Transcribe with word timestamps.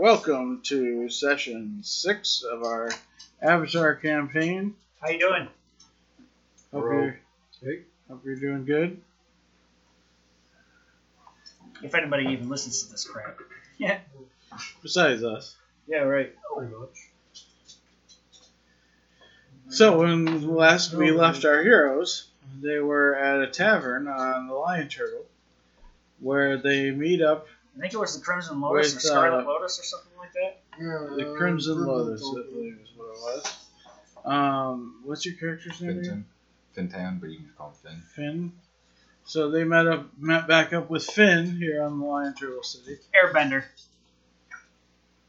welcome 0.00 0.62
to 0.62 1.10
session 1.10 1.78
six 1.82 2.42
of 2.42 2.62
our 2.62 2.90
Avatar 3.42 3.94
campaign. 3.94 4.74
How 4.98 5.10
you 5.10 5.18
doing? 5.18 5.46
Hope 6.72 6.82
Bro. 6.84 7.12
you're, 7.60 7.76
hope 8.08 8.24
you're 8.24 8.36
doing 8.36 8.64
good. 8.64 8.98
If 11.82 11.94
anybody 11.94 12.28
even 12.28 12.48
listens 12.48 12.82
to 12.82 12.90
this 12.90 13.04
crap. 13.04 13.40
Yeah. 13.76 13.98
Besides 14.82 15.22
us. 15.22 15.56
Yeah, 15.86 16.00
right. 16.00 16.34
Pretty 16.54 16.74
much. 16.74 17.08
So 19.68 19.98
when 19.98 20.48
last 20.48 20.92
we 20.92 21.12
left 21.12 21.46
our 21.46 21.62
heroes, 21.62 22.28
they 22.60 22.78
were 22.78 23.16
at 23.16 23.40
a 23.40 23.46
tavern 23.46 24.06
on 24.06 24.48
the 24.48 24.54
Lion 24.54 24.88
Turtle, 24.88 25.24
where 26.20 26.58
they 26.58 26.90
meet 26.90 27.22
up 27.22 27.46
I 27.76 27.80
think 27.80 27.94
it 27.94 27.98
was 27.98 28.16
the 28.18 28.24
Crimson 28.24 28.60
Lotus 28.60 28.94
With, 28.94 29.04
or 29.04 29.06
Scarlet 29.06 29.44
uh, 29.44 29.46
Lotus 29.46 29.78
or 29.80 29.84
something 29.84 30.12
like 30.18 30.32
that. 30.32 30.60
Yeah, 30.78 31.16
the 31.16 31.34
Crimson 31.36 31.84
Lotus, 31.86 32.22
I 32.22 32.42
believe 32.52 32.78
is 32.82 32.88
what 32.96 33.06
it 33.06 33.18
was. 33.20 33.56
Um, 34.24 35.00
what's 35.04 35.24
your 35.24 35.36
character's 35.36 35.80
name? 35.80 35.90
again? 35.98 36.24
Fintan. 36.72 36.90
Fintan, 36.90 37.18
but 37.20 37.30
you 37.30 37.36
can 37.36 37.46
just 37.46 37.56
call 37.58 37.68
him 37.70 37.74
Finn. 37.82 38.02
Finn. 38.14 38.52
So 39.24 39.50
they 39.50 39.64
met 39.64 39.86
up, 39.86 40.06
met 40.18 40.48
back 40.48 40.72
up 40.72 40.90
with 40.90 41.04
Finn 41.04 41.56
here 41.56 41.82
on 41.82 42.00
the 42.00 42.04
Lion 42.06 42.34
Turtle 42.34 42.62
City. 42.62 42.98
Airbender. 43.14 43.64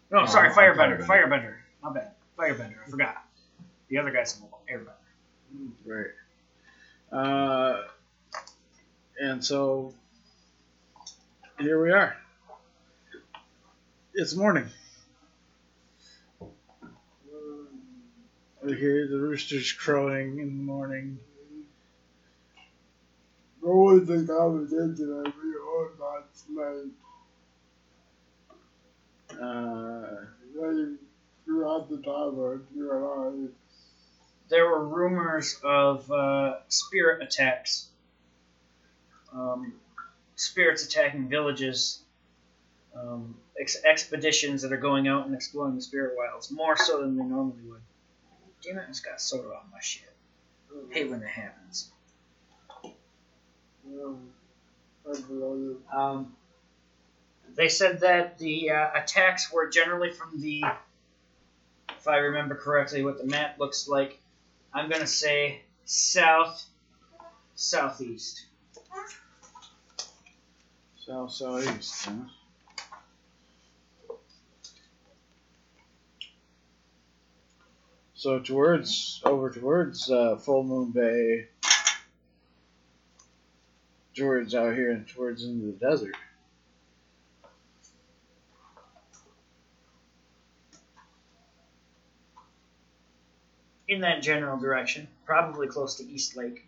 No, 0.10 0.22
Oh, 0.22 0.26
sorry, 0.26 0.50
Firebender. 0.50 1.06
Firebender. 1.06 1.08
Firebender. 1.08 1.54
My 1.84 1.94
bad. 1.94 2.12
Firebender. 2.38 2.76
I 2.86 2.90
forgot. 2.90 3.24
The 3.90 3.98
other 3.98 4.12
guy's 4.12 4.40
a 4.42 4.72
Airbender. 4.74 4.92
Right. 5.86 6.08
Uh, 7.12 7.84
and 9.20 9.44
so 9.44 9.94
here 11.60 11.82
we 11.82 11.92
are. 11.92 12.16
It's 14.14 14.36
morning. 14.36 14.70
We 18.62 18.76
hear 18.76 19.08
the 19.08 19.18
roosters 19.18 19.72
crowing 19.72 20.40
in 20.40 20.58
the 20.58 20.64
morning. 20.64 21.18
The 23.62 23.70
only 23.70 24.06
thing 24.06 24.30
I 24.30 24.44
was 24.44 24.74
into 24.74 25.06
that 25.06 25.34
we 25.42 25.54
heard 25.54 25.98
last 25.98 26.50
night, 26.50 26.92
Uh, 29.42 30.26
they 30.56 30.96
throughout 31.46 31.90
the 31.90 31.98
you 32.76 32.92
and 32.92 33.50
I, 33.50 33.54
There 34.50 34.66
were 34.66 34.86
rumors 34.90 35.58
of 35.64 36.12
uh, 36.12 36.56
spirit 36.68 37.24
attacks. 37.24 37.88
Um, 39.34 39.76
spirits 40.36 40.86
attacking 40.86 41.30
villages. 41.30 42.02
Um, 42.94 43.36
ex- 43.60 43.84
expeditions 43.84 44.62
that 44.62 44.72
are 44.72 44.78
going 44.78 45.08
out 45.08 45.26
and 45.26 45.36
exploring 45.36 45.76
the 45.76 45.82
spirit 45.82 46.16
wilds 46.18 46.52
more 46.52 46.78
so 46.78 47.02
than 47.02 47.18
they 47.18 47.24
normally 47.24 47.62
would. 47.66 47.82
Damn 48.64 48.78
it, 48.78 48.84
I 48.84 48.88
just 48.88 49.04
got 49.06 49.20
soda 49.20 49.48
on 49.50 49.72
my 49.72 49.80
shit. 49.82 50.14
hate 50.92 51.10
when 51.10 51.20
that 51.22 51.30
happens. 51.30 51.92
I 55.06 55.10
Um, 55.94 56.36
they 57.56 57.70
said 57.70 58.02
that 58.02 58.38
the 58.38 58.72
uh, 58.72 58.90
attacks 58.96 59.52
were 59.52 59.68
generally 59.70 60.12
from 60.12 60.40
the, 60.40 60.64
if 61.90 62.08
I 62.08 62.18
remember 62.18 62.56
correctly, 62.56 63.04
what 63.04 63.18
the 63.18 63.26
map 63.26 63.60
looks 63.60 63.88
like. 63.88 64.20
I'm 64.74 64.90
gonna 64.90 65.08
say 65.08 65.62
south, 65.86 66.64
southeast. 67.56 68.46
south 71.06 71.32
southeast. 71.34 72.06
Huh? 72.06 72.12
So 78.22 78.38
towards 78.38 79.20
over 79.26 79.50
towards 79.50 80.12
uh, 80.12 80.36
Full 80.36 80.64
Moon 80.64 80.92
Bay, 80.92 81.48
towards 84.16 84.54
out 84.54 84.76
here 84.76 84.92
and 84.92 85.08
towards 85.08 85.44
into 85.44 85.66
the 85.66 85.72
desert. 85.72 86.14
In 93.88 94.02
that 94.02 94.22
general 94.22 94.60
direction, 94.60 95.08
probably 95.26 95.66
close 95.66 95.96
to 95.96 96.04
East 96.08 96.38
Lake, 96.38 96.68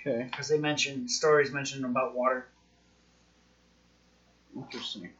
Okay, 0.00 0.28
because 0.30 0.46
they 0.46 0.58
mentioned 0.60 1.10
stories 1.10 1.50
mentioned 1.50 1.84
about 1.84 2.14
water. 2.14 2.46
interesting. 4.54 5.10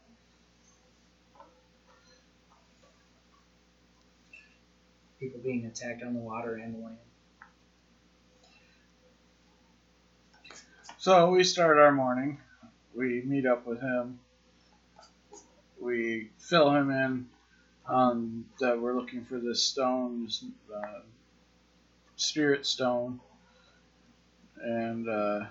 People 5.20 5.40
being 5.40 5.66
attacked 5.66 6.02
on 6.02 6.14
the 6.14 6.20
water 6.20 6.54
and 6.56 6.74
the 6.74 6.78
land. 6.78 6.96
So 10.98 11.30
we 11.30 11.44
start 11.44 11.78
our 11.78 11.92
morning. 11.92 12.40
We 12.94 13.22
meet 13.24 13.46
up 13.46 13.66
with 13.66 13.80
him. 13.80 14.20
We 15.80 16.30
fill 16.38 16.74
him 16.74 16.90
in 16.90 17.28
on 17.86 18.44
that 18.60 18.80
we're 18.80 18.94
looking 18.98 19.24
for 19.24 19.38
this 19.38 19.62
stone, 19.62 20.24
this, 20.24 20.44
uh, 20.74 21.00
spirit 22.16 22.66
stone, 22.66 23.20
and 24.60 25.08
uh, 25.08 25.46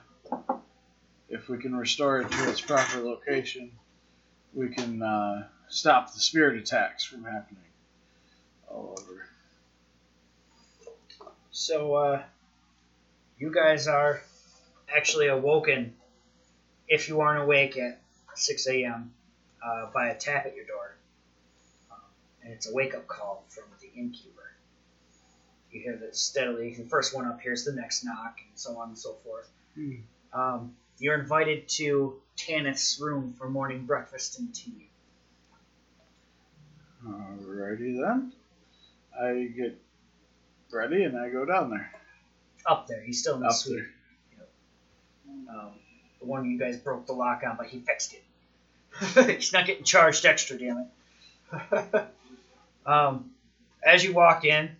if 1.29 1.49
we 1.49 1.57
can 1.57 1.75
restore 1.75 2.19
it 2.19 2.31
to 2.31 2.49
its 2.49 2.61
proper 2.61 2.99
location, 2.99 3.71
we 4.53 4.69
can 4.69 5.01
uh, 5.01 5.47
stop 5.69 6.13
the 6.13 6.19
spirit 6.19 6.57
attacks 6.57 7.03
from 7.03 7.23
happening 7.23 7.63
all 8.69 8.97
over. 8.99 9.26
So, 11.59 11.95
uh, 11.95 12.21
you 13.39 13.51
guys 13.51 13.87
are 13.87 14.21
actually 14.95 15.25
awoken, 15.25 15.95
if 16.87 17.09
you 17.09 17.21
aren't 17.21 17.41
awake 17.41 17.77
at 17.77 17.99
6 18.35 18.67
a.m., 18.67 19.11
uh, 19.65 19.87
by 19.91 20.09
a 20.09 20.15
tap 20.15 20.45
at 20.45 20.55
your 20.55 20.67
door. 20.67 20.95
Um, 21.91 21.97
and 22.43 22.53
it's 22.53 22.69
a 22.69 22.73
wake 22.75 22.93
up 22.93 23.07
call 23.07 23.43
from 23.49 23.63
the 23.81 23.89
innkeeper. 23.99 24.51
You 25.71 25.81
hear 25.81 25.97
that 25.97 26.15
steadily. 26.15 26.75
The 26.75 26.83
first 26.83 27.15
one 27.15 27.25
up 27.25 27.41
here's 27.41 27.65
the 27.65 27.73
next 27.73 28.05
knock, 28.05 28.37
and 28.47 28.59
so 28.59 28.77
on 28.77 28.89
and 28.89 28.97
so 28.97 29.13
forth. 29.25 29.49
Hmm. 29.73 29.95
Um, 30.33 30.75
you're 30.99 31.19
invited 31.19 31.67
to 31.69 32.21
Tanith's 32.35 32.99
room 32.99 33.33
for 33.33 33.49
morning 33.49 33.87
breakfast 33.87 34.37
and 34.37 34.53
tea. 34.53 34.89
Alrighty 37.03 37.99
then. 37.99 38.31
I 39.19 39.51
get 39.57 39.81
ready 40.71 41.03
and 41.03 41.17
I 41.17 41.29
go 41.29 41.45
down 41.45 41.69
there. 41.69 41.91
Up 42.65 42.87
there, 42.87 43.01
he's 43.01 43.21
still 43.21 43.35
in 43.35 43.41
the 43.41 43.47
Up 43.47 43.53
suite. 43.53 43.83
there. 44.37 44.47
Um, 45.49 45.71
the 46.19 46.25
one 46.25 46.49
you 46.49 46.59
guys 46.59 46.77
broke 46.77 47.05
the 47.05 47.13
lock 47.13 47.43
on, 47.47 47.55
but 47.57 47.67
he 47.67 47.79
fixed 47.79 48.13
it. 48.13 48.23
He's 49.37 49.53
not 49.53 49.65
getting 49.65 49.83
charged 49.83 50.25
extra, 50.25 50.57
damn 50.57 50.89
it. 51.53 52.07
um, 52.85 53.31
as 53.85 54.03
you 54.03 54.13
walk 54.13 54.43
in, 54.43 54.71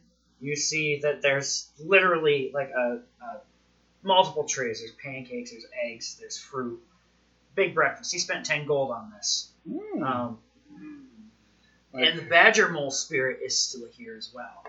you 0.42 0.56
see 0.56 1.00
that 1.03 1.22
there's 1.22 1.70
literally 1.80 2.52
like 2.54 2.69
a, 2.69 3.00
a 3.22 3.42
multiple 4.04 4.46
trays. 4.46 4.80
There's 4.80 4.92
pancakes, 4.92 5.52
there's 5.52 5.66
eggs, 5.84 6.18
there's 6.19 6.38
fruit. 6.38 6.81
Big 7.56 7.74
breakfast. 7.75 8.12
He 8.12 8.19
spent 8.19 8.46
ten 8.46 8.66
gold 8.66 8.92
on 8.92 9.12
this. 9.16 9.52
Hmm. 9.69 10.04
Um, 10.04 10.38
and 11.94 12.19
the 12.19 12.24
badger 12.24 12.69
mole 12.69 12.92
spirit 12.92 13.40
is 13.44 13.59
still 13.59 13.88
here 13.92 14.16
as 14.18 14.31
well. 14.34 14.64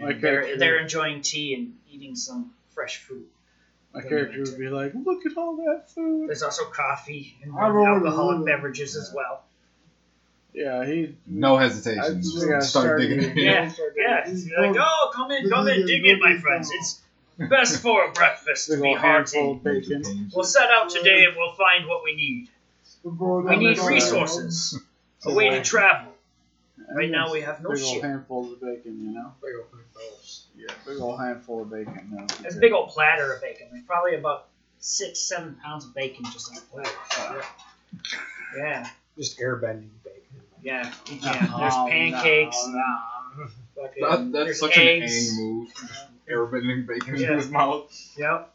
My 0.00 0.12
they're, 0.12 0.20
character- 0.20 0.58
they're 0.58 0.78
enjoying 0.78 1.22
tea 1.22 1.54
and 1.54 1.74
eating 1.90 2.16
some 2.16 2.52
fresh 2.74 2.98
food. 2.98 3.24
My 3.94 4.02
character 4.02 4.40
would 4.40 4.58
be 4.58 4.68
like, 4.68 4.92
"Look 4.94 5.24
at 5.24 5.36
all 5.38 5.56
that 5.56 5.90
food." 5.90 6.28
There's 6.28 6.42
also 6.42 6.64
coffee 6.66 7.34
and 7.42 7.52
alcoholic 7.56 8.40
know. 8.40 8.44
beverages 8.44 8.94
as 8.94 9.10
well. 9.14 9.42
Yeah, 10.52 10.84
he. 10.84 11.14
No 11.26 11.56
I 11.56 11.62
hesitation. 11.62 12.22
just 12.22 12.34
Just 12.34 12.48
gotta 12.48 12.62
start, 12.62 12.84
start 12.84 13.00
digging 13.00 13.20
digging. 13.20 13.38
in. 13.38 13.44
Yeah, 13.44 13.72
Yeah, 13.96 14.28
you're 14.28 14.66
like, 14.68 14.76
oh, 14.78 15.10
come 15.14 15.30
in, 15.30 15.48
come 15.48 15.68
in, 15.68 15.86
dig 15.86 16.04
in, 16.04 16.18
my 16.18 16.36
friends. 16.38 16.70
It's 16.72 17.02
best 17.38 17.82
for 17.82 18.04
a 18.06 18.12
breakfast 18.12 18.68
to 18.70 18.80
be 18.80 18.94
hearty. 18.94 19.38
of 19.38 19.62
bacon. 19.62 20.30
We'll 20.34 20.44
set 20.44 20.70
out 20.70 20.90
today 20.90 21.24
and 21.24 21.36
we'll 21.36 21.52
find 21.54 21.86
what 21.86 22.02
we 22.04 22.16
need. 22.16 22.48
We 23.02 23.56
need 23.56 23.78
resources, 23.78 24.78
a 25.24 25.32
way 25.34 25.50
to 25.50 25.62
travel. 25.62 26.12
Right 26.94 27.10
now 27.10 27.32
we 27.32 27.40
have 27.42 27.62
no 27.62 27.70
big 27.70 27.82
old 27.82 27.94
shit. 27.94 28.02
handfuls 28.02 28.52
of 28.52 28.60
bacon, 28.60 29.04
you 29.04 29.10
know. 29.12 29.32
Big 30.06 30.12
old. 30.12 30.20
Yeah, 30.56 30.74
big 30.86 31.00
old 31.00 31.20
handful 31.20 31.62
of 31.62 31.70
bacon. 31.70 32.08
No. 32.12 32.26
There's 32.40 32.56
a 32.56 32.60
big 32.60 32.72
old 32.72 32.88
platter 32.90 33.32
of 33.34 33.40
bacon. 33.42 33.68
There's 33.70 33.84
probably 33.84 34.14
about 34.14 34.48
six, 34.78 35.18
seven 35.20 35.56
pounds 35.62 35.84
of 35.84 35.94
bacon 35.94 36.24
just 36.32 36.48
on 36.50 36.54
the 36.56 36.60
platter. 37.12 37.42
Yeah, 38.56 38.88
Just 39.18 39.38
airbending 39.38 39.88
bacon. 40.02 40.22
yeah, 40.62 40.90
yeah. 41.08 41.56
There's 41.58 41.74
pancakes. 41.74 42.56
no, 42.68 42.72
no. 43.38 43.46
fucking- 43.76 44.02
That, 44.02 44.32
that's 44.32 44.44
there's 44.44 44.60
such 44.60 44.78
eggs. 44.78 45.32
an 45.32 45.36
Aang 45.36 45.38
move. 45.38 45.68
Airbending 46.30 46.86
bacon 46.86 47.16
Yeah. 47.16 47.32
in 47.32 47.38
his 47.38 47.50
mouth. 47.50 48.14
Yep. 48.16 48.52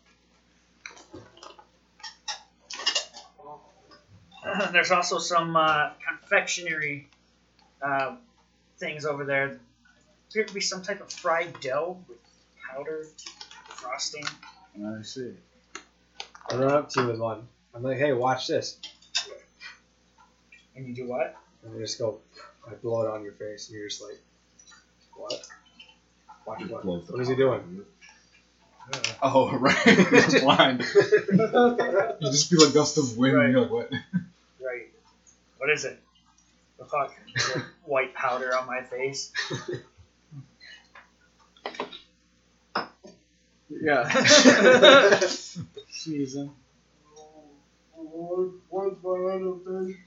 There's 4.72 4.92
also 4.92 5.20
some 5.20 5.56
uh, 5.56 5.92
confectionery 6.08 7.08
uh, 7.82 8.16
things 8.80 9.06
over 9.06 9.24
there. 9.24 9.60
Appear 10.32 10.46
to 10.46 10.54
be 10.54 10.62
some 10.62 10.82
type 10.82 11.02
of 11.02 11.12
fried 11.12 11.60
dough 11.60 11.98
with 12.08 12.18
powder 12.66 13.06
frosting. 13.68 14.24
I 14.82 15.02
see. 15.02 15.34
I 16.50 16.56
run 16.56 16.72
up 16.72 16.90
to 16.92 17.02
you 17.02 17.08
with 17.08 17.20
one. 17.20 17.46
I'm 17.76 17.84
like, 17.84 17.98
hey, 17.98 18.14
watch 18.14 18.48
this. 18.48 18.78
And 20.74 20.88
you 20.88 20.94
do 20.94 21.06
what? 21.06 21.36
And 21.66 21.76
I 21.76 21.80
just 21.80 22.00
go, 22.00 22.20
I 22.66 22.76
blow 22.76 23.02
it 23.06 23.10
on 23.10 23.26
your 23.26 23.34
face, 23.34 23.68
and 23.68 23.78
you're 23.78 23.90
just 23.90 24.02
like, 24.02 24.22
what? 25.18 25.34
Watch 26.46 26.62
what? 26.70 26.84
Blows 26.84 27.12
What 27.12 27.22
is 27.22 27.28
he 27.28 27.36
doing? 27.36 27.84
Uh. 28.94 29.00
Oh, 29.22 29.58
right. 29.58 29.76
He's 29.76 30.40
blind. 30.40 30.86
You 30.94 32.16
just 32.22 32.50
feel 32.50 32.64
a 32.64 32.72
gust 32.72 32.98
of 32.98 33.18
wind. 33.18 33.36
Right. 33.36 33.44
And 33.48 33.54
you're 33.54 33.62
like, 33.64 33.72
what? 33.72 33.92
Right. 34.62 34.88
What 35.58 35.70
is 35.70 35.84
it? 35.84 36.00
The 36.80 36.86
fuck? 36.86 37.14
Is 37.36 37.50
it 37.50 37.64
white 37.84 38.16
powder 38.16 38.56
on 38.56 38.66
my 38.66 38.82
face? 38.82 39.34
Yeah. 43.82 45.20
Season. 45.90 46.52
What, 47.96 48.50
what's 48.70 49.04
my 49.04 49.10
other 49.10 49.56
thing? 49.66 49.98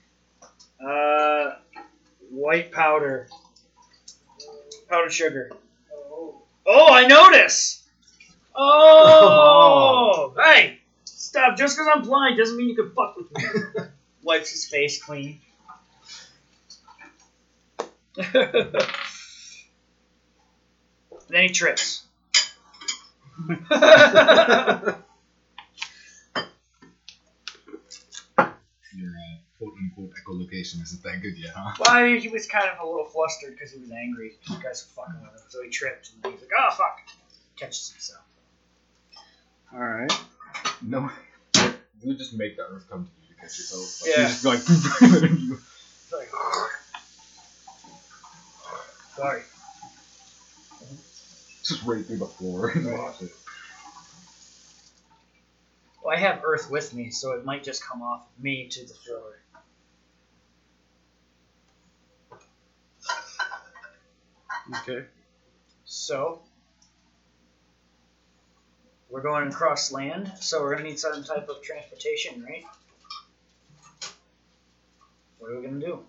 Uh, 0.81 1.57
white 2.31 2.71
powder. 2.71 3.29
Powdered 4.89 5.13
sugar. 5.13 5.51
Oh, 5.93 6.43
Oh, 6.67 6.93
I 6.93 7.07
notice. 7.07 7.83
Oh, 8.55 10.33
hey, 10.39 10.79
stop! 11.05 11.57
Just 11.59 11.77
because 11.77 11.91
I'm 11.93 12.03
blind 12.03 12.39
doesn't 12.39 12.57
mean 12.57 12.69
you 12.69 12.77
can 12.77 12.93
fuck 12.93 13.17
with 13.17 13.27
me. 13.37 13.43
Wipes 14.23 14.51
his 14.51 14.67
face 14.67 15.03
clean. 15.03 15.41
then 18.33 18.71
he 21.31 21.49
trips. 21.49 22.04
Your 28.97 29.11
uh, 29.11 29.37
quote 29.59 29.73
unquote 29.81 30.11
echolocation 30.15 30.81
isn't 30.83 31.03
that 31.03 31.21
good 31.21 31.37
yet, 31.37 31.53
huh? 31.57 31.73
well, 31.81 32.05
he 32.21 32.29
was 32.29 32.47
kind 32.47 32.67
of 32.69 32.79
a 32.87 32.89
little 32.89 33.07
flustered 33.07 33.53
because 33.55 33.73
he 33.73 33.79
was 33.81 33.91
angry. 33.91 34.37
You 34.49 34.57
guys 34.63 34.87
were 34.97 35.03
fucking 35.03 35.21
with 35.21 35.33
him, 35.33 35.41
so 35.49 35.63
he 35.63 35.69
tripped, 35.71 36.11
and 36.15 36.23
then 36.23 36.33
he's 36.33 36.41
like, 36.43 36.51
"Oh 36.57 36.71
fuck!" 36.77 37.01
Catches 37.57 37.91
himself. 37.91 38.23
All 39.73 39.81
right. 39.81 40.13
No. 40.83 41.11
You 42.03 42.15
just 42.15 42.35
make 42.35 42.57
the 42.57 42.63
earth 42.63 42.85
come 42.89 43.05
to 43.05 43.11
you 43.23 43.35
to 43.35 43.41
catch 43.41 43.59
yourself. 43.59 44.03
Like, 44.03 44.11
Yeah. 44.17 44.23
You 44.23 44.29
just 44.29 44.45
like, 44.45 45.23
and 45.31 45.41
you- 45.41 45.59
It's 46.05 46.13
like, 46.13 46.29
sorry. 49.17 49.43
Just 51.65 51.83
right 51.85 52.05
through 52.05 52.19
the 52.19 52.27
floor 52.27 52.69
and 52.75 52.87
watch 52.99 53.23
it. 53.23 53.31
Well, 56.03 56.15
I 56.15 56.21
have 56.21 56.43
Earth 56.45 56.71
with 56.71 56.93
me, 56.93 57.11
so 57.11 57.33
it 57.33 57.45
might 57.45 57.65
just 57.65 57.83
come 57.83 58.03
off 58.03 58.27
me 58.39 58.69
to 58.69 58.81
the 58.87 58.95
floor. 58.95 59.41
Okay. 64.81 65.07
So, 65.85 66.43
we're 69.09 69.23
going 69.23 69.49
across 69.49 69.93
land, 69.93 70.31
so 70.41 70.61
we're 70.63 70.75
gonna 70.75 70.89
need 70.89 70.99
some 70.99 71.23
type 71.25 71.49
of 71.49 71.63
transportation, 71.63 72.43
right? 72.43 72.65
What 75.39 75.53
are 75.53 75.61
we 75.61 75.67
gonna 75.67 75.81
do? 75.81 76.01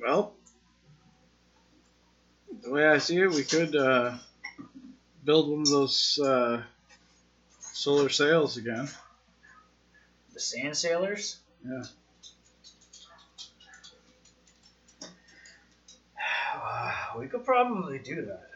Well, 0.00 0.34
the 2.62 2.70
way 2.70 2.86
I 2.86 2.98
see 2.98 3.18
it, 3.18 3.30
we 3.30 3.42
could 3.42 3.74
uh, 3.74 4.14
build 5.24 5.50
one 5.50 5.60
of 5.60 5.68
those 5.68 6.18
uh, 6.22 6.62
solar 7.60 8.08
sails 8.08 8.56
again. 8.56 8.88
The 10.32 10.40
sand 10.40 10.76
sailors? 10.76 11.38
Yeah. 11.66 11.84
we 17.18 17.26
could 17.26 17.44
probably 17.44 17.98
do 17.98 18.26
that. 18.26 18.48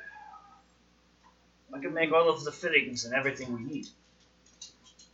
I 1.72 1.78
could 1.80 1.94
make 1.94 2.12
all 2.12 2.28
of 2.30 2.44
the 2.44 2.52
fittings 2.52 3.04
and 3.04 3.14
everything 3.14 3.54
we 3.54 3.62
need. 3.62 3.86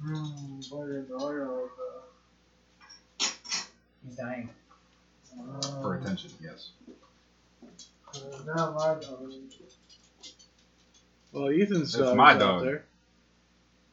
hmm, 0.02 0.60
fucking 0.60 1.06
dog 1.08 1.70
He's 4.06 4.16
dying. 4.16 4.50
out 5.40 5.64
For 5.82 5.96
attention, 5.96 6.30
yes. 6.42 6.70
Uh, 8.14 8.54
now 8.54 8.72
my 8.72 8.94
dog. 9.00 9.32
Well, 11.32 11.48
Ethan's 11.50 11.92
That's 11.92 11.96
dog's 12.04 12.16
my 12.16 12.32
out 12.34 12.38
dog. 12.38 12.62
there. 12.64 12.84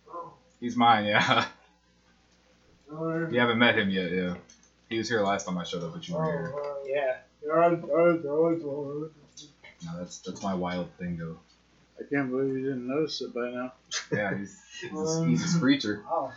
Oh, 0.10 0.34
He's 0.60 0.76
mine, 0.76 1.06
yeah. 1.06 1.46
oh, 2.92 3.28
you 3.32 3.40
haven't 3.40 3.58
met 3.58 3.78
him 3.78 3.90
yet, 3.90 4.12
yeah. 4.12 4.36
He 4.90 4.98
was 5.00 5.10
here 5.10 5.22
last 5.22 5.46
time 5.48 5.58
I 5.58 5.64
showed 5.64 5.84
up, 5.84 5.94
but 5.94 6.08
you 6.08 6.16
were 6.16 6.26
here. 6.26 6.54
uh, 6.56 6.76
Yeah. 6.86 7.18
No, 9.84 9.98
that's 9.98 10.20
that's 10.20 10.44
my 10.44 10.54
wild 10.54 10.90
thing, 11.00 11.18
though. 11.18 11.40
I 12.00 12.04
can't 12.08 12.30
believe 12.30 12.54
you 12.56 12.64
didn't 12.66 12.88
notice 12.88 13.22
it 13.22 13.34
by 13.34 13.50
now. 13.50 13.74
Yeah, 14.12 14.38
he's 14.38 14.62
he's 14.82 14.92
a, 14.92 15.26
he's 15.26 15.44
a 15.44 15.48
screecher. 15.48 16.04
Wow. 16.08 16.32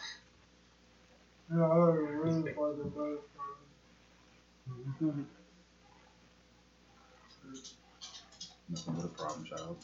yeah, 1.54 1.62
I 1.62 1.76
really 1.86 2.52
fucking 2.52 2.92
bad. 2.96 3.18
Nothing 8.68 8.94
but 8.94 9.04
a 9.04 9.08
problem 9.08 9.44
child. 9.44 9.76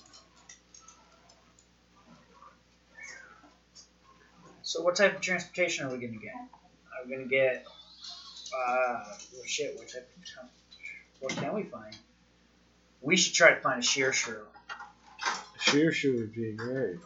So 4.62 4.82
what 4.82 4.96
type 4.96 5.16
of 5.16 5.20
transportation 5.20 5.86
are 5.86 5.90
we 5.90 5.98
gonna 5.98 6.18
get? 6.18 6.34
Are 6.34 7.04
we 7.04 7.10
gonna 7.12 7.26
get 7.26 7.66
uh 8.56 9.04
well, 9.32 9.42
shit, 9.44 9.76
what 9.76 9.88
type 9.88 10.08
of 10.16 10.24
tra- 10.24 10.48
what 11.20 11.36
can 11.36 11.54
we 11.54 11.64
find? 11.64 11.96
We 13.00 13.16
should 13.16 13.34
try 13.34 13.54
to 13.54 13.60
find 13.60 13.82
a 13.82 13.86
shirshu. 13.86 14.36
Sheer 15.58 15.92
shoe 15.92 16.16
would 16.18 16.34
be 16.34 16.52
great. 16.52 16.98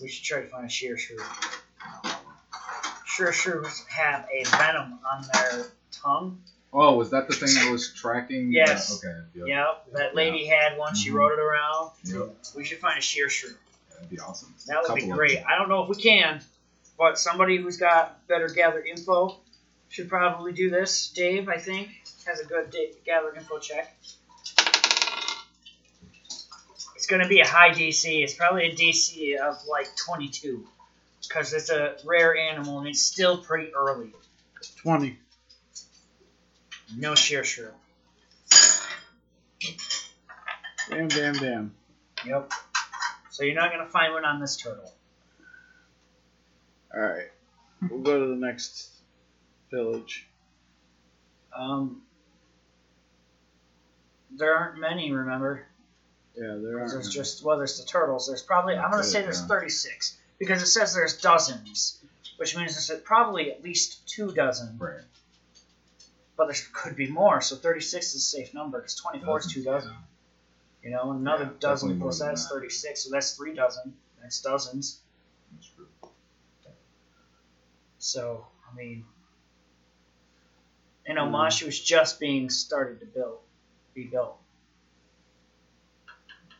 We 0.00 0.08
should 0.08 0.24
try 0.24 0.40
to 0.42 0.48
find 0.48 0.66
a 0.66 0.68
shirshu. 0.68 1.18
Shear 3.06 3.32
shrews 3.32 3.84
have 3.88 4.28
a 4.30 4.44
venom 4.44 4.98
on 5.10 5.24
their 5.32 5.66
tongue. 5.90 6.42
Oh, 6.78 6.94
was 6.94 7.10
that 7.10 7.26
the 7.26 7.34
thing 7.34 7.54
that 7.54 7.72
was 7.72 7.90
tracking? 7.94 8.52
Yes. 8.52 9.02
Uh, 9.02 9.08
okay. 9.08 9.18
Yep. 9.34 9.46
Yep, 9.48 9.86
that 9.94 10.14
lady 10.14 10.44
had 10.44 10.76
one. 10.76 10.94
She 10.94 11.08
Mhm. 11.10 11.14
rode 11.14 11.32
it 11.32 11.38
around. 11.38 11.90
Yep. 12.04 12.36
We 12.54 12.64
should 12.64 12.78
find 12.80 12.98
a 12.98 13.00
shirshu. 13.00 13.50
That'd 13.94 14.10
be 14.10 14.18
awesome. 14.18 14.54
That 14.66 14.82
would 14.82 14.94
be 14.94 15.06
great. 15.06 15.42
I 15.48 15.56
don't 15.56 15.70
know 15.70 15.82
if 15.82 15.88
we 15.88 15.96
can, 15.96 16.42
but 16.98 17.18
somebody 17.18 17.56
who's 17.56 17.78
got 17.78 18.26
better 18.28 18.48
gathered 18.48 18.86
info 18.86 19.38
should 19.88 20.10
probably 20.10 20.52
do 20.52 20.68
this. 20.68 21.08
Dave, 21.08 21.48
I 21.48 21.56
think, 21.56 21.88
has 22.26 22.40
a 22.40 22.44
good 22.44 22.70
da- 22.70 22.92
gathered 23.06 23.36
info 23.38 23.58
check. 23.58 23.96
It's 26.94 27.06
going 27.06 27.22
to 27.22 27.28
be 27.28 27.40
a 27.40 27.46
high 27.46 27.70
DC. 27.70 28.22
It's 28.22 28.34
probably 28.34 28.66
a 28.66 28.74
DC 28.74 29.36
of 29.38 29.56
like 29.66 29.86
22 29.96 30.66
because 31.26 31.52
it's 31.54 31.70
a 31.70 31.96
rare 32.04 32.36
animal 32.36 32.80
and 32.80 32.88
it's 32.88 33.00
still 33.00 33.38
pretty 33.38 33.72
early. 33.74 34.12
20. 34.82 35.18
No 36.94 37.12
shirshu. 37.12 37.68
Damn, 40.88 41.08
damn, 41.08 41.34
damn. 41.34 41.74
Yep. 42.24 42.52
So 43.30 43.44
you're 43.44 43.54
not 43.54 43.72
going 43.72 43.84
to 43.84 43.90
find 43.90 44.12
one 44.12 44.24
on 44.24 44.40
this 44.40 44.56
turtle. 44.56 44.92
Alright. 46.94 47.30
We'll 47.90 48.00
go 48.00 48.20
to 48.20 48.26
the 48.28 48.36
next 48.36 48.90
village. 49.70 50.26
Um, 51.56 52.02
there 54.30 54.54
aren't 54.54 54.78
many, 54.78 55.12
remember? 55.12 55.66
Yeah, 56.36 56.58
there 56.62 56.82
are. 56.82 56.88
There's 56.88 57.08
just 57.08 57.42
well, 57.44 57.56
there's 57.56 57.80
the 57.80 57.86
turtles. 57.86 58.26
There's 58.26 58.42
probably 58.42 58.76
I'm 58.76 58.90
gonna 58.90 59.02
say 59.02 59.22
there's 59.22 59.42
36 59.42 60.18
because 60.38 60.62
it 60.62 60.66
says 60.66 60.94
there's 60.94 61.18
dozens, 61.18 61.98
which 62.36 62.54
means 62.56 62.74
there's 62.74 63.00
probably 63.02 63.50
at 63.50 63.62
least 63.62 64.06
two 64.06 64.32
dozen. 64.32 64.76
Right. 64.78 65.00
But 66.36 66.48
there 66.48 66.56
could 66.72 66.96
be 66.96 67.08
more, 67.10 67.40
so 67.40 67.56
36 67.56 68.08
is 68.08 68.14
a 68.16 68.20
safe 68.20 68.52
number 68.52 68.78
because 68.78 68.94
24 68.96 69.38
is 69.40 69.46
two 69.52 69.62
dozen. 69.62 69.92
You 70.82 70.90
know, 70.90 71.12
another 71.12 71.44
Yeah, 71.44 71.50
dozen 71.60 71.98
plus 72.00 72.18
that's 72.20 72.46
that. 72.48 72.54
36, 72.54 73.00
so 73.04 73.10
that's 73.10 73.32
three 73.32 73.54
dozen. 73.54 73.94
That's 74.20 74.40
dozens. 74.42 75.00
That's 75.54 75.68
true. 75.68 75.86
So 77.98 78.46
I 78.70 78.76
mean, 78.76 79.04
and. 81.06 81.18
Omashu 81.18 81.66
was 81.66 81.80
just 81.80 82.20
being 82.20 82.50
started 82.50 83.00
to 83.00 83.06
build, 83.06 83.38
be 83.94 84.04
built. 84.04 84.36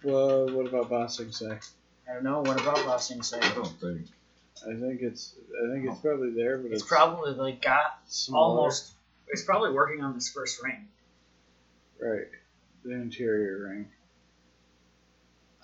Well, 0.02 0.49
what 0.49 0.66
about 0.66 0.88
Ba 0.88 1.09
Sing 1.09 1.33
Se? 1.33 1.59
I 2.09 2.14
don't 2.14 2.25
know. 2.25 2.40
What 2.40 2.61
about 2.61 2.87
Los 2.87 3.11
Angeles? 3.11 3.33
I 3.33 3.54
don't 3.54 3.66
think. 3.80 4.06
I 4.62 4.75
think 4.75 5.02
it's 5.02 5.35
I 5.64 5.73
think 5.73 5.85
it's 5.87 5.99
oh. 5.99 6.00
probably 6.02 6.30
there, 6.30 6.59
but 6.59 6.73
It's 6.73 6.83
it's, 6.83 6.88
probably 6.88 7.33
like 7.33 7.61
got 7.62 7.99
smaller. 8.06 8.59
almost 8.61 8.92
He's 9.30 9.45
probably 9.45 9.73
working 9.73 10.02
on 10.02 10.14
this 10.14 10.30
first 10.30 10.62
ring. 10.62 10.88
Right. 12.00 12.28
The 12.85 12.92
interior 12.92 13.68
ring. 13.68 13.88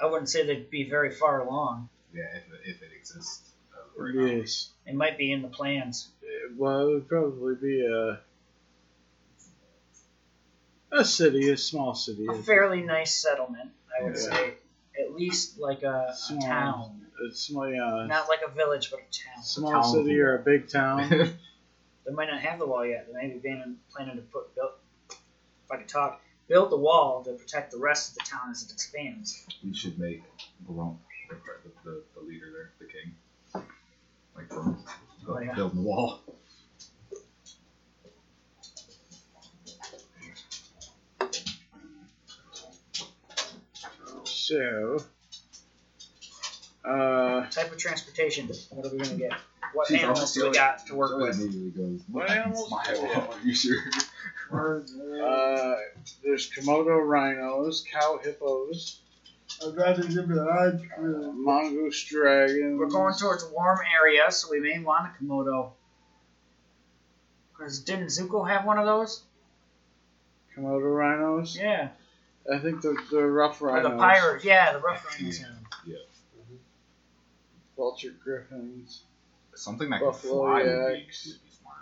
I 0.01 0.07
wouldn't 0.07 0.29
say 0.29 0.45
they'd 0.45 0.69
be 0.71 0.89
very 0.89 1.13
far 1.13 1.41
along. 1.41 1.89
Yeah, 2.13 2.25
if 2.35 2.43
it, 2.53 2.61
if 2.77 2.83
it 2.83 2.91
exists. 2.99 3.51
uh, 3.73 4.03
right 4.03 4.15
now. 4.15 4.25
Yes. 4.27 4.71
It 4.87 4.95
might 4.95 5.17
be 5.17 5.31
in 5.33 5.43
the 5.43 5.49
plans. 5.49 6.09
Uh, 6.23 6.53
Well, 6.57 6.89
it 6.89 6.93
would 6.95 7.09
probably 7.09 7.55
be 7.55 7.87
a 7.87 8.21
a 10.91 11.05
city, 11.05 11.49
a 11.51 11.57
small 11.57 11.95
city. 11.95 12.27
A 12.29 12.35
fairly 12.35 12.83
nice 12.83 13.15
settlement, 13.15 13.71
I 13.99 14.05
would 14.05 14.15
Yeah. 14.15 14.21
say. 14.21 14.55
At 15.01 15.15
least 15.15 15.59
like 15.59 15.83
a, 15.85 16.09
a 16.11 16.15
Small. 16.15 16.41
town. 16.43 17.07
It's 17.25 17.41
small, 17.41 17.67
yeah, 17.71 18.05
Not 18.09 18.29
like 18.29 18.41
a 18.47 18.51
village, 18.51 18.91
but 18.91 18.99
a 19.01 19.03
town. 19.35 19.43
small 19.43 19.73
town 19.73 19.85
city 19.93 20.21
or 20.21 20.37
a 20.37 20.43
big 20.43 20.69
town. 20.69 21.09
They 22.05 22.13
might 22.13 22.29
not 22.29 22.41
have 22.41 22.59
the 22.59 22.67
wall 22.67 22.85
yet. 22.85 23.07
They 23.07 23.13
may 23.29 23.33
be 23.35 23.41
planning, 23.41 23.77
planning 23.95 24.17
to 24.17 24.23
put 24.23 24.55
build. 24.55 24.73
If 25.11 25.71
I 25.71 25.77
could 25.77 25.89
talk, 25.89 26.21
build 26.49 26.71
the 26.71 26.77
wall 26.77 27.23
to 27.25 27.33
protect 27.33 27.71
the 27.73 27.79
rest 27.79 28.11
of 28.11 28.15
the 28.19 28.25
town 28.25 28.51
as 28.51 28.63
it 28.65 28.73
expands. 28.73 29.47
we 29.65 29.73
should 29.75 29.99
make 29.99 30.23
Barone 30.61 30.99
the, 31.31 31.37
the, 31.85 32.03
the 32.15 32.21
leader 32.21 32.47
there, 32.53 32.71
the 32.79 32.93
king. 32.93 33.15
Like 34.37 34.49
from 34.49 34.83
Oh, 35.29 35.39
yeah. 35.39 35.55
building 35.55 35.83
the 35.83 35.89
wall. 35.89 36.21
so, 44.25 44.99
uh, 46.85 47.47
Type 47.51 47.73
of 47.73 47.79
transportation. 47.79 48.49
What 48.71 48.87
are 48.87 48.91
we 48.91 48.99
gonna 48.99 49.17
get? 49.17 49.33
What 49.75 49.87
See, 49.87 49.99
animals 49.99 50.33
do 50.35 50.41
we 50.43 50.47
Joey- 50.49 50.55
got 50.55 50.87
to 50.87 50.95
work 50.95 51.17
with? 51.17 51.41
immediately 51.41 51.71
goes, 51.71 52.01
What 52.11 52.23
"Look, 52.23 52.31
I 52.31 52.35
can 52.35 52.43
animals 52.43 52.69
smile." 52.69 52.85
do 52.95 53.03
we 53.03 53.09
have? 53.09 53.31
Are 53.31 53.41
you 53.43 53.55
sure? 53.55 53.79
uh, 54.53 55.75
there's 56.23 56.51
Komodo 56.51 57.07
rhinos, 57.07 57.85
cow 57.91 58.19
hippos, 58.23 59.01
I'd 59.67 59.77
rather 59.77 60.03
give 60.03 60.31
it 60.31 60.39
ice 60.39 60.81
cream. 60.97 61.45
mongoose 61.45 62.05
dragons. 62.05 62.79
We're 62.79 62.87
going 62.89 63.15
towards 63.15 63.45
a 63.45 63.49
warm 63.51 63.79
area, 64.01 64.31
so 64.31 64.49
we 64.51 64.61
may 64.61 64.79
want 64.79 65.07
a 65.11 65.25
Komodo. 65.25 65.73
Cause 67.59 67.79
didn't 67.81 68.07
Zuko 68.07 68.49
have 68.49 68.65
one 68.65 68.79
of 68.79 68.87
those? 68.87 69.23
Komodo 70.57 70.97
rhinos. 70.97 71.57
Yeah. 71.57 71.91
I 72.53 72.59
think 72.59 72.83
the 72.83 72.97
the 73.11 73.25
rough 73.25 73.63
Or 73.63 73.69
rhinos. 73.69 73.91
the 73.93 73.97
pirate. 73.97 74.45
Yeah, 74.45 74.73
the 74.73 74.81
rough 74.81 75.07
rhinos. 75.19 75.41
Yeah. 75.87 75.97
Vulture 77.77 78.15
griffins. 78.23 79.03
Something 79.55 79.91
that 79.91 80.01
Buffalo 80.01 80.43
can 80.47 80.51
fly 80.51 80.63
would 80.63 80.93
be, 80.95 80.99
yaks. 81.01 81.27
would 81.27 81.43
be 81.43 81.51
smart. 81.51 81.77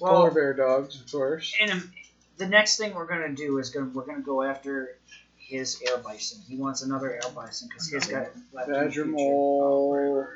Polar 0.00 0.30
bear 0.32 0.52
dogs, 0.54 1.00
of 1.00 1.10
course. 1.10 1.54
and 1.60 1.70
um, 1.70 1.92
the 2.38 2.46
next 2.46 2.76
thing 2.76 2.94
we're 2.94 3.06
gonna 3.06 3.34
do 3.34 3.58
is 3.58 3.70
gonna 3.70 3.90
we're 3.94 4.04
gonna 4.06 4.20
go 4.20 4.42
after 4.42 4.98
his 5.36 5.80
air 5.88 5.98
bison. 5.98 6.40
He 6.48 6.56
wants 6.56 6.82
another 6.82 7.12
air 7.12 7.20
bison 7.34 7.68
because 7.68 7.88
he's 7.88 8.06
got 8.06 8.28
left 8.52 8.68
in 8.68 8.74
the 8.74 8.80
Badger 8.80 8.90
future. 9.04 9.04
mole, 9.06 10.26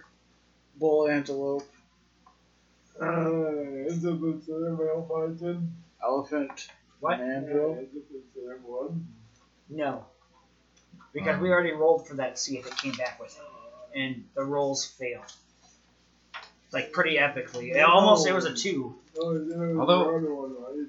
bull 0.78 1.08
antelope, 1.08 1.68
Uh, 3.00 3.30
is 3.88 4.04
it 4.04 4.20
the 4.20 4.40
same 4.46 4.76
male 4.78 5.02
python? 5.10 5.72
elephant, 6.02 6.68
What? 7.00 7.18
mandrill. 7.18 7.74
Is 7.74 7.88
it 7.94 8.08
the 8.12 8.22
same 8.34 8.62
one? 8.62 9.06
No, 9.68 10.04
because 11.12 11.40
we 11.40 11.50
already 11.50 11.72
rolled 11.72 12.06
for 12.06 12.14
that 12.14 12.36
to 12.36 12.40
see 12.40 12.58
if 12.58 12.66
it 12.66 12.76
came 12.76 12.92
back 12.92 13.18
with 13.20 13.36
it, 13.36 13.98
and 13.98 14.28
the 14.34 14.44
rolls 14.44 14.84
failed. 14.86 15.32
Like 16.72 16.92
pretty 16.92 17.16
epically. 17.16 17.74
It 17.74 17.80
almost 17.80 18.26
it 18.26 18.34
was 18.34 18.44
a 18.44 18.54
two. 18.54 18.96
No, 19.16 19.76
Although- 19.80 20.12
one, 20.12 20.54
right? 20.78 20.86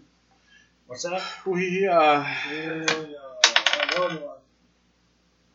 What's 0.87 1.03
that? 1.03 1.21
We 1.45 1.87
uh, 1.87 2.23
Yeah, 2.51 2.85
another. 3.95 4.21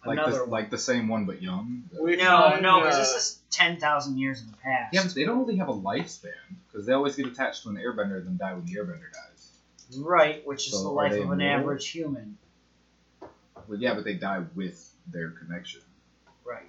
Like 0.05 0.19
Another 0.19 0.33
the, 0.33 0.41
one. 0.43 0.51
like 0.51 0.71
the 0.71 0.79
same 0.79 1.07
one 1.07 1.27
but 1.27 1.41
young. 1.41 1.85
we 2.01 2.17
No, 2.17 2.25
find, 2.51 2.63
no, 2.63 2.81
because 2.81 2.97
uh, 2.97 2.99
this 2.99 3.15
is 3.15 3.39
ten 3.51 3.79
thousand 3.79 4.19
years 4.19 4.41
in 4.43 4.51
the 4.51 4.57
past. 4.57 4.93
Yeah, 4.93 5.05
but 5.05 5.15
they 5.15 5.25
don't 5.25 5.39
really 5.39 5.57
have 5.57 5.69
a 5.69 5.75
lifespan 5.75 6.33
because 6.67 6.87
they 6.87 6.93
always 6.93 7.15
get 7.15 7.27
attached 7.27 7.63
to 7.63 7.69
an 7.69 7.77
airbender 7.77 8.17
and 8.19 8.27
then 8.27 8.37
die 8.37 8.53
when 8.55 8.65
the 8.65 8.75
airbender 8.75 9.13
dies. 9.13 9.51
Right, 9.99 10.45
which 10.47 10.67
is 10.67 10.73
So 10.73 10.83
the 10.85 10.89
are 10.91 10.95
life 10.95 11.13
they 11.13 11.21
of 11.23 11.31
an 11.31 11.41
immortal? 11.41 11.61
average 11.61 11.89
human. 11.89 12.37
Well, 13.69 13.79
yeah, 13.79 13.95
but 13.95 14.03
they 14.05 14.15
die 14.15 14.43
with 14.57 14.91
their 15.07 15.31
connection. 15.31 15.83
Right. 16.45 16.67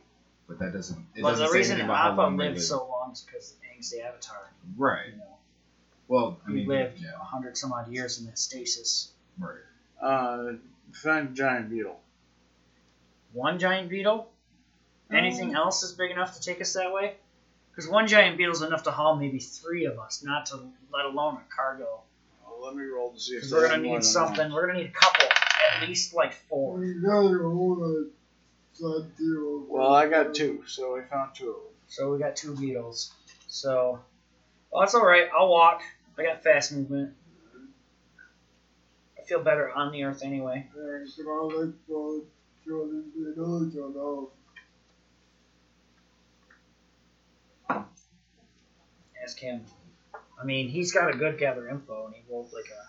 But 0.47 0.59
that 0.59 0.73
doesn't. 0.73 1.03
It 1.15 1.23
Well, 1.23 1.31
doesn't 1.31 1.45
the 1.47 1.51
say 1.51 1.57
reason 1.57 1.71
anything 1.77 1.89
about 1.89 1.97
how 2.03 2.11
Appa 2.11 2.21
long 2.21 2.37
they 2.37 2.43
lived 2.45 2.57
live. 2.57 2.65
so 2.65 2.85
long 3.03 3.13
is 3.13 3.21
because 3.21 3.55
Aang's 3.75 3.91
the 3.91 4.01
Avatar. 4.01 4.49
Right. 4.77 5.07
You 5.11 5.17
know, 5.17 5.37
Well, 6.07 6.37
I 6.45 6.49
he 6.49 6.55
mean, 6.57 6.67
lived 6.67 6.99
yeah, 6.99 7.11
a 7.19 7.23
hundred 7.23 7.57
some 7.57 7.73
odd 7.73 7.91
years 7.91 8.19
in 8.19 8.25
that 8.25 8.39
stasis. 8.39 9.11
right. 9.39 9.57
uh, 10.01 10.53
find 10.91 11.29
a 11.29 11.31
giant 11.31 11.69
beetle. 11.69 11.99
One 13.33 13.59
giant 13.59 13.89
beetle. 13.89 14.29
Anything 15.11 15.53
else 15.53 15.83
is 15.83 15.91
big 15.91 16.11
enough 16.11 16.35
to 16.35 16.41
take 16.41 16.59
us 16.61 16.73
that 16.73 16.91
way? 16.91 17.15
Because 17.69 17.89
one 17.89 18.07
giant 18.07 18.37
beetle 18.37 18.53
is 18.53 18.61
enough 18.61 18.83
to 18.83 18.91
haul 18.91 19.15
maybe 19.15 19.39
three 19.39 19.85
of 19.85 19.99
us, 19.99 20.23
not 20.23 20.45
to 20.47 20.57
let 20.91 21.05
alone 21.05 21.35
a 21.37 21.55
cargo. 21.55 22.01
Well, 22.45 22.65
let 22.65 22.75
me 22.75 22.83
roll 22.83 23.11
to 23.11 23.19
see 23.19 23.35
if 23.35 23.51
we're 23.51 23.67
gonna 23.67 23.81
need 23.81 24.03
something. 24.03 24.51
We're 24.51 24.67
gonna 24.67 24.79
need 24.79 24.89
a 24.89 24.91
couple, 24.91 25.27
at 25.75 25.87
least 25.87 26.13
like 26.13 26.33
four. 26.33 26.77
We 26.77 26.95
gotta 26.95 27.37
hold 27.39 27.81
a 27.81 28.05
side 28.73 29.11
Well, 29.67 29.93
I 29.93 30.07
got 30.07 30.33
two, 30.33 30.63
so 30.67 30.95
we 30.95 31.01
found 31.09 31.35
two 31.35 31.49
of 31.49 31.55
them. 31.55 31.72
So 31.87 32.11
we 32.11 32.19
got 32.19 32.35
two 32.35 32.55
beetles. 32.55 33.13
So, 33.47 33.99
oh, 33.99 33.99
well, 34.71 34.81
that's 34.81 34.95
all 34.95 35.05
right. 35.05 35.27
I'll 35.37 35.49
walk. 35.49 35.81
I 36.17 36.23
got 36.23 36.43
fast 36.43 36.71
movement. 36.71 37.13
I 39.19 39.25
feel 39.25 39.43
better 39.43 39.71
on 39.71 39.91
the 39.91 40.03
earth 40.03 40.21
anyway. 40.23 40.67
And 40.75 41.15
can 41.15 41.27
I 41.27 41.41
look 41.43 41.75
for 41.87 42.21
Jordan 42.65 43.11
Beatles 43.17 43.75
or 43.77 43.89
no? 43.93 44.31
Ask 49.23 49.39
him. 49.39 49.63
I 50.41 50.45
mean, 50.45 50.67
he's 50.67 50.91
got 50.91 51.13
a 51.13 51.17
good 51.17 51.37
gather 51.39 51.69
info, 51.69 52.07
and 52.07 52.15
he 52.15 52.21
rolled 52.29 52.51
like 52.51 52.65
a 52.75 52.83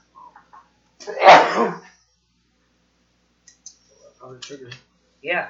Powdered 4.21 4.45
sugar. 4.45 4.71
yeah. 5.23 5.49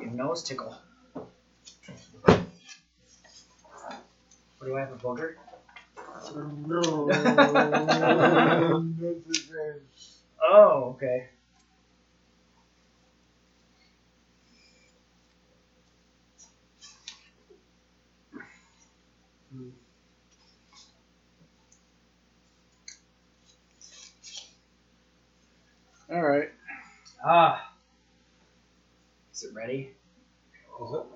Freaking 0.00 0.14
nose 0.14 0.42
tickle. 0.42 0.74
What 1.12 1.26
do 4.66 4.76
I 4.76 4.80
have 4.80 4.92
a 4.92 4.96
booger? 4.96 5.34
No. 6.66 7.06
That's 8.98 9.26
his 9.26 9.50
name. 9.50 9.80
Oh, 10.42 10.96
okay. 10.96 11.26
All 26.10 26.22
right. 26.22 26.48
Ah. 27.24 27.69
Is 29.40 29.46
it 29.46 29.54
ready? 29.54 29.90
Is 30.82 30.92
it? 30.92 31.06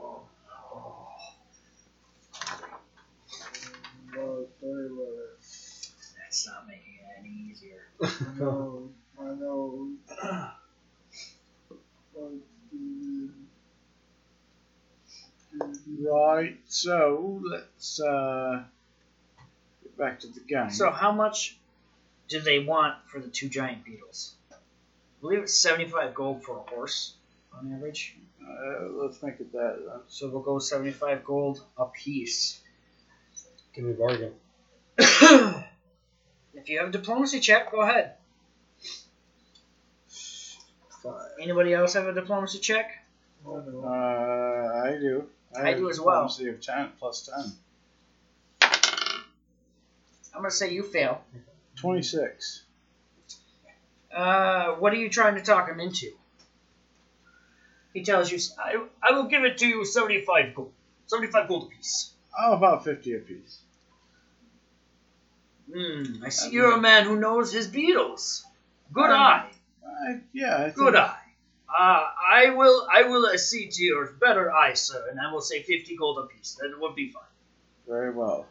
No, 4.15 4.47
sorry. 4.59 4.89
That's 6.17 6.47
not 6.47 6.67
making 6.67 6.95
it 6.95 7.07
any 7.19 7.51
easier. 7.51 7.83
No, 8.39 8.89
I 9.21 9.25
know. 9.25 9.91
But, 12.15 12.33
mm, 12.75 13.29
Right. 16.01 16.59
So 16.67 17.43
let's 17.45 18.01
uh, 18.01 18.65
get 19.83 19.99
back 19.99 20.21
to 20.21 20.29
the 20.29 20.41
game. 20.41 20.71
So 20.71 20.91
how 20.91 21.13
much 21.13 21.59
do 22.29 22.41
they 22.41 22.61
want 22.61 22.95
for 23.07 23.21
the 23.21 23.29
two 23.29 23.51
giant 23.51 23.85
beetles? 23.85 24.33
I 24.51 24.55
believe 25.21 25.41
it's 25.41 25.61
seventy-five 25.61 26.15
gold 26.15 26.43
for 26.43 26.57
a 26.57 26.63
horse 26.71 27.17
on 27.59 27.73
average. 27.73 28.17
uh, 28.43 28.89
let's 29.03 29.23
make 29.23 29.41
it 29.41 29.53
that. 29.53 29.79
Then. 29.87 30.01
So 30.09 30.29
we'll 30.29 30.43
go 30.43 30.59
seventy-five 30.59 31.25
gold 31.25 31.63
a 31.77 31.87
piece. 31.87 32.61
Give 33.75 33.85
me 33.85 33.93
a 33.93 33.95
bargain. 33.95 34.33
if 34.99 36.69
you 36.69 36.79
have 36.79 36.89
a 36.89 36.93
diplomacy 36.93 37.41
check, 37.41 37.73
go 37.73 37.81
ahead. 37.81 38.15
Five. 41.03 41.31
Anybody 41.41 41.75
else 41.75 41.95
have 41.95 42.07
a 42.07 42.15
diplomacy 42.15 42.59
check? 42.59 43.05
I. 43.45 43.51
Uh, 43.51 44.83
I 44.85 44.97
do. 44.99 45.27
I 45.57 45.71
have 45.71 45.79
do 45.79 45.91
as 45.91 46.01
well. 46.01 46.29
diplomacy 46.29 46.49
of 46.49 46.61
ten 46.61 46.91
plus 46.99 47.29
ten. 47.29 47.53
I'm 50.35 50.41
gonna 50.41 50.51
say 50.51 50.73
you 50.73 50.83
fail. 50.83 51.23
Twenty-six. 51.77 52.65
Uh, 54.15 54.75
what 54.75 54.93
are 54.93 54.97
you 54.97 55.09
trying 55.09 55.35
to 55.35 55.43
talk 55.43 55.69
him 55.69 55.81
into? 55.81 56.13
He 57.95 58.03
tells 58.03 58.31
you, 58.31 58.39
I, 58.59 58.85
I 59.03 59.13
will 59.13 59.25
give 59.25 59.45
it 59.45 59.57
to 59.59 59.67
you 59.67 59.85
75 59.85 60.55
gold. 60.55 60.73
75 61.07 61.49
gold 61.49 61.63
apiece. 61.73 62.11
Oh, 62.39 62.53
about 62.55 62.83
fifty 62.85 63.15
apiece. 63.15 63.59
Hmm, 65.73 66.25
I 66.25 66.29
see 66.31 66.49
I'm 66.49 66.53
you're 66.53 66.73
a 66.73 66.81
man 66.81 67.05
who 67.05 67.17
knows 67.17 67.53
his 67.53 67.69
beetles. 67.69 68.45
Good 68.93 69.11
I'm- 69.11 69.21
eye. 69.21 69.51
I, 69.87 70.21
yeah, 70.33 70.57
I 70.65 70.71
Good 70.71 70.97
eye. 70.97 71.19
Uh, 71.69 72.07
I 72.33 72.51
will 72.51 72.87
I 72.93 73.03
will 73.05 73.29
accede 73.31 73.73
to 73.73 73.83
your 73.85 74.07
better 74.13 74.53
eye, 74.53 74.75
sir, 74.75 75.09
and 75.11 75.21
I 75.21 75.33
will 75.33 75.41
say 75.41 75.63
50 75.63 75.97
gold 75.97 76.19
apiece. 76.19 76.59
That 76.61 76.79
would 76.81 76.95
be 76.95 77.11
fine. 77.11 77.23
Very 77.89 78.11
well. 78.13 78.47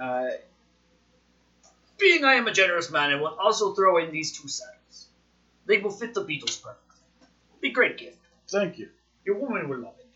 Uh, 0.00 0.26
being 1.98 2.24
I 2.24 2.34
am 2.34 2.46
a 2.46 2.52
generous 2.52 2.90
man, 2.90 3.10
I 3.10 3.16
will 3.20 3.36
also 3.40 3.72
throw 3.74 3.98
in 3.98 4.10
these 4.12 4.32
two 4.38 4.48
saddles. 4.48 4.75
They 5.66 5.78
will 5.78 5.90
fit 5.90 6.14
the 6.14 6.22
beetles 6.22 6.56
perfectly. 6.56 7.00
Be 7.60 7.70
great 7.70 7.98
gift. 7.98 8.18
Thank 8.48 8.78
you. 8.78 8.88
Your 9.24 9.36
woman 9.36 9.68
will 9.68 9.78
love 9.78 9.94
it. 9.98 10.06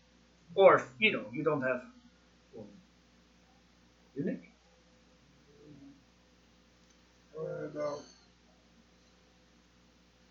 Or, 0.55 0.77
if, 0.77 0.85
you 0.99 1.11
know, 1.11 1.25
you 1.33 1.43
don't 1.43 1.61
have 1.61 1.81
woman. 2.53 2.71
Uh, 7.37 7.67
no. 7.73 7.99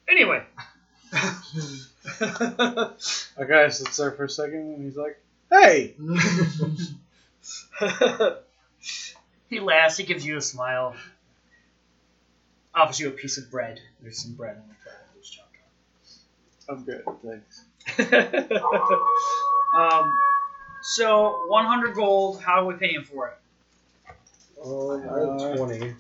Anyway. 0.08 0.42
A 3.36 3.44
guy 3.46 3.68
sits 3.68 3.96
there 3.96 4.12
for 4.12 4.24
a 4.24 4.28
second 4.28 4.74
and 4.74 4.84
he's 4.84 4.96
like, 4.96 5.20
"Hey, 5.50 5.94
he 9.48 9.60
laughs, 9.60 9.96
he 9.96 10.04
gives 10.04 10.24
you 10.24 10.36
a 10.36 10.40
smile, 10.40 10.94
offers 12.74 13.00
you 13.00 13.08
a 13.08 13.12
piece 13.12 13.38
of 13.38 13.50
bread. 13.50 13.80
There's 14.00 14.18
some 14.18 14.34
bread 14.34 14.56
on 14.56 14.68
the 14.68 14.74
platter. 14.82 14.99
It's 16.70 16.84
chopped 17.04 17.24
I'm 17.24 17.30
good, 17.30 17.42
thanks." 17.96 18.60
um, 19.76 20.18
so 20.82 21.44
100 21.48 21.94
gold. 21.94 22.40
How 22.42 22.62
are 22.62 22.66
we 22.66 22.74
paying 22.74 23.02
for 23.02 23.28
it? 23.28 23.36
Oh, 24.62 25.00
I 25.00 25.52
Uh, 25.52 25.56
20. 25.56 25.94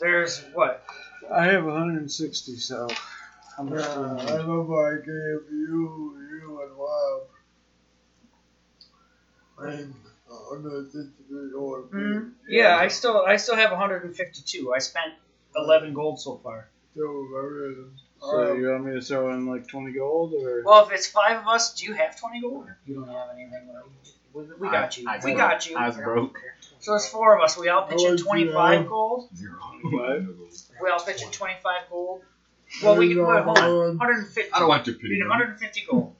There's 0.00 0.40
what? 0.54 0.84
I 1.32 1.44
have 1.44 1.64
160, 1.64 2.56
so 2.56 2.88
how 3.56 3.62
much? 3.62 3.84
do 3.84 3.90
Uh, 3.90 3.92
you 3.92 4.06
I 4.08 4.24
need? 4.24 4.32
remember 4.38 4.76
I 4.92 4.96
gave 4.98 5.52
you, 5.52 6.16
you 6.30 6.62
and 6.62 6.72
Rob. 6.78 7.22
And 9.58 9.94
uh, 10.30 10.54
under 10.54 10.84
sixty 10.86 11.24
or 11.54 11.82
Mhm. 11.82 12.32
Yeah, 12.48 12.76
I 12.76 12.88
still 12.88 13.22
I 13.26 13.36
still 13.36 13.56
have 13.56 13.70
152. 13.72 14.72
I 14.72 14.78
spent 14.78 15.12
11 15.54 15.92
gold 15.92 16.18
so 16.18 16.38
far. 16.38 16.68
So 16.96 17.28
very. 17.32 17.76
So 18.20 18.36
oh. 18.36 18.54
you 18.54 18.68
want 18.68 18.84
me 18.84 18.92
to 18.92 19.00
throw 19.00 19.32
in 19.32 19.46
like 19.46 19.66
20 19.66 19.92
gold 19.92 20.34
or? 20.34 20.62
Well, 20.64 20.86
if 20.86 20.92
it's 20.92 21.06
five 21.06 21.38
of 21.38 21.48
us, 21.48 21.74
do 21.74 21.86
you 21.86 21.94
have 21.94 22.18
20 22.20 22.40
gold? 22.42 22.66
You 22.86 22.96
don't 22.96 23.08
have 23.08 23.28
anything. 23.34 23.68
right? 23.72 23.84
We, 24.34 24.44
we 24.58 24.68
got 24.68 24.96
you. 24.98 25.08
I- 25.08 25.14
I 25.14 25.16
we 25.16 25.32
broke. 25.32 25.38
got 25.38 25.70
you. 25.70 25.76
I 25.76 25.86
was 25.88 25.96
broke. 25.96 26.38
So 26.80 26.94
it's 26.94 27.08
four 27.08 27.36
of 27.36 27.42
us. 27.42 27.58
We 27.58 27.68
all 27.68 27.86
pitch 27.86 28.02
in 28.02 28.10
much 28.12 28.18
do 28.18 28.24
you 28.24 28.28
25 28.30 28.54
have? 28.54 28.86
Uh, 28.86 28.88
gold. 28.88 29.28
Zero. 29.34 29.54
What? 29.82 30.22
We 30.82 30.90
all 30.90 31.00
pitch 31.00 31.22
in 31.22 31.30
25 31.30 31.82
gold. 31.90 32.22
Well, 32.82 32.96
we 32.96 33.08
can 33.08 33.26
wait, 33.26 33.42
hold 33.42 33.58
on. 33.58 33.64
Uh, 33.64 33.92
150. 33.94 34.52
I 34.52 34.58
don't 34.58 34.68
like 34.68 34.84
to 34.84 34.92
We 34.92 34.98
pity 34.98 35.08
need 35.14 35.18
you. 35.18 35.28
150 35.28 35.86
gold. 35.90 36.14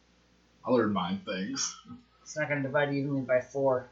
I 0.64 0.70
learned 0.70 0.92
mine 0.92 1.22
things. 1.24 1.76
It's 2.22 2.36
not 2.36 2.48
going 2.48 2.62
to 2.62 2.68
divide 2.68 2.92
evenly 2.92 3.22
by 3.22 3.40
four. 3.40 3.88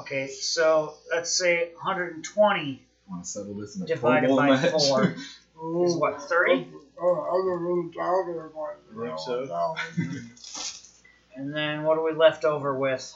Okay, 0.00 0.26
so 0.26 0.94
let's 1.12 1.32
say 1.32 1.70
120 1.74 2.82
want 3.08 3.24
to 3.24 3.30
settle 3.30 3.54
this 3.54 3.76
in 3.76 3.82
a 3.82 3.86
divided 3.86 4.26
Pro 4.26 4.36
Bowl 4.36 4.36
by 4.36 4.48
match? 4.48 4.70
four 4.70 5.14
Oh, 5.66 5.84
is 5.86 5.96
what 5.96 6.20
30, 6.22 6.68
Oh, 7.00 7.14
I 7.16 7.32
was 7.32 7.46
a 7.46 7.62
little 7.62 7.90
tired 7.96 8.44
of 8.44 8.54
one. 8.54 8.74
I 8.92 9.08
think 9.08 9.18
so. 9.18 9.74
and 11.34 11.54
then 11.54 11.84
what 11.84 11.96
are 11.96 12.02
we 12.02 12.12
left 12.12 12.44
over 12.44 12.78
with? 12.78 13.14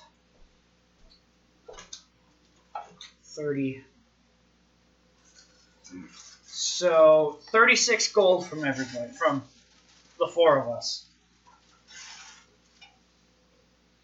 30. 3.23 3.83
So 6.47 7.39
36 7.53 8.13
gold 8.13 8.47
from 8.47 8.65
everybody, 8.65 9.13
from 9.13 9.43
the 10.19 10.27
four 10.27 10.59
of 10.59 10.69
us. 10.69 11.05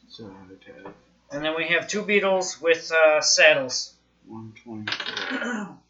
So 0.09 0.27
I'd 0.27 0.93
And 1.33 1.45
then 1.45 1.57
we 1.57 1.69
have 1.69 1.89
two 1.89 2.03
beetles 2.03 2.61
with 2.61 2.93
uh, 2.93 3.21
saddles. 3.23 3.95
124. 4.27 5.79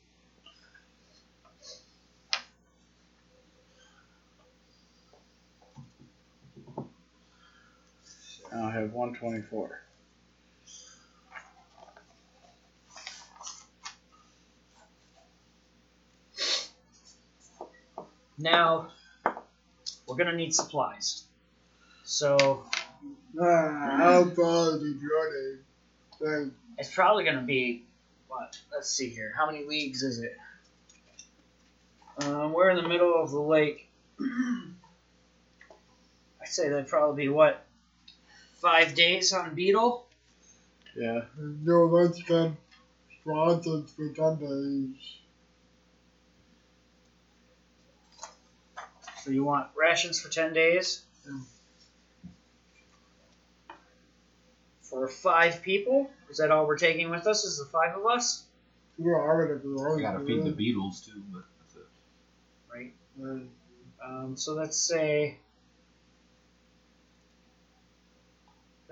Now 8.85 8.91
have 8.91 8.95
124. 8.95 9.81
Now, 18.37 18.91
we're 20.07 20.17
gonna 20.17 20.37
need 20.37 20.55
supplies. 20.55 21.25
So 22.05 22.67
Ah, 23.41 23.97
how 23.97 24.25
far 24.31 24.75
is 24.75 24.83
the 24.83 25.01
journey? 25.01 25.61
It's 26.77 26.95
probably 26.95 27.25
gonna 27.25 27.41
be 27.41 27.87
what? 28.29 28.59
Let's 28.71 28.91
see 28.91 29.09
here. 29.09 29.33
How 29.35 29.47
many 29.51 29.65
leagues 29.65 30.03
is 30.03 30.19
it? 30.19 30.37
Um, 32.23 32.53
we're 32.53 32.69
in 32.69 32.77
the 32.77 32.87
middle 32.87 33.15
of 33.15 33.31
the 33.31 33.41
lake. 33.41 33.89
I'd 34.21 34.75
say 36.45 36.69
that'd 36.69 36.89
probably 36.89 37.25
be 37.25 37.31
what? 37.31 37.64
Five 38.65 38.95
days 38.95 39.31
on 39.35 39.55
Beetle. 39.55 40.07
Yeah. 40.97 41.25
no 41.37 41.85
let's 41.85 42.23
get 42.23 42.53
sponsors 43.21 43.91
for 43.91 44.09
ten 44.09 44.39
days. 44.39 44.97
So 49.23 49.31
you 49.31 49.45
want 49.45 49.69
rations 49.77 50.19
for 50.19 50.31
ten 50.31 50.55
days? 50.55 51.03
For 54.81 55.09
five 55.09 55.61
people? 55.61 56.11
Is 56.31 56.39
that 56.39 56.51
all 56.51 56.67
we're 56.67 56.79
taking 56.79 57.11
with 57.11 57.27
us? 57.27 57.45
Is 57.45 57.59
the 57.59 57.67
five 57.67 57.95
of 57.95 58.07
us? 58.07 58.45
Yeah, 58.97 59.13
I 59.13 59.37
would 59.37 59.51
have 59.51 59.61
I 59.61 60.01
gotta 60.01 60.25
feed 60.25 60.43
the 60.43 60.53
beetles 60.53 61.03
too, 61.03 61.23
but 61.31 61.43
that's 61.61 61.77
it. 61.77 61.87
Right. 62.73 62.95
Right. 63.19 63.47
Um, 64.03 64.39
so 64.39 64.55
let's 64.55 64.79
say 64.79 65.37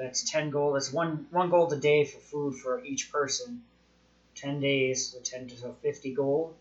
that's 0.02 0.28
ten 0.28 0.50
gold. 0.50 0.74
That's 0.74 0.92
one 0.92 1.26
one 1.30 1.48
gold 1.48 1.72
a 1.72 1.76
day 1.76 2.04
for 2.04 2.18
food 2.18 2.56
for 2.56 2.84
each 2.84 3.12
person. 3.12 3.62
Ten 4.34 4.60
days, 4.60 5.08
so 5.08 5.20
ten 5.20 5.46
to 5.46 5.54
fifty 5.80 6.12
gold, 6.12 6.56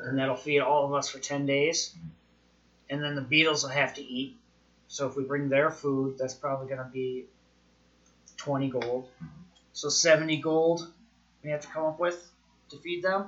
and 0.00 0.18
that'll 0.18 0.34
feed 0.34 0.60
all 0.60 0.84
of 0.84 0.92
us 0.92 1.08
for 1.08 1.20
ten 1.20 1.46
days. 1.46 1.94
And 2.90 3.02
then 3.02 3.14
the 3.14 3.22
beetles 3.22 3.62
will 3.62 3.70
have 3.70 3.94
to 3.94 4.02
eat. 4.02 4.36
So 4.88 5.06
if 5.06 5.16
we 5.16 5.22
bring 5.22 5.48
their 5.48 5.70
food, 5.70 6.18
that's 6.18 6.34
probably 6.34 6.68
gonna 6.68 6.90
be 6.92 7.26
twenty 8.36 8.68
gold. 8.68 9.08
So 9.72 9.88
seventy 9.88 10.38
gold 10.38 10.92
we 11.44 11.50
have 11.50 11.60
to 11.60 11.68
come 11.68 11.84
up 11.84 12.00
with 12.00 12.28
to 12.70 12.76
feed 12.78 13.04
them. 13.04 13.26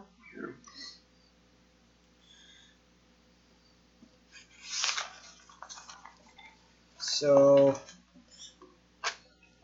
So 6.98 7.78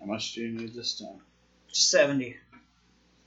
How 0.00 0.06
much 0.06 0.32
do 0.34 0.40
you 0.42 0.52
need 0.52 0.74
this 0.74 0.98
time? 0.98 1.20
seventy. 1.68 2.36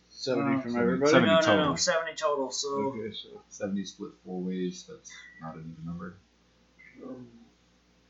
70 0.09 0.41
Uh, 0.57 0.61
from 0.61 0.71
seventy- 0.71 0.83
everybody? 0.83 1.11
seventy. 1.11 1.27
no, 1.31 1.39
no, 1.39 1.41
no, 1.41 1.61
total. 1.63 1.77
seventy 1.77 2.13
total. 2.15 2.51
So 2.51 2.67
Okay, 2.69 3.13
so 3.13 3.41
70 3.49 3.85
split 3.85 4.11
four 4.25 4.41
ways, 4.41 4.85
that's 4.89 5.11
not 5.41 5.55
an 5.55 5.71
even 5.73 5.85
number. 5.85 6.17
Um, 7.03 7.27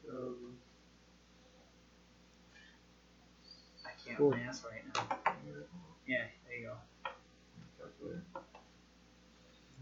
um, 0.10 0.58
I 3.86 3.90
can't 4.06 4.18
Cool. 4.18 4.32
math 4.32 4.64
right 4.64 4.84
now. 4.96 5.18
Yeah, 6.06 6.26
there 6.48 6.58
you 6.60 6.68
go. 6.68 6.76
Calculator. 7.80 8.24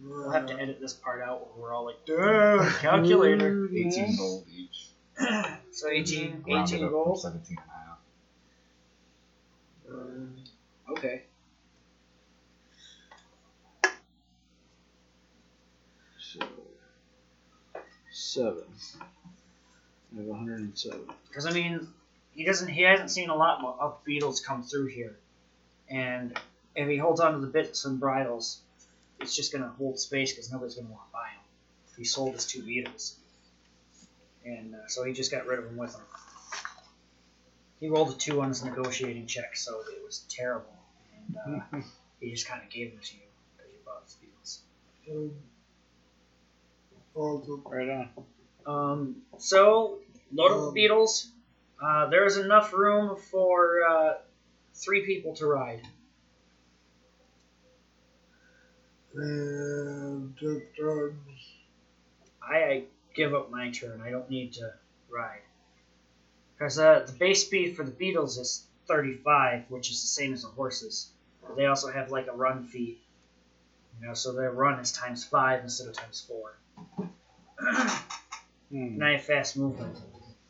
We'll 0.03 0.31
have 0.31 0.45
to 0.47 0.53
edit 0.59 0.79
this 0.79 0.93
part 0.93 1.21
out 1.21 1.41
where 1.55 1.63
we're 1.63 1.73
all 1.73 1.85
like, 1.85 2.05
duh, 2.05 2.69
calculator. 2.79 3.67
18 3.73 4.17
gold 4.17 4.45
each. 4.49 4.87
So 5.73 5.87
18, 5.89 6.43
Round 6.47 6.67
18 6.69 6.83
up 6.83 6.89
from 6.89 6.89
gold. 6.91 7.21
17 7.21 7.57
and 7.57 7.65
a 7.67 7.71
half. 7.71 7.80
Um, 9.93 10.35
Okay. 10.89 11.23
So, 16.19 16.39
seven. 18.11 18.63
I 20.13 20.17
have 20.17 20.25
107. 20.25 21.01
Because 21.27 21.45
I 21.45 21.51
mean, 21.51 21.87
he 22.33 22.45
doesn't. 22.45 22.67
He 22.67 22.81
hasn't 22.83 23.11
seen 23.11 23.29
a 23.29 23.35
lot 23.35 23.63
of 23.79 24.03
beetles 24.03 24.39
come 24.39 24.63
through 24.63 24.87
here, 24.87 25.17
and 25.89 26.37
if 26.75 26.87
he 26.87 26.97
holds 26.97 27.19
on 27.19 27.33
to 27.33 27.39
the 27.39 27.47
bits 27.47 27.85
and 27.85 27.99
bridles, 27.99 28.61
it's 29.19 29.35
just 29.35 29.51
gonna 29.51 29.73
hold 29.77 29.99
space 29.99 30.31
because 30.31 30.51
nobody's 30.51 30.75
gonna 30.75 30.89
walk 30.89 31.11
by 31.11 31.27
him. 31.29 31.41
He 31.97 32.03
sold 32.05 32.33
his 32.33 32.45
two 32.45 32.63
beetles, 32.63 33.15
and 34.45 34.75
uh, 34.75 34.87
so 34.87 35.03
he 35.03 35.13
just 35.13 35.31
got 35.31 35.45
rid 35.45 35.59
of 35.59 35.65
them 35.65 35.77
with 35.77 35.93
him. 35.93 36.01
He 37.81 37.89
rolled 37.89 38.11
a 38.11 38.17
two 38.17 38.41
on 38.41 38.49
his 38.49 38.63
negotiating 38.63 39.25
check, 39.25 39.57
so 39.57 39.79
it 39.81 40.05
was 40.05 40.23
terrible. 40.29 40.73
and 41.35 41.61
uh, 41.73 41.81
he 42.21 42.31
just 42.31 42.47
kind 42.47 42.61
of 42.63 42.69
gave 42.69 42.91
them 42.91 43.01
to 43.03 43.15
you 43.15 43.21
because 43.57 43.71
you 43.73 43.79
bought 43.83 44.07
the 44.07 44.13
beetles. 44.25 44.61
Um. 45.09 45.31
Right 47.65 47.89
on. 47.89 48.09
Um, 48.67 49.15
so 49.39 49.97
load 50.31 50.51
up 50.51 50.65
the 50.67 50.71
beetles. 50.73 51.31
Uh, 51.83 52.07
there's 52.09 52.37
enough 52.37 52.71
room 52.71 53.17
for 53.31 53.79
uh, 53.89 54.13
three 54.75 55.03
people 55.05 55.35
to 55.37 55.47
ride. 55.47 55.81
And. 59.15 60.35
I, 62.43 62.55
I 62.55 62.83
give 63.15 63.33
up 63.33 63.49
my 63.51 63.71
turn. 63.71 64.01
I 64.01 64.11
don't 64.11 64.29
need 64.29 64.53
to 64.53 64.71
ride. 65.09 65.41
Because 66.61 66.77
uh, 66.77 67.03
the 67.07 67.13
base 67.13 67.43
speed 67.43 67.75
for 67.75 67.83
the 67.83 67.89
beetles 67.89 68.37
is 68.37 68.67
35, 68.85 69.63
which 69.69 69.89
is 69.89 69.99
the 70.03 70.07
same 70.07 70.31
as 70.31 70.43
the 70.43 70.47
horses. 70.49 71.09
But 71.41 71.55
they 71.55 71.65
also 71.65 71.91
have 71.91 72.11
like 72.11 72.27
a 72.27 72.33
run 72.33 72.67
feat. 72.67 73.01
You 73.99 74.05
know, 74.05 74.13
so 74.13 74.31
their 74.33 74.51
run 74.51 74.79
is 74.79 74.91
times 74.91 75.23
5 75.23 75.63
instead 75.63 75.87
of 75.87 75.95
times 75.95 76.23
4. 76.27 77.07
Hmm. 78.71 78.77
and 78.77 79.03
I 79.03 79.11
have 79.13 79.23
fast 79.23 79.57
movement. 79.57 79.97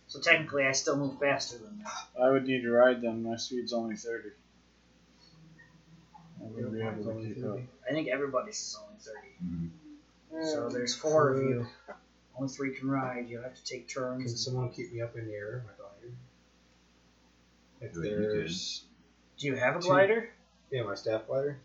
So 0.05 0.19
technically, 0.19 0.67
I 0.67 0.73
still 0.73 0.95
move 0.95 1.17
faster 1.17 1.57
than 1.57 1.79
them. 1.79 1.87
I 2.21 2.29
would 2.29 2.45
need 2.45 2.61
to 2.61 2.69
ride 2.69 3.01
them. 3.01 3.23
My 3.23 3.35
speed's 3.37 3.73
only 3.73 3.95
30. 3.95 4.29
I 6.39 6.43
wouldn't 6.43 6.71
be 6.71 6.81
able 6.81 7.03
to 7.03 7.33
keep 7.33 7.43
up. 7.43 7.57
I 7.89 7.93
think 7.93 8.09
everybody's 8.09 8.59
is 8.59 8.77
only 8.79 8.99
30. 8.99 10.43
Mhm. 10.43 10.51
So 10.53 10.69
there's 10.69 10.93
four 10.93 11.33
of 11.33 11.41
you. 11.41 11.65
Only 12.35 12.49
three 12.49 12.75
can 12.75 12.91
ride. 12.91 13.27
You'll 13.27 13.41
have 13.41 13.55
to 13.55 13.63
take 13.63 13.87
turns. 13.89 14.21
Can 14.21 14.27
turns. 14.27 14.45
someone 14.45 14.69
keep 14.69 14.93
me 14.93 15.01
up 15.01 15.17
in 15.17 15.25
the 15.25 15.33
air, 15.33 15.65
my 17.81 17.87
glider? 17.87 18.07
If 18.09 18.19
You 18.21 18.31
there's 18.37 18.83
Do 19.37 19.47
you 19.47 19.55
have 19.55 19.75
a 19.75 19.79
Two. 19.81 19.87
glider? 19.87 20.29
yeah, 20.71 20.83
my 20.83 20.95
staff 20.95 21.27
glider. 21.27 21.57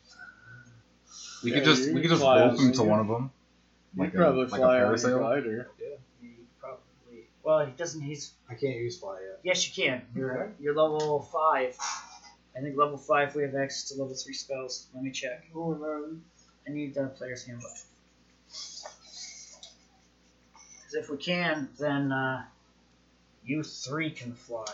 We 1.44 1.50
Yeah, 1.50 1.56
could 1.58 1.64
just 1.64 1.88
you 1.88 1.94
we 1.94 2.00
could 2.00 2.10
just 2.10 2.22
fly 2.22 2.40
rope 2.40 2.52
out, 2.52 2.58
him 2.58 2.70
to 2.72 2.76
so 2.76 2.84
one 2.84 3.00
of 3.00 3.08
them. 3.08 3.30
You'd 3.94 4.00
Like 4.02 4.14
a- 4.14 4.16
probably 4.16 4.44
like 4.44 4.52
a 4.52 4.56
fly 4.56 4.74
on 4.74 4.80
your 4.80 4.96
parasail? 4.96 5.18
glider. 5.18 5.70
You 6.22 6.30
probably. 6.60 7.28
Well, 7.42 7.64
he 7.66 7.72
doesn't. 7.72 8.00
He's. 8.00 8.32
I 8.48 8.54
can't 8.54 8.76
use 8.76 8.98
fly 8.98 9.20
yet. 9.20 9.40
Yes, 9.42 9.66
you 9.68 9.84
can. 9.84 10.02
You're 10.14 10.52
you're 10.60 10.74
level 10.74 11.20
five. 11.32 11.76
I 12.56 12.60
think 12.60 12.76
level 12.76 12.96
five 12.96 13.34
we 13.34 13.42
have 13.42 13.54
access 13.54 13.90
to 13.90 14.00
level 14.00 14.14
three 14.14 14.32
spells. 14.34 14.86
Let 14.94 15.02
me 15.04 15.10
check. 15.10 15.44
Oh, 15.54 15.74
nice. 15.74 16.18
I 16.66 16.70
need 16.72 16.94
the 16.94 17.06
player's 17.08 17.44
handbook. 17.44 17.70
Because 20.82 20.94
if 20.94 21.10
we 21.10 21.16
can, 21.18 21.68
then 21.78 22.10
uh, 22.12 22.44
you 23.44 23.62
three 23.62 24.10
can 24.10 24.32
fly. 24.34 24.64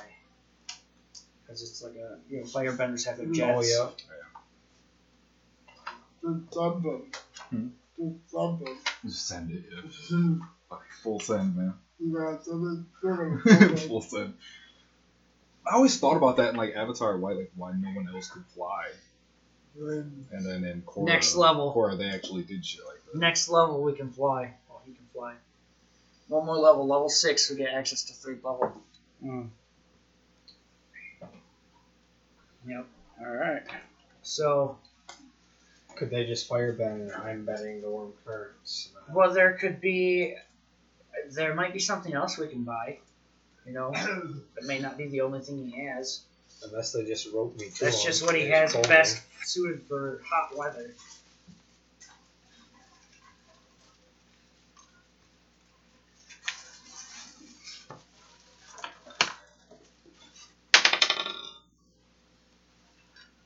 Because 1.53 1.69
it's 1.69 1.83
like 1.83 1.97
a 1.97 2.19
you 2.31 2.39
know 2.39 2.45
firebenders 2.45 3.05
have 3.05 3.19
their 3.19 3.27
jets. 3.27 3.79
Oh 3.79 3.93
Do 6.23 6.47
something. 6.51 7.13
Hmm. 7.51 7.67
Do 7.99 8.19
something. 8.27 8.79
Just 9.05 9.29
send 9.29 9.51
it. 9.51 9.65
Yeah. 9.71 9.83
you 10.09 10.47
Fucking 10.71 10.87
full 11.03 11.21
send, 11.21 11.55
man. 11.55 11.75
got 12.11 12.43
something. 12.43 12.87
something. 13.03 13.77
full 13.77 14.01
send. 14.01 14.33
I 15.71 15.75
always 15.75 15.99
thought 15.99 16.17
about 16.17 16.39
that 16.39 16.51
in 16.51 16.57
like 16.57 16.75
Avatar, 16.75 17.19
why 17.19 17.33
like 17.33 17.51
why 17.55 17.73
no 17.73 17.91
one 17.91 18.09
else 18.09 18.31
could 18.31 18.47
fly, 18.55 18.87
and 19.77 20.47
then 20.47 20.65
in 20.65 20.81
Korra, 20.83 21.05
Next 21.05 21.35
level. 21.35 21.75
Korra 21.75 21.99
they 21.99 22.09
actually 22.09 22.45
did 22.45 22.65
shit 22.65 22.81
like 22.87 23.05
that. 23.13 23.19
Next 23.19 23.51
level 23.51 23.83
we 23.83 23.93
can 23.93 24.11
fly. 24.11 24.55
Oh, 24.71 24.81
he 24.87 24.95
can 24.95 25.05
fly. 25.13 25.35
One 26.29 26.47
more 26.47 26.57
level, 26.57 26.87
level 26.87 27.11
six, 27.11 27.51
we 27.51 27.57
get 27.57 27.75
access 27.75 28.05
to 28.05 28.15
third 28.15 28.43
level. 28.43 28.73
Hmm. 29.21 29.43
Yep. 32.67 32.87
All 33.21 33.33
right. 33.33 33.63
So. 34.23 34.79
Could 35.97 36.11
they 36.11 36.25
just 36.25 36.49
fire 36.49 36.73
Ben? 36.73 37.13
I'm 37.25 37.45
betting 37.45 37.83
the 37.83 37.91
warm 37.91 38.13
currents? 38.25 38.89
well, 39.13 39.33
there 39.33 39.53
could 39.55 39.81
be, 39.81 40.35
there 41.31 41.55
might 41.55 41.73
be 41.73 41.79
something 41.79 42.15
else 42.15 42.39
we 42.39 42.49
can 42.49 42.65
buy. 42.65 42.99
You 43.67 43.73
know, 43.73 43.93
it 44.57 44.65
may 44.65 44.81
not 44.81 44.97
be 44.97 45.07
the 45.09 45.21
only 45.21 45.41
thing 45.41 45.71
he 45.71 45.87
has. 45.87 46.23
Unless 46.65 46.93
they 46.93 47.05
just 47.05 47.33
rope 47.33 47.57
me 47.59 47.67
to 47.69 47.85
That's 47.85 48.03
them. 48.03 48.13
just 48.13 48.25
what 48.25 48.35
he 48.35 48.49
has 48.49 48.75
best 48.89 49.21
suited 49.45 49.83
for 49.89 50.23
hot 50.29 50.57
weather. 50.57 50.95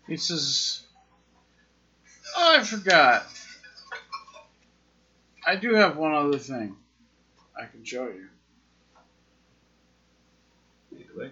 He 0.07 0.17
says, 0.17 0.83
"Oh, 2.37 2.59
I 2.59 2.63
forgot. 2.63 3.27
I 5.45 5.57
do 5.57 5.75
have 5.75 5.97
one 5.97 6.15
other 6.15 6.39
thing 6.39 6.77
I 7.57 7.67
can 7.67 7.85
show 7.85 8.07
you. 8.07 8.29
Anyway, 10.93 11.31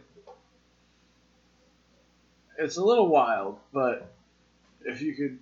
It's 2.59 2.77
a 2.77 2.85
little 2.85 3.09
wild, 3.09 3.59
but 3.73 4.13
if 4.85 5.03
you 5.03 5.15
could 5.15 5.39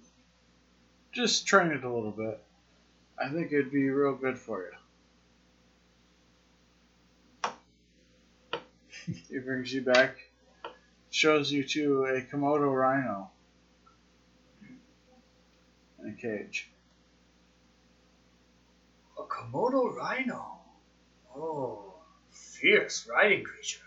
just 1.13 1.47
train 1.47 1.73
it 1.73 1.85
a 1.85 1.93
little 1.93 2.11
bit, 2.11 2.41
I 3.19 3.29
think 3.29 3.53
it'd 3.53 3.71
be 3.71 3.89
real 3.91 4.15
good 4.15 4.39
for 4.39 4.63
you." 4.63 4.71
He 9.29 9.39
brings 9.39 9.73
you 9.73 9.83
back, 9.83 10.17
shows 11.13 11.53
you 11.53 11.63
to 11.63 12.05
a 12.07 12.23
Komodo 12.23 12.75
rhino 12.75 13.31
in 16.03 16.09
a 16.11 16.13
cage. 16.15 16.69
A 19.19 19.23
Komodo 19.23 19.95
rhino. 19.95 20.59
Oh, 21.37 21.95
fierce 22.31 23.07
riding 23.07 23.45
creature. 23.45 23.79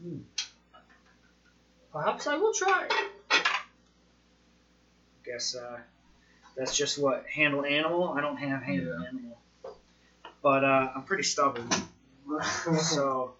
Hmm. 0.00 0.18
Perhaps 1.92 2.26
I 2.26 2.36
will 2.36 2.52
try. 2.52 2.88
Guess 5.24 5.56
uh, 5.56 5.78
that's 6.56 6.76
just 6.76 6.98
what 6.98 7.24
handle 7.26 7.64
animal. 7.64 8.14
I 8.16 8.20
don't 8.20 8.36
have 8.36 8.62
handle 8.62 8.94
Yeah. 9.00 9.08
animal, 9.08 9.38
but 10.42 10.62
uh, 10.64 10.90
I'm 10.94 11.02
pretty 11.04 11.22
stubborn, 11.24 11.68
so 12.78 13.32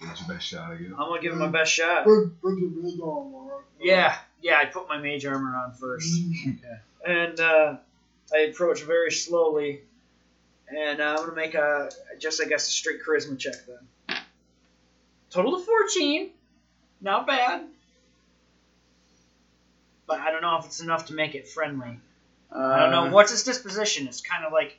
give 0.00 0.10
it 0.10 0.20
your 0.20 0.28
best 0.36 0.46
shot 0.46 0.72
again. 0.72 0.92
I'm 0.98 1.08
gonna 1.08 1.20
give 1.22 1.32
it 1.32 1.36
my 1.36 1.48
best 1.48 1.72
shot. 1.72 2.04
put, 2.04 2.40
put 2.42 2.58
your 2.58 2.70
big 2.70 3.00
arm 3.00 3.34
on. 3.34 3.62
Yeah, 3.80 4.16
yeah. 4.42 4.58
I 4.58 4.64
put 4.66 4.88
my 4.88 4.98
mage 4.98 5.24
armor 5.26 5.56
on 5.56 5.72
first. 5.74 6.20
and 7.06 7.40
uh, 7.40 7.76
I 8.34 8.38
approach 8.38 8.82
very 8.82 9.12
slowly, 9.12 9.80
and 10.68 11.00
uh, 11.00 11.16
I'm 11.18 11.24
gonna 11.26 11.34
make 11.34 11.54
a 11.54 11.90
just 12.18 12.40
I 12.42 12.46
guess 12.46 12.66
a 12.68 12.70
straight 12.70 13.00
charisma 13.06 13.38
check 13.38 13.54
then. 13.66 14.18
Total 15.30 15.54
of 15.54 15.64
fourteen, 15.64 16.30
not 17.00 17.26
bad, 17.26 17.66
but 20.06 20.20
I 20.20 20.30
don't 20.30 20.42
know 20.42 20.58
if 20.58 20.66
it's 20.66 20.80
enough 20.80 21.06
to 21.06 21.14
make 21.14 21.34
it 21.34 21.48
friendly. 21.48 21.98
I 22.50 22.80
don't 22.80 22.90
know 22.92 23.06
Uh, 23.06 23.10
what's 23.10 23.32
its 23.32 23.42
disposition. 23.42 24.06
It's 24.06 24.20
kind 24.20 24.44
of 24.44 24.52
like 24.52 24.78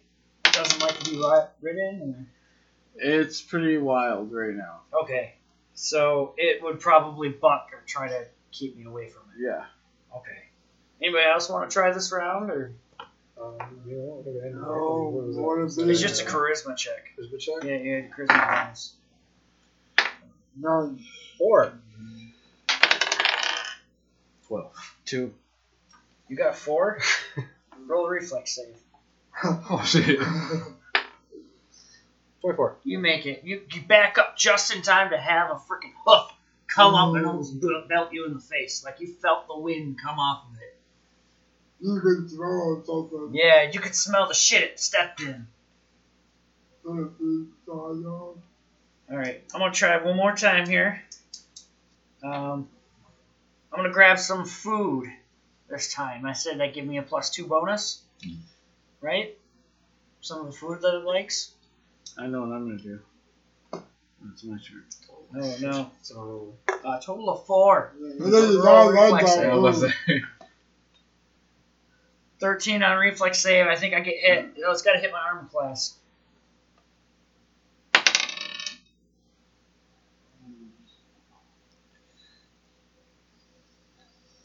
doesn't 0.51 0.79
like 0.81 0.97
to 0.99 1.11
be 1.11 1.17
ri- 1.17 1.47
ridden. 1.61 2.27
It's 2.99 3.41
pretty 3.41 3.77
wild 3.77 4.31
right 4.31 4.53
now. 4.55 4.81
Okay, 5.03 5.35
so 5.73 6.33
it 6.37 6.61
would 6.63 6.79
probably 6.79 7.29
buck 7.29 7.69
or 7.73 7.81
try 7.85 8.07
to 8.09 8.25
keep 8.51 8.75
me 8.77 8.85
away 8.85 9.09
from 9.09 9.21
it. 9.35 9.43
Yeah. 9.43 9.65
Okay. 10.15 10.43
Anybody 11.01 11.25
else 11.25 11.49
want 11.49 11.69
to 11.69 11.73
try 11.73 11.91
this 11.93 12.11
round, 12.11 12.49
or 12.49 12.73
Um, 13.39 13.55
you 13.87 13.95
know, 13.97 14.23
go 14.25 14.31
No, 14.49 15.09
what 15.11 15.25
was 15.27 15.35
what 15.37 15.59
is 15.59 15.77
it? 15.77 15.89
it's 15.89 16.01
just 16.01 16.21
a 16.23 16.25
charisma 16.25 16.75
check? 16.75 17.11
Charisma 17.17 17.39
check? 17.39 17.63
Yeah, 17.63 17.75
yeah, 17.77 18.01
charisma 18.07 18.65
bonus. 18.65 18.93
None. 20.59 20.99
Four. 21.37 21.73
Twelve. 24.47 24.73
Two. 25.05 25.33
You 26.29 26.35
got 26.35 26.55
four. 26.55 26.99
Roll 27.85 28.07
a 28.07 28.09
reflex 28.09 28.55
save. 28.55 28.75
Oh 29.43 29.83
shit. 29.85 30.19
Twenty-four. 32.47 32.77
You 32.85 32.99
make 32.99 33.25
it. 33.25 33.43
You, 33.43 33.61
you 33.73 33.81
back 33.81 34.17
up 34.17 34.37
just 34.37 34.73
in 34.73 34.81
time 34.81 35.09
to 35.09 35.17
have 35.17 35.51
a 35.51 35.55
freaking 35.55 35.91
hoof 36.05 36.31
come 36.67 36.95
up 36.95 37.13
and 37.13 37.25
almost 37.25 37.59
belt 37.89 38.13
you 38.13 38.25
in 38.25 38.33
the 38.33 38.39
face, 38.39 38.85
like 38.85 39.01
you 39.01 39.07
felt 39.21 39.49
the 39.49 39.59
wind 39.59 39.99
come 40.01 40.17
off 40.17 40.45
of 40.49 40.57
it. 40.61 40.77
You 41.81 41.99
can 41.99 42.29
throw 42.29 42.81
something. 42.85 43.31
Yeah, 43.33 43.69
you 43.69 43.81
could 43.81 43.93
smell 43.93 44.29
the 44.29 44.33
shit 44.33 44.63
it 44.63 44.79
stepped 44.79 45.19
in. 45.19 45.45
Put 46.85 47.01
it 47.01 47.11
inside 47.19 48.05
on. 48.05 48.41
All 49.09 49.17
right, 49.17 49.43
I'm 49.53 49.59
gonna 49.59 49.73
try 49.73 50.01
one 50.01 50.15
more 50.15 50.33
time 50.33 50.69
here. 50.69 51.03
Um, 52.23 52.69
I'm 53.73 53.79
gonna 53.79 53.91
grab 53.91 54.19
some 54.19 54.45
food 54.45 55.09
this 55.69 55.93
time. 55.93 56.25
I 56.25 56.31
said 56.31 56.61
that 56.61 56.73
give 56.73 56.85
me 56.85 56.97
a 56.97 57.03
plus 57.03 57.29
two 57.29 57.45
bonus, 57.45 58.03
right? 59.01 59.37
Some 60.21 60.39
of 60.39 60.45
the 60.45 60.53
food 60.53 60.79
that 60.81 60.95
it 60.95 61.03
likes. 61.03 61.51
I 62.17 62.27
know 62.27 62.41
what 62.41 62.51
I'm 62.51 62.67
gonna 62.67 62.77
do. 62.77 62.99
That's 64.23 64.43
my 64.43 64.57
turn. 64.57 64.83
Oh 65.35 65.55
no. 65.61 65.91
So 66.01 66.53
A 66.67 66.99
total 67.03 67.29
of 67.29 67.45
four. 67.45 67.93
And 67.99 68.33
then 68.33 68.51
you 68.51 68.61
saw 68.61 68.87
Reflex 68.87 69.35
time. 69.35 69.43
Yeah, 69.43 69.53
let's 69.55 69.83
13 72.39 72.83
on 72.83 72.97
reflex 72.97 73.39
save. 73.39 73.65
I 73.67 73.75
think 73.75 73.93
I 73.93 73.99
get 73.99 74.15
hit. 74.19 74.49
Oh, 74.65 74.71
it's 74.71 74.81
got 74.81 74.93
to 74.93 74.99
hit 74.99 75.11
my 75.11 75.19
armor 75.19 75.47
class. 75.51 75.95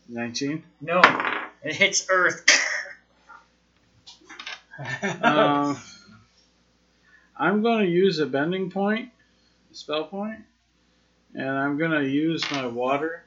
Nineteen. 0.08 0.62
No. 0.80 1.00
It 1.62 1.74
hits 1.76 2.06
Earth. 2.11 2.44
Um, 5.22 5.80
I'm 7.37 7.62
going 7.62 7.87
to 7.87 7.90
use 7.90 8.18
a 8.18 8.27
bending 8.27 8.71
point, 8.71 9.11
a 9.71 9.75
spell 9.75 10.05
point, 10.05 10.40
and 11.35 11.49
I'm 11.49 11.79
going 11.79 11.92
to 11.92 12.07
use 12.09 12.49
my 12.51 12.66
water 12.66 13.25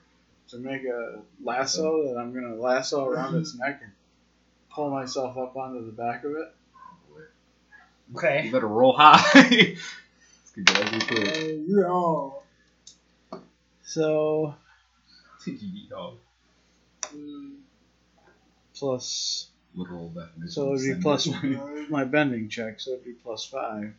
to 0.49 0.57
make 0.57 0.83
a 0.85 1.21
lasso 1.43 2.07
that 2.07 2.17
I'm 2.19 2.31
going 2.31 2.53
to 2.53 2.61
lasso 2.61 3.07
around 3.07 3.35
its 3.35 3.55
neck 3.59 3.81
and 3.83 3.91
pull 4.69 4.89
myself 4.89 5.37
up 5.37 5.55
onto 5.55 5.85
the 5.85 5.91
back 5.91 6.23
of 6.23 6.31
it. 6.31 6.53
okay. 8.15 8.45
You 8.45 8.51
better 8.51 8.67
roll 8.67 8.93
high. 8.93 9.21
this 9.49 9.79
could 10.53 10.65
go 10.65 10.73
ugly 10.81 10.99
quick. 10.99 11.27
Uh, 11.27 11.39
yeah. 11.67 12.29
So 13.83 14.55
plus, 18.75 19.47
Literal 19.75 20.09
definition. 20.09 20.49
so 20.49 20.73
it'd 20.73 20.81
be 20.81 20.91
Send 20.91 21.01
plus 21.01 21.27
my 21.89 22.03
bending 22.03 22.49
check, 22.49 22.79
so 22.79 22.91
it'd 22.91 23.05
be 23.05 23.11
plus 23.11 23.45
five. 23.45 23.93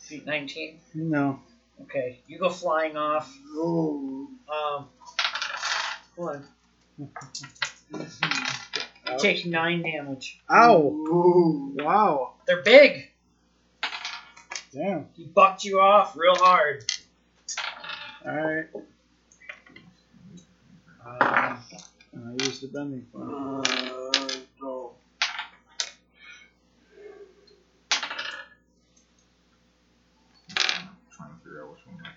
Feet 0.00 0.26
19. 0.26 0.78
No, 0.94 1.40
Okay. 1.82 2.20
You 2.26 2.38
go 2.38 2.50
flying 2.50 2.96
off. 2.96 3.34
Oh. 3.54 4.28
Um. 4.48 4.86
Hold 6.16 6.28
on. 6.98 7.08
You 7.88 9.18
take 9.18 9.44
nine 9.46 9.82
damage. 9.82 10.40
ow! 10.50 10.76
Oh. 11.08 11.72
Wow! 11.76 12.34
They're 12.46 12.62
big. 12.62 13.10
Damn. 14.72 15.06
He 15.14 15.24
bucked 15.24 15.64
you 15.64 15.80
off 15.80 16.16
real 16.16 16.34
hard. 16.36 16.84
All 18.24 18.34
right. 18.34 18.66
Um, 21.04 21.58
And 22.12 22.28
I 22.28 22.44
used 22.44 22.62
the 22.62 22.68
bending 22.68 23.02
point. 23.12 23.28
Uh, 23.28 24.36
no. 24.60 24.92
trying 31.16 31.30
to 31.30 31.36
figure 31.42 31.62
out 31.62 31.70
which 31.70 31.80
one 31.86 31.94
of 31.96 32.02
my. 32.02 32.08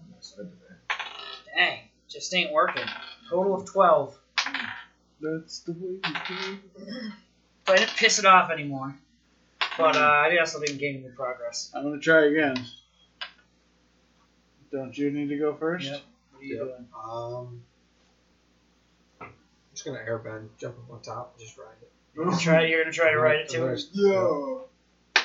On 0.00 0.06
that 0.12 0.24
side 0.24 0.38
today. 0.38 0.74
dang. 1.54 1.88
Just 2.08 2.32
ain't 2.34 2.50
working. 2.50 2.86
Total 3.30 3.54
of 3.54 3.64
12. 3.64 4.14
That's 5.20 5.58
the 5.60 5.72
way 5.72 5.78
you 5.78 6.00
do 6.28 6.58
it. 6.76 7.12
So 7.66 7.72
I 7.72 7.76
didn't 7.76 7.96
piss 7.96 8.18
it 8.18 8.24
off 8.26 8.50
anymore. 8.50 8.94
But 9.76 9.96
uh, 9.96 10.00
I 10.00 10.36
also 10.38 10.60
didn't 10.60 10.78
gain 10.78 10.96
any 11.04 11.08
progress. 11.14 11.70
I'm 11.74 11.82
gonna 11.82 11.98
try 11.98 12.26
again. 12.26 12.56
Don't 14.72 14.96
you 14.96 15.10
need 15.10 15.28
to 15.28 15.36
go 15.36 15.54
first? 15.54 15.84
Yep. 15.86 16.00
What 16.32 16.40
are 16.40 16.44
you 16.44 16.56
Yep. 16.56 16.64
doing? 16.64 16.86
um, 16.94 17.46
I'm 17.48 17.58
just 17.58 17.75
gonna 19.86 19.98
airbend, 20.00 20.48
jump 20.58 20.76
up 20.78 20.90
on 20.92 21.02
top, 21.02 21.34
and 21.36 21.46
just 21.46 21.56
ride 21.58 21.68
it. 21.80 21.90
You're 22.14 22.24
gonna 22.26 22.36
try, 22.38 22.66
you're 22.66 22.82
gonna 22.82 22.92
try 22.92 23.10
to 23.10 23.18
ride 23.18 23.36
it 23.40 23.48
too? 23.48 23.76
Yeah. 23.92 25.22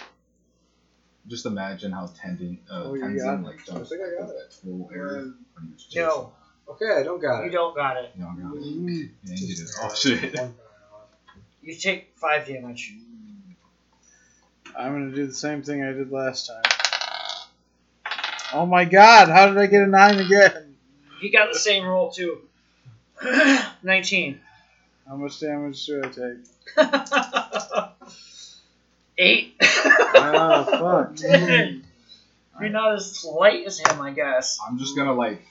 Just 1.27 1.45
imagine 1.45 1.91
how 1.91 2.09
tending, 2.19 2.59
uh, 2.69 2.83
Oh, 2.85 2.93
you 2.95 3.01
got 3.21 3.35
it. 3.39 3.43
like 3.43 3.65
jumps 3.65 3.91
I 3.91 3.95
think 3.97 4.01
I 4.07 4.15
got 4.17 4.23
over 4.23 4.33
that 4.33 4.53
full 4.53 4.89
air 4.93 5.07
when 5.07 5.35
he 5.67 5.73
was 5.73 5.83
chasing. 5.85 6.01
No, 6.03 6.33
Okay, 6.69 6.89
I 6.99 7.03
don't 7.03 7.21
got 7.21 7.41
it. 7.41 7.43
you 7.45 7.49
it. 7.49 7.53
don't 7.53 7.75
got 7.75 7.97
it. 7.97 8.11
You 8.15 8.23
know, 8.23 8.29
got 8.31 8.55
it. 8.57 8.61
mm. 8.63 9.09
Yeah, 9.23 9.35
you 9.35 9.55
did 9.55 9.63
it. 9.63 9.69
Oh 9.81 9.93
shit. 9.95 10.39
You 11.63 11.75
take 11.75 12.13
five 12.15 12.47
damage. 12.47 12.91
I'm 14.75 14.93
gonna 14.93 15.11
do 15.15 15.27
the 15.27 15.33
same 15.33 15.61
thing 15.61 15.83
I 15.83 15.91
did 15.93 16.11
last 16.11 16.47
time. 16.47 16.63
Oh 18.53 18.65
my 18.65 18.83
god, 18.85 19.29
how 19.29 19.45
did 19.47 19.59
I 19.59 19.67
get 19.67 19.83
a 19.83 19.87
9 19.87 20.19
again? 20.19 20.75
He 21.19 21.29
got 21.29 21.53
the 21.53 21.59
same 21.59 21.83
roll 21.85 22.09
too. 22.11 22.41
19. 23.83 24.39
How 25.11 25.17
much 25.17 25.41
damage 25.41 25.85
do 25.87 26.01
I 26.01 26.07
take? 26.07 26.37
Eight. 29.17 29.55
Oh, 29.61 30.63
fuck. 31.09 31.15
Dang. 31.17 31.83
You're 32.61 32.69
not 32.69 32.95
as 32.95 33.25
light 33.25 33.65
as 33.67 33.79
him, 33.79 33.99
I 33.99 34.11
guess. 34.11 34.57
I'm 34.65 34.79
just 34.79 34.95
gonna 34.95 35.13
like 35.13 35.45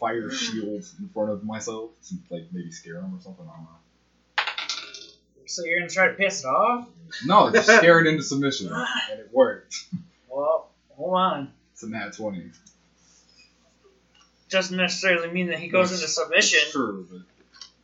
fire 0.00 0.30
shields 0.30 0.94
in 0.98 1.10
front 1.10 1.28
of 1.28 1.44
myself 1.44 1.90
to 2.08 2.14
like 2.30 2.46
maybe 2.52 2.70
scare 2.70 3.00
him 3.00 3.14
or 3.14 3.20
something. 3.20 3.44
I 3.46 3.54
don't 3.54 3.64
know. 3.64 3.76
So 5.44 5.62
you're 5.66 5.80
gonna 5.80 5.90
try 5.90 6.08
to 6.08 6.14
piss 6.14 6.44
it 6.44 6.46
off? 6.46 6.88
No, 7.26 7.52
just 7.52 7.66
scare 7.66 8.00
it 8.00 8.06
into 8.06 8.22
submission, 8.22 8.70
and 9.10 9.20
it 9.20 9.28
worked. 9.30 9.76
Well, 10.30 10.70
hold 10.96 11.14
on. 11.16 11.52
It's 11.74 11.82
a 11.82 11.90
nat 11.90 12.14
twenty. 12.14 12.44
Doesn't 14.48 14.78
necessarily 14.78 15.30
mean 15.30 15.48
that 15.48 15.58
he 15.58 15.68
goes 15.68 15.92
into 15.92 16.08
submission. 16.08 16.60
Sure, 16.70 17.04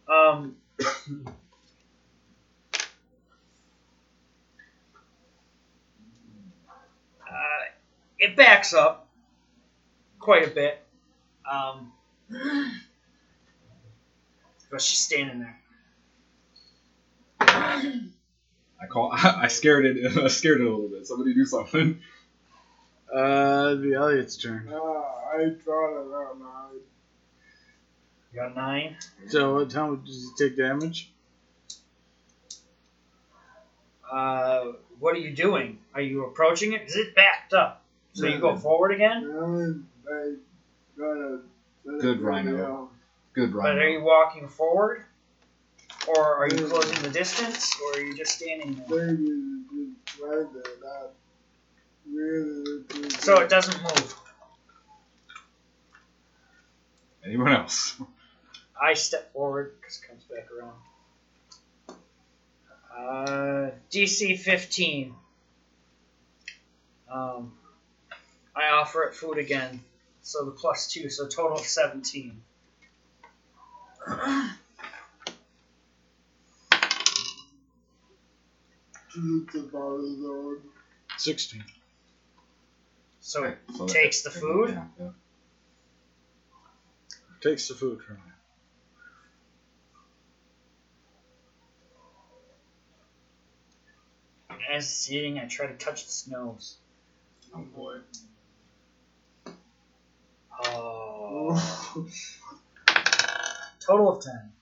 but 0.06 0.10
Um. 0.10 0.56
Uh, 0.80 1.14
it 8.18 8.36
backs 8.36 8.74
up 8.74 9.08
quite 10.18 10.46
a 10.46 10.50
bit. 10.50 10.78
Um, 11.50 11.92
but 14.70 14.82
she's 14.82 14.98
standing 14.98 15.40
there. 15.40 15.58
I 17.40 18.86
call. 18.88 19.10
I 19.14 19.48
scared 19.48 19.86
it. 19.86 20.16
I 20.24 20.28
scared 20.28 20.60
it 20.60 20.66
a 20.66 20.70
little 20.70 20.88
bit. 20.88 21.06
Somebody 21.06 21.34
do 21.34 21.44
something. 21.44 22.00
Uh, 23.12 23.68
it'd 23.72 23.82
be 23.82 23.94
Elliot's 23.94 24.36
turn. 24.36 24.68
Ah, 24.72 25.04
I 25.32 25.38
tried 25.64 25.92
it 25.94 26.14
out 26.14 26.38
now. 26.38 26.70
You 28.32 28.40
got 28.40 28.54
nine. 28.54 28.96
So, 29.28 29.54
what 29.54 29.70
time 29.70 30.02
does 30.04 30.32
he 30.38 30.44
take 30.44 30.56
damage? 30.56 31.10
Uh, 34.10 34.72
what 34.98 35.14
are 35.14 35.18
you 35.18 35.34
doing? 35.34 35.78
Are 35.94 36.00
you 36.00 36.24
approaching 36.26 36.72
it? 36.72 36.82
Is 36.82 36.96
it 36.96 37.14
backed 37.14 37.52
up? 37.52 37.82
So 38.14 38.26
you 38.26 38.38
go 38.38 38.56
forward 38.56 38.92
again? 38.92 39.24
And 39.24 39.86
I 40.10 40.34
gotta. 40.98 41.40
Good 42.00 42.20
rhino. 42.20 42.90
Good 43.32 43.52
But 43.52 43.78
are 43.78 43.88
you 43.88 44.02
walking 44.02 44.48
forward? 44.48 45.04
Or 46.08 46.36
are 46.36 46.48
you 46.48 46.66
closing 46.66 47.00
the 47.02 47.10
distance? 47.10 47.70
Or 47.80 47.98
are 47.98 48.02
you 48.02 48.16
just 48.16 48.32
standing 48.32 48.82
there? 48.88 49.12
Maybe 49.12 49.62
just 49.70 50.20
right 50.20 50.46
there. 50.52 50.62
That 50.80 51.10
really. 52.10 52.82
really 52.94 53.10
So 53.10 53.38
it 53.40 53.48
doesn't 53.48 53.80
move. 53.82 54.14
Anyone 57.24 57.52
else? 57.52 58.00
I 58.80 58.94
step 58.94 59.32
forward 59.32 59.74
because 59.80 60.00
it 60.02 60.08
comes 60.08 60.24
back 60.24 60.48
around. 60.52 60.74
Uh, 62.96 63.70
DC 63.90 64.38
15. 64.38 65.14
Um, 67.10 67.52
I 68.54 68.68
offer 68.70 69.04
it 69.04 69.14
food 69.14 69.38
again. 69.38 69.80
So 70.22 70.44
the 70.44 70.50
plus 70.50 70.90
two, 70.90 71.08
so 71.08 71.26
total 71.26 71.58
of 71.58 71.64
17. 71.66 72.42
It's 79.16 79.54
about 79.54 80.00
his 80.00 80.24
own. 80.24 80.58
16. 81.16 81.64
So 83.20 83.44
it 83.44 83.58
So 83.76 83.86
that- 83.86 83.92
takes 83.92 84.22
the 84.22 84.30
food? 84.30 84.70
Yeah, 84.70 84.86
yeah. 84.98 85.10
Takes 87.40 87.68
the 87.68 87.74
food 87.74 88.02
from 88.02 88.16
him. 88.16 88.27
As 94.70 94.84
it's 94.84 95.10
eating, 95.10 95.38
I 95.38 95.46
try 95.46 95.66
to 95.66 95.74
touch 95.74 96.02
its 96.02 96.26
nose. 96.26 96.76
Oh 97.54 97.64
boy. 97.74 97.98
Oh. 100.64 102.06
Total 103.80 104.10
of 104.10 104.22
10. 104.22 104.52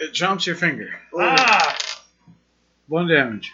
It 0.00 0.12
jumps 0.12 0.46
your 0.46 0.56
finger. 0.56 0.90
Ah! 1.18 1.78
One 2.88 3.06
damage. 3.06 3.52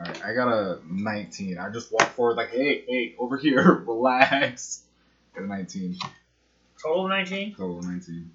Alright, 0.00 0.24
I 0.24 0.34
got 0.34 0.48
a 0.48 0.78
19. 0.88 1.58
I 1.58 1.70
just 1.70 1.90
walk 1.90 2.08
forward 2.10 2.36
like, 2.36 2.50
hey, 2.50 2.84
hey, 2.86 3.14
over 3.18 3.36
here, 3.36 3.72
relax. 3.86 4.84
Got 5.34 5.44
a 5.44 5.46
19. 5.48 5.98
Total 6.80 7.04
of 7.06 7.10
19? 7.10 7.54
Total 7.56 7.82
19. 7.82 8.30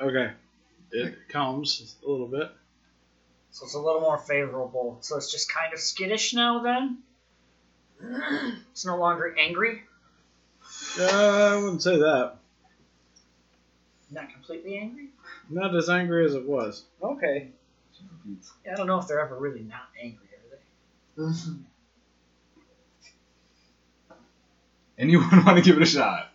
Okay. 0.00 0.30
It 0.90 1.14
calms 1.28 1.96
a 2.06 2.10
little 2.10 2.28
bit. 2.28 2.50
So 3.50 3.64
it's 3.64 3.74
a 3.74 3.80
little 3.80 4.00
more 4.00 4.18
favorable. 4.18 4.98
So 5.00 5.16
it's 5.16 5.30
just 5.30 5.52
kind 5.52 5.72
of 5.72 5.80
skittish 5.80 6.34
now 6.34 6.62
then? 6.62 6.98
It's 8.70 8.86
no 8.86 8.96
longer 8.96 9.34
angry? 9.36 9.82
Uh, 11.00 11.02
I 11.04 11.56
wouldn't 11.56 11.82
say 11.82 11.98
that. 11.98 12.36
Not 14.10 14.30
completely 14.30 14.78
angry? 14.78 15.08
Not 15.50 15.74
as 15.74 15.88
angry 15.90 16.24
as 16.24 16.34
it 16.34 16.46
was. 16.46 16.84
Okay. 17.02 17.48
Yeah, 18.64 18.72
I 18.72 18.76
don't 18.76 18.86
know 18.86 19.00
if 19.00 19.08
they're 19.08 19.20
ever 19.20 19.36
really 19.36 19.62
not 19.62 19.88
angry, 20.00 20.28
are 21.16 21.26
they? 21.26 21.34
Anyone 24.98 25.44
want 25.44 25.56
to 25.58 25.62
give 25.62 25.76
it 25.76 25.82
a 25.82 25.86
shot? 25.86 26.30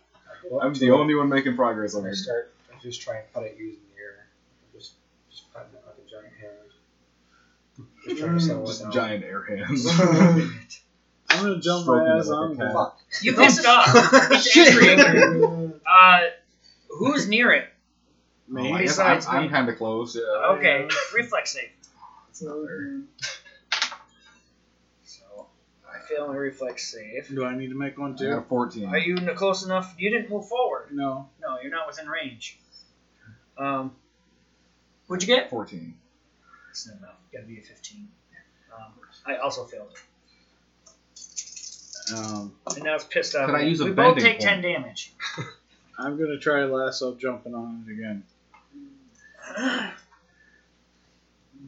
Well, 0.54 0.64
I'm 0.64 0.72
the 0.74 0.90
only 0.92 1.14
one 1.16 1.28
making 1.28 1.56
progress 1.56 1.94
on 1.96 2.04
I 2.06 2.10
it. 2.10 2.14
start. 2.14 2.54
I 2.72 2.80
just 2.80 3.00
try 3.02 3.16
and 3.16 3.32
put 3.32 3.42
it 3.42 3.56
using 3.58 3.80
the 3.92 4.00
air. 4.00 4.26
Just, 4.72 4.92
just 5.28 5.52
patting 5.52 5.70
it 5.74 5.82
like 5.84 5.96
a 5.98 6.08
giant 6.08 6.34
hand. 6.40 7.88
Just 8.04 8.20
trying 8.20 8.34
to 8.38 8.40
settle 8.40 8.62
it 8.62 8.66
Just 8.68 8.82
down. 8.82 8.92
giant 8.92 9.24
air 9.24 9.42
hands. 9.42 9.86
I'm 11.30 11.42
gonna 11.42 11.60
jump 11.60 11.82
Stroking 11.82 12.06
my 12.08 12.14
it 12.14 12.18
ass 12.20 12.28
like 12.28 12.36
a 12.36 12.36
on 12.36 12.56
cat. 12.56 12.72
that. 12.74 12.92
You 13.24 13.32
piss 13.34 13.58
it 13.58 13.66
off. 13.66 13.88
It's 14.30 14.56
angry, 14.56 14.90
angry. 14.90 15.72
Uh, 15.84 16.20
who's 16.90 17.26
near 17.26 17.50
it? 17.50 17.68
Me? 18.46 18.70
Oh, 18.70 18.74
I 18.74 18.82
guess 18.82 18.90
Besides 18.92 19.26
I'm, 19.26 19.34
me. 19.34 19.44
I'm 19.46 19.50
kind 19.50 19.68
of 19.68 19.76
close. 19.76 20.14
Yeah. 20.14 20.22
Okay, 20.56 20.88
reflex 21.16 21.52
save. 21.54 21.70
It's 22.30 22.42
not 22.42 22.64
fair. 22.64 23.00
So, 26.14 26.24
fail 26.24 26.32
my 26.32 26.38
reflex 26.38 26.90
save. 26.92 27.28
Do 27.34 27.44
I 27.44 27.56
need 27.56 27.68
to 27.70 27.74
make 27.74 27.98
one 27.98 28.14
I 28.14 28.16
too? 28.16 28.28
got 28.28 28.38
a 28.38 28.42
14. 28.42 28.88
Are 28.88 28.98
you 28.98 29.16
n- 29.16 29.34
close 29.34 29.64
enough? 29.64 29.94
You 29.98 30.10
didn't 30.10 30.30
move 30.30 30.46
forward. 30.46 30.88
No. 30.90 31.28
No, 31.40 31.58
you're 31.60 31.70
not 31.70 31.86
within 31.86 32.08
range. 32.08 32.56
Um, 33.56 33.92
what'd 35.06 35.26
you 35.26 35.34
get? 35.34 35.50
14. 35.50 35.94
It's 36.70 36.86
not 36.86 36.98
enough. 36.98 37.16
Gotta 37.32 37.44
be 37.46 37.58
a 37.58 37.62
15. 37.62 38.08
Um, 38.76 38.92
I 39.26 39.36
also 39.36 39.64
failed 39.64 39.88
it. 39.92 40.00
Um, 42.12 42.52
And 42.74 42.84
now 42.84 42.96
it's 42.96 43.04
pissed 43.04 43.34
off. 43.34 43.46
Could 43.46 43.54
I 43.54 43.60
use 43.62 43.80
a 43.80 43.84
we 43.84 43.90
both 43.92 44.16
bending 44.16 44.24
take 44.24 44.38
10 44.40 44.54
point? 44.60 44.62
damage. 44.62 45.12
I'm 45.98 46.18
gonna 46.18 46.38
try 46.38 46.64
lasso 46.64 47.14
jumping 47.14 47.54
on 47.54 47.84
it 47.88 47.92
again. 47.92 48.24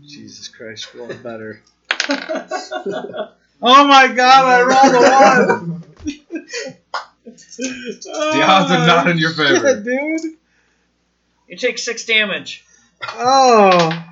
Jesus 0.06 0.48
Christ, 0.48 0.92
roll 0.94 1.14
better. 1.14 1.60
oh 3.62 3.84
my 3.86 4.08
god, 4.08 4.44
I 4.44 4.62
rolled 4.62 4.94
a 4.94 5.64
one! 5.64 5.82
The 7.24 8.42
odds 8.42 8.70
are 8.70 8.86
not 8.86 9.08
in 9.08 9.18
your 9.18 9.30
favor. 9.30 9.66
Yeah, 9.66 9.74
dude. 9.74 10.32
You 11.48 11.56
take 11.56 11.78
6 11.78 12.04
damage. 12.06 12.64
Oh. 13.08 14.04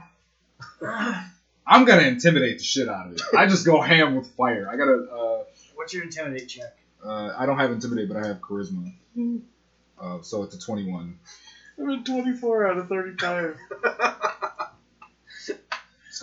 I'm 1.67 1.85
gonna 1.85 2.03
intimidate 2.03 2.59
the 2.59 2.65
shit 2.65 2.89
out 2.89 3.07
of 3.07 3.13
it. 3.13 3.23
I 3.37 3.47
just 3.47 3.65
go 3.65 3.81
ham 3.81 4.15
with 4.17 4.27
fire. 4.37 4.69
I 4.71 4.77
gotta. 4.77 5.09
Uh, 5.11 5.45
What's 5.75 5.93
your 5.95 6.05
intimidate 6.05 6.49
check? 6.49 6.77
uh, 7.05 7.35
I 7.37 7.47
don't 7.47 7.59
have 7.59 7.71
intimidate, 7.73 8.09
but 8.09 8.17
I 8.19 8.27
have 8.27 8.41
charisma. 8.41 8.93
Uh, 10.01 10.19
so 10.23 10.43
it's 10.43 10.55
a 10.55 10.59
21. 10.59 11.17
I'm 11.79 11.91
at 11.91 12.05
24 12.05 12.67
out 12.67 12.79
of 12.79 12.89
35. 12.89 13.57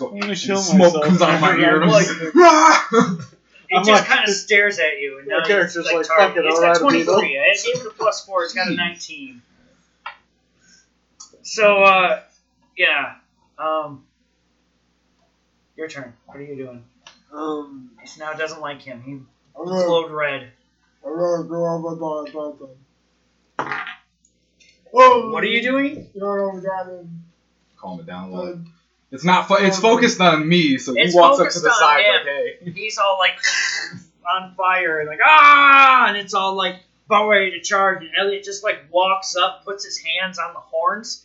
Let's. 0.00 0.12
I'm 0.12 0.18
gonna 0.20 0.36
kill 0.36 0.56
Smoke 0.58 0.78
myself. 0.94 1.04
comes 1.04 1.22
out 1.22 1.34
of 1.34 1.40
my 1.40 1.56
ear. 1.56 1.82
I'm 1.82 1.88
Like- 1.88 2.06
It 3.70 3.76
I'm 3.78 3.84
just 3.86 4.02
like- 4.02 4.04
kind 4.06 4.28
of 4.28 4.34
stares 4.34 4.78
at 4.78 4.98
you. 5.00 5.18
And 5.20 5.28
My 5.28 5.38
now 5.38 5.44
character's 5.44 5.76
it's 5.76 5.92
like, 5.92 6.06
target. 6.06 6.28
fuck 6.28 6.36
it, 6.36 6.46
It's 6.46 6.56
I'll 6.56 6.60
got 6.62 6.68
ride 6.68 6.76
a 6.76 6.80
23. 6.80 7.00
beetle. 7.00 7.16
I 7.16 7.56
gave 7.74 7.80
it 7.80 7.86
a 7.86 7.90
plus 7.94 8.26
4. 8.26 8.44
It's 8.44 8.52
got 8.54 8.68
a 8.68 8.74
19. 8.74 9.42
So, 11.42 11.82
uh, 11.82 12.20
yeah. 12.76 13.14
Um, 13.58 14.04
your 15.76 15.88
turn. 15.88 16.12
What 16.26 16.36
are 16.38 16.42
you 16.42 16.56
doing? 16.56 16.84
Um, 17.32 17.90
He 18.04 18.20
now 18.20 18.34
doesn't 18.34 18.60
like 18.60 18.82
him. 18.82 19.02
He 19.02 19.12
I'm 19.12 19.64
gonna, 19.64 19.84
glowed 19.86 20.10
red. 20.10 20.50
I'm 21.04 21.16
gonna 21.16 21.44
go 21.48 21.66
over 21.66 22.26
to 22.26 22.32
the 22.32 22.66
button. 23.58 23.78
Oh, 24.94 25.30
What 25.30 25.42
are 25.42 25.46
you 25.46 25.62
doing? 25.62 26.10
No, 26.14 26.34
no, 26.36 26.60
got 26.60 26.88
it. 26.88 27.06
Calm 27.78 28.00
it 28.00 28.06
down 28.06 28.30
a 28.30 28.34
little. 28.34 28.60
It's 29.12 29.24
not. 29.24 29.46
Fo- 29.46 29.56
it's 29.56 29.78
focused 29.78 30.20
on 30.20 30.48
me, 30.48 30.78
so 30.78 30.94
It's 30.96 31.12
he 31.12 31.18
walks 31.20 31.38
up 31.38 31.50
to 31.50 31.60
the 31.60 31.70
side 31.72 32.00
him. 32.04 32.14
like, 32.14 32.24
"Hey." 32.64 32.70
He's 32.74 32.96
all 32.98 33.18
like 33.18 33.36
on 34.34 34.54
fire 34.54 35.00
and 35.00 35.08
like 35.08 35.18
ah, 35.24 36.06
and 36.08 36.16
it's 36.16 36.32
all 36.34 36.54
like 36.54 36.76
about 37.06 37.28
ready 37.28 37.50
to 37.52 37.60
charge. 37.60 38.02
And 38.02 38.10
Elliot 38.18 38.42
just 38.42 38.64
like 38.64 38.78
walks 38.90 39.36
up, 39.36 39.64
puts 39.64 39.84
his 39.84 39.98
hands 39.98 40.38
on 40.38 40.54
the 40.54 40.60
horns, 40.60 41.24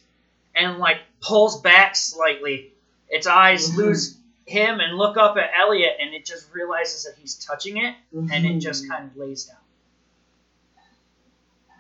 and 0.56 0.80
like 0.80 0.98
pulls 1.22 1.62
back 1.62 1.96
slightly. 1.96 2.74
Its 3.10 3.26
eyes 3.26 3.72
Mhm. 3.72 3.78
lose 3.78 4.18
him 4.46 4.80
and 4.82 4.98
look 4.98 5.16
up 5.18 5.38
at 5.38 5.50
Elliot, 5.58 5.94
and 6.02 6.14
it 6.14 6.26
just 6.26 6.54
realizes 6.54 7.06
that 7.06 7.14
he's 7.18 7.36
touching 7.36 7.78
it, 7.78 7.96
and 8.14 8.46
it 8.46 8.60
just 8.60 8.90
kind 8.90 9.10
of 9.10 9.16
lays 9.16 9.46
down. 9.46 9.56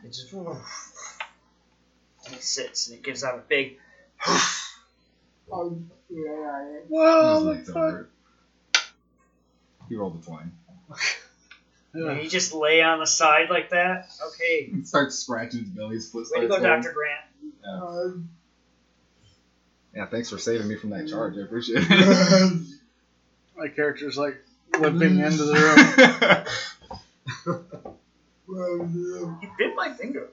It 0.05 0.09
just 0.13 0.31
and 0.31 0.55
it 2.35 2.43
sits 2.43 2.87
and 2.87 2.97
it 2.97 3.03
gives 3.03 3.25
out 3.25 3.35
a 3.35 3.41
big. 3.41 3.77
Um, 5.49 5.89
yeah, 6.09 6.79
His 6.81 6.89
Whoa, 6.89 7.39
legs 7.45 7.67
the 7.67 7.73
don't 7.73 7.81
fuck? 7.83 7.91
hurt. 7.93 8.09
He 9.89 9.95
rolled 9.95 10.19
a 10.21 10.25
20. 10.25 10.43
And 11.93 12.21
you 12.21 12.29
just 12.29 12.53
lay 12.53 12.83
on 12.83 12.99
the 12.99 13.07
side 13.07 13.49
like 13.49 13.71
that. 13.71 14.09
Okay, 14.27 14.69
He 14.71 14.83
starts 14.83 15.17
scratching 15.17 15.61
his 15.61 15.69
belly. 15.69 15.95
His 15.95 16.11
foot 16.11 16.27
way 16.31 16.41
to 16.41 16.47
starts 16.47 16.61
go, 16.61 16.67
going. 16.67 16.81
Doctor 16.83 16.93
Grant. 16.93 17.25
um, 17.81 18.29
Yeah, 19.95 20.05
thanks 20.05 20.29
for 20.29 20.37
saving 20.37 20.67
me 20.67 20.75
from 20.75 20.91
that 20.91 21.07
charge. 21.07 21.37
I 21.37 21.41
appreciate 21.41 21.85
it. 21.89 22.61
My 23.57 23.67
character's 23.69 24.15
like 24.17 24.35
limping 24.79 25.17
into 25.17 25.43
the 25.45 26.45
room. 27.45 27.63
well, 28.47 28.77
yeah. 28.93 29.35
You 29.41 29.49
bit 29.57 29.75
my 29.75 29.93
finger. 29.93 30.29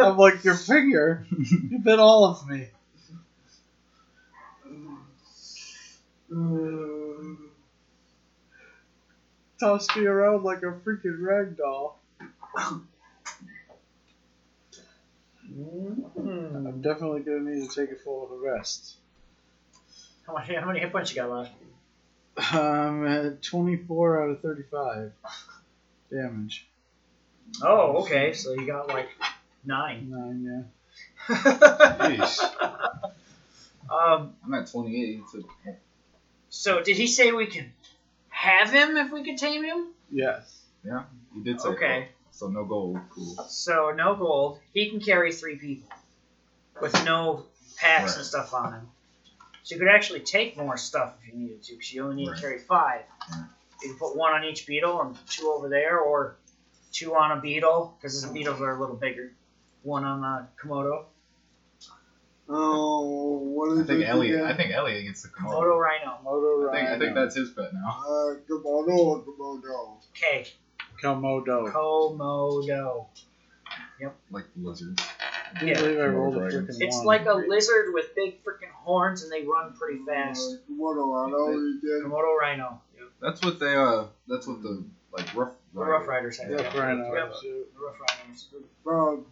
I'm 0.04 0.16
like, 0.16 0.44
your 0.44 0.54
finger? 0.54 1.26
You 1.70 1.78
bit 1.78 1.98
all 1.98 2.24
of 2.24 2.48
me. 2.48 2.68
Tossed 9.58 9.96
me 9.96 10.06
around 10.06 10.44
like 10.44 10.62
a 10.62 10.72
freaking 10.72 11.20
rag 11.20 11.56
doll. 11.56 11.98
Mm. 15.52 16.66
I'm 16.66 16.80
definitely 16.80 17.20
gonna 17.20 17.40
need 17.40 17.68
to 17.68 17.74
take 17.74 17.90
a 17.90 17.96
full 17.96 18.28
rest. 18.42 18.96
How 20.26 20.34
much? 20.34 20.48
How 20.48 20.66
many 20.66 20.80
hit 20.80 20.92
points 20.92 21.10
you 21.10 21.16
got 21.16 21.30
left? 21.30 21.52
I'm 22.52 23.06
at 23.06 23.42
24 23.42 24.22
out 24.22 24.30
of 24.30 24.40
35 24.40 25.12
damage. 26.10 26.68
Oh, 27.62 28.02
okay. 28.02 28.32
So 28.32 28.52
you 28.52 28.66
got 28.66 28.88
like 28.88 29.08
nine. 29.64 30.10
Nine, 30.10 30.66
Yeesh. 31.28 32.38
um. 33.90 34.34
I'm 34.44 34.54
at 34.54 34.70
28. 34.70 35.20
So 35.32 35.38
So 36.48 36.82
did 36.82 36.96
he 36.96 37.06
say 37.06 37.32
we 37.32 37.46
can 37.46 37.72
have 38.28 38.70
him 38.70 38.96
if 38.96 39.12
we 39.12 39.22
could 39.24 39.38
tame 39.38 39.64
him? 39.64 39.88
Yes. 40.10 40.62
Yeah. 40.84 41.04
he 41.34 41.40
did 41.42 41.60
say 41.60 41.68
Okay. 41.70 42.08
So 42.32 42.48
no 42.48 42.64
gold. 42.64 42.98
Cool. 43.10 43.36
So 43.48 43.92
no 43.96 44.14
gold. 44.14 44.58
He 44.72 44.88
can 44.90 45.00
carry 45.00 45.32
three 45.32 45.56
people 45.56 45.88
with 46.80 47.04
no 47.04 47.44
packs 47.76 48.16
and 48.16 48.24
stuff 48.24 48.54
on 48.54 48.72
him. 48.72 48.88
So 49.62 49.74
you 49.74 49.78
could 49.80 49.90
actually 49.90 50.20
take 50.20 50.56
more 50.56 50.76
stuff 50.78 51.14
if 51.22 51.32
you 51.32 51.38
needed 51.38 51.62
to, 51.64 51.72
because 51.74 51.92
you 51.92 52.02
only 52.02 52.16
need 52.16 52.28
Right. 52.28 52.36
to 52.36 52.40
carry 52.42 52.58
five. 52.58 53.02
Right. 53.30 53.44
You 53.82 53.90
can 53.90 53.98
put 53.98 54.16
one 54.16 54.32
on 54.32 54.44
each 54.44 54.66
beetle 54.66 55.00
and 55.02 55.16
two 55.28 55.50
over 55.50 55.68
there, 55.68 55.98
or 55.98 56.36
two 56.92 57.14
on 57.14 57.36
a 57.36 57.40
beetle, 57.40 57.94
because 57.98 58.22
the 58.22 58.32
beetles 58.32 58.60
are 58.60 58.74
a 58.74 58.80
little 58.80 58.96
bigger. 58.96 59.32
One 59.82 60.04
on 60.04 60.20
the 60.20 60.46
Komodo. 60.62 61.04
oh, 62.48 63.38
what 63.54 63.72
is 63.72 63.78
it? 63.78 63.82
I 63.82 63.86
think 63.86 64.00
it 64.00 64.08
Elliot. 64.08 64.34
again? 64.36 64.46
I 64.46 64.56
think 64.56 64.72
Elliot 64.72 65.04
gets 65.04 65.22
the 65.22 65.28
Komodo 65.28 65.62
Komodo. 65.62 65.78
Rhino. 65.80 66.18
Komodo 66.24 66.68
I 66.70 66.72
think, 66.76 66.88
I 66.90 66.98
think 66.98 67.14
that's 67.14 67.34
his 67.36 67.50
pet 67.50 67.72
now. 67.72 67.88
Uh, 67.88 68.34
Komodo 68.48 68.88
or 68.98 69.22
Komodo? 69.22 69.96
Okay. 70.10 70.46
Komodo. 71.02 71.72
Komodo. 71.72 73.06
Yep. 74.00 74.16
Like 74.30 74.44
the 74.56 74.68
lizard. 74.68 75.00
I 75.60 75.64
Yeah. 75.64 75.80
believe 75.80 75.98
I 76.00 76.06
rolled 76.06 76.36
a 76.36 76.40
Komodo 76.40 76.66
freaking 76.66 76.80
It's 76.80 76.96
one. 76.96 77.06
like 77.06 77.26
a 77.26 77.34
lizard 77.34 77.92
with 77.94 78.14
big 78.14 78.42
freaking 78.44 78.70
horns, 78.72 79.22
and 79.22 79.30
they 79.32 79.44
run 79.44 79.72
pretty 79.74 80.00
fast. 80.06 80.40
Uh, 80.50 80.72
Komodo, 80.72 81.26
I 81.26 81.30
know 81.30 81.50
you 81.50 81.80
did. 81.80 82.04
Komodo 82.04 82.38
Rhino. 82.38 82.80
That's 83.20 83.42
what 83.42 83.58
they. 83.60 83.74
Uh. 83.74 84.04
That's 84.28 84.46
what 84.46 84.62
the 84.62 84.84
like 85.12 85.34
rough. 85.34 85.52
The 85.74 85.80
Rough 85.80 86.06
Riders 86.08 86.38
have. 86.38 86.50
Rough 86.50 86.74
Rhino. 86.76 87.14
Yep. 87.14 87.32
The 87.42 87.64
Rough 87.78 87.96
Rhinos. 88.00 88.48
From 88.82 89.26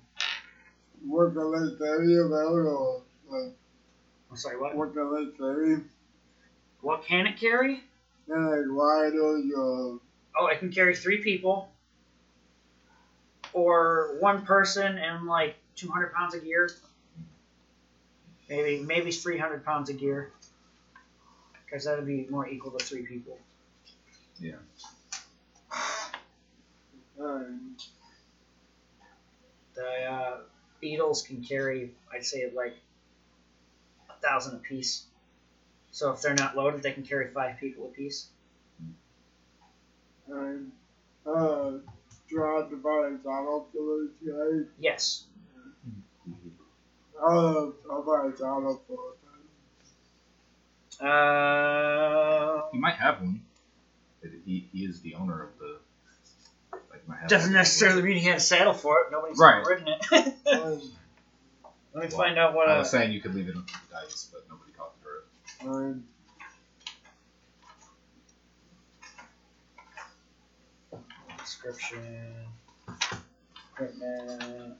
what 1.06 1.34
the 1.34 1.44
late 1.44 1.80
area 1.80 2.24
about 2.24 2.52
or 2.52 3.02
like 3.28 3.52
I'm 4.30 4.36
sorry, 4.36 4.58
what? 4.60 4.76
what 4.76 4.94
the 4.94 5.04
late 5.04 5.34
area? 5.40 5.80
What 6.80 7.04
can 7.04 7.26
it 7.26 7.38
carry? 7.38 7.82
And 8.28 8.46
like 8.46 8.66
riders 8.68 9.44
or 9.56 10.00
oh, 10.38 10.46
it 10.46 10.58
can 10.58 10.70
carry 10.70 10.94
three 10.94 11.18
people, 11.18 11.70
or 13.52 14.16
one 14.20 14.44
person 14.44 14.98
and 14.98 15.26
like 15.26 15.56
200 15.76 16.12
pounds 16.12 16.34
of 16.34 16.44
gear. 16.44 16.70
Maybe 18.48 18.82
maybe 18.82 19.10
300 19.10 19.64
pounds 19.64 19.90
of 19.90 19.98
gear, 19.98 20.32
because 21.64 21.84
that 21.84 21.96
would 21.96 22.06
be 22.06 22.26
more 22.30 22.48
equal 22.48 22.70
to 22.72 22.84
three 22.84 23.04
people. 23.04 23.38
Yeah. 24.40 24.52
Alright. 27.20 27.46
The 29.74 30.04
uh, 30.04 30.36
beetles 30.80 31.22
can 31.22 31.42
carry, 31.42 31.94
I'd 32.12 32.24
say, 32.24 32.50
like 32.54 32.76
a 34.10 34.20
thousand 34.26 34.56
apiece. 34.56 35.04
So 35.90 36.12
if 36.12 36.22
they're 36.22 36.34
not 36.34 36.56
loaded, 36.56 36.82
they 36.82 36.92
can 36.92 37.02
carry 37.02 37.28
five 37.32 37.58
people 37.58 37.86
apiece. 37.86 38.28
Alright. 40.30 40.60
Uh, 41.26 41.78
draw 42.28 42.66
the 42.66 42.76
bodies 42.76 43.20
out 43.26 43.46
of 43.48 43.66
those 43.74 44.10
guys. 44.24 44.66
Yes. 44.78 45.24
Uh, 47.20 47.70
I'll 47.90 48.02
buy 48.06 48.28
it 48.28 48.40
out 48.42 48.62
of 48.62 48.80
for 48.86 49.14
Uh, 51.04 52.62
He 52.72 52.78
might 52.78 52.94
have 52.94 53.20
one. 53.20 53.40
He, 54.44 54.68
he 54.72 54.84
is 54.84 55.00
the 55.00 55.14
owner 55.14 55.42
of 55.42 55.58
the. 55.58 55.77
Like, 57.08 57.20
might 57.22 57.28
doesn't 57.28 57.52
necessarily 57.52 58.02
mean 58.02 58.18
he 58.18 58.24
had 58.26 58.36
a 58.36 58.40
saddle 58.40 58.74
for 58.74 59.00
it. 59.00 59.10
Nobody's 59.10 59.38
Right. 59.38 59.64
ridden 59.64 59.88
it. 59.88 60.34
Let 61.94 62.04
me 62.04 62.10
find 62.10 62.38
out 62.38 62.54
what. 62.54 62.68
I 62.68 62.76
Uh, 62.76 62.78
was 62.80 62.90
saying 62.90 63.12
you 63.12 63.20
could 63.20 63.34
leave 63.34 63.48
it 63.48 63.56
on 63.56 63.64
the 63.66 63.94
dice, 63.94 64.28
but 64.30 64.44
nobody 64.48 64.70
caught 64.72 64.92
the 64.98 65.04
bird. 65.04 65.22
Alright. 65.64 65.96
description. 71.38 72.46
Equipment. 73.72 74.74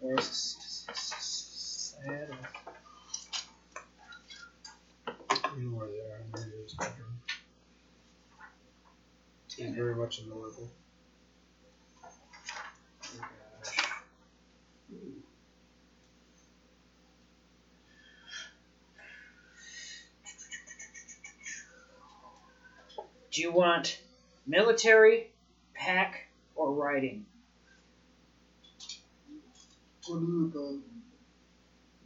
Where's 0.00 0.56
saddle? 0.92 2.36
You 5.56 5.62
know 5.70 5.76
where 5.76 5.86
they 5.88 6.00
are 6.00 6.20
in 6.24 6.30
the 6.32 6.68
spectrum. 6.68 7.06
He's 9.56 9.74
very 9.74 9.94
much 9.94 10.18
in 10.18 10.28
the 10.28 10.34
level. 10.34 10.68
Oh, 12.04 13.18
gosh. 13.62 13.76
Do 23.34 23.42
you 23.42 23.50
want 23.50 23.98
military, 24.46 25.30
pack, 25.74 26.28
or 26.54 26.72
riding? 26.72 27.26
What 30.06 30.22
is 30.22 30.22
it 30.22 30.52
called? 30.52 30.80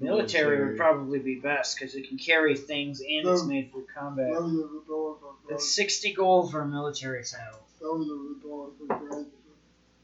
Military 0.01 0.64
would 0.64 0.76
probably 0.76 1.18
be 1.18 1.35
best 1.35 1.76
because 1.76 1.95
it 1.95 2.09
can 2.09 2.16
carry 2.18 2.57
things 2.57 3.01
and 3.01 3.29
it's 3.29 3.45
made 3.45 3.70
for 3.72 3.83
combat. 3.83 4.33
That 4.33 4.41
was 4.41 4.55
a 4.55 4.66
rhetorical 4.66 5.35
It's 5.51 5.74
60 5.74 6.12
gold 6.14 6.51
for 6.51 6.61
a 6.61 6.66
military 6.66 7.24
saddle. 7.24 7.61
That 7.81 7.93
was 7.93 8.09
a 8.09 8.14
rhetorical 8.14 8.87
question. 8.87 9.26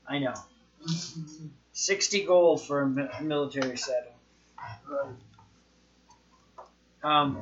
I 0.07 0.19
know. 0.19 0.35
60 1.75 2.25
gold 2.25 2.63
for 2.67 2.83
a 2.83 2.89
mi- 2.89 3.09
military 3.21 3.77
saddle. 3.77 4.13
Um, 7.03 7.37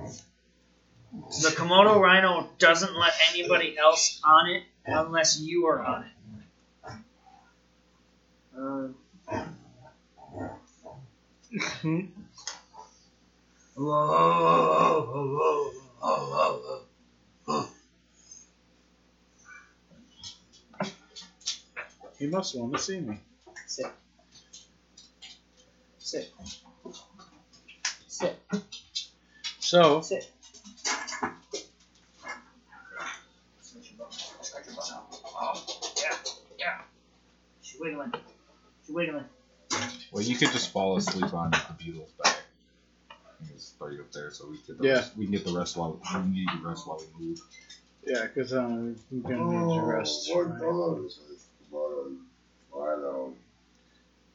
the 1.12 1.50
Komodo 1.50 2.00
Rhino 2.00 2.48
doesn't 2.58 2.96
let 2.96 3.12
anybody 3.30 3.76
else 3.78 4.20
on 4.24 4.48
it 4.48 4.64
unless 4.86 5.38
you 5.38 5.66
are 5.66 5.80
on 5.84 6.02
it. 6.02 6.08
Whoa, 13.74 15.06
whoa, 15.06 15.72
whoa, 17.46 17.68
He 22.18 22.26
must 22.26 22.58
want 22.58 22.72
to 22.72 22.78
see 22.78 23.00
me. 23.00 23.18
Sit. 23.66 23.86
Sit. 26.12 26.30
Sit. 28.06 28.38
So, 29.60 30.02
Sit. 30.02 30.30
Oh, 35.40 35.64
yeah, 35.96 36.18
yeah. 36.58 36.80
She's 37.62 37.80
wiggling. 37.80 38.12
She's 38.84 38.94
wiggling. 38.94 39.24
Well, 40.12 40.22
you 40.22 40.36
could 40.36 40.50
just 40.52 40.70
fall 40.70 40.98
asleep 40.98 41.32
on 41.32 41.50
the 41.52 41.58
beetle's 41.78 42.10
back. 42.22 42.42
And 43.40 43.48
just 43.54 43.78
throw 43.78 43.88
you 43.88 44.02
up 44.02 44.12
there 44.12 44.30
so 44.32 44.48
we 44.50 44.58
could. 44.58 44.84
Yeah. 44.84 45.06
We 45.16 45.24
can 45.24 45.32
get 45.32 45.46
the 45.46 45.56
rest 45.56 45.78
while 45.78 45.98
we 46.14 46.28
need 46.28 46.48
the 46.50 46.68
rest 46.68 46.86
while 46.86 47.00
we 47.18 47.24
move. 47.24 47.40
yeah, 48.06 48.26
because 48.26 48.52
I'm 48.52 48.98
um, 49.10 49.22
gonna 49.22 49.44
oh, 49.44 49.66
need 49.66 49.76
to 49.76 49.82
rest. 49.86 50.28
Oh, 50.30 50.36
what 50.36 50.50
right? 50.50 50.60
color 50.60 51.06
is 51.06 51.18
this? 51.30 51.46
What? 51.70 51.90
Rhino. 52.70 53.32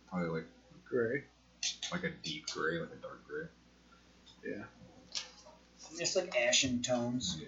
Probably 0.09 0.29
like 0.29 0.45
Gray. 0.89 1.21
Like 1.91 2.03
a 2.03 2.09
deep 2.23 2.47
gray, 2.47 2.79
like 2.79 2.89
a 2.91 3.01
dark 3.01 3.27
gray. 3.27 3.47
Yeah. 4.45 4.63
Just 5.97 6.15
like 6.15 6.35
ashen 6.37 6.81
tones. 6.81 7.39
Yeah. 7.41 7.47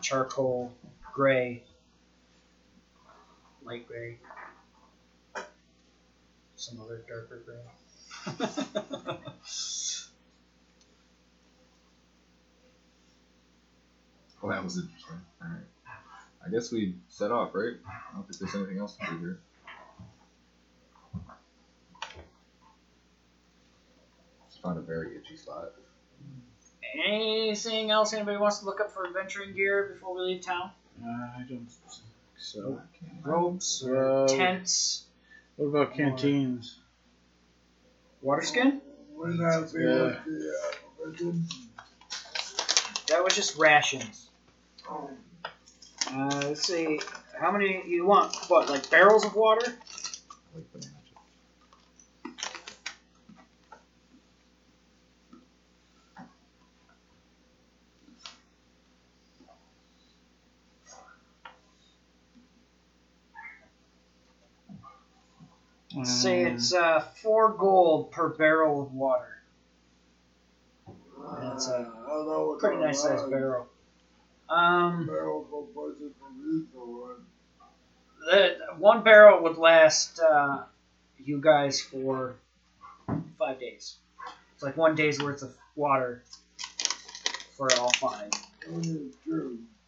charcoal, 0.00 0.72
gray, 1.12 1.62
light 3.62 3.86
gray, 3.86 4.18
some 6.56 6.80
other 6.80 7.02
darker 7.08 7.42
gray. 7.44 7.56
Well, 8.38 9.18
oh, 14.42 14.50
that 14.50 14.64
was 14.64 14.76
interesting. 14.78 15.20
All 15.42 15.48
right. 15.48 15.66
I 16.46 16.50
guess 16.50 16.72
we 16.72 16.94
set 17.08 17.30
off, 17.30 17.54
right? 17.54 17.74
I 17.86 18.14
don't 18.14 18.26
think 18.26 18.38
there's 18.38 18.54
anything 18.54 18.78
else 18.78 18.96
to 18.96 19.06
do 19.10 19.18
here. 19.18 19.40
Found 24.62 24.78
a 24.78 24.82
very 24.82 25.16
itchy 25.16 25.36
spot. 25.36 25.72
Anything 27.06 27.90
else 27.90 28.12
anybody 28.12 28.36
wants 28.36 28.58
to 28.60 28.64
look 28.64 28.80
up 28.80 28.90
for 28.92 29.06
adventuring 29.06 29.54
gear 29.54 29.90
before 29.94 30.14
we 30.14 30.22
leave 30.22 30.40
town? 30.42 30.70
Uh, 31.02 31.06
I 31.08 31.44
don't 31.48 31.66
think 31.66 31.68
so. 32.36 32.80
Ropes, 33.22 33.84
Uh, 33.84 34.26
tents, 34.28 35.04
what 35.56 35.66
about 35.66 35.94
canteens? 35.94 36.78
water 38.22 38.42
skin? 38.42 38.80
Wouldn't 39.14 39.38
that 39.38 39.72
be 39.72 39.82
Yeah. 39.82 40.02
what 40.02 40.24
the, 40.24 40.50
uh, 40.50 41.04
religion? 41.04 41.48
That 43.08 43.22
was 43.24 43.34
just 43.34 43.56
rations. 43.56 44.28
Oh, 44.88 45.10
Uh, 46.12 46.40
let's 46.44 46.66
see, 46.66 47.00
how 47.38 47.52
many 47.52 47.86
you 47.86 48.04
want? 48.04 48.34
What, 48.48 48.68
like 48.68 48.90
barrels 48.90 49.24
of 49.24 49.34
water? 49.36 49.78
Like 50.54 50.64
Let's 66.00 66.22
say 66.22 66.46
Um, 66.46 66.54
it's 66.54 66.72
uh, 66.72 67.00
four 67.16 67.52
gold 67.52 68.10
per 68.10 68.30
barrel 68.30 68.80
of 68.82 68.94
water. 68.94 69.36
That's 71.42 71.68
a 71.68 71.92
I 72.06 72.08
don't 72.08 72.58
Pretty 72.58 72.78
the 72.78 72.86
nice 72.86 73.02
sized 73.02 73.30
barrel. 73.30 73.68
Um, 74.48 75.06
Barrel 75.06 75.46
for 75.50 75.62
budget 75.74 76.12
for 76.18 76.30
diesel 76.42 77.00
one. 77.02 77.26
the 78.30 78.56
one 78.78 79.02
barrel 79.02 79.42
would 79.42 79.58
last 79.58 80.18
uh, 80.20 80.62
you 81.22 81.38
guys 81.38 81.82
for 81.82 82.36
five 83.38 83.60
days. 83.60 83.96
It's 84.54 84.62
like 84.62 84.78
one 84.78 84.94
day's 84.94 85.22
worth 85.22 85.42
of 85.42 85.54
water 85.76 86.22
for 87.58 87.68
all 87.78 87.92
five. 87.92 88.30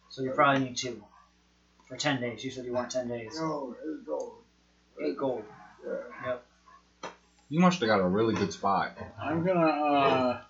So 0.09 0.21
you 0.21 0.29
probably 0.31 0.65
need 0.65 0.77
two 0.77 1.03
for 1.87 1.97
ten 1.97 2.21
days. 2.21 2.43
You 2.45 2.51
said 2.51 2.65
you 2.65 2.73
want 2.73 2.91
ten 2.91 3.07
days. 3.07 3.35
No, 3.35 3.75
it's 3.83 4.03
gold. 4.05 4.35
Eight 5.03 5.17
gold. 5.17 5.43
Yeah. 5.85 6.37
You 7.49 7.59
must 7.59 7.79
have 7.79 7.87
got 7.87 7.99
a 7.99 8.07
really 8.07 8.33
good 8.33 8.51
spot. 8.53 8.97
I'm 9.21 9.45
gonna 9.45 9.59
uh, 9.59 10.41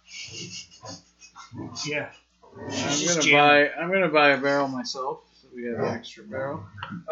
Yeah. 1.86 2.10
I'm 2.56 3.08
gonna 3.08 3.32
buy 3.32 3.70
I'm 3.72 3.92
gonna 3.92 4.10
buy 4.10 4.30
a 4.30 4.38
barrel 4.38 4.68
myself, 4.68 5.22
so 5.42 5.48
we 5.56 5.66
have 5.66 5.80
an 5.80 5.86
extra 5.86 6.24
barrel. 6.24 6.64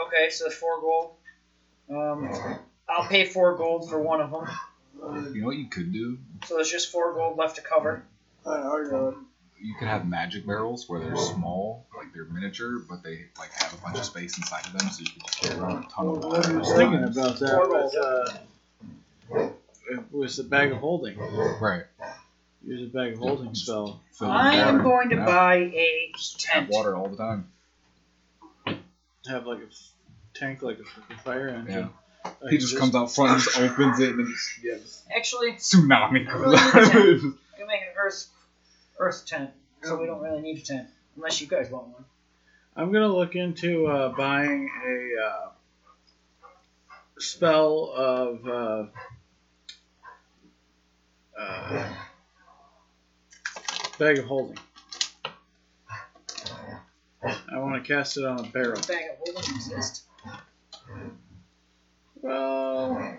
Okay, 0.07 0.29
so 0.29 0.49
four 0.49 0.79
gold. 0.79 1.11
Um, 1.89 2.59
I'll 2.87 3.07
pay 3.07 3.25
four 3.25 3.57
gold 3.57 3.89
for 3.89 3.99
one 4.01 4.21
of 4.21 4.31
them. 4.31 4.47
You 5.33 5.41
know 5.41 5.47
what 5.47 5.57
you 5.57 5.67
could 5.67 5.91
do? 5.91 6.19
So 6.47 6.55
there's 6.55 6.71
just 6.71 6.91
four 6.91 7.13
gold 7.13 7.37
left 7.37 7.55
to 7.55 7.61
cover. 7.61 8.03
I, 8.45 8.51
I 8.51 8.87
got 8.89 9.09
it. 9.09 9.15
You 9.61 9.75
could 9.75 9.87
have 9.87 10.07
magic 10.07 10.45
barrels 10.45 10.87
where 10.89 10.99
they're 10.99 11.15
small, 11.15 11.85
like 11.95 12.13
they're 12.13 12.25
miniature, 12.25 12.79
but 12.89 13.03
they 13.03 13.25
like 13.37 13.51
have 13.53 13.73
a 13.73 13.77
bunch 13.77 13.97
of 13.97 14.05
space 14.05 14.37
inside 14.37 14.65
of 14.65 14.73
them, 14.77 14.89
so 14.89 15.01
you 15.01 15.09
can 15.11 15.21
just 15.21 15.39
carry 15.41 15.59
around 15.59 15.85
a 15.85 15.87
ton 15.89 16.07
of 16.07 16.23
water. 16.23 16.49
I 16.53 16.57
was 16.57 16.73
thinking 16.73 17.03
about 17.03 17.39
that 17.39 18.39
with 19.29 19.39
uh, 19.39 19.49
it 19.91 19.99
was 20.11 20.37
the 20.37 20.43
bag 20.43 20.71
of 20.71 20.77
holding. 20.79 21.17
Right. 21.59 21.83
Use 22.65 22.81
a 22.87 22.91
bag 22.93 23.13
of 23.13 23.19
holding 23.19 23.55
spell. 23.55 24.01
Fill 24.11 24.27
with 24.29 24.37
I 24.37 24.55
am 24.55 24.83
going 24.83 25.09
to 25.09 25.17
buy 25.17 25.55
a 25.55 26.11
Have 26.13 26.37
tent. 26.37 26.69
water 26.69 26.95
all 26.95 27.07
the 27.09 27.17
time. 27.17 27.47
Have 29.27 29.45
like 29.45 29.59
a 29.59 29.63
f- 29.65 29.91
tank, 30.33 30.61
like 30.63 30.79
a 30.79 30.83
fucking 30.83 31.17
fire 31.17 31.49
engine. 31.49 31.89
I 32.25 32.29
He 32.43 32.49
can 32.49 32.59
just 32.59 32.77
comes 32.77 32.95
out 32.95 33.11
front, 33.11 33.31
and 33.33 33.41
just 33.41 33.59
opens 33.59 33.99
it, 33.99 34.09
and 34.09 34.19
then 34.19 34.27
just 34.27 34.63
yeah, 34.63 34.75
just 34.77 35.03
Actually, 35.15 35.53
tsunami 35.53 36.27
I 36.27 36.31
comes 36.31 36.45
out. 36.45 36.75
need 36.75 36.83
a 36.83 36.89
tent. 37.19 37.35
I 37.53 37.57
can 37.57 37.67
make 37.67 37.81
an 37.81 37.87
earth 37.97 38.27
earth 39.01 39.25
tent, 39.25 39.49
so 39.81 39.99
we 39.99 40.05
don't 40.05 40.21
really 40.21 40.41
need 40.41 40.59
a 40.59 40.61
tent 40.61 40.87
unless 41.15 41.41
you 41.41 41.47
guys 41.47 41.69
want 41.71 41.87
one. 41.87 42.05
I'm 42.75 42.93
gonna 42.93 43.13
look 43.13 43.35
into 43.35 43.87
uh, 43.87 44.09
buying 44.15 44.69
a 44.87 45.25
uh, 45.25 45.49
spell 47.17 47.91
of 47.95 48.47
uh, 48.47 48.85
uh, 51.37 51.93
bag 53.97 54.19
of 54.19 54.25
holding. 54.25 54.57
I 57.23 57.57
want 57.57 57.83
to 57.83 57.93
cast 57.93 58.17
it 58.17 58.25
on 58.25 58.39
a 58.39 58.43
barrel. 58.43 58.79
Bag 58.87 59.11
of 59.11 59.17
holding 59.17 59.55
exist. 59.55 60.03
Well, 62.21 63.17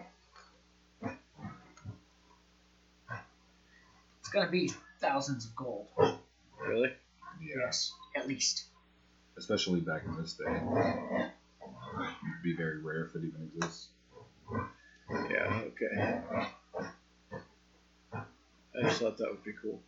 It's 4.20 4.28
gonna 4.30 4.50
be 4.50 4.72
thousands 5.02 5.44
of 5.44 5.54
gold. 5.56 5.88
really? 6.66 6.92
Yes, 7.42 7.92
at 8.16 8.26
least. 8.28 8.66
especially 9.36 9.80
back 9.80 10.02
in 10.06 10.16
this 10.16 10.34
day, 10.34 10.44
it'd 10.46 12.42
be 12.42 12.54
very 12.56 12.80
rare 12.80 13.06
if 13.06 13.14
it 13.16 13.24
even 13.24 13.50
exists. 13.54 13.88
Yeah. 15.10 15.60
Okay. 15.66 16.20
I 18.14 18.82
just 18.82 19.00
thought 19.00 19.18
that 19.18 19.28
would 19.28 19.44
be 19.44 19.52
cool. 19.60 19.80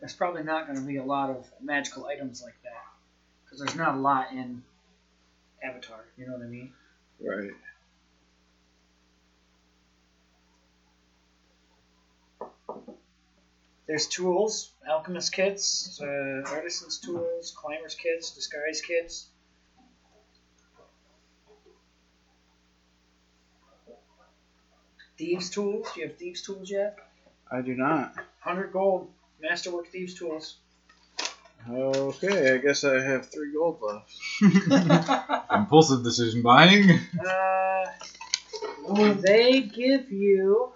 There's 0.00 0.14
probably 0.14 0.42
not 0.42 0.66
gonna 0.66 0.80
be 0.80 0.96
a 0.96 1.04
lot 1.04 1.30
of 1.30 1.46
magical 1.62 2.06
items 2.06 2.42
like 2.42 2.60
that 2.64 2.84
because 3.44 3.60
there's 3.60 3.76
not 3.76 3.94
a 3.94 3.98
lot 3.98 4.32
in 4.32 4.62
Avatar. 5.62 6.04
You 6.18 6.26
know 6.26 6.32
what 6.32 6.42
I 6.42 6.48
mean? 6.48 6.72
Right. 7.24 7.52
There's 13.86 14.06
tools, 14.06 14.72
alchemist 14.88 15.32
kits, 15.32 16.00
uh, 16.00 16.42
artisans 16.46 16.98
tools, 16.98 17.52
climbers 17.56 17.94
kits, 17.94 18.30
disguise 18.30 18.80
kits. 18.80 19.26
Thieves 25.18 25.50
tools. 25.50 25.88
Do 25.94 26.00
you 26.00 26.08
have 26.08 26.16
thieves 26.16 26.42
tools 26.42 26.70
yet? 26.70 26.98
I 27.50 27.60
do 27.60 27.74
not. 27.74 28.14
Hundred 28.40 28.72
gold. 28.72 29.10
Masterwork 29.40 29.88
thieves 29.88 30.14
tools. 30.14 30.56
Okay, 31.68 32.54
I 32.54 32.58
guess 32.58 32.82
I 32.82 33.00
have 33.00 33.30
three 33.30 33.52
gold 33.52 33.80
left. 33.82 35.50
Impulsive 35.52 36.02
decision 36.02 36.42
buying. 36.42 36.90
uh, 37.24 37.84
they 39.20 39.60
give 39.60 40.10
you 40.10 40.72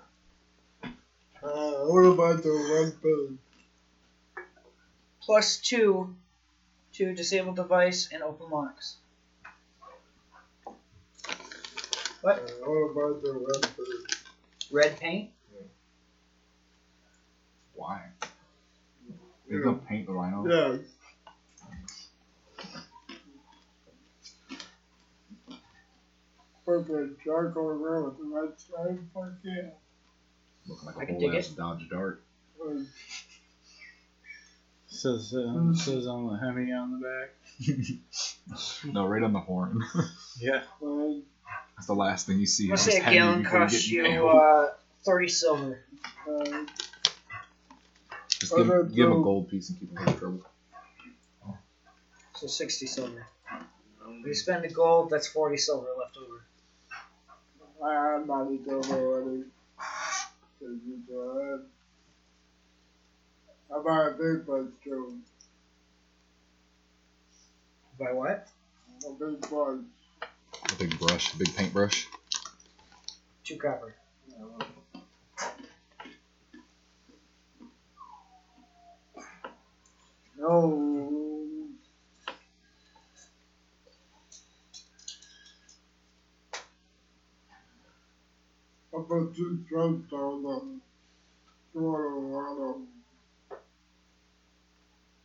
Uh, 1.47 1.87
what 1.87 2.01
about 2.01 2.43
the 2.43 2.53
weapon? 2.73 3.39
plus 5.21 5.59
two 5.59 6.15
to 6.93 7.15
disable 7.15 7.53
device 7.53 8.09
and 8.13 8.23
open 8.23 8.49
locks. 8.51 8.97
Uh, 10.67 10.73
What? 12.23 12.51
what 12.65 12.91
about 12.91 13.23
the 13.23 13.33
weapon? 13.39 13.87
Red 14.73 14.99
paint. 15.01 15.31
Why? 17.75 18.07
Is 19.49 19.63
the 19.65 19.73
paint 19.89 20.07
the 20.07 20.13
rhino? 20.13 20.47
Yes. 20.49 20.81
Put 26.65 26.87
the 26.89 27.17
charcoal 27.23 27.69
around 27.69 28.05
with 28.07 28.19
the 28.19 28.25
red 28.25 28.59
stripe, 28.59 29.01
fuck 29.15 29.33
yeah. 29.45 29.71
Looking 30.69 30.87
like 30.87 30.97
I 30.99 31.03
a 31.03 31.07
can 31.07 31.15
whole 31.17 31.31
dig 31.31 31.39
ass 31.39 31.49
Dodge 31.49 31.89
Dart. 31.89 32.23
Says 34.89 35.35
uh, 35.35 35.75
says 35.75 36.07
on 36.07 36.27
the 36.29 36.37
Hemi 36.39 36.73
on 36.73 36.93
the 37.01 37.07
back. 37.07 38.85
no, 38.93 39.07
right 39.07 39.23
on 39.23 39.33
the 39.33 39.41
horn. 39.41 39.83
Yeah. 40.41 40.63
fine. 40.81 41.23
That's 41.77 41.87
the 41.87 41.95
last 41.95 42.27
thing 42.27 42.39
you 42.39 42.47
see. 42.47 42.69
Let's 42.69 42.87
is 42.87 42.93
say 42.93 42.99
his 42.99 43.01
a 43.01 43.05
Hemi 43.05 43.17
gallon 43.17 43.43
before 43.43 43.59
costs 43.61 43.79
get 43.83 43.87
you 43.91 44.03
nailed. 44.03 44.35
uh, 44.35 44.69
thirty 45.05 45.29
silver. 45.29 45.81
Uh, 46.29 46.65
Just 48.29 48.55
give, 48.55 48.71
Okay, 48.71 48.95
give 48.95 49.07
him 49.07 49.13
a 49.13 49.15
so- 49.17 49.23
gold 49.23 49.49
piece 49.51 49.71
and 49.71 49.81
keep 49.81 49.91
him 49.91 49.99
out 49.99 50.09
of 50.09 50.19
trouble. 50.19 50.43
So 52.37 52.47
sixty 52.47 52.87
silver. 52.87 53.27
If 54.21 54.27
you 54.27 54.35
spend 54.35 54.65
the 54.65 54.69
gold, 54.69 55.09
that's 55.11 55.27
forty 55.29 55.57
silver 55.57 55.89
left 55.99 56.17
over. 56.19 56.45
I 57.85 58.13
had 58.19 58.27
money 58.27 58.59
to 58.59 58.81
already. 58.93 59.45
Cause 60.59 60.79
you 60.87 61.03
tried. 61.07 61.61
I 63.75 63.83
buy 63.83 64.09
a 64.09 64.11
big 64.13 64.47
bunch 64.47 64.73
too. 64.83 65.19
By 67.99 68.13
what? 68.13 68.49
A 69.07 69.11
big 69.13 69.41
bunch. 69.51 69.87
A 70.23 70.75
big 70.79 70.99
brush, 70.99 71.35
a 71.35 71.39
big 71.39 71.55
paintbrush. 71.55 72.07
Two 73.45 73.57
copper. 73.57 73.95
No. 80.39 80.67
I 80.69 81.11
put 81.11 81.26
two 89.05 89.59
strokes 89.67 90.13
on 90.13 90.43
them. 90.43 90.83
Two 91.73 91.87
on 91.87 92.59
them. 92.61 92.89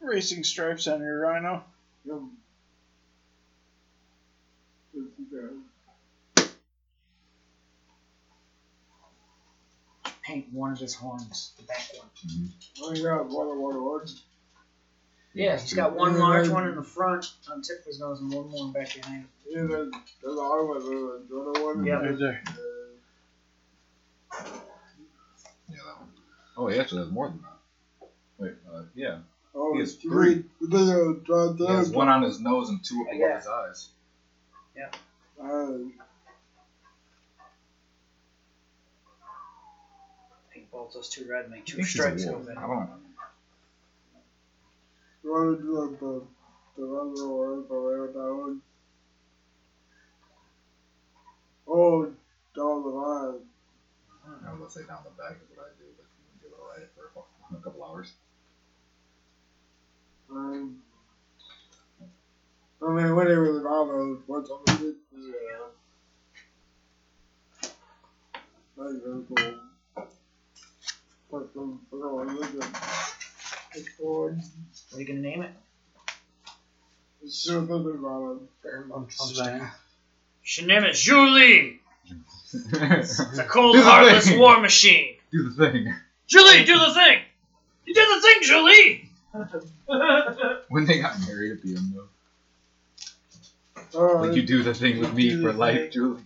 Racing 0.01 0.43
stripes 0.43 0.88
on 0.88 1.01
your 1.01 1.19
rhino. 1.19 1.63
Yum. 2.05 2.32
Just 4.93 5.07
again. 5.19 5.63
Paint 10.24 10.47
one 10.51 10.72
of 10.72 10.80
his 10.80 10.93
horns, 10.93 11.53
the 11.57 11.63
back 11.63 11.84
one. 11.97 12.07
Mm-hmm. 12.28 12.45
Oh, 12.84 12.91
I 12.91 13.17
got 13.17 13.30
one 13.30 13.59
one 13.59 13.84
one. 13.84 14.07
Yeah, 15.34 15.57
he's 15.57 15.74
got 15.74 15.95
one 15.95 16.19
large 16.19 16.49
one 16.49 16.67
in 16.67 16.76
the 16.76 16.84
front 16.84 17.32
on 17.49 17.61
tip 17.61 17.80
of 17.80 17.86
his 17.86 17.99
nose 17.99 18.19
and 18.19 18.34
one 18.34 18.49
more 18.49 18.72
back 18.72 18.93
behind. 18.93 19.26
Yeah, 19.47 19.63
there's, 19.69 19.91
there's 20.22 20.38
a 20.38 20.41
arm 20.41 20.69
with 20.69 20.84
it. 20.84 21.30
The 21.30 21.39
other 21.39 21.65
one. 21.65 21.86
Yeah. 21.86 21.93
Right 21.95 22.19
there. 22.19 22.43
Uh, 22.47 22.53
Yeah, 25.69 25.78
that 25.86 25.99
one. 25.99 26.09
Oh, 26.58 26.68
he 26.68 26.80
actually 26.80 26.99
has 27.04 27.10
more 27.10 27.28
than 27.28 27.41
that. 27.41 27.58
Wait, 28.38 28.54
uh, 28.74 28.82
yeah. 28.93 29.18
Oh, 29.56 29.74
He 29.74 29.80
has 29.80 29.93
three. 29.93 30.36
three. 30.36 30.43
Then 30.62 31.22
try 31.26 31.47
He 31.58 31.66
has 31.66 31.89
one 31.89 32.10
on 32.10 32.22
his 32.22 32.39
nose 32.39 32.70
and 32.70 32.84
two 32.84 33.02
above 33.02 33.16
Yeah. 33.20 33.38
his 33.38 33.47
eyes. 33.47 33.89
Yeah. 34.76 34.89
Uh, 35.41 35.72
Paint 40.54 40.70
both 40.72 40.93
those 40.93 41.08
two 41.10 41.26
red, 41.30 41.49
make 41.49 41.66
two 41.66 41.78
think 41.78 41.88
he's 41.88 41.95
a 41.95 42.10
stripes. 42.10 42.26
wolf. 42.26 42.45
go 42.45 42.52
I 42.52 42.62
don't 42.62 42.70
know. 42.70 42.97
you 45.24 45.32
want 45.32 45.58
to 45.60 45.64
do 45.64 45.80
like 45.82 45.99
the 45.99 46.24
the 46.78 46.84
other 46.86 47.28
one, 47.28 47.66
the 47.68 47.80
way 47.80 48.08
that 48.14 48.36
one? 48.36 48.62
Oh, 51.68 52.06
down 52.56 52.84
the 52.84 52.89
line. 52.89 53.41
I 54.45 54.52
was 54.52 54.60
gonna 54.60 54.70
say 54.72 54.84
down 54.84 55.04
the 55.04 55.12
back 55.22 55.38
is 55.41 55.49
what 55.56 55.68
I 55.68 55.70
do, 55.78 55.80
but 56.82 56.89
you 56.89 56.89
can 56.89 56.89
do 56.89 56.89
it 56.89 56.89
right 56.89 56.89
for 56.95 57.05
a 57.05 57.09
couple- 57.09 57.57
a 57.57 57.61
couple 57.63 57.84
hours. 57.84 58.13
Um, 60.29 60.82
I 62.82 62.91
mean, 62.93 63.15
whatever 63.15 63.51
the 63.53 63.61
novel 63.61 64.13
is, 64.15 64.19
what's 64.27 64.49
on 64.49 64.63
the 64.65 64.95
yeah. 65.13 65.67
That's 68.77 68.93
very 69.03 69.23
cool. 69.27 69.59
Put 71.29 71.53
some, 71.53 71.82
put 71.89 72.01
on 72.01 72.27
religion. 72.27 72.61
It's 73.73 73.89
for, 73.97 74.32
What 74.32 74.97
are 74.97 74.99
you 75.01 75.07
gonna 75.07 75.19
name 75.19 75.41
it? 75.43 75.51
it's 77.23 77.41
sure 77.43 77.65
something 77.67 77.95
about 77.99 78.39
it. 78.63 79.11
Sven. 79.11 79.69
Should 80.43 80.67
name 80.67 80.84
it 80.84 80.93
Julie. 80.95 81.79
It's 82.53 83.19
a 83.38 83.45
cold, 83.45 83.77
heartless 83.77 84.29
war 84.36 84.59
machine. 84.59 85.15
Do 85.32 85.49
the 85.49 85.71
thing. 85.71 85.93
Julie, 86.32 86.63
do 86.63 86.79
the 86.79 86.93
thing. 86.93 87.19
You 87.86 87.93
do 87.93 88.05
the 88.15 88.21
thing, 88.21 88.41
Julie. 88.41 89.09
When 90.69 90.86
they 90.86 91.01
got 91.01 91.19
married 91.27 91.51
at 91.51 91.61
the 91.61 91.75
end, 91.75 91.93
though. 91.93 92.07
Alright. 93.99 94.27
Like, 94.29 94.38
you 94.38 94.43
do 94.43 94.63
the 94.63 94.73
thing 94.73 94.99
with 94.99 95.13
me 95.13 95.41
for 95.41 95.51
life, 95.51 95.77
thing. 95.77 95.91
Julie. 95.91 96.21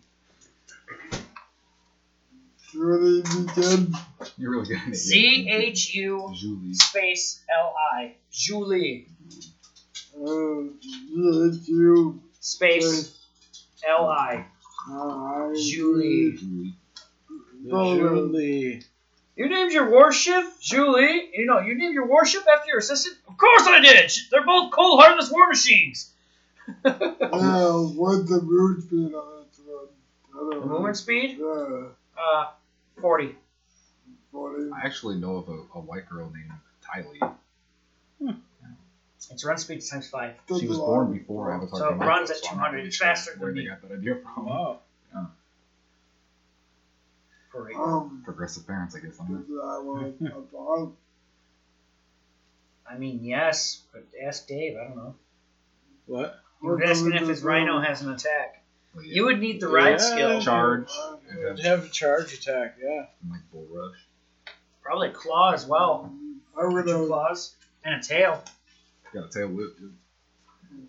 Really 2.76 3.22
begin. 3.22 3.95
You're 4.38 4.51
really 4.51 4.68
good 4.68 4.78
at 4.78 4.88
it. 4.89 4.95
C 4.95 5.47
H 5.49 5.95
U 5.95 6.32
Julie. 6.36 6.74
space 6.74 7.43
L 7.49 7.74
I. 7.95 8.14
Julie 8.32 9.08
Uh, 10.16 10.66
it's 11.47 11.68
you. 11.68 12.22
space 12.41 13.18
L 13.88 14.08
I. 14.10 14.45
Julie. 15.56 16.38
Julie. 16.38 16.74
Julie. 17.64 18.84
You 19.36 19.50
named 19.50 19.72
your 19.74 19.90
warship 19.90 20.44
Julie. 20.62 21.30
You 21.34 21.46
know, 21.46 21.60
you 21.60 21.76
named 21.76 21.94
your 21.94 22.06
warship 22.08 22.44
after 22.52 22.70
your 22.70 22.78
assistant. 22.80 23.18
Of 23.28 23.38
course 23.38 23.64
I 23.68 23.80
did. 23.82 24.12
They're 24.32 24.46
both 24.46 24.72
cold, 24.72 25.02
heartless 25.02 25.30
war 25.30 25.48
machines. 25.50 26.12
Yeah, 26.86 27.72
what's 27.96 28.28
the 28.30 28.42
moon 28.42 28.82
speed 28.82 29.14
on 29.14 29.46
this 29.50 29.60
one? 29.68 29.86
I 30.34 30.38
don't 30.38 30.50
The 30.62 30.66
know. 30.66 30.72
movement 30.74 30.98
speed, 30.98 31.38
Yeah, 31.40 31.88
uh, 32.18 32.46
forty. 33.00 33.36
40. 34.32 34.72
I 34.74 34.86
actually 34.86 35.16
know 35.18 35.38
of 35.38 35.48
a, 35.50 35.54
a 35.78 35.82
white 35.82 36.10
girl 36.10 36.32
named 36.34 36.52
Tylee. 36.84 37.36
Its 39.32 39.44
run 39.46 39.58
speed 39.58 39.82
times 39.82 40.08
five. 40.08 40.34
She 40.60 40.68
was 40.68 40.78
born 40.78 41.12
before 41.12 41.52
Avatar 41.54 41.80
So 41.80 41.90
it 41.90 41.96
runs 41.98 42.32
at 42.32 42.38
200. 42.44 42.62
not 42.62 42.74
really 42.74 42.88
It's 42.88 42.96
sure 42.98 43.08
faster 43.08 43.32
where 43.38 43.48
than 43.52 43.56
they 43.58 43.64
me. 43.64 43.70
got 43.70 43.82
that 43.82 43.92
idea 43.92 44.16
from. 44.16 44.46
Wow. 44.46 44.80
Great. 47.56 47.76
Um, 47.78 48.22
Progressive 48.26 48.68
parents, 48.68 48.95
I 48.95 48.99
guess. 48.99 49.18
I'm 49.20 49.34
this 49.38 49.47
is 49.47 49.60
I 49.64 49.80
want. 49.80 50.95
I 52.89 52.97
mean, 52.97 53.24
yes, 53.24 53.82
but 53.93 54.06
ask 54.24 54.47
Dave. 54.47 54.78
I 54.78 54.88
don't 54.88 54.95
know. 54.97 55.16
What? 56.06 56.39
You're 56.62 56.84
asking 56.84 57.14
if 57.14 57.28
his 57.28 57.43
rhino 57.43 57.80
has 57.82 58.01
an 58.01 58.12
attack. 58.12 58.64
Like, 58.95 59.08
You 59.08 59.26
would 59.26 59.39
need 59.39 59.60
the 59.60 59.68
ride 59.68 59.91
Yeah. 59.91 59.97
skill. 59.97 60.41
charge 60.41 60.89
It'd 61.41 61.60
have 61.66 61.86
a 61.86 61.89
charge 61.89 62.34
attack, 62.34 62.78
yeah. 62.82 63.08
like 63.30 63.41
bull 63.51 63.68
rush. 63.72 63.97
Probably 64.82 65.10
a 65.10 65.12
claw 65.12 65.51
as 65.53 65.66
well. 65.66 66.12
I'm 66.58 66.86
Two 66.86 67.08
claws 67.08 67.56
and 67.84 67.95
a 67.95 68.03
tail. 68.03 68.43
Got 69.14 69.26
a 69.26 69.30
tail 69.30 69.47
whip. 69.49 69.78
Too. 69.78 69.93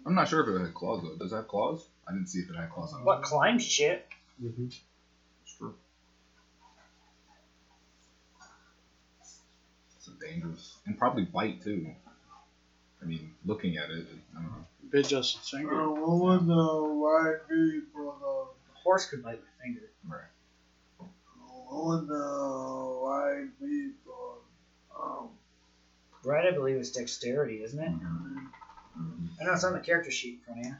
I'm 0.04 0.14
not 0.14 0.28
sure 0.28 0.42
if 0.42 0.48
it 0.48 0.64
had 0.64 0.74
claws 0.74 1.02
though. 1.02 1.16
Does 1.16 1.32
it 1.32 1.36
have 1.36 1.48
claws? 1.48 1.86
I 2.06 2.12
didn't 2.12 2.28
see 2.28 2.40
if 2.40 2.50
it 2.50 2.56
had 2.56 2.70
claws 2.70 2.92
on 2.92 3.00
it. 3.00 3.04
What 3.04 3.22
climbs 3.22 3.64
shit? 3.64 4.06
Mm-hmm. 4.42 4.66
It's 4.66 5.56
true. 5.58 5.74
It's 10.06 10.22
a 10.22 10.26
dangerous 10.26 10.76
and 10.86 10.96
probably 10.98 11.24
bite 11.24 11.62
too. 11.62 11.86
I 13.02 13.04
mean, 13.04 13.32
looking 13.44 13.76
at 13.76 13.90
it, 13.90 14.06
I 14.36 14.40
don't 14.40 14.50
know. 14.50 14.66
Bit 14.90 15.08
just 15.08 15.38
I 15.52 15.58
finger. 15.58 15.90
would 15.90 16.46
the 16.46 16.54
white 16.54 17.48
people. 17.48 18.52
A 18.74 18.78
horse 18.82 19.06
could 19.06 19.22
bite 19.22 19.40
my 19.40 19.64
finger. 19.64 19.80
Right. 20.08 20.20
I 21.00 21.04
want 21.74 22.06
the 22.08 22.14
white 22.14 23.48
people. 23.60 24.38
Um, 24.96 25.28
Right, 26.24 26.46
I 26.46 26.50
believe 26.52 26.76
it's 26.76 26.90
dexterity, 26.90 27.62
isn't 27.62 27.78
it? 27.78 27.88
I 27.88 29.44
know 29.44 29.52
it's 29.52 29.62
on 29.64 29.74
the 29.74 29.80
character 29.80 30.10
sheet 30.10 30.40
in 30.40 30.54
front 30.54 30.60
of 30.60 30.66
you. 30.66 30.76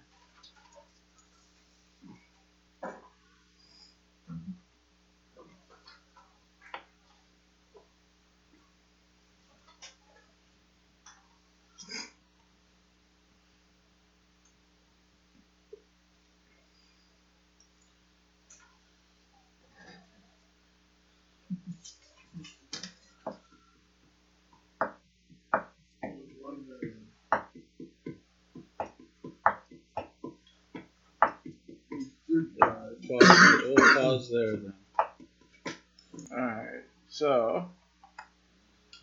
We'll 34.31 34.43
there 34.43 34.57
then. 34.57 34.75
Alright, 36.33 36.85
so. 37.09 37.69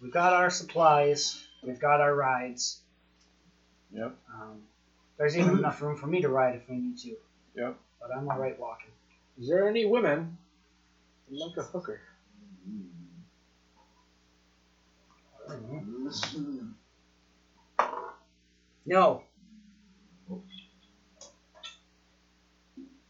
We've 0.01 0.11
got 0.13 0.33
our 0.33 0.49
supplies. 0.49 1.41
We've 1.63 1.79
got 1.79 2.01
our 2.01 2.13
rides. 2.13 2.81
Yep. 3.93 4.15
Um, 4.33 4.61
there's 5.17 5.37
even 5.37 5.57
enough 5.57 5.81
room 5.81 5.97
for 5.97 6.07
me 6.07 6.21
to 6.21 6.29
ride 6.29 6.55
if 6.55 6.67
we 6.69 6.77
need 6.77 6.97
to. 6.99 7.15
Yep. 7.55 7.77
But 8.01 8.09
I'm 8.15 8.27
alright 8.27 8.59
walking. 8.59 8.91
Is 9.39 9.47
there 9.47 9.67
any 9.67 9.85
women? 9.85 10.37
I'd 11.31 11.37
like 11.37 11.57
a 11.57 11.63
hooker. 11.63 12.01
I 15.49 15.53
don't 15.53 16.05
know. 16.05 16.67
No. 18.85 19.23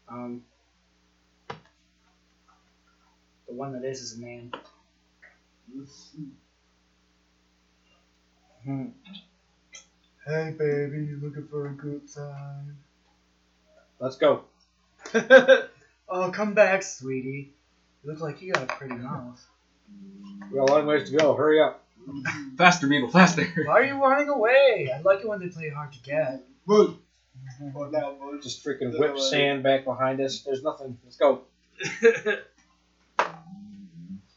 Um, 0.08 0.44
the 3.54 3.60
one 3.60 3.72
that 3.72 3.84
is 3.84 4.00
is 4.00 4.18
a 4.18 4.20
man. 4.20 4.52
Listen. 5.74 6.32
Hmm. 8.64 8.86
Hey, 10.26 10.54
baby, 10.58 11.04
you 11.04 11.20
looking 11.22 11.46
for 11.48 11.66
a 11.66 11.72
good 11.72 12.02
time? 12.12 12.78
Let's 14.00 14.16
go. 14.16 14.44
oh, 16.08 16.30
come 16.32 16.54
back, 16.54 16.82
sweetie. 16.82 17.52
You 18.02 18.10
look 18.10 18.20
like 18.20 18.42
you 18.42 18.52
got 18.52 18.64
a 18.64 18.66
pretty 18.66 18.96
mouth. 18.96 19.40
We 20.50 20.58
got 20.58 20.70
a 20.70 20.72
long 20.72 20.86
ways 20.86 21.10
to 21.10 21.16
go. 21.16 21.34
Hurry 21.34 21.60
up. 21.60 21.84
Faster, 22.58 22.86
Beetle, 22.86 23.08
faster! 23.08 23.46
Why 23.64 23.80
are 23.80 23.84
you 23.84 23.94
running 23.94 24.28
away? 24.28 24.90
I 24.94 25.00
like 25.00 25.20
it 25.20 25.28
when 25.28 25.40
they 25.40 25.48
play 25.48 25.70
hard 25.70 25.92
to 25.92 25.98
get. 26.00 26.42
But, 26.66 26.90
but 27.72 27.92
that 27.92 28.18
was 28.18 28.44
Just 28.44 28.64
freaking 28.64 28.98
whip 28.98 29.18
sand 29.18 29.62
back 29.62 29.84
behind 29.84 30.20
us. 30.20 30.40
There's 30.40 30.62
nothing. 30.62 30.98
Let's 31.04 31.16
go. 31.16 31.42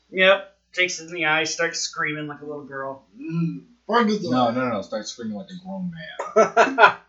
Yep. 0.10 0.54
Takes 0.74 1.00
it 1.00 1.08
in 1.08 1.14
the 1.14 1.26
eye, 1.26 1.46
starts 1.46 1.80
screaming 1.80 2.28
like 2.28 2.42
a 2.42 2.46
little 2.46 2.66
girl. 2.66 3.04
Mm, 3.20 3.64
Find 3.88 4.10
No, 4.24 4.52
no, 4.52 4.52
no, 4.52 4.70
no! 4.70 4.82
Start 4.82 5.08
screaming 5.08 5.38
like 5.38 5.48
a 5.50 5.64
grown 5.64 5.92
man. 6.36 6.98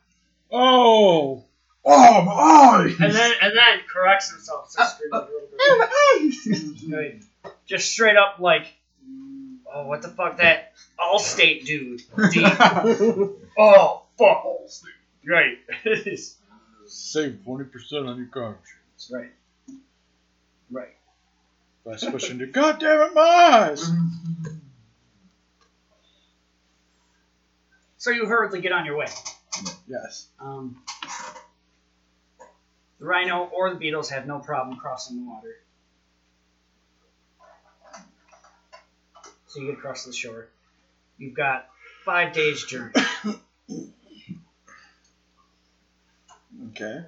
Oh! 0.51 1.45
Oh, 1.85 2.23
my 2.23 2.33
eye! 2.33 2.95
And 2.99 3.13
then 3.13 3.35
and 3.43 3.55
then 3.55 3.81
corrects 3.93 4.31
himself, 4.31 4.71
starts 4.71 4.95
screaming 4.95 5.13
like 5.13 5.29
a 5.29 5.33
little 5.33 5.49
girl. 5.49 6.97
Right. 6.99 7.23
Just 7.67 7.91
straight 7.93 8.17
up 8.17 8.39
like, 8.39 8.73
oh, 9.71 9.87
what 9.87 10.01
the 10.01 10.09
fuck, 10.09 10.39
that 10.39 10.73
Allstate 10.99 11.67
dude. 11.67 12.03
D- 12.33 12.47
oh, 13.59 14.03
fuck. 14.17 14.45
Right. 15.27 15.59
Save 16.87 17.41
20% 17.47 18.09
on 18.09 18.17
your 18.17 18.27
car 18.29 18.57
insurance 18.57 19.11
right. 19.13 19.31
Right. 20.71 20.97
By 21.89 21.97
switching 21.97 22.39
to 22.39 22.47
God 22.47 22.79
damn 22.81 23.01
it, 23.01 23.15
my 23.15 23.23
eyes! 23.23 23.91
So 28.01 28.13
you 28.13 28.27
hurriedly 28.27 28.61
get 28.61 28.71
on 28.71 28.87
your 28.87 28.97
way. 28.97 29.09
Yes. 29.89 30.29
Um, 30.39 30.81
the 33.01 33.05
rhino 33.05 33.51
or 33.53 33.71
the 33.71 33.77
beetles 33.77 34.09
have 34.11 34.25
no 34.25 34.39
problem 34.39 34.79
crossing 34.79 35.17
the 35.17 35.29
water. 35.29 35.57
So 39.49 39.61
you 39.61 39.67
get 39.67 39.79
across 39.79 40.05
the 40.05 40.13
shore. 40.13 40.47
You've 41.19 41.35
got 41.35 41.67
five 42.05 42.33
days 42.33 42.65
journey. 42.65 42.93
Okay. 46.71 47.03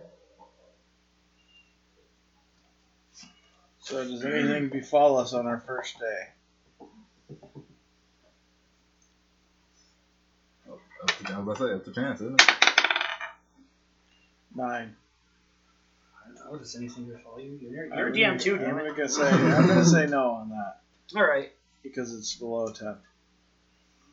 So 3.91 4.05
does 4.05 4.25
anything 4.25 4.69
befall 4.69 5.19
us 5.19 5.33
on 5.33 5.47
our 5.49 5.59
first 5.67 5.99
day? 5.99 6.87
Up 10.71 10.79
to, 11.27 11.33
I 11.35 11.39
was 11.41 11.43
about 11.43 11.57
to 11.57 11.65
say, 11.69 11.75
up 11.75 11.85
to 11.87 11.93
chance, 11.93 12.21
isn't 12.21 12.41
it? 12.41 12.49
Nine. 14.55 14.95
I 16.25 16.29
don't 16.39 16.53
know. 16.53 16.59
Does 16.59 16.77
anything 16.77 17.07
befall 17.07 17.41
you? 17.41 17.59
You're, 17.61 17.87
you're 17.87 18.09
a 18.09 18.13
DM 18.13 18.41
too, 18.41 18.59
damn 18.59 18.79
I'm 18.79 18.87
it. 18.87 18.97
gonna 18.97 19.09
say 19.09 19.29
I'm 19.29 19.67
gonna 19.67 19.85
say 19.85 20.07
no 20.07 20.31
on 20.33 20.51
that 20.51 20.81
All 21.17 21.25
right. 21.27 21.51
because 21.83 22.15
it's 22.15 22.37
below 22.37 22.71
ten. 22.73 22.97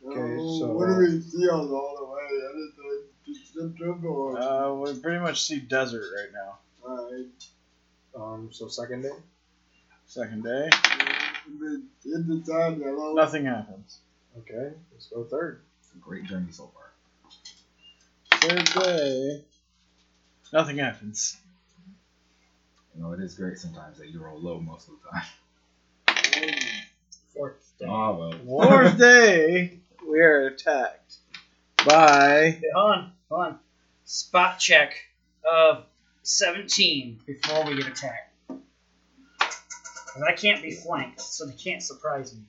Okay, 0.08 0.38
Oh, 0.40 0.60
so- 0.60 0.72
What 0.74 0.88
do 0.88 0.98
we 0.98 1.22
see 1.22 1.48
on 1.50 1.70
all 1.70 1.96
the 2.00 2.06
way? 2.06 2.22
Anything? 2.54 3.04
Just 3.28 3.54
September 3.54 4.08
or 4.08 4.40
Uh, 4.42 4.74
we 4.74 4.98
pretty 5.00 5.20
much 5.20 5.44
see 5.44 5.60
desert 5.60 6.06
right 6.18 6.30
now. 6.34 6.58
Alright. 6.84 7.26
Um, 8.16 8.50
so 8.52 8.68
second 8.70 9.02
day. 9.04 9.12
Second 10.08 10.44
day, 10.44 10.70
In 11.48 11.60
the, 11.60 11.84
in 12.16 12.28
the 12.28 12.52
time 12.52 12.80
yellow. 12.82 13.14
nothing 13.14 13.46
happens. 13.46 14.00
Okay, 14.40 14.74
let's 14.92 15.08
go 15.08 15.24
third. 15.26 15.62
It's 15.82 15.92
a 15.94 15.98
great 15.98 16.24
journey 16.26 16.52
so 16.52 16.70
far. 16.74 16.92
Third 18.40 18.84
day, 18.84 19.44
nothing 20.54 20.78
happens. 20.78 21.38
You 22.96 23.04
know, 23.04 23.12
it 23.12 23.20
is 23.20 23.36
great 23.36 23.58
sometimes 23.58 23.98
that 24.00 24.10
you 24.10 24.24
roll 24.24 24.40
low 24.40 24.60
most 24.60 24.88
of 24.88 24.96
the 25.04 25.10
time. 25.10 26.54
Fourth 27.36 27.72
day. 27.80 27.86
Oh 27.88 28.16
well. 28.16 28.40
Fourth 28.46 28.98
day, 28.98 29.78
we 30.10 30.20
are 30.20 30.48
attacked 30.48 31.16
by. 31.86 32.56
Okay, 32.58 32.62
hold 32.74 32.92
on, 32.96 33.12
hold 33.30 33.42
on. 33.46 33.60
Spot 34.06 34.58
check 34.58 34.94
of 35.50 35.84
17 36.24 37.20
before 37.26 37.66
we 37.66 37.76
get 37.76 37.88
attacked. 37.88 38.27
'Cause 40.18 40.26
I 40.28 40.32
can't 40.32 40.64
be 40.64 40.72
flanked, 40.72 41.22
so 41.22 41.46
they 41.46 41.54
can't 41.54 41.84
surprise 41.84 42.34
me. 42.34 42.42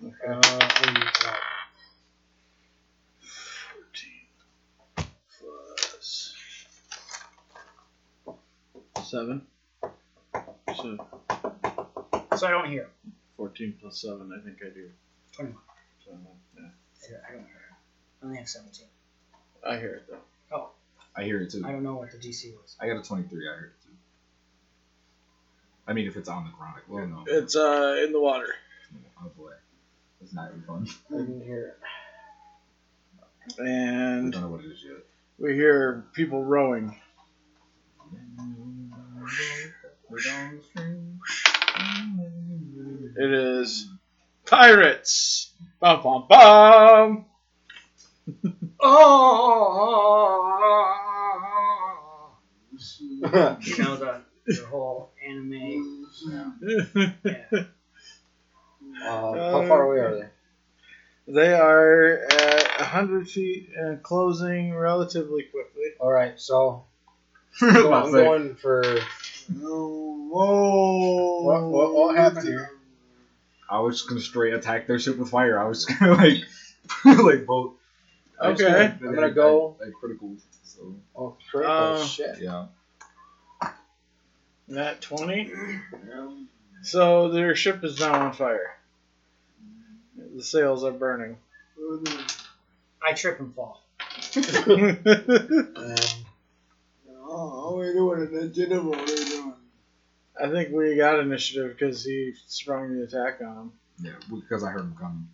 Uh, 0.00 0.30
and, 0.30 0.44
uh, 0.44 1.34
14 3.72 4.26
plus 5.40 6.32
7. 9.02 9.42
So 10.76 10.96
So 12.36 12.46
I 12.46 12.50
don't 12.50 12.68
hear. 12.70 12.88
14 13.36 13.74
plus 13.80 14.00
7, 14.00 14.30
I 14.32 14.38
think 14.44 14.58
I 14.64 14.68
do. 14.68 14.88
21. 15.32 15.60
So, 16.04 16.16
yeah. 17.10 17.16
I 17.28 17.32
don't 17.32 17.44
hear. 17.44 17.76
I 18.22 18.24
only 18.24 18.36
have 18.38 18.48
17. 18.48 18.86
I 19.64 19.76
hear 19.78 19.94
it 19.96 20.04
though. 20.06 20.22
Oh. 20.52 20.70
I 21.16 21.24
hear 21.24 21.40
it 21.40 21.50
too. 21.50 21.64
I 21.66 21.72
don't 21.72 21.82
know 21.82 21.96
what 21.96 22.12
the 22.12 22.18
DC 22.18 22.54
was. 22.54 22.76
I 22.78 22.86
got 22.86 22.98
a 22.98 23.02
23. 23.02 23.48
I 23.48 23.54
heard 23.56 23.70
it 23.70 23.82
too. 23.82 23.87
I 25.88 25.94
mean, 25.94 26.06
if 26.06 26.16
it's 26.16 26.28
on 26.28 26.44
the 26.44 26.50
ground, 26.50 26.76
I 26.76 26.92
will 26.92 27.06
know. 27.06 27.24
It's 27.26 27.56
uh 27.56 27.96
in 28.04 28.12
the 28.12 28.20
water. 28.20 28.54
Oh 29.24 29.30
boy. 29.36 29.52
It's 30.20 30.34
not 30.34 30.48
even 30.50 30.62
fun. 30.62 30.86
I 31.12 31.16
didn't 31.18 31.44
hear 31.44 31.66
it. 31.68 31.78
I 31.82 33.64
And 33.66 34.32
don't 34.32 34.42
know 34.42 34.48
what 34.48 34.60
it 34.60 34.66
is 34.66 34.84
yet. 34.84 35.02
we 35.38 35.54
hear 35.54 36.04
people 36.14 36.44
rowing. 36.44 36.94
It 43.16 43.32
is 43.32 43.88
pirates. 44.46 45.52
Bum 45.80 46.00
bum 46.02 46.24
bum. 46.28 47.24
Oh! 48.80 49.00
You 54.48 54.54
know, 54.54 54.60
the, 54.60 54.62
the 54.62 54.66
whole 54.68 55.10
anime. 55.26 56.06
Uh, 59.00 59.32
how 59.52 59.64
far 59.68 59.82
away 59.84 59.98
are 59.98 60.14
they? 60.16 60.28
They 61.32 61.52
are 61.52 62.12
at 62.30 62.78
100 62.80 63.28
feet 63.28 63.68
and 63.76 64.02
closing 64.02 64.74
relatively 64.74 65.44
quickly. 65.44 65.90
All 66.00 66.10
right, 66.10 66.32
so 66.40 66.84
so 67.58 67.92
I'm 67.92 68.10
going 68.12 68.54
for 68.56 68.82
Whoa. 69.52 71.40
What- 71.42 71.64
what- 71.64 71.92
what 71.94 72.16
happened 72.16 72.46
here? 72.48 72.70
I 73.70 73.80
was 73.80 73.96
just 73.98 74.08
gonna 74.08 74.20
straight 74.20 74.54
attack 74.54 74.86
their 74.86 74.98
ship 74.98 75.18
with 75.18 75.28
fire. 75.28 75.58
I 75.60 75.68
was 75.68 75.84
just 75.84 75.98
gonna 76.00 76.14
like, 76.14 76.38
like 77.04 77.46
both. 77.46 77.74
Okay. 78.40 78.56
feel 78.56 78.72
like 78.72 79.00
I'm 79.02 79.14
gonna 79.14 79.30
go- 79.30 79.76
like, 79.78 79.88
like 79.88 79.94
critical. 79.94 80.34
So 80.64 80.94
oh 81.14 81.36
critical 81.50 81.74
Uh, 81.74 82.04
shit. 82.04 82.38
yeah. 82.40 82.66
That 84.68 85.00
20. 85.00 85.50
So 86.82 87.28
their 87.30 87.54
ship 87.54 87.82
is 87.84 87.98
now 87.98 88.26
on 88.26 88.32
fire. 88.32 88.76
The 90.36 90.42
sails 90.42 90.84
are 90.84 90.92
burning. 90.92 91.36
I 93.06 93.12
trip 93.12 93.40
and 93.40 93.54
fall. 93.54 93.82
Um, 95.76 95.94
Oh, 97.30 97.50
how 97.50 97.76
are 97.78 97.86
we 97.86 97.92
doing 97.92 98.26
initiative? 98.42 98.84
What 98.84 98.98
are 98.98 99.02
we 99.02 99.24
doing? 99.28 99.52
I 100.40 100.48
think 100.48 100.72
we 100.72 100.96
got 100.96 101.20
initiative 101.20 101.76
because 101.76 102.02
he 102.02 102.32
sprung 102.46 102.96
the 102.96 103.04
attack 103.04 103.40
on 103.42 103.56
him. 103.56 103.72
Yeah, 104.00 104.12
because 104.34 104.64
I 104.64 104.70
heard 104.70 104.80
him 104.82 104.96
coming. 104.98 105.28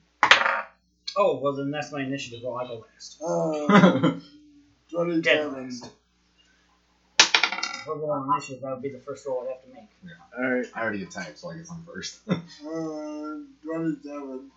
Oh, 1.17 1.39
well, 1.39 1.53
then 1.53 1.71
that's 1.71 1.93
my 1.93 2.03
initiative. 2.03 2.41
Well, 2.43 2.57
I 2.59 2.67
go 2.67 2.85
last. 2.93 3.23
Uh, 3.23 4.01
Dead 5.21 5.45
27. 5.45 5.53
last. 5.53 5.91
If 7.85 7.89
we're 7.89 7.97
going 7.97 8.11
on 8.23 8.33
initiative, 8.33 8.63
that 8.63 8.71
would 8.71 8.83
be 8.83 8.89
the 8.89 8.99
first 9.01 9.27
roll 9.27 9.43
I'd 9.43 9.51
have 9.53 9.63
to 9.63 9.69
make. 9.75 9.89
Yeah. 10.03 10.43
Alright. 10.43 10.67
I 10.75 10.81
already 10.83 11.03
attacked, 11.03 11.39
so 11.39 11.51
I 11.51 11.59
guess 11.59 11.71
I'm 11.71 11.83
first. 11.85 12.21
Uh, 12.29 13.41
27. 13.63 14.51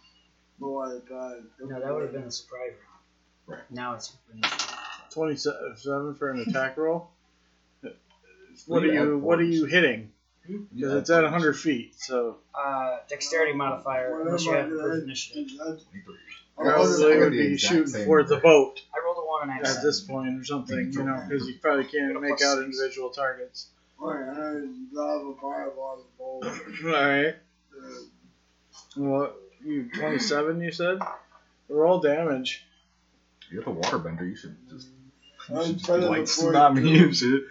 Boy, 0.60 0.84
I 0.86 1.00
died. 1.10 1.44
No, 1.60 1.80
that 1.82 1.94
would 1.94 2.04
have 2.04 2.14
been 2.14 2.24
a 2.24 2.32
surprise 2.32 2.72
round. 2.72 3.60
Right. 3.60 3.72
Now 3.72 3.96
it's 3.96 4.16
initiative. 4.34 4.76
27 5.12 6.16
for 6.16 6.30
an 6.32 6.46
attack 6.48 6.78
roll. 6.78 7.10
What 8.66 8.84
are 8.84 8.88
You 8.88 8.94
you 8.94 9.18
What 9.18 9.40
are 9.40 9.44
you 9.44 9.66
hitting? 9.66 10.12
Because 10.48 10.94
it's 10.94 11.10
at 11.10 11.24
100 11.24 11.54
feet. 11.54 11.96
So 12.00 12.38
Uh, 12.56 12.98
dexterity 13.10 13.54
modifier, 13.54 14.22
unless 14.22 14.46
you 14.46 14.54
have 14.54 14.72
improved 14.72 15.04
initiative. 15.04 15.50
probably 16.56 17.18
would 17.18 17.32
be 17.32 17.58
shooting 17.58 18.06
for 18.06 18.24
the 18.24 18.38
boat 18.38 18.82
I 18.96 19.04
rolled 19.04 19.17
a 19.44 19.48
one 19.48 19.50
and 19.50 19.66
I 19.66 19.68
have 19.68 19.78
at 19.78 19.84
this 19.84 20.02
point 20.02 20.40
or 20.40 20.44
something. 20.44 20.92
You 20.94 21.04
know, 21.04 21.24
because 21.28 21.48
you 21.48 21.56
probably 21.62 21.86
can't 21.86 22.20
make 22.22 22.42
out 22.42 22.60
individual 22.60 23.10
targets. 23.10 23.68
Boy, 24.00 24.12
I 24.14 24.36
drive 24.94 25.26
a 25.26 25.34
fireball 25.42 26.04
on 26.22 26.42
the 26.42 26.48
boat. 26.86 26.94
Alright. 26.96 27.36
Well, 28.96 29.34
you 29.64 29.90
27, 29.94 30.62
you 30.62 30.72
said? 30.72 31.00
Roll 31.70 32.00
damage. 32.00 32.64
You're 33.52 33.64
the 33.64 33.72
waterbender. 33.72 34.28
You 34.28 34.36
should 34.36 34.56
just. 34.70 34.88
You 35.50 35.56
I'm 35.56 35.66
should 35.66 35.76
just 35.78 35.88
better 35.88 36.00
be 36.00 36.04
than 36.06 36.12
like 36.12 36.28
42. 36.28 36.52
snap 36.52 36.74
me 36.74 37.00
and 37.04 37.16
shit. 37.16 37.42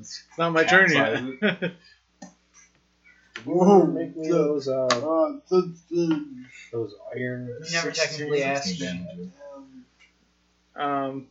It's 0.00 0.24
not 0.38 0.52
my 0.52 0.64
turn 0.64 0.90
Capsize 0.90 1.34
yet. 1.42 1.72
Whoa. 3.44 3.86
make 3.86 4.16
me 4.16 4.28
those 4.28 4.68
uh 4.68 4.86
Uh, 4.86 5.38
16. 5.48 6.46
those 6.72 6.94
iron. 7.16 7.46
You 7.48 7.72
never 7.72 7.90
technically 7.92 8.42
asked 8.42 8.68
16 8.68 9.04
me. 9.18 9.30
Damage. 10.76 10.86
Um, 10.86 11.26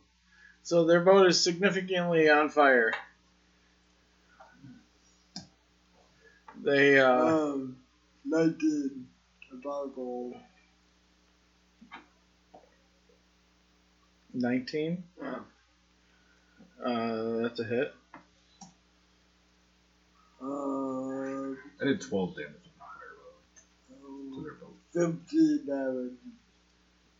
so 0.62 0.84
their 0.86 1.00
boat 1.00 1.26
is 1.26 1.42
significantly 1.42 2.30
on 2.30 2.48
fire. 2.48 2.92
They, 6.62 6.98
uh, 6.98 7.26
um, 7.26 7.76
19. 8.24 9.06
Tobacco. 9.50 10.32
19. 14.32 15.04
Yeah. 15.22 15.34
Uh, 16.84 17.38
that's 17.42 17.60
a 17.60 17.64
hit. 17.64 17.94
Uh, 20.42 21.50
I 21.80 21.84
did 21.84 22.00
12 22.00 22.36
damage 22.36 22.52
with 22.52 22.72
my 22.78 22.86
fire 22.86 23.14
bow 24.00 24.36
to 24.36 24.42
their 24.42 24.54
boat. 24.54 25.18
15 25.28 25.66
damage. 25.66 26.12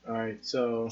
Alright, 0.09 0.45
so 0.45 0.91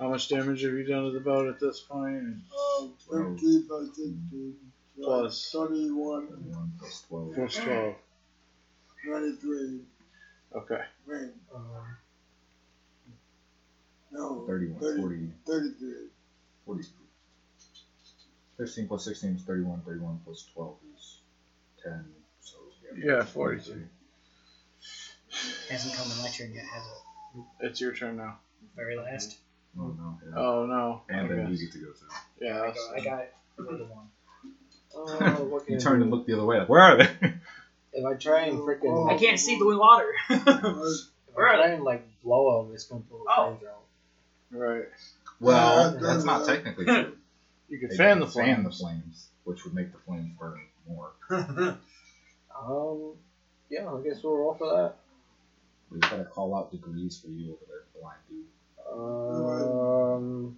how 0.00 0.08
much 0.08 0.28
damage 0.28 0.62
have 0.62 0.72
you 0.72 0.84
done 0.84 1.04
to 1.04 1.10
the 1.12 1.20
boat 1.20 1.46
at 1.48 1.60
this 1.60 1.80
point? 1.80 2.36
Um, 2.80 2.94
15 3.10 3.68
by 3.68 3.84
16. 3.84 4.56
So 4.98 5.04
Plus. 5.04 5.50
21. 5.52 6.26
21 6.28 6.72
plus 6.78 7.04
12. 7.08 7.34
Plus 7.34 7.54
12. 7.56 7.94
23. 9.06 9.80
Okay. 10.56 10.80
Wait, 11.06 11.30
Um, 11.54 11.96
no. 14.10 14.44
31, 14.46 14.80
30, 14.80 15.00
40, 15.00 15.32
33. 15.46 15.92
40. 16.66 16.84
15 18.58 18.88
plus 18.88 19.04
16 19.04 19.30
is 19.36 19.42
31. 19.42 19.80
31 19.86 20.20
plus 20.24 20.48
12 20.54 20.76
is 20.96 21.18
10. 21.84 22.04
So, 22.40 22.56
yeah. 22.96 23.16
Yeah, 23.16 23.24
42. 23.24 23.86
Hasn't 25.70 25.94
come 25.94 26.10
to 26.10 26.16
my 26.22 26.28
turn 26.30 26.52
yet, 26.52 26.64
has 26.64 26.82
it? 26.84 27.44
It's 27.60 27.80
your 27.80 27.94
turn 27.94 28.16
now. 28.16 28.38
Very 28.76 28.96
last. 28.96 29.38
Oh, 29.78 29.86
no. 29.96 30.18
Yeah. 30.26 30.38
Oh, 30.38 30.66
no. 30.66 31.02
and 31.08 31.20
I 31.20 31.28
then 31.28 31.50
you 31.52 31.58
get 31.58 31.72
to 31.72 31.78
go 31.78 31.86
too. 31.86 32.06
Yeah. 32.40 32.54
I, 32.62 32.66
that's- 32.66 32.88
I 32.96 33.00
got 33.00 33.18
it. 33.20 33.34
I 33.58 33.62
rolled 33.62 33.80
a 33.80 33.84
one. 33.84 35.22
uh, 35.22 35.34
what 35.44 35.64
can 35.64 35.74
You 35.74 35.78
I 35.78 35.82
turn 35.82 35.98
do? 35.98 36.02
and 36.04 36.10
look 36.10 36.26
the 36.26 36.34
other 36.34 36.44
way. 36.44 36.58
Like, 36.58 36.68
where 36.68 36.80
are 36.80 36.96
they? 36.98 37.08
If 37.92 38.04
I 38.04 38.14
try 38.14 38.42
and 38.42 38.58
freaking, 38.60 39.10
I 39.12 39.18
can't 39.18 39.38
see 39.38 39.58
the 39.58 39.66
water. 39.76 40.12
if 40.30 40.46
Where 41.34 41.48
I 41.48 41.54
are 41.54 41.56
try 41.56 41.68
and 41.68 41.84
like 41.84 42.06
blow 42.22 42.62
them, 42.64 42.74
it's 42.74 42.84
gonna 42.84 43.00
blow 43.02 43.18
the 43.24 43.24
Oh. 43.30 43.46
flames 43.58 43.64
out. 43.72 44.58
Right. 44.58 44.84
well, 45.40 45.92
Yeah, 45.94 45.98
that's 46.00 46.24
not 46.24 46.46
technically 46.46 46.84
true. 46.84 47.16
You 47.68 47.78
could 47.78 47.90
fan 47.92 48.18
can 48.18 48.20
the 48.20 48.26
flames. 48.26 48.54
Fan 48.56 48.64
the 48.64 48.70
flames, 48.70 49.28
which 49.44 49.64
would 49.64 49.74
make 49.74 49.92
the 49.92 49.98
flames 49.98 50.30
burn 50.38 50.60
more. 50.88 51.12
Um, 52.60 53.12
yeah, 53.70 53.88
I 53.92 54.00
guess 54.02 54.22
we'll 54.22 54.36
roll 54.36 54.54
for 54.54 54.66
that. 54.68 54.94
We 55.90 56.00
just 56.00 56.10
gotta 56.10 56.24
call 56.24 56.54
out 56.54 56.70
degrees 56.70 57.18
for 57.18 57.28
you 57.28 57.52
over 57.52 57.60
there, 57.68 57.84
blind 58.00 58.18
dude. 58.28 58.44
Um, 58.92 60.56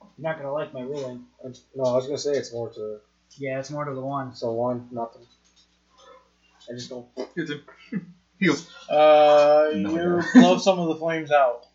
You're 0.00 0.30
not 0.30 0.38
gonna 0.38 0.52
like 0.52 0.74
my 0.74 0.80
ruling. 0.80 1.24
no, 1.74 1.84
I 1.84 1.94
was 1.94 2.06
gonna 2.06 2.18
say 2.18 2.32
it's 2.32 2.52
more 2.52 2.70
to 2.70 2.98
Yeah, 3.36 3.60
it's 3.60 3.70
more 3.70 3.84
to 3.84 3.94
the 3.94 4.00
one. 4.00 4.34
so 4.34 4.52
one 4.52 4.88
nothing. 4.90 5.22
I 6.68 6.72
just 6.74 6.90
don't. 6.90 7.06
Uh, 8.88 9.70
you 9.74 10.22
blow 10.32 10.56
some 10.58 10.78
of 10.78 10.88
the 10.88 10.94
flames 10.96 11.30
out. 11.32 11.66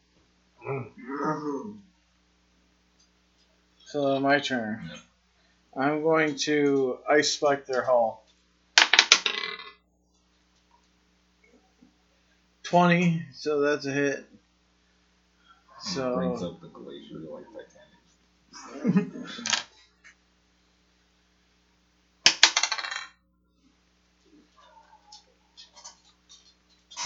So 3.94 4.20
my 4.20 4.40
turn. 4.40 4.90
I'm 5.78 6.02
going 6.02 6.36
to 6.48 6.98
ice 7.08 7.34
spike 7.34 7.68
their 7.68 7.84
hull. 7.84 8.24
Twenty, 12.64 13.24
so 13.34 13.60
that's 13.60 13.86
a 13.86 13.92
hit. 13.92 14.26
so 15.80 16.16
brings 16.16 16.42
up 16.42 16.60
the 16.60 16.70
glacier 16.70 17.20
like 17.30 17.46
Titanic. 18.84 19.12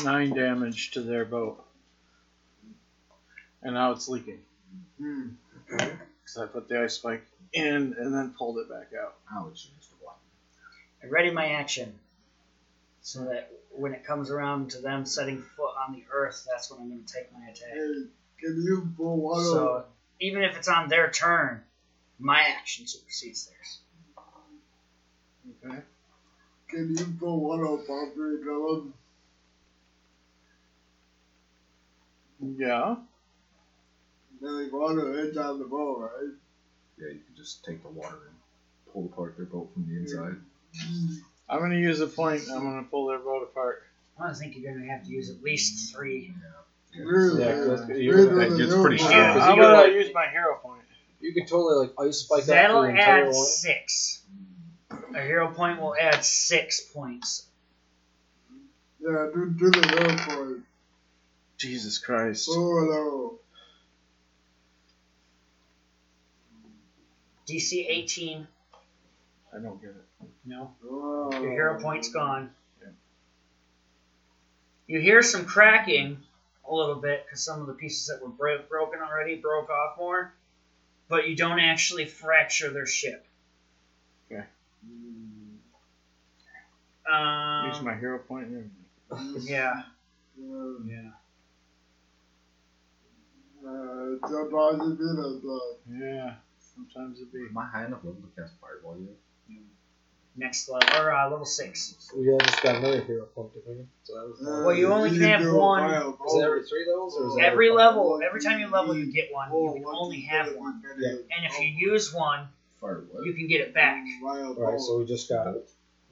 nine 0.05 0.33
damage 0.33 0.91
to 0.91 1.01
their 1.01 1.25
boat, 1.25 1.61
and 3.61 3.73
now 3.73 3.91
it's 3.91 4.07
leaking. 4.07 4.39
Hmm. 4.97 5.31
Because 6.27 6.41
I 6.41 6.51
put 6.51 6.67
the 6.67 6.81
ice 6.83 6.95
spike 6.95 7.25
in 7.53 7.95
and 7.97 8.13
then 8.13 8.35
pulled 8.37 8.57
it 8.57 8.69
back 8.69 8.89
out. 9.01 9.15
Ouch, 9.33 9.69
Mr. 9.79 9.91
Black. 10.01 10.17
I 11.01 11.07
ready 11.07 11.31
my 11.31 11.53
action. 11.53 11.97
So 13.01 13.23
that 13.25 13.49
when 13.71 13.93
it 13.93 14.03
comes 14.03 14.29
around 14.29 14.71
to 14.71 14.81
them 14.81 15.05
setting 15.05 15.41
foot 15.55 15.71
on 15.87 15.93
the 15.93 16.03
earth, 16.11 16.45
that's 16.49 16.69
when 16.69 16.81
I'm 16.81 16.89
gonna 16.89 17.01
take 17.07 17.31
my 17.31 17.45
attack. 17.47 17.69
Hey, 17.69 18.07
can 18.41 18.61
you 18.61 18.89
pull 18.97 19.21
one 19.21 19.41
So 19.41 19.85
even 20.19 20.43
if 20.43 20.57
it's 20.57 20.67
on 20.67 20.89
their 20.89 21.09
turn, 21.09 21.63
my 22.19 22.41
action 22.41 22.87
supersedes 22.87 23.49
theirs. 23.49 23.79
Okay. 25.63 25.81
Can 26.67 26.97
you 26.97 27.05
pull 27.17 27.39
one 27.39 27.61
of 27.61 27.87
Bumpy 27.87 28.43
Dillon? 28.43 28.93
Yeah. 32.57 32.97
There's 34.41 34.71
water 34.71 35.13
hits 35.13 35.37
on 35.37 35.59
the 35.59 35.65
boat, 35.65 35.99
right? 35.99 36.33
Yeah, 36.99 37.07
you 37.13 37.19
can 37.25 37.35
just 37.35 37.63
take 37.65 37.81
the 37.83 37.89
water 37.89 38.15
and 38.27 38.35
pull 38.93 39.05
apart 39.05 39.35
their 39.37 39.45
boat 39.45 39.69
from 39.73 39.87
the 39.87 39.97
inside. 39.97 40.35
I'm 41.49 41.59
gonna 41.59 41.75
use 41.75 41.99
a 42.01 42.07
point. 42.07 42.43
I'm 42.51 42.63
gonna 42.63 42.83
pull 42.83 43.07
their 43.07 43.19
boat 43.19 43.43
apart. 43.43 43.83
I 44.19 44.33
think 44.33 44.55
you're 44.57 44.73
gonna 44.73 44.85
have 44.91 45.03
to 45.05 45.09
use 45.09 45.29
at 45.29 45.41
least 45.43 45.93
three. 45.93 46.33
Really? 46.97 47.43
Yeah, 47.43 47.51
'cause 47.53 47.67
that's- 47.67 47.89
Really, 47.89 48.03
you're 48.03 48.15
gonna- 48.25 48.35
really, 48.37 48.49
that 48.49 48.57
gets 48.57 48.73
pretty 48.81 49.03
well. 49.03 49.11
Yeah, 49.11 49.33
How 49.33 49.39
'cause 49.39 49.47
you 49.57 49.63
about 49.63 49.75
I 49.75 49.87
gotta- 49.87 49.93
use 49.93 50.13
my 50.13 50.27
hero 50.29 50.55
point? 50.61 50.83
You 51.19 51.33
could 51.33 51.47
totally 51.47 51.75
like 51.87 51.93
ice 51.99 52.17
spike 52.19 52.41
up 52.41 52.45
That'll 52.47 52.81
the 52.83 52.89
entire 52.89 53.27
add 53.27 53.35
six. 53.35 54.23
A 55.13 55.21
hero 55.21 55.51
point 55.53 55.79
will 55.81 55.95
add 55.99 56.23
six 56.25 56.81
points. 56.81 57.47
Yeah, 58.99 59.29
do, 59.33 59.49
do 59.51 59.69
the 59.69 59.87
hero 59.87 60.17
point. 60.17 60.65
Jesus 61.57 61.97
Christ. 61.97 62.47
Oh, 62.51 62.55
hello. 62.79 63.39
DC 67.47 67.85
18. 67.87 68.47
I 69.53 69.59
don't 69.59 69.81
get 69.81 69.91
it. 69.91 70.27
No. 70.45 70.71
Oh. 70.83 71.31
Your 71.31 71.51
hero 71.51 71.79
point's 71.81 72.09
gone. 72.09 72.51
Yeah. 72.81 72.89
You 74.87 74.99
hear 74.99 75.21
some 75.21 75.45
cracking 75.45 76.17
a 76.69 76.73
little 76.73 76.95
bit 76.95 77.25
because 77.25 77.41
some 77.43 77.61
of 77.61 77.67
the 77.67 77.73
pieces 77.73 78.07
that 78.07 78.21
were 78.21 78.29
bro- 78.29 78.63
broken 78.69 78.99
already 78.99 79.35
broke 79.35 79.69
off 79.69 79.97
more, 79.97 80.33
but 81.07 81.27
you 81.27 81.35
don't 81.35 81.59
actually 81.59 82.05
fracture 82.05 82.69
their 82.71 82.85
ship. 82.85 83.25
Okay. 84.31 84.43
Um, 87.09 87.67
use 87.67 87.81
my 87.81 87.95
hero 87.95 88.19
point 88.19 88.47
and 88.47 88.69
everything. 89.11 89.47
yeah, 89.53 89.83
Yeah. 90.37 90.73
yeah. 90.85 91.09
Uh, 93.65 94.15
it's 94.15 94.31
a 94.31 94.45
possibility, 94.51 95.41
but 95.43 95.95
Yeah. 95.97 96.35
Sometimes 96.77 97.19
it 97.19 97.33
be. 97.33 97.39
Am 97.49 97.57
I 97.57 97.65
high 97.65 97.85
enough 97.85 98.03
level 98.03 98.21
to 98.21 98.41
cast 98.41 98.53
Fireball 98.61 98.97
yet? 98.99 99.15
Next 100.35 100.69
level 100.69 100.87
or 101.01 101.11
uh, 101.11 101.27
level 101.31 101.45
six. 101.47 102.11
We 102.15 102.29
all 102.29 102.37
just 102.39 102.61
got 102.61 102.75
another 102.75 103.01
hero 103.01 103.25
point, 103.25 103.51
didn't 103.55 103.75
we? 103.79 103.85
So 104.03 104.13
that 104.13 104.27
was 104.27 104.39
uh, 104.39 104.65
Well, 104.67 104.75
you 104.75 104.93
only 104.93 105.09
can 105.09 105.21
have 105.21 105.41
do 105.41 105.55
a 105.55 105.59
one. 105.59 105.81
wild 105.83 106.17
Is 106.27 106.35
it 106.35 106.43
every 106.43 106.63
three 106.63 106.85
levels 106.87 107.17
or 107.17 107.27
is 107.29 107.35
it 107.37 107.41
Every 107.41 107.69
five? 107.69 107.77
level, 107.77 108.21
every 108.23 108.39
time 108.43 108.59
you 108.59 108.67
level, 108.67 108.95
you 108.95 109.11
get 109.11 109.33
one. 109.33 109.49
Oh, 109.51 109.69
You 109.69 109.73
can 109.73 109.83
what 109.83 109.95
only 109.97 110.21
have 110.21 110.53
one, 110.55 110.83
Yeah. 110.99 111.09
and 111.09 111.45
if 111.45 111.59
you 111.59 111.91
use 111.91 112.13
one, 112.13 112.47
Fire 112.79 113.03
what? 113.09 113.25
you 113.25 113.33
can 113.33 113.47
get 113.47 113.61
it 113.61 113.73
back. 113.73 114.03
Wild 114.21 114.59
Right, 114.59 114.79
so 114.79 114.99
we 114.99 115.05
just 115.05 115.27
got. 115.27 115.47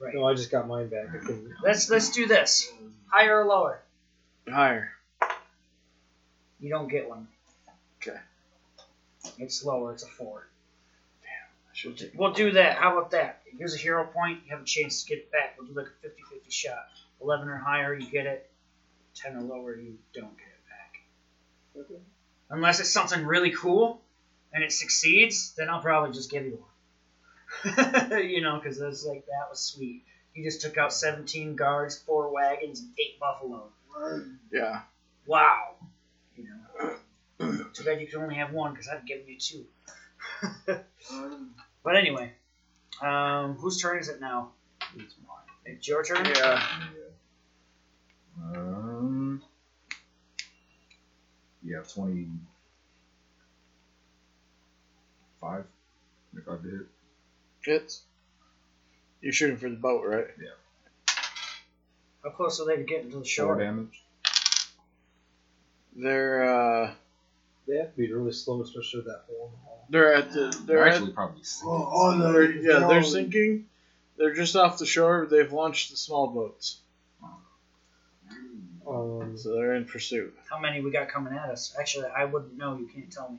Right. 0.00 0.12
No, 0.12 0.24
I 0.26 0.34
just 0.34 0.50
got 0.50 0.66
mine 0.66 0.88
back. 0.88 1.06
I 1.14 1.18
couldn't. 1.18 1.52
Let's 1.62 1.88
let's 1.88 2.10
do 2.10 2.26
this. 2.26 2.68
Higher 3.06 3.42
or 3.42 3.46
lower? 3.46 3.80
Higher. 4.48 4.90
You 6.58 6.68
don't 6.68 6.88
get 6.88 7.08
one. 7.08 7.28
Okay. 8.02 8.18
It's 9.38 9.64
lower. 9.64 9.92
It's 9.92 10.02
a 10.02 10.08
four. 10.08 10.48
I 11.76 11.78
should 11.78 11.98
take. 11.98 12.12
We'll 12.14 12.32
do 12.32 12.52
that. 12.52 12.78
How 12.78 12.96
about 12.96 13.10
that? 13.10 13.42
Here's 13.58 13.74
a 13.74 13.78
hero 13.78 14.06
point. 14.06 14.40
You 14.46 14.52
have 14.52 14.62
a 14.62 14.66
chance 14.66 15.02
to 15.02 15.08
get 15.08 15.18
it 15.18 15.32
back. 15.32 15.56
We'll 15.58 15.68
do 15.68 15.74
like 15.74 15.86
a 15.86 16.06
50-50 16.06 16.50
shot. 16.50 16.86
11 17.20 17.48
or 17.48 17.56
higher, 17.56 17.94
you 17.94 18.10
get 18.10 18.26
it. 18.26 18.50
10 19.14 19.36
or 19.36 19.40
lower, 19.42 19.76
you 19.76 19.98
don't 20.14 20.36
get 20.36 20.46
it 20.46 20.64
back. 20.68 21.84
Okay. 21.84 22.00
Unless 22.50 22.80
it's 22.80 22.90
something 22.90 23.24
really 23.26 23.50
cool 23.50 24.00
and 24.52 24.64
it 24.64 24.72
succeeds, 24.72 25.54
then 25.56 25.68
I'll 25.68 25.80
probably 25.82 26.14
just 26.14 26.30
give 26.30 26.44
you 26.44 26.62
one. 27.64 28.20
you 28.28 28.40
know, 28.40 28.58
because 28.62 28.80
it's 28.80 29.04
like 29.04 29.26
that 29.26 29.50
was 29.50 29.60
sweet. 29.60 30.04
You 30.34 30.44
just 30.44 30.60
took 30.60 30.76
out 30.76 30.92
17 30.92 31.56
guards, 31.56 31.96
four 31.98 32.30
wagons, 32.30 32.80
and 32.80 32.90
eight 32.98 33.18
buffalo. 33.18 33.68
Yeah. 34.52 34.80
Wow. 35.26 35.74
You 36.36 36.44
know. 36.44 37.66
Too 37.72 37.84
bad 37.84 38.00
you 38.00 38.06
can 38.06 38.20
only 38.20 38.34
have 38.36 38.52
one 38.52 38.72
because 38.72 38.88
I've 38.88 39.06
given 39.06 39.26
you 39.28 39.38
two. 39.38 39.64
Um, 41.12 41.54
but 41.86 41.94
anyway, 41.96 42.32
um, 43.00 43.54
whose 43.54 43.80
turn 43.80 44.00
is 44.00 44.08
it 44.08 44.20
now? 44.20 44.50
It's 44.96 45.14
mine. 45.24 45.38
It's 45.64 45.86
your 45.86 46.02
turn. 46.02 46.26
Yeah. 46.26 46.60
Yeah. 48.42 48.58
Um. 48.58 49.40
Yeah, 51.62 51.78
twenty. 51.94 52.26
Five. 55.40 55.64
Twenty-five 56.32 56.62
to 56.64 56.68
hit. 56.70 56.86
Hits. 57.64 58.02
You're 59.20 59.32
shooting 59.32 59.56
for 59.56 59.68
the 59.70 59.76
boat, 59.76 60.04
right? 60.04 60.26
Yeah. 60.42 61.14
How 62.24 62.30
close 62.30 62.60
are 62.60 62.66
they 62.66 62.76
to 62.78 62.82
getting 62.82 63.10
to 63.12 63.18
the 63.18 63.22
Four 63.22 63.24
shore? 63.24 63.58
damage. 63.60 64.02
They're 65.94 66.82
uh 66.84 66.94
They 67.66 67.76
have 67.78 67.90
to 67.92 67.96
be 67.96 68.12
really 68.12 68.32
slow, 68.32 68.62
especially 68.62 69.00
with 69.00 69.06
that 69.06 69.24
hole 69.28 69.46
in 69.46 69.52
the 69.52 69.66
wall. 69.66 69.86
they're 69.90 70.14
at 70.14 70.32
the 70.32 70.56
They're 70.66 70.76
they're 70.78 70.88
at 70.88 70.94
actually 70.94 71.12
probably 71.12 71.42
six. 71.42 71.62
Oh, 71.64 71.90
oh, 71.92 72.14
no, 72.16 72.32
they're, 72.32 72.50
yeah 72.52 72.78
no. 72.78 72.88
they're 72.88 73.02
sinking. 73.02 73.66
They're 74.16 74.34
just 74.34 74.56
off 74.56 74.78
the 74.78 74.86
shore. 74.86 75.26
They've 75.30 75.52
launched 75.52 75.90
the 75.90 75.96
small 75.96 76.28
boats, 76.28 76.78
Um, 78.86 79.36
so 79.36 79.54
they're 79.54 79.74
in 79.74 79.84
pursuit. 79.84 80.34
How 80.48 80.58
many 80.60 80.80
we 80.80 80.90
got 80.90 81.08
coming 81.08 81.34
at 81.34 81.50
us? 81.50 81.74
Actually, 81.78 82.06
I 82.16 82.24
wouldn't 82.24 82.56
know. 82.56 82.78
You 82.78 82.86
can't 82.86 83.10
tell 83.12 83.30
me. 83.30 83.38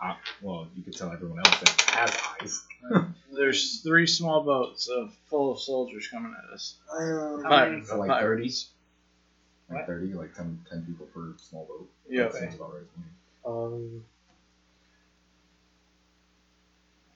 Ah, 0.00 0.18
well, 0.40 0.66
you 0.74 0.82
can 0.82 0.94
tell 0.94 1.12
everyone 1.12 1.40
else 1.40 1.60
that 1.60 1.80
has 1.90 2.16
eyes. 2.40 2.64
There's 3.32 3.80
three 3.82 4.06
small 4.06 4.42
boats 4.42 4.88
of, 4.88 5.14
full 5.28 5.52
of 5.52 5.60
soldiers 5.60 6.08
coming 6.08 6.34
at 6.36 6.54
us. 6.54 6.76
Um, 6.90 7.42
How 7.44 7.66
many? 7.66 7.82
Like 7.82 8.08
pirates. 8.08 8.70
Like 9.70 9.78
What? 9.80 9.86
30, 9.86 10.14
like 10.14 10.34
10, 10.34 10.64
10 10.68 10.84
people 10.86 11.06
per 11.06 11.34
small 11.38 11.64
boat. 11.64 11.88
Yeah. 12.08 12.24
That 12.24 12.34
sounds 12.34 12.54
about 12.56 12.74
right 12.74 12.82
to 12.92 12.98
me. 12.98 13.04
um, 13.46 14.04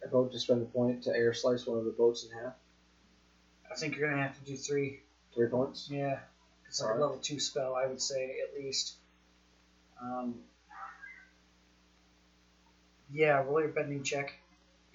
I 0.05 0.09
vote 0.09 0.33
to 0.33 0.39
spend 0.39 0.63
a 0.63 0.67
point 0.67 1.03
to 1.05 1.11
air 1.11 1.33
slice 1.35 1.67
one 1.67 1.79
of 1.79 1.85
the 1.85 1.91
boats 1.91 2.25
in 2.25 2.31
half. 2.39 2.53
I 3.71 3.75
think 3.75 3.97
you're 3.97 4.09
gonna 4.09 4.23
have 4.23 4.39
to 4.39 4.45
do 4.45 4.57
three. 4.57 5.01
Three 5.35 5.49
points. 5.49 5.89
Yeah, 5.91 6.19
it's 6.69 6.81
like 6.81 6.91
Alright. 6.91 7.01
a 7.03 7.05
level 7.07 7.19
two 7.21 7.41
spell. 7.41 7.75
I 7.75 7.87
would 7.87 8.01
say 8.01 8.37
at 8.49 8.57
least. 8.63 8.95
Um. 10.01 10.37
Yeah, 13.13 13.43
roll 13.43 13.61
your 13.61 13.71
bending 13.71 14.03
check. 14.03 14.35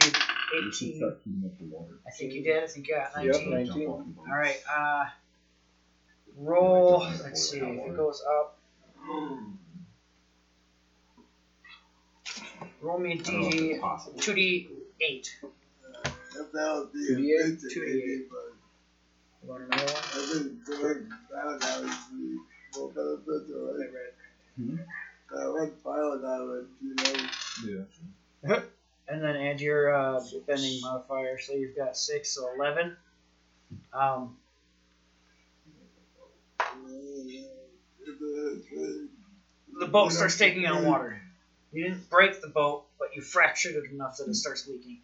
Eight- 0.04 0.16
You 0.54 0.72
should 0.72 0.88
18. 0.90 0.98
start 0.98 1.20
heating 1.26 1.44
up 1.46 1.58
the 1.60 1.66
water. 1.66 2.00
I 2.08 2.12
think 2.12 2.34
you 2.34 2.44
did. 2.44 2.64
I 2.64 2.68
think 2.68 2.88
you 2.88 2.96
got 2.96 3.12
Yep, 3.24 3.34
19. 3.36 3.54
right. 3.54 3.66
Jump 3.66 3.78
19. 3.78 3.90
off 3.90 4.06
the 4.06 4.12
boat. 4.14 4.26
All 4.30 4.36
right. 4.38 4.62
Uh, 4.70 5.06
roll. 6.38 7.00
Let's 7.24 7.50
see 7.50 7.58
if 7.58 7.64
it 7.64 7.98
goes 7.98 8.24
up. 8.40 8.60
Roll 12.82 13.00
me 13.00 13.14
a 13.14 13.16
I 13.16 13.24
don't 13.24 13.42
know 13.42 13.48
if 13.48 13.52
d 13.54 13.58
it's 13.72 13.82
possible. 13.82 14.20
two 14.20 14.34
d 14.34 14.70
eight. 15.02 15.36
if 15.44 16.52
that 16.54 16.76
would 16.76 16.94
be 16.94 17.00
2d8? 17.00 17.62
2d8. 17.76 18.30
You 19.42 19.50
want 19.50 19.64
another 19.64 19.84
one? 19.84 20.04
I 20.04 20.34
think 20.34 20.66
doing 20.66 21.10
that 21.30 21.82
would 21.82 21.90
be 22.12 22.38
more 22.76 22.90
beneficial, 22.90 23.74
right? 23.78 24.14
Hmm? 24.56 24.76
Uh, 25.32 25.52
one 25.52 25.72
pilot 25.84 26.22
damage, 26.22 26.68
you 26.82 26.96
know. 26.96 27.86
Yeah. 28.48 28.60
fire, 31.08 31.38
so 31.40 31.54
you've 31.54 31.76
got 31.76 31.98
six, 31.98 32.30
so 32.32 32.50
eleven. 32.56 32.96
Um, 33.94 34.38
the 39.80 39.88
boat 39.88 40.12
starts 40.12 40.38
taking 40.38 40.66
on 40.66 40.86
water. 40.86 41.22
You 41.72 41.84
didn't 41.84 42.10
break 42.10 42.42
the 42.42 42.48
boat, 42.48 42.86
but 42.98 43.16
you 43.16 43.22
fractured 43.22 43.76
it 43.76 43.92
enough 43.92 44.18
that 44.18 44.28
it 44.28 44.36
starts 44.36 44.68
leaking. 44.68 45.00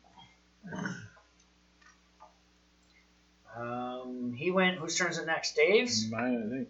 Um, 3.55 4.34
he 4.36 4.51
went. 4.51 4.78
Whose 4.80 4.97
turn 4.97 5.11
is 5.11 5.18
it 5.18 5.28
next? 5.28 5.55
Dave's. 5.55 6.09
Mine, 6.09 6.43
I 6.45 6.49
think. 6.49 6.70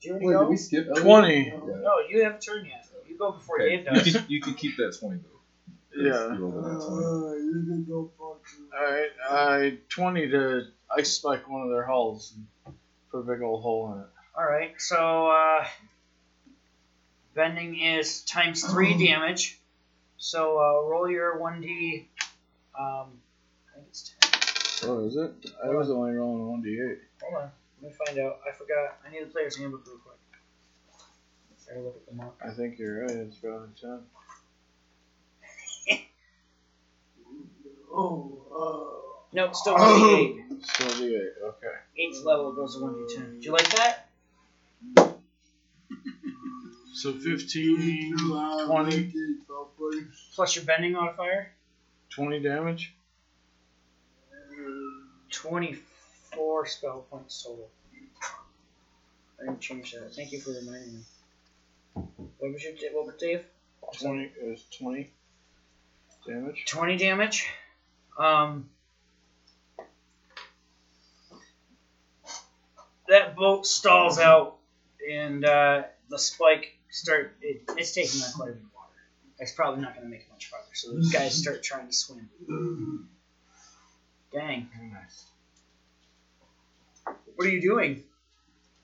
Do 0.00 0.08
you 0.08 0.14
Wait, 0.20 0.32
go? 0.34 0.40
did 0.40 0.48
we 0.50 0.56
skip 0.56 0.86
Elliot? 0.88 1.02
20. 1.04 1.50
No, 1.82 1.98
you 2.08 2.22
haven't 2.24 2.40
turned 2.42 2.66
yet. 2.66 2.86
You 3.08 3.18
go 3.18 3.32
before 3.32 3.60
Okay, 3.60 3.76
Dave 3.76 3.86
you 3.86 4.02
does. 4.02 4.12
can, 4.16 4.24
you 4.28 4.40
can 4.40 4.54
keep 4.54 4.76
that 4.76 4.96
20 4.98 5.18
though. 5.18 6.02
Yeah. 6.02 6.34
You 6.34 6.44
rolled 6.44 6.64
a 6.64 6.68
nat 6.68 6.80
20. 6.80 7.04
Uh, 7.04 7.34
you 7.34 7.64
can 7.68 7.86
go 7.88 8.10
fuck 8.18 8.42
Alright, 8.76 9.10
I 9.30 9.78
20 9.88 10.28
to 10.30 10.62
ice 10.96 11.12
spike 11.12 11.48
one 11.48 11.62
of 11.62 11.70
their 11.70 11.84
hulls 11.84 12.34
and 12.66 12.74
put 13.10 13.18
a 13.18 13.22
big 13.22 13.42
old 13.42 13.62
hole 13.62 13.92
in 13.92 14.00
it. 14.00 14.06
All 14.36 14.44
right, 14.44 14.74
so 14.78 15.28
uh, 15.28 15.64
bending 17.34 17.78
is 17.78 18.22
times 18.22 18.64
three 18.64 18.96
damage. 19.06 19.58
So 20.16 20.58
uh, 20.58 20.88
roll 20.88 21.08
your 21.08 21.38
one 21.38 21.60
d. 21.60 22.08
Um, 22.78 23.12
I 23.70 23.76
think 23.76 23.86
it's 23.88 24.14
ten. 24.20 24.90
Oh, 24.90 25.06
is 25.06 25.16
it? 25.16 25.30
I 25.64 25.68
was 25.68 25.90
only 25.90 26.12
rolling 26.12 26.62
1d8. 26.62 26.98
Hold 27.22 27.42
on, 27.42 27.50
let 27.80 27.90
me 27.90 27.96
find 28.06 28.18
out. 28.18 28.40
I 28.46 28.52
forgot. 28.52 28.98
I 29.06 29.10
need 29.10 29.22
the 29.22 29.26
player's 29.26 29.56
handbook 29.56 29.86
real 29.86 29.98
quick. 29.98 30.14
Gotta 31.66 31.80
look 31.80 31.96
at 31.96 32.06
the 32.06 32.12
mark. 32.14 32.34
I 32.44 32.50
think 32.50 32.78
you're 32.78 33.02
right, 33.02 33.10
it's 33.10 33.36
probably 33.36 33.68
10. 33.80 34.00
Oh, 37.96 39.13
No, 39.34 39.46
it's 39.46 39.58
still 39.58 39.74
one 39.74 39.98
d 39.98 40.14
eight. 40.14 40.64
Still 40.64 40.88
d8, 40.90 41.28
okay. 41.48 41.66
Eighth 41.98 42.24
level 42.24 42.52
goes 42.52 42.76
to 42.76 42.82
one 42.82 42.94
d 42.94 43.14
ten. 43.14 43.40
Do 43.40 43.44
you 43.46 43.52
like 43.52 43.68
that? 43.74 44.08
So 46.94 47.12
15, 47.12 48.16
20, 48.66 49.12
Plus 50.34 50.54
your 50.54 50.64
bending 50.64 50.92
modifier. 50.92 51.50
20 52.10 52.40
damage? 52.40 52.94
Twenty 55.32 55.76
four 56.32 56.64
spell 56.66 57.04
points 57.10 57.42
total. 57.42 57.68
I 59.40 59.46
didn't 59.46 59.60
change 59.60 59.92
that. 59.92 60.14
Thank 60.14 60.30
you 60.30 60.40
for 60.40 60.50
reminding 60.52 60.94
me. 60.94 61.00
What 62.38 62.52
was 62.52 62.62
your 62.62 62.74
what 62.92 63.06
was 63.06 63.16
Dave? 63.16 63.42
20 64.00 64.30
is 64.42 64.64
20 64.78 65.10
damage. 66.24 66.64
20 66.68 66.96
damage. 66.96 67.48
Um, 68.16 68.70
that 73.08 73.36
boat 73.36 73.66
stalls 73.66 74.18
out, 74.18 74.56
and 75.10 75.44
uh, 75.44 75.82
the 76.10 76.18
spike 76.18 76.76
start. 76.90 77.36
It, 77.42 77.62
it's 77.76 77.92
taking 77.92 78.22
on 78.22 78.32
quite 78.32 78.48
a 78.50 78.52
bit 78.52 78.62
of 78.62 78.68
water. 78.74 78.90
It's 79.38 79.52
probably 79.52 79.82
not 79.82 79.94
going 79.94 80.04
to 80.06 80.10
make 80.10 80.20
it 80.22 80.30
much 80.32 80.46
farther. 80.46 80.66
So 80.74 80.92
these 80.94 81.12
guys 81.12 81.34
start 81.34 81.62
trying 81.62 81.86
to 81.88 81.92
swim. 81.92 82.28
Dang. 84.32 84.68
Nice. 84.92 85.24
What 87.36 87.46
are 87.46 87.50
you 87.50 87.60
doing? 87.60 88.02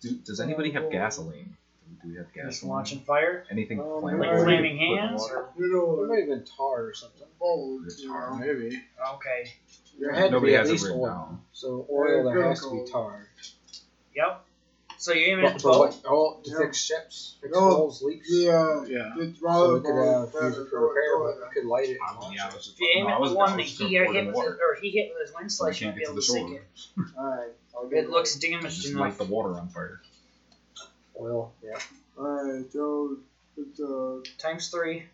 Do, 0.00 0.10
does 0.24 0.40
anybody 0.40 0.70
have 0.72 0.90
gasoline? 0.90 1.56
Do 2.02 2.08
we 2.08 2.16
have 2.16 2.26
gasoline? 2.32 2.50
Just 2.50 2.60
gasoline? 2.62 2.70
launching 2.76 3.00
fire? 3.00 3.44
Anything 3.50 3.80
Um, 3.80 3.86
flammable? 3.86 4.20
Like 4.20 4.42
flaming 4.44 4.78
hands? 4.78 5.20
water? 5.22 5.36
Or? 5.36 5.52
You 5.58 5.68
There 5.70 6.06
know, 6.06 6.06
might 6.08 6.18
have 6.20 6.28
been 6.28 6.44
tar 6.44 6.84
or 6.86 6.94
something. 6.94 7.26
oh, 7.40 7.82
It's 7.84 8.00
you 8.00 8.12
Maybe. 8.38 8.82
Okay. 9.14 9.52
There 9.98 10.12
had 10.12 10.24
to 10.26 10.30
Nobody 10.30 10.52
be 10.52 10.56
at 10.56 10.60
has 10.60 10.68
it 10.68 10.72
least 10.72 10.84
written 10.84 11.00
oil. 11.00 11.06
down. 11.06 11.40
So 11.52 11.86
oil, 11.90 12.24
there 12.32 12.48
has 12.48 12.60
to 12.60 12.70
be 12.70 12.76
Critical. 12.78 13.02
tar. 13.02 13.28
Yep. 14.14 14.44
So 14.98 15.12
you're 15.14 15.30
aiming 15.30 15.46
at 15.46 15.52
But 15.54 15.54
the 15.54 15.62
for 15.62 15.68
boat? 15.72 15.78
what? 15.78 16.00
Oh, 16.04 16.40
to 16.44 16.50
Yeah. 16.50 16.58
fix 16.58 16.76
ships, 16.84 17.36
fix 17.40 17.54
No. 17.54 17.60
hulls, 17.60 18.02
leaks. 18.02 18.28
Yeah, 18.30 18.84
Yeah. 18.86 19.14
it's 19.18 19.38
So 19.40 19.46
rather 19.46 19.74
we 19.74 19.80
could 19.80 19.90
uh, 19.98 20.26
use 20.46 20.58
it 20.58 20.68
for 20.68 20.88
repair, 20.88 21.18
but 21.18 21.48
we 21.48 21.54
could 21.54 21.64
light 21.68 21.88
it. 21.88 21.96
and 22.06 22.18
launch 22.20 22.36
yeah, 22.36 22.44
I 22.44 22.48
it. 22.48 22.54
was 22.54 22.64
just- 22.66 22.76
If 22.76 22.80
you 22.82 22.88
aim 22.96 23.04
no, 23.06 23.10
I 23.10 23.14
at 23.14 23.20
was- 23.20 23.30
the 23.30 23.36
I 23.36 23.38
one 23.38 23.56
was 23.56 23.56
that 23.56 23.62
just 23.62 23.80
he 23.80 23.94
gonna 23.96 24.04
uh, 24.04 24.04
pour 24.04 24.12
it 24.12 24.14
hit 24.14 24.20
in 24.20 24.26
with, 24.26 24.36
water. 24.36 24.58
or 24.62 24.74
he 24.80 24.90
hit 24.90 25.12
with 25.14 25.26
his 25.26 25.34
wind 25.34 25.52
So 25.52 25.64
we 25.64 25.72
slash, 25.72 25.80
you 25.80 25.86
might 25.86 25.90
can't 25.92 25.96
be 25.96 26.00
get 26.00 26.06
to 26.06 26.10
able 26.10 26.14
the 26.16 26.20
to 26.20 26.32
sink 26.32 26.50
it. 26.52 26.64
shore. 26.74 27.24
Alright, 27.24 27.52
I'll 27.74 27.86
get 27.88 27.98
It 28.04 28.10
looks 28.10 28.34
damaged 28.36 28.76
Just 28.76 28.88
enough. 28.88 29.00
light 29.00 29.18
the 29.18 29.24
water 29.32 29.54
on 29.58 29.68
fire. 29.70 30.02
Oil, 31.18 31.52
yeah. 31.62 31.78
Alright, 32.18 32.70
so 32.72 33.16
it's 33.56 33.80
uh. 33.80 34.20
Times 34.38 34.68
three. 34.68 35.04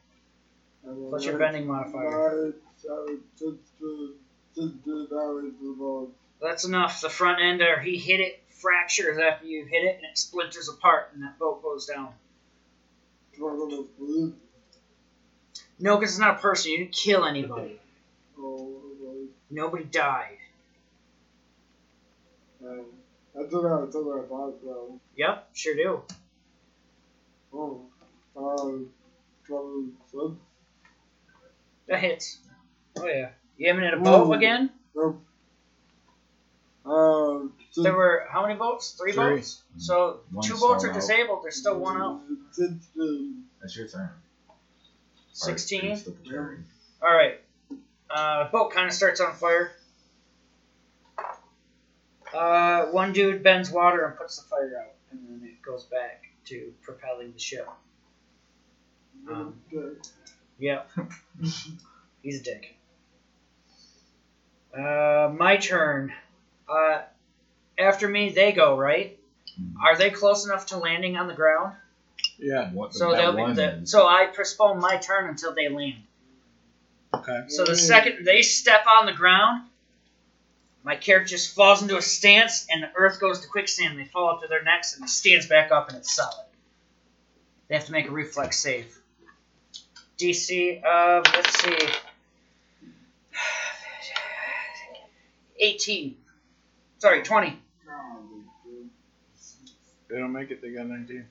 and 0.84 1.10
Plus 1.10 1.24
your 1.24 1.38
bending 1.38 1.66
modifier. 1.66 2.10
nine, 2.42 2.54
seven, 2.76 3.22
six, 3.36 3.56
two, 3.78 4.14
six, 4.54 4.66
two, 4.84 5.06
damage 5.08 5.58
to 5.60 5.66
the 5.72 5.76
boat. 5.78 6.12
That's 6.40 6.64
enough. 6.64 7.00
The 7.00 7.08
front 7.10 7.40
end, 7.40 7.60
or 7.62 7.78
he 7.80 7.98
hit 7.98 8.20
it, 8.20 8.40
fractures 8.60 9.18
after 9.18 9.46
you 9.46 9.64
hit 9.64 9.84
it, 9.84 9.96
and 9.96 10.04
it 10.04 10.18
splinters 10.18 10.68
apart, 10.68 11.10
and 11.14 11.22
that 11.22 11.38
boat 11.38 11.62
goes 11.62 11.86
down. 11.86 12.08
Struggle 13.32 13.68
to 13.68 13.88
breathe. 13.98 14.32
No, 15.78 15.96
because 15.96 16.12
it's 16.12 16.20
not 16.20 16.38
a 16.38 16.40
person. 16.40 16.72
You 16.72 16.78
didn't 16.78 16.92
kill 16.92 17.24
anybody. 17.24 17.78
Oh, 18.38 18.72
Nobody 19.50 19.84
died. 19.84 20.38
I 22.64 23.42
out, 23.66 23.88
I 23.88 23.92
took 23.92 24.06
out 24.06 24.26
five 24.28 24.60
thousand. 24.60 25.00
Yep, 25.16 25.48
sure 25.52 25.74
do. 25.76 26.02
Oh, 27.52 27.82
um. 28.36 28.88
That 31.88 32.00
hits. 32.00 32.38
Oh 32.98 33.06
yeah. 33.06 33.28
You 33.56 33.68
aiming 33.68 33.84
at 33.84 33.94
a 33.94 33.98
boat 33.98 34.32
again? 34.32 34.70
Nope. 34.94 35.22
Um, 36.86 37.52
six, 37.72 37.82
There 37.84 37.94
were 37.94 38.26
how 38.30 38.42
many 38.42 38.54
boats? 38.54 38.92
Three, 38.92 39.12
Three. 39.12 39.36
boats. 39.36 39.62
So 39.78 40.20
One 40.30 40.46
two 40.46 40.56
stalled 40.56 40.74
boats 40.74 40.84
are 40.84 40.90
out. 40.90 40.94
disabled. 40.94 41.40
There's 41.42 41.56
still 41.56 41.78
one 41.78 42.00
out. 42.00 42.20
That's 43.60 43.76
your 43.76 43.88
turn. 43.88 44.10
Sixteen. 45.32 45.82
Alright, 45.82 45.98
so 45.98 46.10
you 46.10 46.14
still 46.14 46.32
carry. 46.32 46.58
All 47.02 47.12
right. 47.12 47.40
Uh, 48.08 48.48
boat 48.50 48.72
kind 48.72 48.86
of 48.86 48.92
starts 48.94 49.20
on 49.20 49.34
fire. 49.34 49.72
Uh, 52.34 52.86
one 52.86 53.12
dude 53.12 53.42
bends 53.42 53.70
water 53.70 54.04
and 54.04 54.16
puts 54.16 54.36
the 54.38 54.48
fire 54.48 54.72
out, 54.84 54.92
and 55.10 55.20
then 55.42 55.48
it 55.48 55.62
goes 55.62 55.84
back 55.84 56.24
to 56.46 56.72
propelling 56.82 57.32
the 57.32 57.38
ship. 57.38 57.68
Um, 59.30 59.54
Okay. 59.74 59.98
Yep. 60.58 60.90
He's 62.22 62.40
a 62.40 62.42
dick. 62.44 62.76
Uh, 64.76 65.32
my 65.36 65.56
turn. 65.56 66.12
Uh, 66.68 67.02
after 67.78 68.08
me, 68.08 68.30
they 68.30 68.52
go 68.52 68.76
right. 68.76 69.18
Mhm. 69.60 69.74
Are 69.84 69.96
they 69.96 70.10
close 70.10 70.44
enough 70.44 70.66
to 70.66 70.78
landing 70.78 71.16
on 71.16 71.28
the 71.28 71.34
ground? 71.34 71.74
Yeah. 72.38 72.70
What, 72.72 72.92
So 72.94 73.10
that 73.12 73.18
they'll 73.18 73.32
be 73.32 73.42
one 73.42 73.54
the, 73.54 73.76
is- 73.78 73.90
so 73.90 74.06
I 74.06 74.26
postpone 74.26 74.80
my 74.80 74.96
turn 74.98 75.28
until 75.28 75.54
they 75.54 75.68
land. 75.68 76.02
Okay. 77.14 77.44
So 77.48 77.64
the 77.64 77.76
second 77.76 78.24
they 78.26 78.42
step 78.42 78.84
on 78.86 79.06
the 79.06 79.12
ground, 79.12 79.68
my 80.82 80.96
character 80.96 81.28
just 81.30 81.54
falls 81.54 81.82
into 81.82 81.96
a 81.96 82.02
stance, 82.02 82.66
and 82.70 82.82
the 82.82 82.90
earth 82.94 83.18
goes 83.20 83.40
to 83.40 83.48
quicksand. 83.48 83.98
They 83.98 84.04
fall 84.04 84.28
up 84.28 84.42
to 84.42 84.48
their 84.48 84.62
necks, 84.62 84.94
and 84.94 85.04
it 85.04 85.08
stands 85.08 85.46
back 85.46 85.70
up, 85.72 85.88
and 85.88 85.96
it's 85.96 86.14
solid. 86.14 86.44
They 87.68 87.76
have 87.76 87.86
to 87.86 87.92
make 87.92 88.06
a 88.06 88.10
reflex 88.10 88.58
save. 88.58 88.94
DC 90.18 90.82
of 90.84 91.24
let's 91.34 91.58
see, 91.58 91.76
eighteen. 95.58 96.16
Sorry, 97.06 97.22
twenty. 97.22 97.56
They 100.08 100.18
don't 100.18 100.32
make 100.32 100.50
it, 100.50 100.60
they 100.60 100.70
got 100.70 100.86
19. 100.86 101.24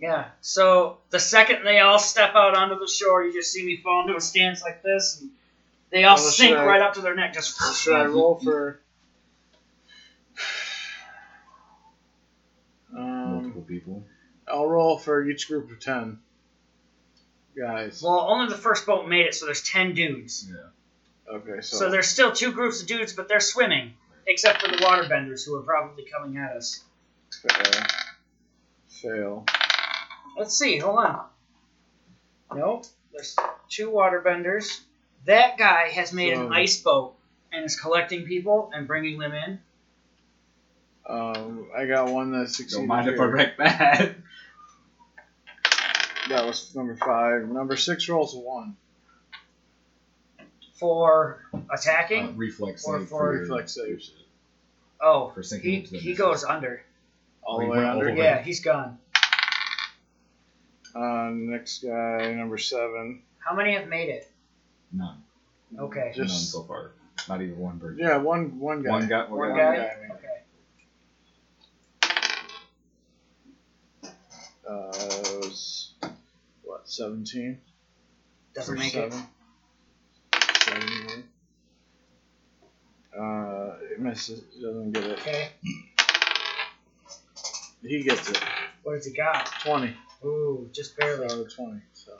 Yeah. 0.00 0.26
So 0.40 0.98
the 1.10 1.18
second 1.18 1.62
they 1.64 1.80
all 1.80 1.98
step 1.98 2.34
out 2.34 2.54
onto 2.56 2.78
the 2.78 2.88
shore, 2.88 3.22
you 3.22 3.32
just 3.34 3.52
see 3.52 3.64
me 3.64 3.76
fall 3.78 4.02
into 4.02 4.16
a 4.16 4.20
stance 4.20 4.62
like 4.62 4.82
this, 4.82 5.20
and 5.20 5.30
they 5.90 6.04
all 6.04 6.16
Well, 6.16 6.24
sink 6.24 6.56
I- 6.56 6.64
right 6.66 6.80
up 6.80 6.94
to 6.94 7.02
their 7.02 7.14
neck. 7.14 7.34
Just 7.34 7.58
Should 7.82 7.94
I 7.94 8.04
roll 8.06 8.38
for. 8.38 8.80
Um, 12.96 13.32
multiple 13.34 13.62
people. 13.62 14.04
I'll 14.48 14.66
roll 14.66 14.96
for 14.98 15.22
each 15.28 15.48
group 15.48 15.70
of 15.70 15.80
10 15.80 16.18
guys. 17.58 18.02
Well, 18.02 18.20
only 18.28 18.48
the 18.48 18.58
first 18.58 18.86
boat 18.86 19.06
made 19.08 19.26
it, 19.26 19.34
so 19.34 19.44
there's 19.46 19.62
ten 19.62 19.94
dudes. 19.94 20.48
Yeah. 20.50 21.34
Okay, 21.36 21.60
so. 21.62 21.76
So 21.76 21.90
there's 21.90 22.08
still 22.08 22.32
two 22.32 22.52
groups 22.52 22.82
of 22.82 22.86
dudes, 22.88 23.12
but 23.14 23.28
they're 23.28 23.40
swimming, 23.40 23.94
except 24.26 24.62
for 24.62 24.68
the 24.68 24.78
waterbenders 24.78 25.44
who 25.44 25.56
are 25.56 25.62
probably 25.62 26.04
coming 26.04 26.38
at 26.38 26.56
us. 26.56 26.84
fail. 27.30 27.82
Fail. 28.88 29.46
Let's 30.38 30.56
see. 30.56 30.78
Hold 30.78 30.98
on. 30.98 31.26
Nope. 32.54 32.86
There's 33.12 33.36
two 33.68 33.90
waterbenders. 33.90 34.80
That 35.26 35.58
guy 35.58 35.88
has 35.88 36.12
made 36.12 36.32
an 36.32 36.52
ice 36.52 36.80
boat 36.80 37.14
and 37.52 37.64
is 37.64 37.78
collecting 37.78 38.24
people 38.24 38.70
and 38.74 38.86
bringing 38.86 39.18
them 39.18 39.32
in. 39.32 39.60
Um, 41.06 41.68
I 41.76 41.86
got 41.86 42.08
one 42.08 42.32
that 42.32 42.48
succeeded. 42.48 42.80
Don't 42.80 42.86
mind 42.86 43.08
if 43.08 43.20
I 43.20 43.24
here. 43.24 43.28
wreck 43.28 43.58
that. 43.58 44.14
That 46.28 46.46
was 46.46 46.74
number 46.74 46.96
five. 46.96 47.48
Number 47.48 47.76
six 47.76 48.08
rolls 48.08 48.34
a 48.34 48.38
one. 48.38 48.76
For 50.82 51.38
Uh, 51.54 51.60
attacking. 51.72 52.36
reflex 52.36 52.84
Or 52.84 52.98
save 52.98 53.08
for 53.08 53.18
for, 53.18 53.38
Reflex 53.40 53.72
saves. 53.74 54.10
oh, 55.00 55.30
for 55.30 55.42
he 55.42 55.80
he 55.80 55.80
missile. 55.92 56.14
goes 56.16 56.42
under. 56.44 56.82
All 57.44 57.60
the 57.60 57.66
way 57.66 57.78
under. 57.84 58.10
Yeah, 58.10 58.42
he's 58.42 58.60
gone. 58.60 58.98
Uh, 60.94 61.30
next 61.32 61.82
guy, 61.84 62.34
number 62.34 62.58
seven. 62.58 63.22
How 63.38 63.54
many 63.54 63.74
have 63.74 63.86
made 63.88 64.08
it? 64.08 64.28
None. 64.92 65.22
Okay. 65.78 66.12
Just- 66.14 66.28
None 66.30 66.38
so 66.40 66.62
far. 66.64 66.90
Not 67.28 67.40
even 67.42 67.56
one 67.58 67.78
bird. 67.78 67.98
Yeah, 67.98 68.16
one 68.16 68.58
one 68.58 68.82
guy. 68.82 68.90
One 68.90 69.06
guy. 69.08 69.22
One 69.28 69.38
One 69.38 69.56
guy. 69.56 69.76
guy, 69.76 69.96
Okay. 70.10 70.28
Uh, 74.68 74.90
it 74.94 75.44
was 75.44 75.92
what 76.62 76.88
seventeen? 76.88 77.60
Doesn't 78.54 78.74
Or 78.74 78.78
make 78.78 78.94
it. 78.94 79.12
seven? 79.12 79.26
Seven, 80.60 80.88
yeah. 83.14 83.20
Uh, 83.20 83.76
it 83.90 83.91
misses. 84.02 84.40
Doesn't 84.60 84.92
get 84.92 85.04
it. 85.04 85.18
Okay. 85.20 85.48
He 87.82 88.02
gets 88.02 88.28
it. 88.30 88.38
What 88.82 88.94
has 88.96 89.06
he 89.06 89.12
got? 89.12 89.46
Twenty. 89.62 89.94
Ooh, 90.24 90.68
just 90.72 90.96
barely. 90.96 91.24
Out 91.26 91.32
of 91.32 91.54
twenty. 91.54 91.80
So 91.94 92.12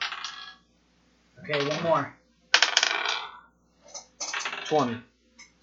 Okay, 1.43 1.67
one 1.67 1.83
more. 1.83 2.13
twenty. 4.65 4.97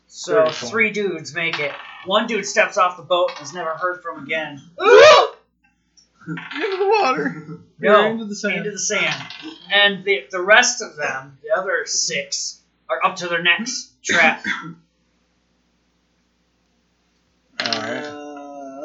So 0.08 0.34
Very 0.34 0.52
fun. 0.52 0.70
three 0.70 0.90
dudes 0.90 1.34
make 1.34 1.58
it. 1.60 1.72
One 2.06 2.26
dude 2.26 2.46
steps 2.46 2.76
off 2.78 2.96
the 2.96 3.02
boat 3.02 3.30
and 3.36 3.44
is 3.46 3.52
never 3.52 3.70
heard 3.74 4.02
from 4.02 4.24
again. 4.24 4.58
Into 6.28 6.76
the 6.76 6.94
water. 7.00 7.46
No, 7.82 8.04
into 8.10 8.26
the 8.26 8.34
sand. 8.36 8.56
into 8.58 8.72
the 8.72 8.78
sand. 8.78 9.32
And 9.72 10.04
the 10.04 10.24
the 10.30 10.42
rest 10.42 10.82
of 10.82 10.96
them, 10.96 11.38
the 11.42 11.58
other 11.58 11.86
six, 11.86 12.60
are 12.90 13.02
up 13.02 13.16
to 13.16 13.28
their 13.28 13.42
necks, 13.42 13.90
trapped. 14.04 14.46
Alright. 17.62 18.04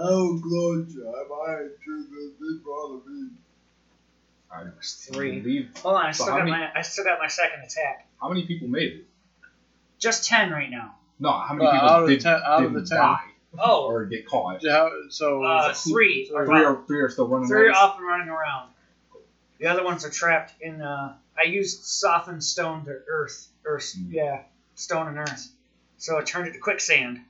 I'll 0.06 0.39
close 0.39 0.93
you. 0.93 1.08
I 1.08 1.28
might 1.28 1.70
choose 1.84 2.08
this 2.39 2.58
bother 2.66 3.10
me. 3.10 3.30
I 4.51 4.64
Three. 5.12 5.41
Leave. 5.41 5.72
Hold 5.80 5.95
on, 5.95 6.06
I 6.06 6.12
So 6.12 6.24
still 6.24 6.34
how 6.34 6.39
got 6.39 6.45
many- 6.49 6.58
my 6.64 6.72
I 6.76 6.82
still 6.82 7.03
got 7.03 7.20
my 7.20 7.28
second 7.28 7.60
attack. 7.62 8.08
How 8.22 8.30
many 8.30 8.45
people 8.45 8.68
made 8.68 8.93
it? 8.93 9.06
Just 9.99 10.26
ten 10.26 10.51
right 10.51 10.70
now. 10.70 10.95
No, 11.20 11.32
how 11.32 11.53
many 11.53 11.66
Well, 11.66 11.74
people 11.74 11.89
out 11.89 12.01
of 12.03 12.08
the 12.08 12.16
did, 12.16 12.22
ten- 12.24 12.34
out 12.34 12.43
of 12.43 12.62
didn't 12.62 12.84
the 12.84 12.89
ten. 12.89 12.97
die 12.97 13.20
Oh, 13.58 13.86
or 13.86 14.06
get 14.06 14.28
caught? 14.28 14.62
How, 14.66 14.91
so 15.10 15.43
uh, 15.43 15.74
three. 15.74 16.30
Are 16.36 16.45
Three 16.45 16.64
are 16.64 16.84
three 16.88 16.99
are 17.01 17.10
still 17.10 17.28
running. 17.28 17.47
Three 17.47 17.62
are 17.68 17.70
around? 17.70 17.76
up 17.76 17.97
and 17.97 18.06
running 18.08 18.30
around. 18.30 18.70
The 19.60 19.68
other 19.68 19.84
ones 19.84 20.06
are 20.06 20.10
trapped 20.10 20.53
in. 20.62 20.82
Uh, 20.82 21.16
I 21.38 21.43
used 21.43 21.84
softened 21.86 22.43
stone 22.43 22.86
to 22.86 23.01
earth, 23.08 23.47
earth, 23.66 23.93
Mm. 23.97 24.12
yeah, 24.12 24.43
stone 24.76 25.08
and 25.08 25.18
earth. 25.18 25.49
So 25.97 26.18
I 26.18 26.24
turned 26.24 26.47
it 26.49 26.53
to 26.53 26.60
quicksand, 26.60 27.22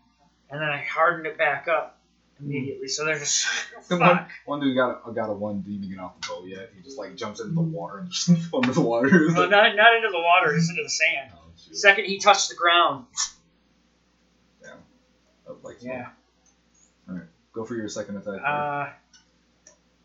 and 0.49 0.61
then 0.61 0.69
I 0.69 0.77
hardened 0.77 1.27
it 1.27 1.37
back 1.37 1.67
up 1.67 1.94
immediately. 2.39 2.87
So 2.87 3.05
they're 3.05 3.19
just 3.19 3.45
The 3.87 3.97
one, 3.97 4.17
fuck. 4.17 4.29
one 4.45 4.59
dude 4.59 4.75
got 4.75 5.01
a, 5.07 5.11
got 5.13 5.29
a 5.29 5.33
one 5.33 5.61
didn't 5.61 5.83
even 5.83 5.89
get 5.95 5.99
off 5.99 6.19
the 6.21 6.27
boat 6.27 6.47
yet. 6.47 6.71
He 6.75 6.81
just 6.81 6.97
like 6.97 7.15
jumps 7.15 7.39
into 7.39 7.53
the 7.53 7.61
water 7.61 7.99
and 7.99 8.09
just 8.09 8.27
fell 8.49 8.61
into 8.61 8.73
the 8.73 8.81
water. 8.81 9.09
Well, 9.33 9.49
not 9.49 9.75
not 9.75 9.95
into 9.95 10.09
the 10.11 10.19
water, 10.21 10.55
just 10.55 10.69
into 10.71 10.83
the 10.83 10.89
sand. 10.89 11.31
Oh. 11.35 11.39
Second, 11.71 12.05
he 12.05 12.19
touched 12.19 12.49
the 12.49 12.55
ground. 12.55 13.05
I 15.47 15.51
was 15.51 15.63
like, 15.63 15.77
Yeah. 15.81 16.07
All 17.07 17.15
right, 17.15 17.23
go 17.53 17.63
for 17.65 17.75
your 17.75 17.87
second 17.87 18.17
attack. 18.17 18.41
Uh, 18.43 18.89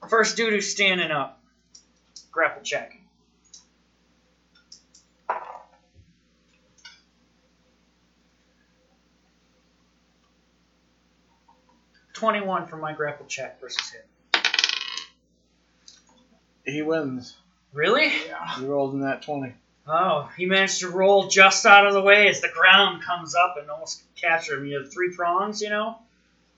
first 0.09 0.37
dude 0.37 0.53
who's 0.53 0.71
standing 0.71 1.11
up, 1.11 1.41
grapple 2.31 2.63
check. 2.63 3.00
Twenty-one 12.21 12.67
for 12.67 12.77
my 12.77 12.93
grapple 12.93 13.25
check 13.25 13.59
versus 13.63 13.91
him. 13.91 14.43
he 16.67 16.83
wins. 16.83 17.35
Really? 17.73 18.13
yeah. 18.27 18.59
He 18.59 18.67
rolled 18.67 18.93
in 18.93 19.01
that 19.01 19.23
twenty. 19.23 19.55
Oh, 19.87 20.29
he 20.37 20.45
managed 20.45 20.81
to 20.81 20.91
roll 20.91 21.29
just 21.29 21.65
out 21.65 21.87
of 21.87 21.95
the 21.95 22.03
way 22.03 22.29
as 22.29 22.43
the 22.43 22.51
ground 22.51 23.03
comes 23.03 23.35
up 23.35 23.57
and 23.59 23.71
almost 23.71 24.03
capture 24.21 24.59
him. 24.59 24.67
You 24.67 24.81
have 24.83 24.93
three 24.93 25.15
prongs, 25.17 25.63
you 25.63 25.71
know? 25.71 25.97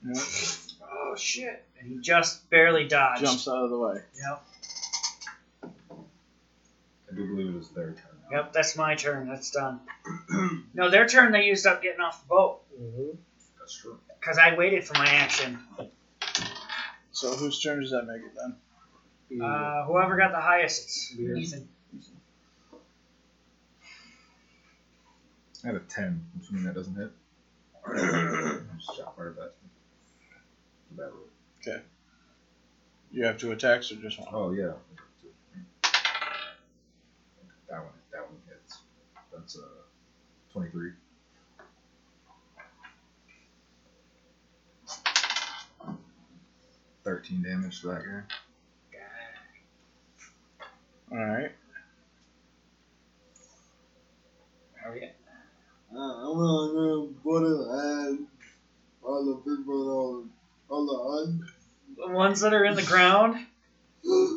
Yeah. 0.04 0.20
Oh, 0.82 1.14
shit. 1.16 1.64
And 1.78 1.88
he 1.92 1.98
just 2.00 2.50
barely 2.50 2.88
dodged. 2.88 3.22
Jumps 3.24 3.46
out 3.46 3.62
of 3.62 3.70
the 3.70 3.78
way. 3.78 4.00
Yep. 4.20 4.42
I 5.62 7.14
do 7.14 7.26
believe 7.28 7.54
it 7.54 7.56
was 7.58 7.68
their 7.68 7.92
turn. 7.92 7.96
Now. 8.30 8.36
Yep, 8.38 8.52
that's 8.52 8.76
my 8.76 8.96
turn. 8.96 9.28
That's 9.28 9.50
done. 9.52 9.78
no, 10.74 10.90
their 10.90 11.06
turn 11.06 11.30
they 11.30 11.44
used 11.44 11.66
up 11.66 11.82
getting 11.82 12.00
off 12.00 12.20
the 12.22 12.28
boat 12.28 12.60
Mhm. 12.78 13.16
That's 13.60 13.76
true. 13.78 13.98
Because 14.22 14.38
I 14.38 14.54
waited 14.54 14.84
for 14.84 14.94
my 14.94 15.06
action. 15.06 15.58
So 17.10 17.34
whose 17.34 17.60
turn 17.60 17.80
does 17.80 17.90
that 17.90 18.06
make 18.06 18.22
it 18.22 18.32
then? 18.36 19.42
Uh, 19.42 19.84
whoever 19.86 20.16
got 20.16 20.30
the 20.32 20.40
highest, 20.40 20.84
it's 20.84 21.14
Beer. 21.14 21.36
Ethan. 21.36 21.68
I 25.64 25.66
had 25.68 25.76
a 25.76 25.80
ten. 25.80 26.24
I'm 26.34 26.40
assuming 26.40 26.64
that 26.64 26.74
doesn't 26.74 26.94
hit. 26.94 27.10
I 27.86 27.94
just 28.78 28.96
shot 28.96 29.16
fired 29.16 29.36
that. 29.36 29.52
That 30.96 31.10
roll. 31.10 31.80
You 33.12 33.26
have 33.26 33.38
two 33.38 33.52
attacks 33.52 33.92
or 33.92 33.96
just 33.96 34.18
one? 34.18 34.28
Oh 34.32 34.52
yeah. 34.52 34.72
That 37.68 37.82
one. 37.82 37.92
That 38.10 38.22
one 38.22 38.40
hits. 38.48 38.78
That's 39.32 39.56
uh, 39.56 39.60
twenty-three. 40.52 40.92
Thirteen 47.04 47.42
damage 47.42 47.80
to 47.80 47.88
that 47.88 48.04
guy. 48.04 48.22
All 51.12 51.18
right. 51.18 51.52
Oh, 54.86 54.94
yeah. 54.94 55.08
Uh, 55.94 55.98
I'm 55.98 56.36
gonna 56.38 57.06
put 57.22 57.42
it 57.44 58.14
and 58.14 58.26
all 59.02 59.24
the 59.26 59.50
people 59.50 60.30
on, 60.70 60.76
on 60.76 60.86
the 60.86 62.06
The 62.06 62.12
ones 62.12 62.40
that 62.40 62.54
are 62.54 62.64
in 62.64 62.76
the 62.76 62.82
ground. 62.82 63.44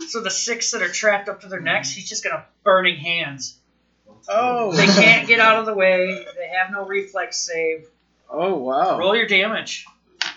So 0.09 0.21
the 0.21 0.29
six 0.29 0.71
that 0.71 0.81
are 0.81 0.91
trapped 0.91 1.29
up 1.29 1.41
to 1.41 1.47
their 1.47 1.61
necks, 1.61 1.91
he's 1.91 2.09
just 2.09 2.23
gonna 2.23 2.45
burning 2.63 2.97
hands. 2.97 3.57
Oh. 4.27 4.75
They 4.75 4.85
can't 4.85 5.27
get 5.27 5.39
out 5.39 5.59
of 5.59 5.65
the 5.65 5.73
way. 5.73 6.25
They 6.37 6.47
have 6.49 6.71
no 6.71 6.85
reflex 6.85 7.37
save. 7.37 7.87
Oh 8.29 8.55
wow. 8.55 8.99
Roll 8.99 9.15
your 9.15 9.27
damage. 9.27 9.85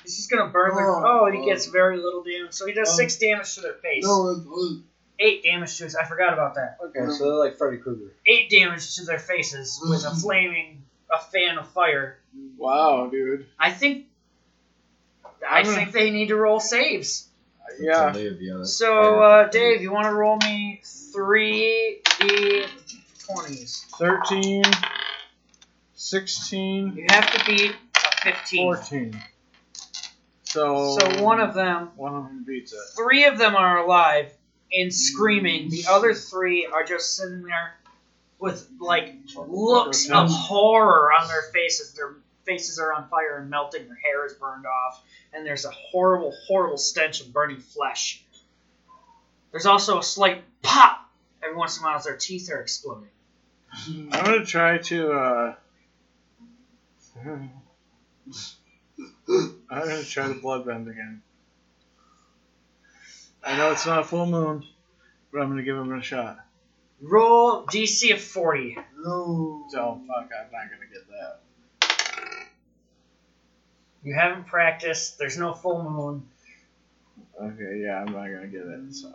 He's 0.09 0.17
just 0.17 0.31
gonna 0.31 0.49
burn 0.51 0.75
their. 0.75 0.89
Oh, 0.89 1.21
Oh, 1.23 1.27
and 1.27 1.35
he 1.35 1.43
oh. 1.43 1.45
gets 1.45 1.67
very 1.67 1.99
little 1.99 2.23
damage. 2.23 2.53
So 2.53 2.65
he 2.67 2.73
does 2.73 2.97
six 2.97 3.17
damage 3.19 3.55
to 3.57 3.61
their 3.61 3.75
face. 3.75 4.05
No, 4.05 4.31
it's, 4.31 4.41
it's 4.41 4.83
Eight 5.21 5.43
damage 5.43 5.77
to 5.79 5.85
his. 5.85 5.95
I 5.97 6.05
forgot 6.07 6.33
about 6.33 6.55
that. 6.55 6.79
Okay, 6.83 7.01
so 7.13 7.25
they're 7.25 7.35
like 7.35 7.59
Freddy 7.59 7.77
Krueger. 7.77 8.15
Eight 8.27 8.49
damage 8.49 8.95
to 8.97 9.05
their 9.05 9.19
faces 9.19 9.79
with 9.83 10.05
a 10.07 10.11
flaming, 10.23 10.83
a 11.15 11.19
fan 11.21 11.59
of 11.59 11.69
fire. 11.73 12.21
Wow, 12.57 13.09
dude. 13.11 13.47
I 13.59 13.71
think. 13.73 14.07
I 15.47 15.59
I'm 15.59 15.65
gonna- 15.65 15.77
think 15.77 15.93
they 15.93 16.11
need 16.11 16.29
to 16.29 16.37
roll 16.37 16.59
saves. 16.61 17.29
Yeah. 17.79 18.09
a 18.11 18.13
Dave, 18.15 18.41
yeah, 18.41 18.55
that's 18.59 18.73
So, 18.73 18.87
fire. 18.87 19.23
uh, 19.45 19.49
Dave, 19.49 19.83
you 19.83 19.93
want 19.93 20.07
to 20.07 20.15
roll 20.15 20.39
me 20.39 20.81
three 21.13 22.01
d20s? 22.05 23.85
13, 23.99 24.65
16, 25.95 26.97
You 26.97 27.07
have 27.11 27.31
to 27.33 27.45
beat 27.45 27.73
a 27.73 28.23
15. 28.23 28.63
14. 28.75 29.23
So 30.49 30.97
So 30.99 31.23
one 31.23 31.41
of 31.41 31.53
them, 31.55 31.91
one 31.97 32.15
of 32.15 32.25
them 32.25 32.45
beats 32.47 32.73
it. 32.73 32.79
three 32.97 33.25
of 33.27 33.37
them 33.39 33.55
are 33.55 33.85
alive 33.85 34.33
and 34.73 34.93
screaming. 34.93 35.69
The 35.69 35.85
other 35.91 36.15
three 36.15 36.67
are 36.67 36.85
just 36.85 37.17
sitting 37.17 37.43
there 37.43 37.75
with 38.39 38.67
like 38.81 39.15
looks 39.37 40.09
of 40.09 40.31
horror 40.31 41.13
on 41.13 41.29
their 41.29 41.43
faces. 41.53 41.93
Their 41.93 42.17
faces 42.47 42.79
are 42.79 42.95
on 42.95 43.09
fire 43.09 43.39
and 43.39 43.51
melting. 43.51 43.87
Their 43.89 43.97
hair 43.97 44.25
is 44.25 44.33
burned 44.35 44.65
off, 44.65 45.05
and 45.35 45.45
there's 45.45 45.67
a 45.67 45.71
horrible, 45.71 46.33
horrible 46.47 46.79
stench 46.79 47.21
of 47.21 47.31
burning 47.33 47.61
flesh. 47.61 48.25
There's 49.51 49.67
also 49.67 49.99
a 49.99 50.03
slight 50.03 50.45
pop 50.63 51.11
every 51.43 51.57
once 51.57 51.77
in 51.77 51.85
a 51.85 51.87
while 51.87 51.97
as 51.97 52.05
their 52.05 52.17
teeth 52.17 52.51
are 52.51 52.61
exploding. 52.61 53.09
I'm 53.87 54.09
gonna 54.09 54.47
try 54.47 54.79
to. 54.79 55.13
uh... 55.13 55.55
I'm 59.71 59.89
gonna 59.89 60.03
try 60.03 60.29
to 60.29 60.35
bloodbend 60.35 60.91
again. 60.91 61.23
I 63.45 63.57
know 63.57 63.71
it's 63.73 63.87
not 63.87 64.01
a 64.01 64.05
full 64.05 64.27
moon, 64.27 64.65
but 65.33 65.41
I'm 65.41 65.49
gonna 65.49 65.63
give 65.63 65.77
him 65.77 65.93
a 65.93 66.03
shot. 66.03 66.39
Roll 67.01 67.65
DC 67.67 68.13
of 68.13 68.21
40. 68.21 68.77
no. 69.05 69.67
So 69.71 70.01
fuck, 70.07 70.31
I'm 70.37 70.51
not 70.51 70.71
gonna 70.71 70.91
get 70.93 71.07
that. 71.09 71.41
You 74.03 74.15
haven't 74.15 74.47
practiced. 74.47 75.19
There's 75.19 75.37
no 75.39 75.55
full 75.55 75.83
moon. 75.83 76.29
Okay, 77.41 77.83
yeah, 77.85 78.01
I'm 78.01 78.13
not 78.13 78.27
gonna 78.27 78.47
get 78.47 78.63
it. 78.63 78.95
So 78.95 79.13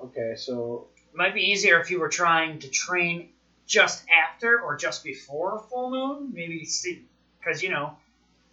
Okay, 0.00 0.34
so 0.36 0.88
It 1.12 1.16
might 1.16 1.34
be 1.34 1.50
easier 1.50 1.80
if 1.80 1.90
you 1.90 1.98
were 2.00 2.08
trying 2.08 2.60
to 2.60 2.68
train 2.68 3.30
just 3.66 4.04
after 4.08 4.60
or 4.60 4.76
just 4.76 5.02
before 5.02 5.64
full 5.68 5.90
moon. 5.90 6.30
Maybe 6.32 6.64
see, 6.64 7.04
because 7.38 7.62
you 7.62 7.70
know, 7.70 7.96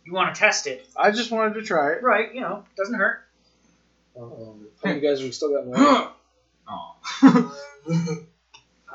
you 0.05 0.13
want 0.13 0.33
to 0.35 0.39
test 0.39 0.67
it, 0.67 0.87
I 0.95 1.11
just 1.11 1.31
wanted 1.31 1.55
to 1.55 1.61
try 1.63 1.93
it. 1.93 2.03
right? 2.03 2.33
You 2.33 2.41
know, 2.41 2.63
doesn't 2.77 2.95
hurt. 2.95 3.21
Um, 4.17 4.67
how 4.83 4.89
many 4.89 5.01
guys 5.01 5.21
we 5.21 5.31
still 5.31 5.49
got 5.51 5.63
in 5.63 5.71
the 5.71 5.77
water? 5.77 6.09
oh. 6.67 7.55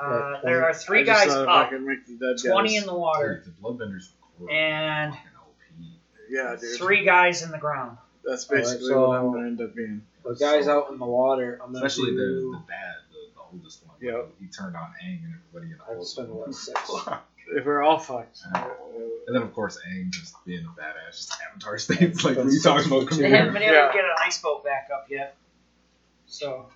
Uh, 0.01 0.41
there 0.43 0.62
are 0.65 0.70
I 0.70 0.73
three 0.73 1.05
just 1.05 1.19
guys 1.27 1.28
thought 1.28 1.43
if 1.43 1.49
up, 1.49 1.66
I 1.66 1.69
could 1.69 1.82
make 1.82 2.07
the 2.07 2.15
dead 2.15 2.51
twenty 2.51 2.70
guys. 2.70 2.81
in 2.82 2.87
the 2.87 2.95
water, 2.99 3.43
the 3.45 3.51
bloodbenders 3.51 4.09
were 4.39 4.51
and. 4.51 5.15
Yeah, 6.31 6.57
dude. 6.59 6.78
three 6.78 7.05
guys 7.05 7.43
in 7.43 7.51
the 7.51 7.59
ground. 7.59 7.99
That's 8.24 8.49
Alright, 8.49 8.65
basically 8.65 8.89
so- 8.89 9.09
what 9.09 9.19
I'm 9.19 9.32
gonna 9.32 9.47
end 9.49 9.61
up 9.61 9.74
being. 9.74 10.03
The 10.24 10.35
guys 10.37 10.69
out 10.69 10.91
in 10.91 10.99
the 10.99 11.05
water, 11.07 11.59
I'm 11.62 11.73
gonna 11.73 11.85
Especially 11.85 12.12
the, 12.12 12.16
do, 12.19 12.53
the 12.53 12.59
dad, 12.73 12.95
the, 13.11 13.16
the 13.35 13.41
oldest 13.53 13.87
one. 13.87 13.97
Yep. 14.01 14.31
He 14.41 14.47
turned 14.49 14.77
on 14.77 14.91
Aang 15.05 15.24
and 15.24 15.35
everybody 15.35 15.73
in 15.73 15.78
the 15.78 15.85
I 15.85 15.91
would 15.91 15.99
boat. 15.99 16.07
spend 16.07 16.28
the 16.28 16.35
last 16.35 16.62
six. 16.65 16.78
If 17.52 17.64
we're 17.64 17.82
all 17.82 17.98
fucked. 17.98 18.39
Uh, 18.55 18.68
And 19.27 19.36
then 19.36 19.43
of 19.43 19.52
course 19.55 19.78
Aang 19.89 20.10
just 20.10 20.35
being 20.44 20.64
a 20.64 20.81
badass, 20.81 21.10
just 21.16 21.36
Avatar 21.48 21.78
states 21.78 22.24
like 22.24 22.36
But 22.36 22.44
what 22.44 22.51
are 22.51 22.55
you 22.55 22.60
talking 22.60 22.93
about? 22.93 23.09
Come 23.09 23.18
They 23.18 23.28
here. 23.28 23.36
haven't 23.36 23.52
been 23.55 23.62
able 23.62 23.74
Yeah. 23.74 23.86
to 23.89 23.93
get 23.93 24.05
an 24.05 24.10
ice 24.24 24.40
boat 24.40 24.64
back 24.64 24.89
up 24.93 25.06
yet. 25.10 25.36
So 26.27 26.66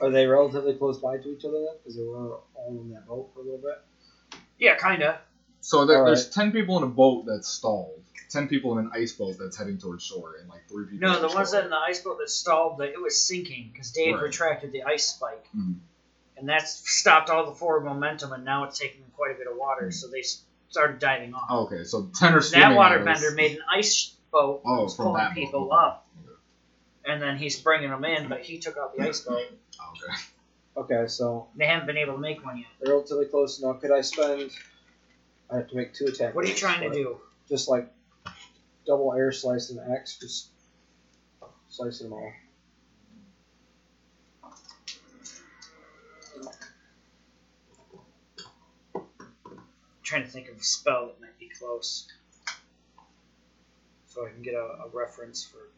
Are 0.00 0.10
they 0.10 0.26
relatively 0.26 0.74
close 0.74 0.98
by 0.98 1.18
to 1.18 1.28
each 1.36 1.44
other 1.44 1.58
then? 1.60 1.76
Because 1.78 1.96
they 1.96 2.02
were 2.04 2.38
all 2.54 2.68
in 2.82 2.90
that 2.92 3.06
boat 3.06 3.30
for 3.34 3.40
a 3.40 3.44
little 3.44 3.58
bit. 3.58 4.40
yeah, 4.58 4.76
kinda. 4.76 5.20
So 5.60 5.84
there, 5.84 5.98
All 6.00 6.06
there's 6.06 6.30
ten 6.30 6.52
people 6.52 6.76
in 6.78 6.84
a 6.84 6.88
boat 6.88 7.26
that's 7.26 7.46
stalled, 7.48 8.02
ten 8.30 8.48
people 8.48 8.72
in 8.78 8.86
an 8.86 8.90
ice 8.94 9.12
boat 9.12 9.36
that's 9.38 9.56
heading 9.58 9.76
towards 9.78 10.02
shore, 10.04 10.36
and 10.40 10.48
like 10.48 10.66
three 10.70 10.86
people. 10.86 11.06
No, 11.06 11.20
the 11.20 11.28
ones 11.34 11.52
that 11.52 11.64
in 11.64 11.70
the 11.70 11.76
ice 11.76 12.00
boat 12.00 12.16
that 12.18 12.30
stalled, 12.30 12.78
that 12.78 12.88
it 12.88 13.00
was 13.00 13.20
sinking 13.20 13.70
because 13.72 13.90
Dave 13.90 14.14
Right. 14.14 14.22
retracted 14.22 14.72
the 14.72 14.84
ice 14.84 15.06
spike, 15.08 15.46
Mhm. 15.54 15.74
And 16.40 16.48
that's 16.48 16.90
stopped 16.90 17.30
all 17.30 17.46
the 17.46 17.54
forward 17.56 17.84
momentum, 17.84 18.32
and 18.32 18.44
now 18.44 18.64
it's 18.64 18.78
taking 18.78 19.02
quite 19.16 19.32
a 19.34 19.38
bit 19.38 19.46
of 19.46 19.56
water, 19.56 19.90
so 19.92 20.08
they 20.08 20.24
started 20.68 20.98
diving 20.98 21.32
off. 21.34 21.46
Oh, 21.50 21.64
okay, 21.66 21.84
so 21.84 22.10
ten 22.18 22.34
are 22.34 22.40
swimming. 22.40 22.76
that 22.76 22.92
at 22.92 23.06
us. 23.08 23.20
waterbender 23.22 23.34
made 23.36 23.52
an 23.52 23.62
ice 23.72 24.14
boat, 24.32 24.62
Oh, 24.64 24.84
was 24.84 24.96
from 24.96 25.06
pulling 25.06 25.18
that 25.22 25.28
boat, 25.30 25.34
people 25.34 25.64
okay. 25.72 25.76
up, 25.86 26.06
and 27.04 27.20
then 27.22 27.36
he's 27.36 27.60
bringing 27.60 27.90
them 27.90 28.04
in, 28.04 28.28
but 28.28 28.40
he 28.40 28.58
took 28.58 28.76
out 28.76 28.96
the 28.96 29.06
ice 29.08 29.20
boat. 29.20 29.40
Oh, 29.82 29.92
okay. 29.92 30.94
Okay, 30.98 31.08
so 31.08 31.48
They 31.56 31.66
haven't 31.66 31.86
been 31.86 31.96
able 31.96 32.14
to 32.14 32.18
make 32.20 32.44
one 32.44 32.58
yet. 32.58 32.66
relatively 32.86 33.24
close. 33.26 33.60
Now, 33.62 33.72
could 33.74 33.90
I 33.90 34.02
spend? 34.02 34.50
I 35.50 35.56
have 35.56 35.68
to 35.68 35.74
make 35.76 35.94
two 35.94 36.04
attacks. 36.06 36.34
What 36.34 36.44
are 36.44 36.48
you 36.48 36.54
trying 36.54 36.88
to 36.88 36.94
do? 36.94 37.18
Just 37.48 37.68
like 37.68 37.90
double 38.86 39.12
air 39.14 39.32
slice 39.32 39.70
and 39.70 39.80
X, 39.92 40.18
just 40.18 40.50
slicing 41.70 42.08
them 42.10 42.12
all. 42.18 42.32
Trying 50.10 50.24
to 50.24 50.28
think 50.28 50.48
of 50.48 50.56
a 50.56 50.62
spell 50.64 51.06
that 51.06 51.20
might 51.20 51.38
be 51.38 51.48
close, 51.48 52.08
so 54.08 54.26
I 54.26 54.30
can 54.30 54.42
get 54.42 54.54
a, 54.54 54.58
a 54.58 54.88
reference 54.92 55.44
for 55.44 55.68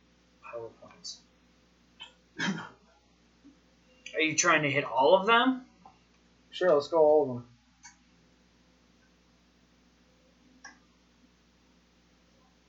powerpoints. 0.42 1.16
Are 4.14 4.20
you 4.20 4.34
trying 4.34 4.62
to 4.62 4.70
hit 4.70 4.84
all 4.84 5.14
of 5.14 5.26
them? 5.26 5.66
Sure, 6.50 6.72
let's 6.72 6.88
go 6.88 6.96
all 6.96 7.22
of 7.22 7.28
them. 7.28 7.44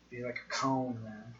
Be 0.09 0.21
like 0.21 0.39
a 0.45 0.49
cone 0.51 0.99
then. 1.01 1.33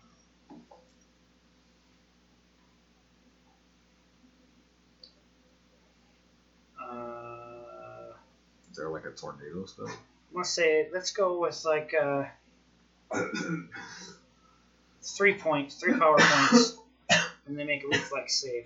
Uh, 6.81 8.13
Is 8.71 8.77
there 8.77 8.89
like 8.89 9.03
a 9.03 9.11
tornado 9.11 9.65
spell? 9.65 9.91
To 10.35 10.43
say 10.43 10.87
let's 10.91 11.11
go 11.11 11.39
with 11.39 11.63
like 11.63 11.93
uh, 11.93 12.23
three 15.01 15.35
points, 15.35 15.75
three 15.75 15.93
power 15.97 16.17
points, 16.19 16.77
and 17.45 17.57
they 17.57 17.63
make 17.63 17.83
a 17.83 17.87
reflex 17.87 18.41
save. 18.41 18.65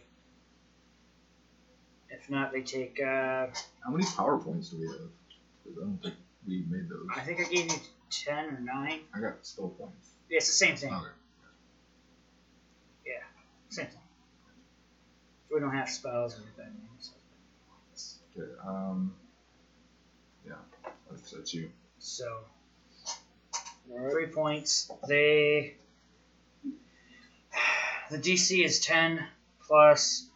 If 2.10 2.30
not, 2.30 2.52
they 2.52 2.62
take. 2.62 3.00
Uh, 3.02 3.48
How 3.84 3.92
many 3.92 4.06
power 4.16 4.38
points 4.38 4.70
do 4.70 4.78
we 4.78 4.88
have? 4.88 4.96
'Cause 4.98 5.74
I 5.78 5.82
don't 5.82 6.00
think 6.02 6.16
we 6.48 6.64
made 6.70 6.90
those. 6.90 7.08
I 7.16 7.20
think 7.22 7.42
I 7.42 7.44
gave 7.44 7.70
you 7.72 7.80
ten 8.10 8.46
or 8.46 8.60
nine. 8.60 9.02
I 9.14 9.20
got 9.20 9.46
still 9.46 9.70
points. 9.70 10.10
Yeah, 10.30 10.38
it's 10.38 10.48
the 10.48 10.54
same 10.54 10.76
thing. 10.78 10.94
Okay. 10.94 11.12
Same 13.70 13.88
thing. 13.88 14.00
We 15.54 15.60
don't 15.60 15.74
have 15.74 15.90
spells 15.90 16.40
or 16.40 16.42
anything. 16.44 16.74
so- 17.00 17.12
Okay. 18.40 18.52
Um. 18.66 19.14
Yeah, 21.10 21.18
that's, 21.18 21.32
that's 21.32 21.54
you. 21.54 21.70
So 22.00 22.40
All 23.92 24.00
right. 24.00 24.12
three 24.12 24.28
points. 24.28 24.92
They. 25.08 25.76
The 28.10 28.18
DC 28.18 28.64
is 28.64 28.80
ten 28.80 29.22
plus 29.68 30.28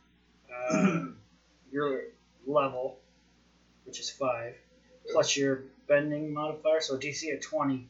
uh, 0.54 1.06
your 1.72 2.02
level, 2.46 3.00
which 3.86 4.02
is 4.02 4.10
five, 4.10 4.56
plus 5.10 5.38
your 5.38 5.64
bending 5.88 6.34
modifier, 6.34 6.82
so 6.82 6.98
DC 6.98 7.34
at 7.34 7.42
twenty 7.42 7.88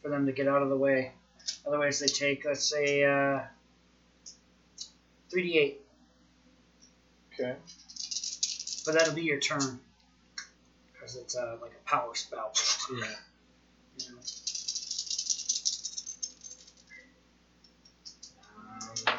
for 0.00 0.08
them 0.08 0.24
to 0.24 0.32
get 0.32 0.48
out 0.48 0.62
of 0.62 0.70
the 0.70 0.76
way. 0.78 1.12
Otherwise, 1.66 1.98
they 2.00 2.06
take 2.06 2.46
let's 2.46 2.64
say 2.64 3.04
uh, 3.04 3.40
three 5.30 5.42
d 5.42 5.58
eight, 5.58 5.80
Okay. 7.34 7.54
but 8.86 8.94
that'll 8.94 9.14
be 9.14 9.24
your 9.24 9.40
turn 9.40 9.78
because 11.08 11.22
it's 11.22 11.36
uh, 11.36 11.56
like 11.62 11.72
a 11.72 11.88
power 11.88 12.14
spell. 12.14 12.52
Yeah. 12.92 13.06
You 13.98 14.12
know. 14.12 14.18
Um, 19.08 19.18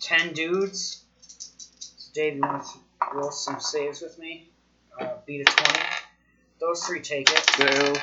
ten 0.00 0.32
dudes. 0.32 1.02
So 1.18 2.10
Dave, 2.14 2.36
you 2.36 2.40
want 2.40 2.64
to 2.64 2.78
roll 3.14 3.30
some 3.30 3.60
saves 3.60 4.00
with 4.00 4.18
me? 4.18 4.48
Uh, 4.98 5.16
beat 5.26 5.42
a 5.42 5.44
twenty. 5.44 5.80
Those 6.60 6.84
three 6.84 7.00
take 7.00 7.30
it. 7.30 7.38
Fail. 7.38 7.94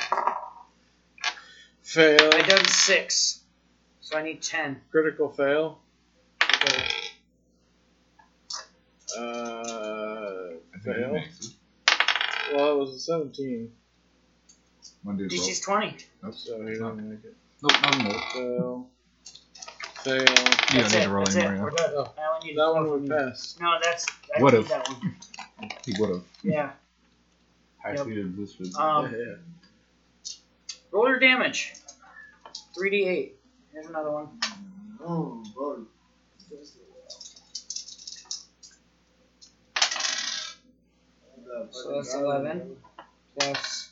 Fail. 1.82 2.30
I 2.32 2.42
done 2.42 2.64
six, 2.66 3.40
so 4.00 4.16
I 4.16 4.22
need 4.22 4.42
ten. 4.42 4.80
Critical 4.92 5.28
fail. 5.30 5.80
2017. 12.98 13.70
DC's 15.28 15.60
20. 15.60 15.96
Nope. 16.22 16.34
So 16.34 16.64
he 16.66 16.78
not. 16.78 16.96
make 16.96 17.24
it. 17.24 17.34
one 17.62 18.20
fail. 18.32 18.88
You 20.06 20.26
don't 20.26 20.70
That's 20.70 20.94
need 20.94 21.02
to 21.02 21.08
roll 21.10 21.24
that's 21.24 21.36
it. 21.36 21.44
anymore. 21.44 21.72
Oh. 21.78 22.12
That 22.56 22.74
one 22.74 22.90
would 22.90 23.08
pass. 23.08 23.56
No, 23.60 23.78
that's. 23.82 24.06
I 24.36 24.42
Would've. 24.42 24.70
He 25.86 25.94
would 25.98 26.10
have. 26.10 26.22
Yeah. 26.42 26.70
High 27.82 27.90
Yep. 27.94 27.98
speed 28.00 28.18
of 28.18 28.36
this 28.36 28.58
was- 28.58 28.74
Um, 28.76 29.10
yeah, 29.12 29.18
yeah. 29.18 29.34
Roll 30.90 31.08
your 31.08 31.18
damage. 31.18 31.74
3d8. 32.76 33.32
Here's 33.72 33.86
another 33.86 34.10
one. 34.10 34.28
Oh, 35.00 35.42
bro. 35.54 35.86
So 41.70 41.94
that's 41.94 42.14
11 42.14 42.76
plus 43.38 43.90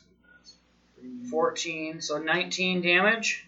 14, 1.29 2.01
so 2.01 2.17
19 2.17 2.81
damage. 2.81 3.47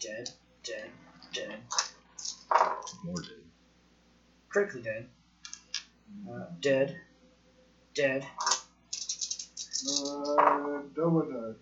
Dead, 0.00 0.30
dead, 0.64 0.90
dead. 1.32 1.56
More 3.04 3.16
dude. 3.16 3.44
Critically 4.48 4.82
dead. 4.82 5.08
Uh, 6.30 6.44
dead, 6.60 7.00
dead. 7.94 8.26
Uh, 9.88 10.80
double 10.94 11.22
die. 11.22 11.58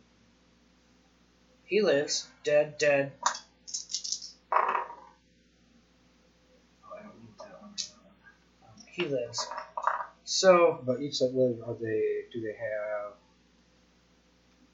He 1.64 1.82
lives. 1.82 2.28
Dead, 2.44 2.78
dead. 2.78 3.12
He 9.00 9.06
lives. 9.06 9.48
So, 10.24 10.80
But 10.84 11.00
each 11.00 11.20
that 11.20 11.34
live, 11.34 11.58
are 11.66 11.74
they? 11.74 12.24
Do 12.32 12.40
they 12.42 12.54
have? 12.54 13.14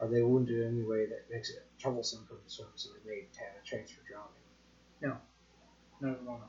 Are 0.00 0.08
they 0.08 0.20
wounded 0.20 0.60
in 0.60 0.68
any 0.78 0.82
way 0.82 1.06
that 1.06 1.30
makes 1.30 1.50
it 1.50 1.64
troublesome 1.78 2.26
for 2.28 2.34
the 2.34 2.50
swim, 2.50 2.68
so 2.74 2.90
they 2.92 3.10
may 3.10 3.20
have 3.36 3.54
a 3.62 3.64
chance 3.64 3.90
for 3.90 4.00
drowning? 4.06 4.30
no, 5.00 5.16
no, 6.00 6.16
no, 6.24 6.32
no. 6.32 6.40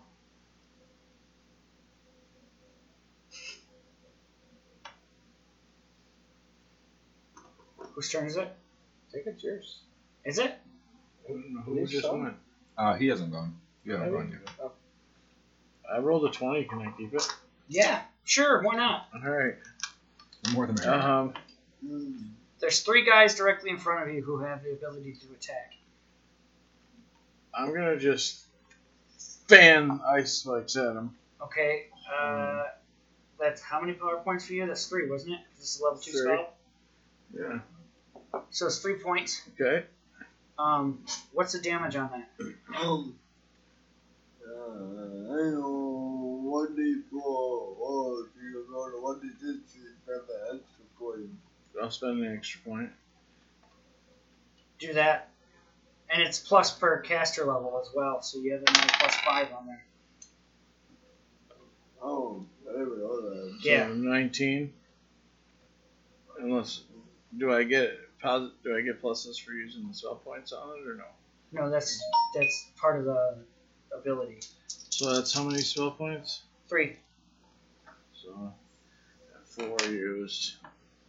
Whose 7.94 8.12
turn 8.12 8.26
is 8.26 8.38
it? 8.38 8.50
Take 9.14 9.28
it, 9.28 9.42
yours. 9.42 9.82
Is 10.26 10.40
it? 10.40 10.58
Who 11.28 11.86
just 11.86 12.12
went? 12.12 12.36
Uh, 12.78 12.96
he 12.96 13.08
hasn't 13.08 13.32
gone. 13.32 13.56
You 13.86 13.94
haven't 13.94 14.12
gone 14.12 14.40
yet. 14.60 14.72
I 15.90 16.00
rolled 16.00 16.26
a 16.26 16.32
20. 16.32 16.66
Can 16.66 16.82
I 16.82 16.92
keep 16.98 17.14
it? 17.14 17.28
Yeah, 17.68 18.02
Sure, 18.24 18.62
why 18.62 18.76
not? 18.76 19.08
All 19.14 19.30
right. 19.30 19.56
The 20.44 20.52
more 20.52 20.68
the 20.68 20.74
merrier. 20.74 20.94
Um, 21.02 21.34
Mm. 21.86 22.32
There's 22.60 22.82
three 22.82 23.06
guys 23.06 23.36
directly 23.36 23.70
in 23.70 23.78
front 23.78 24.08
of 24.10 24.14
you 24.14 24.24
who 24.24 24.40
have 24.40 24.64
the 24.64 24.72
ability 24.72 25.14
to 25.14 25.28
attack. 25.34 25.74
I'm 27.54 27.72
gonna 27.74 27.98
just 28.00 28.44
fan 29.48 30.02
ice 30.06 30.34
spikes 30.34 30.76
at 30.76 30.96
him. 30.96 31.16
Okay, 31.42 31.86
uh, 32.12 32.64
that's 33.40 33.62
how 33.62 33.80
many 33.80 33.94
power 33.94 34.18
points 34.18 34.48
for 34.48 34.54
you? 34.54 34.66
That's 34.66 34.88
three, 34.88 35.08
wasn't 35.08 35.34
it? 35.34 35.42
'Cause 35.52 35.60
This 35.60 35.76
is 35.76 35.82
a 35.82 35.84
level 35.84 36.00
two 36.00 36.12
Three. 36.12 36.22
spell. 36.22 36.54
Yeah. 37.34 37.60
So 38.50 38.66
it's 38.66 38.80
three 38.80 38.96
points. 38.98 39.42
Okay. 39.54 39.86
Um, 40.58 41.06
what's 41.32 41.52
the 41.54 41.60
damage 41.60 41.96
on 41.96 42.10
that? 42.12 42.56
Um, 42.76 43.20
uh, 44.48 44.52
I 44.52 45.52
know 45.52 45.77
one 46.58 47.04
for 47.12 47.22
all 47.22 48.26
you 48.42 48.66
know 48.72 49.00
one 49.00 49.20
this 49.22 49.42
is 49.42 49.60
for 50.06 50.26
the 50.28 50.58
extra 50.58 50.86
point. 51.00 51.30
I'll 51.82 51.92
spend 51.92 52.24
an 52.24 52.36
extra 52.36 52.62
point. 52.62 52.90
Do 54.80 54.94
that. 54.94 55.30
And 56.10 56.22
it's 56.22 56.40
plus 56.40 56.74
per 56.74 57.02
caster 57.02 57.44
level 57.44 57.80
as 57.82 57.90
well, 57.94 58.22
so 58.22 58.40
you 58.40 58.54
have 58.54 58.62
another 58.62 58.94
plus 59.00 59.16
five 59.26 59.48
on 59.52 59.68
there. 59.68 59.86
Oh, 62.02 62.46
whatever, 62.64 63.02
alright. 63.04 63.62
So 63.62 63.70
Yeah. 63.70 63.88
19. 63.94 64.74
Unless, 66.40 66.84
do 67.38 67.52
I 67.52 67.64
get 67.64 67.98
posit? 68.22 68.52
Do 68.64 68.78
I 68.78 68.82
get 68.82 69.02
pluses 69.02 69.40
for 69.40 69.52
using 69.52 69.88
the 69.88 69.94
spell 69.94 70.16
points 70.16 70.54
on 70.54 70.80
it 70.80 70.88
or 70.88 70.96
no? 70.96 71.04
No, 71.52 71.70
that's 71.70 72.02
that's 72.34 72.72
part 72.80 73.00
of 73.00 73.06
the 73.06 73.44
ability. 73.98 74.40
So 74.68 75.14
that's 75.14 75.34
how 75.34 75.44
many 75.44 75.62
spell 75.62 75.92
points? 75.92 76.44
Three. 76.68 76.98
So 78.14 78.54
four 79.46 79.78
used 79.90 80.56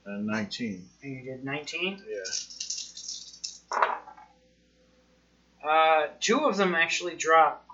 and 0.04 0.26
19. 0.26 0.84
And 1.02 1.12
you 1.12 1.22
did 1.22 1.44
19. 1.44 2.02
Yeah. 2.08 3.80
Uh, 5.68 6.06
two 6.20 6.46
of 6.46 6.56
them 6.56 6.74
actually 6.74 7.16
drop. 7.16 7.66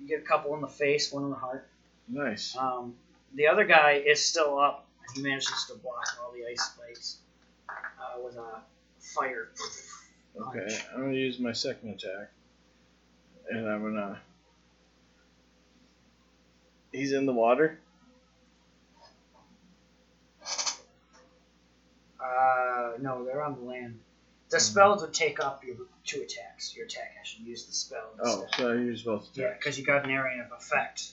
You 0.00 0.08
get 0.08 0.20
a 0.20 0.22
couple 0.22 0.54
in 0.54 0.60
the 0.60 0.68
face, 0.68 1.12
one 1.12 1.24
in 1.24 1.30
the 1.30 1.36
heart. 1.36 1.68
Nice. 2.08 2.56
Um, 2.56 2.94
the 3.34 3.48
other 3.48 3.64
guy 3.64 4.02
is 4.04 4.24
still 4.24 4.58
up. 4.58 4.86
He 5.14 5.22
manages 5.22 5.66
to 5.68 5.74
block 5.74 6.04
all 6.22 6.32
the 6.32 6.46
ice 6.50 6.62
spikes 6.62 7.18
uh, 7.68 8.20
with 8.24 8.36
a 8.36 8.60
fire. 8.98 9.48
Okay, 10.36 10.78
I'm 10.94 11.02
gonna 11.02 11.14
use 11.14 11.38
my 11.38 11.52
second 11.52 11.90
attack, 11.90 12.30
and 13.50 13.68
I'm 13.68 13.82
gonna. 13.82 14.20
He's 16.96 17.12
in 17.12 17.26
the 17.26 17.32
water. 17.34 17.78
Uh, 22.18 22.92
no, 23.00 23.22
they're 23.24 23.42
on 23.42 23.54
the 23.54 23.60
land. 23.60 24.00
The 24.48 24.58
spell 24.60 24.98
would 24.98 25.12
take 25.12 25.38
up 25.38 25.62
your 25.62 25.76
two 26.04 26.22
attacks. 26.22 26.74
Your 26.74 26.86
attack 26.86 27.14
action. 27.18 27.44
Use 27.44 27.66
the 27.66 27.74
spell 27.74 28.08
Oh, 28.18 28.42
instead. 28.44 28.60
so 28.60 28.70
I 28.70 28.74
use 28.76 29.02
both 29.02 29.28
Yeah, 29.34 29.52
because 29.58 29.78
you 29.78 29.84
got 29.84 30.04
an 30.04 30.10
area 30.10 30.42
of 30.42 30.52
effect 30.52 31.10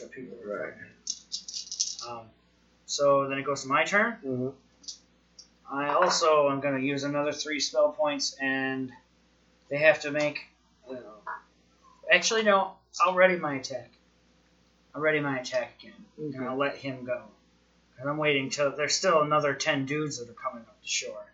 that 0.00 0.10
people 0.10 0.36
are 0.42 0.64
Right. 0.64 0.74
affected. 0.74 2.08
Um, 2.08 2.30
so 2.86 3.28
then 3.28 3.38
it 3.38 3.44
goes 3.44 3.62
to 3.62 3.68
my 3.68 3.84
turn. 3.84 4.18
Mhm. 4.24 4.54
I 5.70 5.90
also 5.90 6.50
am 6.50 6.60
going 6.60 6.80
to 6.80 6.84
use 6.84 7.04
another 7.04 7.32
three 7.32 7.60
spell 7.60 7.92
points, 7.92 8.34
and 8.40 8.92
they 9.68 9.78
have 9.78 10.00
to 10.00 10.10
make. 10.10 10.48
Uh, 10.90 10.96
actually, 12.10 12.42
no. 12.42 12.76
I'll 13.00 13.14
ready 13.14 13.36
my 13.36 13.54
attack. 13.56 13.90
I'll 14.96 15.02
ready 15.02 15.20
my 15.20 15.38
attack 15.38 15.74
again, 15.78 15.92
and 16.16 16.48
I'll 16.48 16.56
let 16.56 16.74
him 16.76 17.04
go. 17.04 17.20
And 18.00 18.08
I'm 18.08 18.16
waiting 18.16 18.48
till 18.48 18.74
there's 18.74 18.94
still 18.94 19.20
another 19.20 19.52
ten 19.52 19.84
dudes 19.84 20.18
that 20.18 20.30
are 20.30 20.32
coming 20.32 20.62
up 20.66 20.80
to 20.80 20.88
shore, 20.88 21.26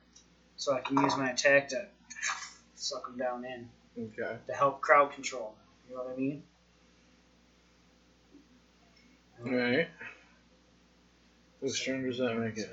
so 0.57 0.75
I 0.75 0.81
can 0.81 1.01
use 1.01 1.17
my 1.17 1.31
attack 1.31 1.69
to 1.69 1.87
suck 2.75 3.07
them 3.07 3.17
down 3.19 3.45
in 3.45 3.69
Okay. 3.97 4.37
to 4.49 4.53
help 4.53 4.81
crowd 4.81 5.13
control. 5.13 5.55
You 5.89 5.95
know 5.97 6.03
what 6.03 6.13
I 6.15 6.17
mean? 6.17 6.43
Alright. 9.47 9.89
Whose 11.61 11.85
turn 11.85 12.05
does 12.05 12.19
that 12.19 12.35
make 12.35 12.59
it? 12.59 12.69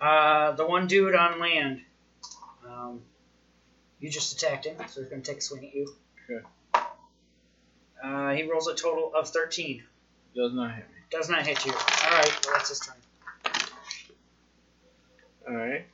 Uh, 0.00 0.52
the 0.52 0.66
one 0.66 0.86
dude 0.86 1.14
on 1.14 1.38
land. 1.38 1.82
Um, 2.66 3.02
you 4.00 4.08
just 4.08 4.32
attacked 4.42 4.64
him, 4.64 4.76
so 4.88 5.02
he's 5.02 5.10
going 5.10 5.20
to 5.20 5.30
take 5.30 5.38
a 5.38 5.42
swing 5.42 5.66
at 5.66 5.74
you. 5.74 5.94
Okay. 6.30 6.46
Uh, 8.02 8.30
he 8.32 8.44
rolls 8.50 8.68
a 8.68 8.74
total 8.74 9.12
of 9.14 9.28
13. 9.28 9.82
Does 10.34 10.52
not 10.52 10.74
hit 10.74 10.84
me. 10.88 10.94
Does 11.10 11.28
not 11.28 11.46
hit 11.46 11.64
you. 11.64 11.72
Alright, 11.72 12.46
well, 12.46 12.54
that's 12.54 12.68
his 12.70 12.80
turn. 12.80 12.96
Alright. 15.48 15.86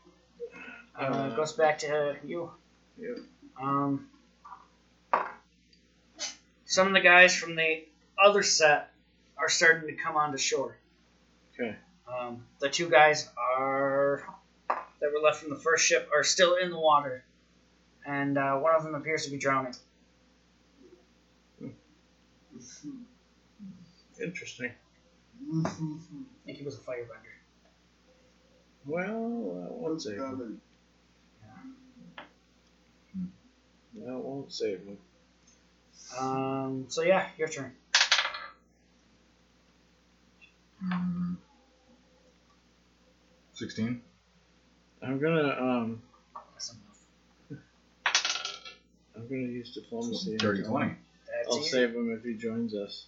Uh, 0.98 1.02
Uh, 1.02 1.36
goes 1.36 1.52
back 1.52 1.78
to 1.80 2.16
you. 2.24 2.50
Yep. 2.98 3.18
Um, 3.60 4.08
some 6.64 6.86
of 6.86 6.92
the 6.92 7.00
guys 7.00 7.34
from 7.34 7.54
the 7.56 7.84
other 8.22 8.42
set 8.42 8.92
are 9.38 9.48
starting 9.48 9.88
to 9.88 9.94
come 10.02 10.16
onto 10.16 10.38
shore. 10.38 10.76
Okay. 11.54 11.74
Um, 12.06 12.44
the 12.60 12.68
two 12.68 12.88
guys 12.90 13.28
are 13.58 14.24
that 14.68 15.10
were 15.12 15.20
left 15.22 15.40
from 15.40 15.50
the 15.50 15.56
first 15.56 15.86
ship 15.86 16.08
are 16.14 16.24
still 16.24 16.56
in 16.56 16.70
the 16.70 16.78
water, 16.78 17.24
and 18.06 18.36
uh, 18.36 18.56
one 18.58 18.74
of 18.74 18.82
them 18.82 18.94
appears 18.94 19.24
to 19.24 19.30
be 19.30 19.38
drowning. 19.38 19.74
Interesting. 24.22 24.72
I 25.64 25.68
think 26.44 26.58
he 26.58 26.64
was 26.64 26.76
a 26.76 26.80
firebender. 26.80 27.34
Well, 28.86 29.06
that 29.06 29.72
won't 29.72 30.02
save 30.02 30.16
him. 30.16 30.24
Coming. 30.24 30.60
That 33.94 34.18
won't 34.18 34.52
save 34.52 34.80
him. 34.80 34.98
Um, 36.18 36.84
so 36.88 37.02
yeah, 37.02 37.28
your 37.38 37.48
turn. 37.48 37.72
Mm. 40.84 41.36
16. 43.54 44.00
I'm 45.02 45.18
gonna 45.18 45.56
um. 45.60 46.02
That's 46.54 46.72
enough. 46.72 47.62
I'm 49.16 49.28
gonna 49.28 49.42
use 49.42 49.74
diplomacy. 49.74 50.36
Dirty 50.36 50.62
twenty. 50.62 50.94
I'll 51.46 51.62
save 51.62 51.90
him 51.90 52.14
if 52.16 52.24
he 52.24 52.34
joins 52.34 52.74
us. 52.74 53.06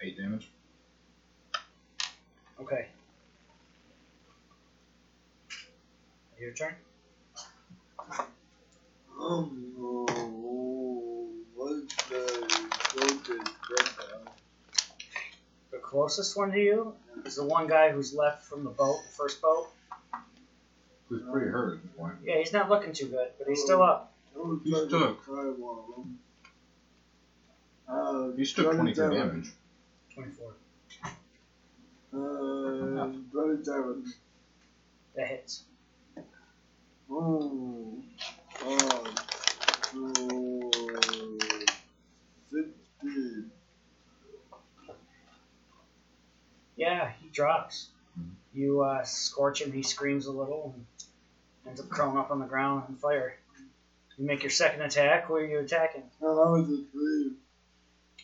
8 0.00 0.16
damage. 0.16 0.50
Okay. 2.60 2.88
Your 6.40 6.52
turn. 6.52 6.74
Um, 9.20 9.74
oh, 9.80 11.28
what's 11.54 11.94
the 12.08 12.68
closest 12.70 13.30
right 13.70 14.28
The 15.72 15.78
closest 15.78 16.36
one 16.36 16.52
to 16.52 16.58
you 16.58 16.94
is 17.24 17.34
the 17.36 17.44
one 17.44 17.66
guy 17.66 17.90
who's 17.90 18.14
left 18.14 18.44
from 18.44 18.62
the 18.62 18.70
boat, 18.70 19.00
the 19.04 19.12
first 19.16 19.42
boat. 19.42 19.68
Who's 21.08 21.22
pretty 21.32 21.50
hurt 21.50 21.78
at 21.78 21.82
this 21.82 21.92
point. 21.96 22.14
Yeah, 22.22 22.38
he's 22.38 22.52
not 22.52 22.68
looking 22.68 22.92
too 22.92 23.06
good, 23.06 23.28
but 23.38 23.48
he's 23.48 23.62
still 23.62 23.82
up. 23.82 24.14
now? 24.36 24.60
He 24.62 24.70
took- 24.70 25.24
Try 25.24 25.44
one 25.44 25.78
of 25.78 25.96
them. 25.96 26.18
Uh, 27.88 28.30
He 28.36 28.44
took 28.44 28.66
23 28.74 28.94
27. 28.94 29.16
damage. 29.16 29.52
24. 30.14 30.54
Uh, 32.14 33.12
27. 33.32 34.12
That 35.16 35.28
hits. 35.28 35.64
Oh, 37.10 38.02
so, 38.60 38.78
16. 42.50 43.50
Yeah, 46.76 47.10
he 47.20 47.28
drops. 47.30 47.88
Mhm. 48.18 48.30
You 48.52 48.82
uh, 48.82 49.04
scorch 49.04 49.62
him, 49.62 49.72
he 49.72 49.82
screams 49.82 50.26
a 50.26 50.32
little, 50.32 50.74
and 50.76 50.86
ends 51.66 51.80
up 51.80 51.88
crawling 51.88 52.18
up 52.18 52.30
on 52.30 52.40
the 52.40 52.46
ground 52.46 52.84
on 52.88 52.96
fire. 52.96 53.34
You 54.16 54.26
make 54.26 54.42
your 54.42 54.50
second 54.50 54.82
attack. 54.82 55.24
Who 55.26 55.36
are 55.36 55.44
you 55.44 55.58
attacking? 55.60 56.02
No, 56.20 56.34
that 56.36 56.50
was 56.50 56.68
a 56.70 56.84
three. 56.92 57.32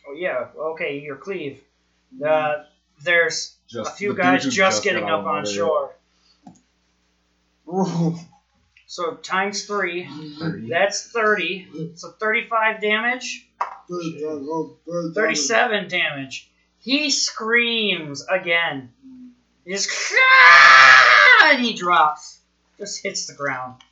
Oh, 0.06 0.12
yeah, 0.12 0.48
okay, 0.56 0.98
your 0.98 1.16
cleave. 1.16 1.62
Uh, 2.24 2.64
there's 3.02 3.56
Just, 3.68 3.90
a 3.90 3.94
few 3.94 4.14
guys 4.14 4.44
who 4.44 4.50
just 4.50 4.84
getting 4.84 5.04
up 5.04 5.24
on 5.24 5.46
shore. 5.46 5.94
So 8.86 9.14
times 9.14 9.64
three, 9.64 10.06
30. 10.38 10.68
that's 10.68 11.10
30. 11.10 11.92
So 11.96 12.10
35 12.10 12.80
damage, 12.80 13.48
37. 13.88 14.46
Oh, 14.48 14.76
37. 14.86 15.14
37 15.14 15.88
damage. 15.88 16.50
He 16.78 17.10
screams 17.10 18.24
again. 18.26 18.92
He 19.64 19.72
just, 19.72 19.90
and 21.42 21.60
he 21.64 21.72
drops. 21.72 22.38
Just 22.78 23.02
hits 23.02 23.26
the 23.26 23.34
ground. 23.34 23.82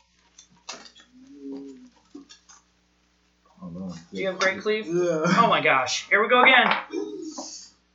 Oh, 3.63 3.69
no. 3.71 3.95
Do 4.13 4.21
you 4.21 4.27
have 4.29 4.39
Great 4.39 4.61
Cleave? 4.61 4.87
Yeah. 4.87 5.23
Oh 5.27 5.47
my 5.49 5.61
gosh. 5.63 6.09
Here 6.09 6.23
we 6.23 6.29
go 6.29 6.43
again. 6.43 6.69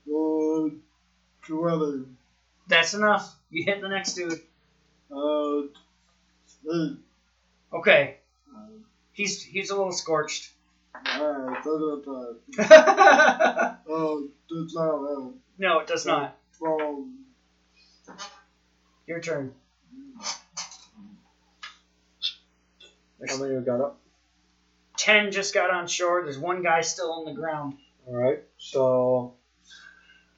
Uh, 0.09 0.69
twenty. 1.45 2.05
That's 2.67 2.93
enough. 2.93 3.35
You 3.49 3.63
hit 3.65 3.81
the 3.81 3.87
next 3.87 4.13
dude. 4.13 4.41
Uh, 5.11 5.61
eight. 6.73 6.97
Okay. 7.73 8.17
He's 9.13 9.41
he's 9.43 9.69
a 9.69 9.75
little 9.75 9.91
scorched. 9.91 10.51
Alright, 10.95 11.63
no, 11.65 12.35
Uh, 12.57 14.17
does 14.49 14.73
not 14.75 14.91
have 14.91 15.01
it 15.79 15.87
does 15.87 16.05
not. 16.05 16.37
from 16.51 17.25
Your 19.05 19.19
turn. 19.19 19.53
How 23.27 23.37
many 23.37 23.55
we 23.55 23.61
got 23.61 23.81
up? 23.81 23.99
Ten 24.97 25.31
just 25.31 25.53
got 25.53 25.69
on 25.69 25.87
shore. 25.87 26.23
There's 26.23 26.37
one 26.39 26.61
guy 26.61 26.81
still 26.81 27.11
on 27.13 27.25
the 27.25 27.31
ground. 27.33 27.75
All 28.07 28.15
right. 28.15 28.39
So 28.57 29.33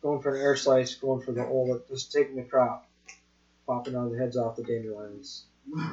going 0.01 0.21
for 0.21 0.35
an 0.35 0.41
air 0.41 0.55
slice, 0.55 0.95
going 0.95 1.21
for 1.21 1.31
the 1.31 1.45
old, 1.45 1.81
just 1.89 2.11
taking 2.11 2.35
the 2.35 2.43
crop, 2.43 2.85
popping 3.65 3.95
out 3.95 4.11
the 4.11 4.17
heads 4.17 4.37
off 4.37 4.55
the 4.55 4.63
dandelions. 4.63 5.45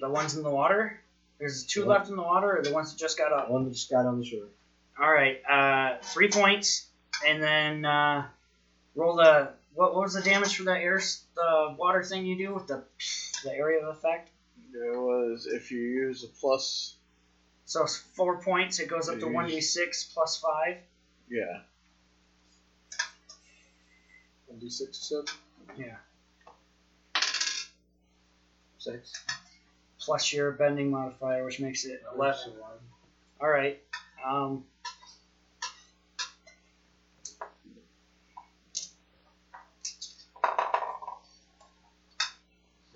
The 0.00 0.08
ones 0.08 0.36
in 0.36 0.44
the 0.44 0.50
water. 0.50 1.00
There's 1.40 1.64
two 1.64 1.80
Yeah. 1.80 1.86
left 1.86 2.08
in 2.08 2.14
the 2.14 2.22
water, 2.22 2.58
or 2.58 2.62
the 2.62 2.72
ones 2.72 2.92
that 2.92 2.98
just 3.00 3.18
got 3.18 3.32
up. 3.32 3.50
One 3.50 3.64
that 3.64 3.72
just 3.72 3.90
got 3.90 4.06
on 4.06 4.20
the 4.20 4.24
shore. 4.24 4.46
All 4.96 5.10
right. 5.10 5.40
Uh, 5.44 5.96
three 6.02 6.28
points, 6.28 6.86
and 7.26 7.42
then 7.42 7.84
uh, 7.84 8.28
roll 8.94 9.16
the 9.16 9.54
what, 9.74 9.92
what 9.94 10.02
was 10.02 10.14
the 10.14 10.22
damage 10.22 10.56
for 10.56 10.62
that 10.64 10.80
air 10.80 11.00
the 11.34 11.74
water 11.76 12.04
thing 12.04 12.26
you 12.26 12.36
do 12.38 12.54
with 12.54 12.68
the 12.68 12.84
the 13.42 13.52
area 13.52 13.80
of 13.84 13.88
effect? 13.96 14.30
It 14.72 14.96
was 14.96 15.46
if 15.46 15.72
you 15.72 15.80
use 15.80 16.22
a 16.22 16.28
plus. 16.28 16.94
So 17.68 17.82
it's 17.82 17.98
four 17.98 18.38
points. 18.38 18.80
It 18.80 18.88
goes 18.88 19.10
up 19.10 19.20
to 19.20 19.26
Jeez. 19.26 19.32
one 19.32 19.46
d 19.46 19.60
six 19.60 20.02
plus 20.02 20.38
five. 20.38 20.78
Yeah. 21.28 21.60
One 24.46 24.58
d 24.58 24.70
six, 24.70 25.10
you 25.10 25.22
said. 25.26 25.76
Yeah. 25.76 25.96
Six. 28.78 29.12
Plus 30.00 30.32
your 30.32 30.52
bending 30.52 30.90
modifier, 30.90 31.44
which 31.44 31.60
makes 31.60 31.84
it 31.84 32.02
eleven. 32.14 32.54
All 33.38 33.50
right. 33.50 33.78
Um, 34.26 34.64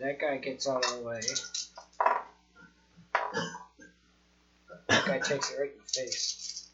that 0.01 0.19
guy 0.19 0.39
gets 0.39 0.67
out 0.67 0.83
of 0.83 0.97
the 0.97 1.03
way. 1.03 1.21
That 5.05 5.21
guy 5.21 5.29
takes 5.35 5.51
it 5.51 5.59
right 5.59 5.71
in 5.73 5.79
the 5.79 5.85
face. 5.93 6.69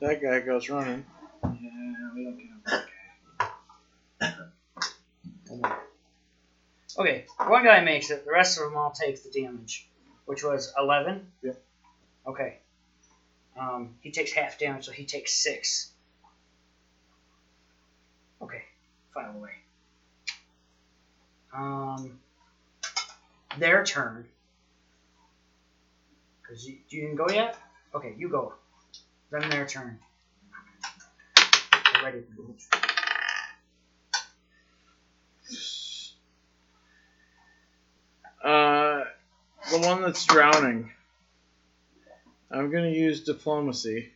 That 0.00 0.22
guy 0.22 0.40
goes 0.40 0.68
running. 0.68 1.04
Yeah, 1.42 2.10
we 2.14 2.24
don't 2.24 2.38
count 2.38 2.64
that 4.20 4.34
guy. 5.62 5.76
Okay, 6.98 7.24
one 7.46 7.64
guy 7.64 7.80
makes 7.80 8.10
it. 8.10 8.26
The 8.26 8.32
rest 8.32 8.58
of 8.58 8.64
them 8.64 8.76
all 8.76 8.90
take 8.90 9.22
the 9.22 9.30
damage, 9.30 9.88
which 10.26 10.44
was 10.44 10.72
eleven. 10.78 11.32
Yep. 11.42 11.62
Okay. 12.26 12.58
Um, 13.58 13.94
he 14.00 14.10
takes 14.10 14.32
half 14.32 14.58
damage, 14.58 14.84
so 14.84 14.92
he 14.92 15.06
takes 15.06 15.32
six. 15.32 15.90
Okay, 18.42 18.62
file 19.14 19.34
away. 19.36 19.52
Um, 21.52 22.20
their 23.58 23.84
turn. 23.84 24.26
Cause 26.46 26.64
you, 26.66 26.78
you 26.88 27.02
didn't 27.02 27.16
go 27.16 27.28
yet. 27.28 27.58
Okay, 27.94 28.14
you 28.16 28.28
go. 28.28 28.54
Then 29.30 29.48
their 29.50 29.66
turn. 29.66 29.98
They're 31.36 32.04
ready. 32.04 32.22
Uh, 38.42 39.04
the 39.70 39.78
one 39.80 40.02
that's 40.02 40.24
drowning. 40.24 40.90
I'm 42.50 42.70
gonna 42.70 42.88
use 42.88 43.24
diplomacy. 43.24 44.10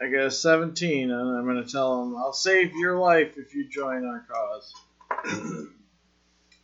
I 0.00 0.08
get 0.08 0.26
a 0.26 0.30
17, 0.30 1.10
and 1.10 1.38
I'm 1.38 1.46
gonna 1.46 1.66
tell 1.66 2.02
him, 2.02 2.16
"I'll 2.16 2.32
save 2.32 2.74
your 2.74 2.98
life 2.98 3.36
if 3.36 3.54
you 3.54 3.68
join 3.68 4.04
our 4.04 4.24
cause." 4.28 5.66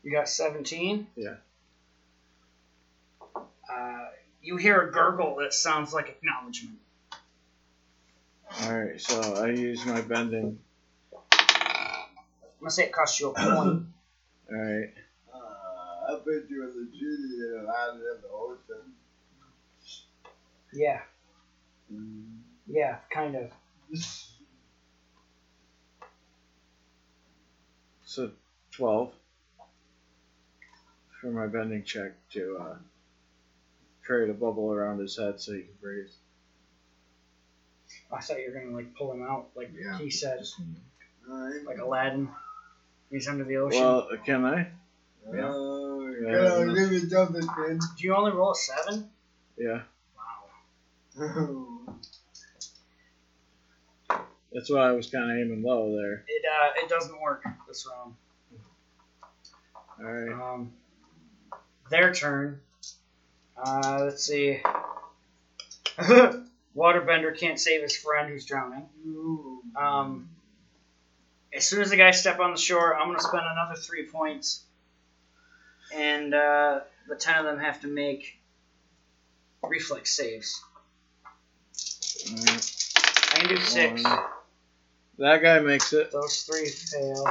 You 0.03 0.11
got 0.13 0.29
17? 0.29 1.07
Yeah. 1.17 1.37
Uh, 3.71 4.09
you 4.43 4.57
hear 4.57 4.81
a 4.83 4.91
gurgle 4.93 5.37
that 5.37 5.55
sounds 5.55 5.93
like 5.93 6.09
acknowledgement. 6.09 6.79
All 8.61 8.79
right, 8.79 9.01
so 9.01 9.35
I 9.35 9.49
use 9.51 9.87
my 9.87 10.01
bending. 10.03 10.59
I'm 11.33 12.09
gonna 12.61 12.71
say 12.71 12.85
it 12.85 12.93
costs 12.93 13.19
you 13.19 13.31
a 13.31 13.33
point. 13.35 13.55
All 13.57 13.85
right, 14.51 14.91
Uh, 15.33 15.37
I 16.09 16.15
bet 16.25 16.51
you 16.51 16.63
in 16.65 16.77
the 16.77 16.89
genie 16.93 17.57
and 17.57 17.67
landed 17.67 18.03
in 18.15 18.21
the 18.21 18.29
ocean. 18.29 18.93
yeah, 20.73 21.01
yeah, 22.67 22.97
kind 23.11 23.37
of. 23.37 23.51
so 28.05 28.31
12 28.73 29.13
for 31.23 31.29
my 31.31 31.47
bending 31.47 31.85
check 31.85 32.11
to 32.33 32.59
uh, 32.61 32.75
create 34.05 34.29
a 34.29 34.35
bubble 34.35 34.73
around 34.73 34.99
his 34.99 35.17
head 35.17 35.41
so 35.41 35.53
he 35.53 35.61
can 35.63 35.75
breathe. 35.81 36.09
I 38.11 38.21
thought 38.21 38.39
you 38.41 38.53
were 38.53 38.61
gonna 38.61 38.75
like 38.75 38.95
pull 38.97 39.13
him 39.13 39.23
out, 39.23 39.51
like 39.55 39.71
Yeah. 39.73 39.97
he 39.99 40.11
said, 40.11 40.41
Just 40.41 40.61
Alright. 41.31 41.65
like 41.65 41.79
Aladdin. 41.79 42.29
He's 43.11 43.29
under 43.29 43.45
the 43.45 43.57
ocean. 43.59 43.81
Well, 43.81 44.09
can 44.27 44.45
I? 44.45 44.69
Yeah. 45.33 45.49
Uh, 45.49 45.99
Yeah. 46.21 46.65
yeah, 46.67 46.75
give 46.75 46.91
me 46.91 46.99
something, 47.09 47.43
kid. 47.57 47.79
Do 47.97 48.05
you 48.05 48.15
only 48.17 48.33
roll 48.33 48.51
a 48.53 48.55
seven? 48.57 49.09
Yeah, 49.57 49.83
Wow. 51.17 51.95
that's 54.53 54.71
why 54.71 54.89
I 54.89 54.93
was 54.93 55.09
kind 55.11 55.31
of 55.31 55.37
aiming 55.39 55.63
low 55.63 55.95
there. 55.97 56.25
It 56.27 56.43
uh, 56.45 56.71
it 56.85 56.89
doesn't 56.89 57.21
work 57.21 57.45
this 57.69 57.87
round. 57.91 58.15
All 60.01 60.05
right. 60.13 60.33
Um, 60.33 60.73
their 61.93 62.13
turn. 62.13 62.61
Uh, 63.57 64.01
let's 64.05 64.25
see. 64.25 64.61
Waterbender 66.77 67.39
can't 67.39 67.61
save 67.61 67.83
his 67.83 67.95
friend 67.97 68.31
who's 68.31 68.47
drowning. 68.47 68.89
Um, 69.77 70.31
as 71.55 71.65
soon 71.67 71.83
as 71.83 71.91
the 71.91 71.97
guys 71.97 72.19
step 72.19 72.41
on 72.41 72.53
the 72.53 72.59
shore, 72.59 72.97
I'm 72.97 73.07
going 73.09 73.19
to 73.19 73.23
spend 73.23 73.45
another 73.47 73.79
three 73.79 74.07
points. 74.07 74.63
And 75.95 76.33
uh, 76.35 76.81
the 77.09 77.15
ten 77.15 77.37
of 77.39 77.45
them 77.45 77.59
have 77.59 77.83
to 77.83 77.89
make 77.89 78.39
reflex 79.63 80.11
saves. 80.17 80.63
I 82.27 83.35
can 83.35 83.49
do 83.49 83.57
six. 83.59 84.03
One. 84.03 84.19
That 85.19 85.43
guy 85.43 85.59
makes 85.59 85.93
it. 85.93 86.11
Those 86.11 86.43
three 86.43 86.69
fail. 86.69 87.25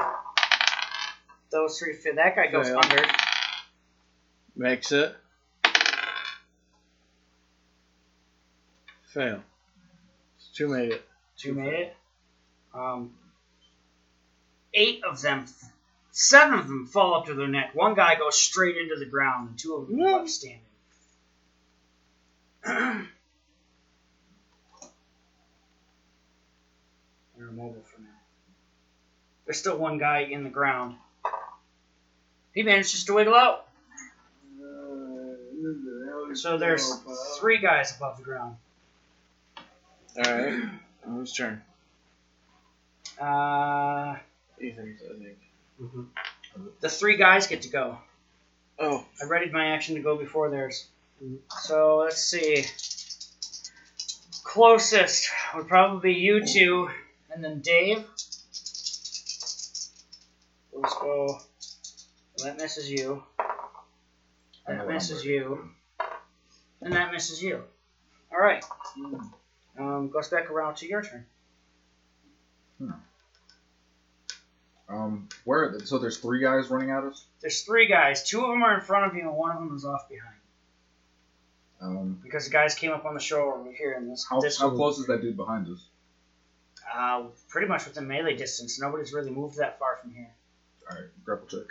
Those 1.51 1.79
three 1.79 1.93
fail. 1.93 2.15
That 2.15 2.35
guy 2.35 2.47
goes 2.47 2.67
Fail. 2.67 2.79
under. 2.83 3.05
Makes 4.55 4.91
it. 4.91 5.15
Fail. 9.13 9.41
Two 10.53 10.67
made 10.67 10.91
it. 10.91 11.03
Two 11.37 11.53
made 11.53 11.73
it. 11.73 11.95
Um, 12.73 13.11
eight 14.73 15.03
of 15.03 15.21
them, 15.21 15.45
seven 16.11 16.59
of 16.59 16.67
them 16.67 16.87
fall 16.87 17.15
up 17.15 17.25
to 17.25 17.33
their 17.33 17.47
neck. 17.47 17.71
One 17.73 17.93
guy 17.93 18.15
goes 18.15 18.37
straight 18.37 18.77
into 18.77 18.95
the 18.97 19.05
ground, 19.05 19.49
and 19.49 19.59
two 19.59 19.75
of 19.75 19.87
them 19.87 20.01
are 20.01 20.19
left 20.19 20.29
standing. 20.29 20.59
They're 22.63 23.07
immobile 27.49 27.83
for 27.83 28.01
now. 28.01 28.07
There's 29.45 29.57
still 29.57 29.77
one 29.77 29.97
guy 29.97 30.19
in 30.21 30.43
the 30.43 30.49
ground. 30.49 30.95
He 32.53 32.63
manages 32.63 33.05
to 33.05 33.13
wiggle 33.13 33.35
out. 33.35 33.67
So 36.33 36.57
there's 36.57 36.91
three 37.39 37.59
guys 37.59 37.95
above 37.95 38.17
the 38.17 38.23
ground. 38.23 38.55
All 40.17 40.23
right. 40.23 40.63
Whose 41.03 41.33
turn? 41.33 41.61
Uh, 43.19 44.15
Ethan's, 44.61 45.01
I 45.03 45.23
think. 45.23 45.37
the 46.79 46.89
three 46.89 47.17
guys 47.17 47.47
get 47.47 47.63
to 47.63 47.69
go. 47.69 47.97
Oh, 48.79 49.05
I 49.21 49.25
readied 49.25 49.51
my 49.51 49.67
action 49.67 49.95
to 49.95 50.01
go 50.01 50.17
before 50.17 50.49
theirs. 50.49 50.87
So 51.61 51.97
let's 51.97 52.21
see. 52.23 52.65
Closest 54.43 55.29
would 55.55 55.67
probably 55.67 56.13
be 56.13 56.19
you 56.19 56.45
two, 56.45 56.89
and 57.31 57.43
then 57.43 57.59
Dave. 57.61 58.03
Let's 60.73 60.93
go. 60.95 61.39
That 62.43 62.57
misses 62.57 62.89
you. 62.89 63.23
That 64.67 64.85
the 64.87 64.93
misses 64.93 65.25
you. 65.25 65.69
And 66.81 66.93
that 66.93 67.11
misses 67.11 67.41
you. 67.41 67.63
All 68.31 68.39
right. 68.39 68.63
Um, 69.77 70.09
goes 70.09 70.29
back 70.29 70.49
around 70.49 70.75
to 70.77 70.87
your 70.87 71.01
turn. 71.03 71.25
Um, 74.89 75.29
where? 75.45 75.79
So 75.85 75.99
there's 75.99 76.17
three 76.17 76.41
guys 76.41 76.69
running 76.69 76.89
at 76.91 77.03
us. 77.03 77.25
There's 77.39 77.61
three 77.61 77.87
guys. 77.87 78.23
Two 78.27 78.41
of 78.41 78.49
them 78.49 78.61
are 78.63 78.75
in 78.75 78.81
front 78.81 79.05
of 79.09 79.15
you, 79.15 79.21
and 79.27 79.37
one 79.37 79.55
of 79.55 79.63
them 79.63 79.75
is 79.75 79.85
off 79.85 80.09
behind. 80.09 80.35
Um, 81.81 82.19
Because 82.21 82.45
the 82.45 82.51
guys 82.51 82.75
came 82.75 82.91
up 82.91 83.05
on 83.05 83.13
the 83.13 83.19
shore 83.19 83.55
over 83.57 83.71
here, 83.71 83.93
and 83.93 84.11
this, 84.11 84.25
how, 84.29 84.41
this 84.41 84.59
how 84.59 84.69
close 84.69 84.99
is 84.99 85.07
that 85.07 85.21
dude 85.21 85.37
behind 85.37 85.67
us? 85.67 85.87
uh, 86.93 87.23
pretty 87.47 87.67
much 87.67 87.85
within 87.85 88.05
melee 88.07 88.35
distance. 88.35 88.79
Nobody's 88.81 89.13
really 89.13 89.31
moved 89.31 89.57
that 89.59 89.79
far 89.79 89.97
from 90.01 90.13
here. 90.13 90.29
All 90.89 90.97
right, 90.97 91.05
grapple 91.23 91.47
check. 91.47 91.67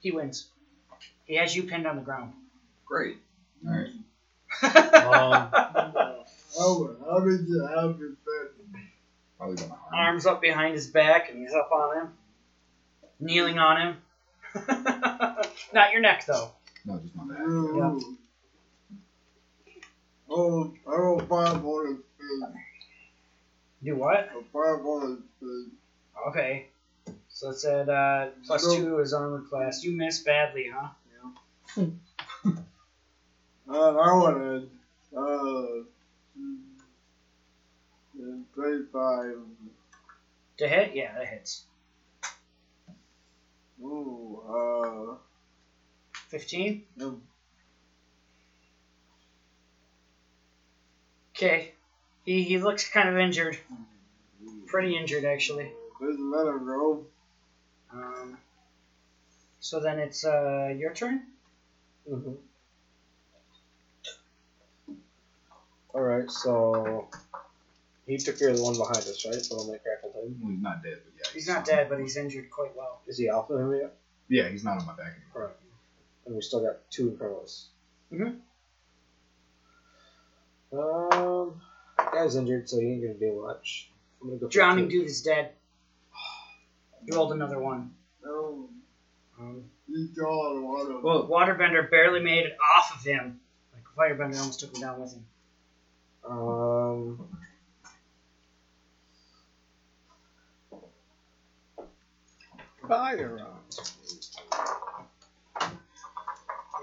He 0.00 0.10
wins. 0.12 0.48
He 1.24 1.36
has 1.36 1.54
you 1.54 1.64
pinned 1.64 1.86
on 1.86 1.96
the 1.96 2.02
ground. 2.02 2.32
Great. 2.86 3.16
All 3.66 3.72
right. 3.72 3.88
Um, 4.60 5.50
How, 6.56 6.88
how 7.06 7.20
did 7.20 7.46
you 7.46 7.66
have 7.66 7.98
your 7.98 8.10
bed? 8.10 8.82
Probably 9.36 9.56
gonna 9.56 9.74
harm. 9.74 9.94
Arms 9.94 10.26
up 10.26 10.40
behind 10.40 10.74
his 10.74 10.86
back, 10.88 11.30
and 11.30 11.38
he's 11.38 11.52
up 11.54 11.70
on 11.70 11.96
him, 11.96 12.12
kneeling 13.20 13.58
on 13.58 13.76
him. 13.80 13.96
Not 15.72 15.92
your 15.92 16.00
neck, 16.00 16.24
though. 16.26 16.50
No, 16.84 16.98
just 16.98 17.14
my 17.14 17.24
back. 17.24 17.38
Oh, 17.40 18.00
oh, 20.30 20.72
I 20.88 20.96
don't 20.96 21.28
five 21.28 21.64
on 21.64 21.86
his 21.86 21.96
face. 22.18 22.58
Do 23.84 23.96
what? 23.96 24.28
A 24.36 24.42
five 24.52 24.84
on 24.84 25.10
his 25.10 25.48
face. 25.48 25.72
Okay. 26.28 26.66
So 27.38 27.50
it 27.50 27.60
said 27.60 27.88
uh, 27.88 28.30
plus 28.44 28.74
two 28.74 28.98
is 28.98 29.12
armor 29.12 29.42
class. 29.48 29.84
You 29.84 29.92
missed 29.92 30.24
badly, 30.24 30.72
huh? 30.74 30.88
Uh, 33.70 33.96
I 33.96 34.14
wanted, 34.14 34.70
uh, 35.14 35.84
35. 38.56 39.34
To 40.56 40.66
hit? 40.66 40.94
Yeah, 40.94 41.12
that 41.18 41.26
hits. 41.26 41.64
Ooh, 43.82 44.40
uh, 44.48 45.16
15? 46.28 46.82
no. 46.96 47.20
Okay. 51.36 51.72
He, 52.24 52.42
he 52.42 52.56
looks 52.58 52.88
kind 52.88 53.10
of 53.10 53.18
injured. 53.18 53.58
Pretty 54.66 54.96
injured, 54.96 55.26
actually. 55.26 55.70
Let 56.00 56.46
him 56.46 56.64
go. 56.64 57.04
Um, 57.92 58.36
so 59.60 59.80
then 59.80 59.98
it's 59.98 60.24
uh, 60.24 60.74
your 60.76 60.92
turn? 60.94 61.22
mhm. 62.08 62.36
Alright, 65.94 66.30
so 66.30 67.08
he 68.06 68.18
took 68.18 68.38
care 68.38 68.50
of 68.50 68.56
the 68.56 68.62
one 68.62 68.76
behind 68.76 68.98
us, 68.98 69.24
right? 69.24 69.34
The 69.34 69.56
one 69.56 69.68
that 69.72 69.82
grappled 69.82 70.14
him. 70.14 70.38
Well, 70.40 70.52
he's 70.52 70.62
not 70.62 70.82
dead, 70.82 70.98
but 71.04 71.12
yeah. 71.16 71.32
He's 71.32 71.48
not 71.48 71.64
dead, 71.64 71.88
but 71.88 71.98
he's 71.98 72.16
injured 72.16 72.50
quite 72.50 72.76
well. 72.76 73.00
Is 73.06 73.18
he 73.18 73.28
alpha 73.28 73.54
him 73.56 73.74
yet? 73.74 73.96
Yeah, 74.28 74.48
he's 74.48 74.64
not 74.64 74.78
on 74.78 74.86
my 74.86 74.94
back 74.94 75.14
anymore. 75.16 75.34
Alright. 75.34 75.56
And 76.26 76.34
we 76.36 76.42
still 76.42 76.60
got 76.62 76.76
two 76.90 77.08
in 77.08 77.16
front 77.16 77.32
of 77.36 77.42
us. 77.42 77.68
Mhm. 78.12 78.40
Um, 80.70 81.60
guy's 82.12 82.36
injured, 82.36 82.68
so 82.68 82.78
he 82.78 82.86
ain't 82.86 83.02
gonna 83.02 83.14
do 83.14 83.42
much. 83.42 83.90
I'm 84.20 84.28
gonna 84.28 84.40
go. 84.40 84.48
Drowning 84.48 84.88
dude 84.88 85.06
is 85.06 85.22
dead. 85.22 85.52
You 87.06 87.14
rolled 87.14 87.32
another 87.32 87.58
one. 87.58 87.90
No, 88.22 88.68
Um, 89.38 89.64
he's 89.86 90.08
gone, 90.10 90.62
water. 90.62 90.98
Well, 91.00 91.26
Waterbender 91.28 91.88
barely 91.90 92.20
made 92.20 92.44
it 92.46 92.56
off 92.76 92.92
of 92.96 93.02
him. 93.04 93.38
Like 93.72 93.84
Firebender 93.96 94.38
almost 94.38 94.60
took 94.60 94.74
him 94.74 94.80
down 94.80 95.00
with 95.00 95.12
him. 95.12 95.24
um. 96.24 97.28
Fire 102.86 103.38
on. 103.40 103.60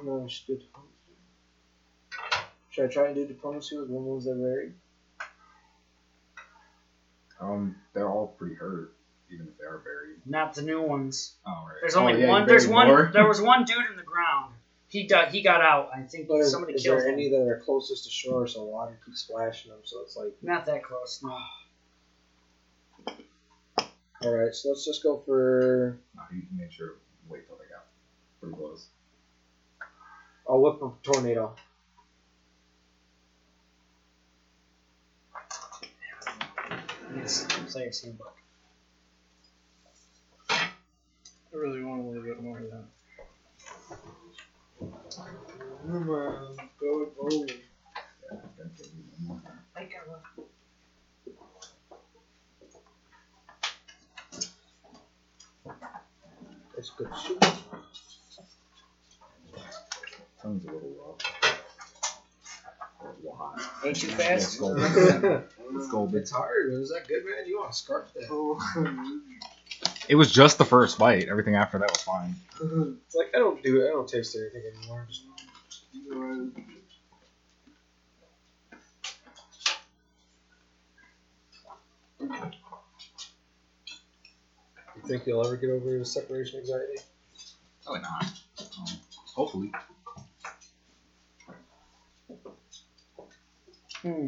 No, 0.04 0.24
I 0.26 0.28
should 0.28 0.46
do 0.48 0.56
diplomacy. 0.58 0.92
Should 2.70 2.84
I 2.86 2.88
try 2.88 3.06
and 3.08 3.16
do 3.16 3.26
diplomacy 3.26 3.78
with 3.78 3.88
one 3.90 4.04
moves 4.04 4.26
that 4.26 4.36
vary? 4.36 4.74
Um, 7.40 7.76
they're 7.94 8.08
all 8.10 8.28
pretty 8.38 8.56
hurt, 8.56 8.92
even 9.32 9.48
if 9.48 9.58
they 9.58 9.66
are 9.66 9.78
buried. 9.80 10.18
Not 10.26 10.54
the 10.54 10.62
new 10.62 10.82
ones. 10.82 11.34
Oh, 11.46 11.66
right. 11.68 11.76
There's 11.82 11.96
Oh, 11.96 12.02
only 12.08 12.22
yeah, 12.22 12.30
one. 12.30 12.46
There's 12.48 12.68
one. 12.68 12.88
more? 12.88 13.10
There 13.14 13.28
was 13.28 13.42
one 13.42 13.64
dude 13.66 13.86
in 13.92 13.98
the 13.98 14.04
ground. 14.04 14.54
He 14.88 15.08
got. 15.08 15.30
He 15.30 15.42
got 15.42 15.62
out. 15.62 15.90
I 15.94 16.02
think 16.04 16.28
But 16.28 16.38
is, 16.38 16.52
somebody 16.52 16.74
is 16.74 16.84
killed 16.84 17.00
there 17.00 17.08
him. 17.08 17.16
any 17.16 17.30
that 17.30 17.48
are 17.48 17.62
closest 17.66 18.06
to 18.06 18.10
shore 18.10 18.48
so 18.48 18.64
water 18.64 18.98
keeps 19.06 19.22
splashing 19.22 19.72
them? 19.72 19.80
So 19.84 20.02
it's 20.02 20.16
like, 20.16 20.34
Not 20.42 20.66
that 20.68 20.84
close. 20.84 21.22
No. 21.24 21.38
alright, 24.24 24.54
so 24.54 24.70
let's 24.70 24.86
just 24.86 25.04
go 25.04 25.22
for. 25.26 25.98
No, 26.16 26.22
you 26.32 26.44
he 26.50 26.58
made 26.62 26.72
sure 26.74 26.94
wait 27.28 27.48
till 27.48 27.58
they 27.58 27.66
got 27.66 27.86
pretty 28.40 28.56
close. 28.56 28.88
I'll 30.48 30.62
whip 30.62 30.82
a 30.82 30.92
tornado. 31.04 31.56
It's 37.18 37.44
player's 37.72 38.02
handbook. 38.04 38.36
I 40.50 40.70
really 41.56 41.82
want 41.84 42.02
a 42.02 42.04
little 42.04 42.24
bit 42.24 42.40
more 42.42 42.58
of 42.60 42.70
that. 42.70 42.86
Come 45.82 46.10
on, 46.10 46.56
go 46.80 47.08
home. 47.18 47.46
Yeah, 47.48 48.38
gotta 48.58 48.70
give 48.78 48.88
you 48.88 49.04
one 49.18 49.28
more. 49.28 49.42
I 49.76 49.84
got 49.84 50.08
one. 50.08 50.20
That's 56.76 56.90
good 56.92 57.08
shit. 57.26 57.38
Tongue's 60.42 60.66
a 60.66 60.72
little 60.72 60.94
rough. 61.00 61.18
Or 63.00 63.14
wide. 63.22 63.66
Ain't 63.86 63.98
too 63.98 64.08
Yeah, 64.08 64.16
fast. 64.18 64.52
skull 64.54 64.76
bit. 64.76 65.44
Skull 65.82 66.08
bit. 66.08 66.22
it's 66.22 66.32
hard. 66.32 66.72
Is 66.72 66.90
that 66.90 67.08
good, 67.08 67.24
man? 67.26 67.46
You 67.48 67.58
want 67.60 67.72
to 67.72 67.78
scarf 67.78 68.06
that? 68.16 68.28
Oh, 68.30 68.58
It 70.08 70.16
was 70.16 70.32
just 70.32 70.58
the 70.58 70.66
first 70.66 71.00
bite. 71.00 71.28
Everything 71.30 71.56
after 71.56 71.80
that 71.80 71.90
was 71.90 72.02
fine. 72.02 72.36
It's 73.06 73.16
like 73.16 73.32
I 73.36 73.40
don't 73.40 73.62
do 73.64 73.82
it. 73.82 73.88
I 73.88 73.92
don't 73.92 74.08
taste 74.08 74.36
anything 74.36 74.62
anymore. 74.78 75.06
Just 75.08 75.24
you 84.96 85.02
think 85.08 85.26
you'll 85.26 85.46
ever 85.46 85.58
get 85.58 85.70
over 85.70 85.90
your 85.90 86.06
separation 86.06 86.60
anxiety? 86.60 86.98
Probably 87.84 88.02
not. 88.02 88.26
Um, 88.60 88.86
hopefully. 89.36 89.72
Hmm. 94.02 94.28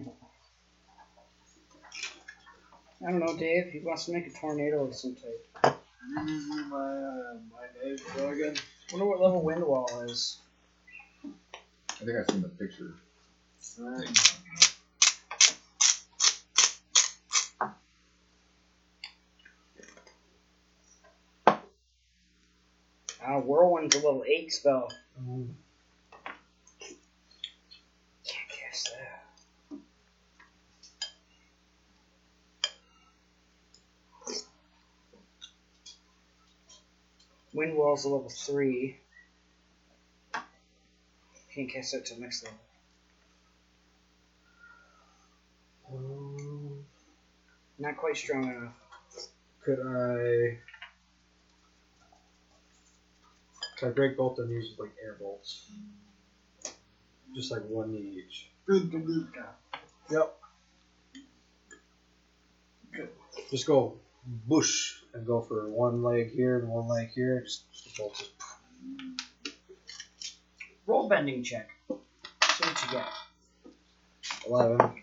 I 3.06 3.12
don't 3.12 3.20
know, 3.20 3.38
Dave. 3.38 3.68
He 3.72 3.80
wants 3.80 4.06
to 4.06 4.12
make 4.12 4.26
a 4.28 4.32
tornado 4.32 4.86
of 4.86 4.96
some 4.96 5.16
type. 5.16 5.46
my, 5.64 5.72
uh, 6.78 7.38
my 7.52 7.68
name, 7.84 7.98
Logan? 8.18 8.56
Wonder 8.92 9.06
what 9.06 9.22
level 9.22 9.44
wind 9.44 9.64
wall 9.64 9.88
is. 10.06 10.38
I 11.24 12.06
think 12.06 12.18
I've 12.18 12.30
seen 12.32 12.42
the 12.42 12.50
picture. 12.50 12.96
thing. 13.62 14.14
Uh, 23.24 23.42
whirlwind's 23.42 23.96
a 23.96 24.00
little 24.00 24.24
eight 24.26 24.54
spell. 24.54 24.90
Can't 25.16 25.67
Wind 37.58 37.76
wall's 37.76 38.06
a 38.06 38.10
level 38.10 38.30
three. 38.30 38.98
Can't 41.52 41.68
cast 41.68 41.92
that 41.92 42.06
till 42.06 42.20
next 42.20 42.44
level. 42.44 42.60
Um, 45.92 46.86
Not 47.80 47.98
quite 47.98 48.16
strong 48.16 48.44
enough. 48.44 48.74
could 49.66 49.80
I? 49.80 50.60
Could 53.80 53.88
I 53.88 53.92
break 53.92 54.18
both 54.18 54.38
and 54.38 54.52
use 54.52 54.76
like 54.78 54.94
air 55.04 55.16
bolts? 55.20 55.66
Just 57.34 57.52
like 57.52 57.64
one 57.68 57.92
knee 57.92 58.24
each. 58.24 58.52
Good 58.68 58.92
to 58.92 59.00
meet. 59.00 59.26
Yep. 60.12 60.38
Just 63.50 63.66
go 63.66 63.98
bush 64.28 64.96
and 65.14 65.26
go 65.26 65.42
for 65.42 65.70
one 65.70 66.04
leg 66.04 66.32
here 66.32 66.60
and 66.60 66.68
one 66.70 66.88
leg 66.88 67.10
here. 67.14 67.42
Just, 67.42 67.72
just 67.72 67.98
bolt 67.98 68.22
it. 68.22 69.54
Roll 70.86 71.08
bending 71.10 71.44
check. 71.44 71.70
See 71.90 71.96
what 72.68 72.84
you 72.86 72.92
get. 72.92 73.08
Eleven. 74.48 74.94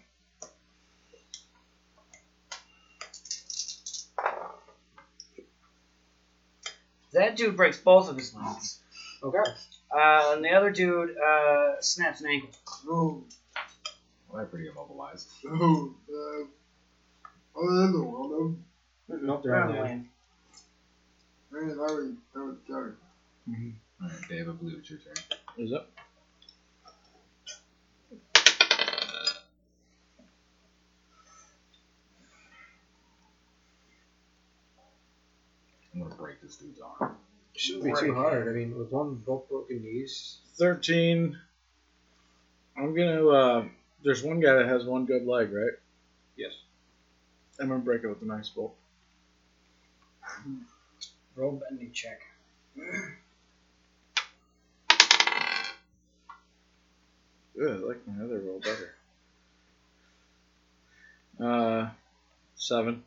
That 7.12 7.36
dude 7.36 7.56
breaks 7.56 7.78
both 7.78 8.08
of 8.08 8.16
his 8.16 8.34
legs. 8.34 8.80
Okay. 9.22 9.38
Uh, 9.90 10.32
and 10.34 10.44
the 10.44 10.50
other 10.50 10.70
dude 10.70 11.16
uh, 11.16 11.80
snaps 11.80 12.20
an 12.20 12.26
ankle. 12.28 12.50
Oh, 12.88 13.24
Well, 14.28 14.38
they're 14.38 14.46
pretty 14.46 14.68
immobilized. 14.68 15.28
oh, 15.46 15.94
uh, 16.08 16.44
oh, 17.54 17.76
there's 17.78 17.94
one 17.94 18.32
of 18.32 18.56
them. 19.08 19.26
Nope, 19.26 19.42
they're 19.42 19.52
They're 19.52 19.62
on 19.62 19.68
on 19.68 19.74
the 19.74 19.78
the 19.78 19.82
land. 19.82 20.08
land. 21.52 21.68
Man, 21.68 21.78
I 21.78 21.92
was, 21.92 22.10
I 22.34 22.38
was 22.40 22.56
sorry. 22.68 22.92
Alright, 24.02 24.28
Dave, 24.28 24.48
I 24.48 24.52
believe 24.52 24.78
it's 24.78 24.90
your 24.90 24.98
turn. 24.98 25.14
Is 25.56 25.72
it? 25.72 25.86
I'm 35.94 36.02
gonna 36.02 36.14
break 36.16 36.40
this 36.42 36.56
dude's 36.56 36.80
arm. 36.80 37.14
Shouldn't 37.54 37.84
be 37.84 37.92
too 38.00 38.14
hard. 38.14 38.48
I 38.48 38.50
mean, 38.50 38.76
with 38.76 38.90
one 38.90 39.14
both 39.24 39.48
broken 39.48 39.82
knees. 39.82 40.38
13. 40.56 41.38
I'm 42.76 42.96
gonna, 42.96 43.28
uh, 43.28 43.64
there's 44.02 44.22
one 44.24 44.40
guy 44.40 44.54
that 44.54 44.66
has 44.66 44.84
one 44.84 45.04
good 45.06 45.24
leg, 45.24 45.52
right? 45.52 45.72
Yes. 46.36 46.52
I'm 47.60 47.68
gonna 47.68 47.80
break 47.80 48.02
it 48.02 48.08
with 48.08 48.22
a 48.22 48.26
nice 48.26 48.48
bolt. 48.48 48.74
Roll 51.36 51.52
bending 51.68 51.92
check. 51.92 52.20
Good, 57.56 57.82
I 57.82 57.86
like 57.86 58.06
my 58.06 58.24
other 58.24 58.40
roll 58.40 58.60
better. 58.60 58.94
Uh, 61.40 61.90
seven. 62.56 63.02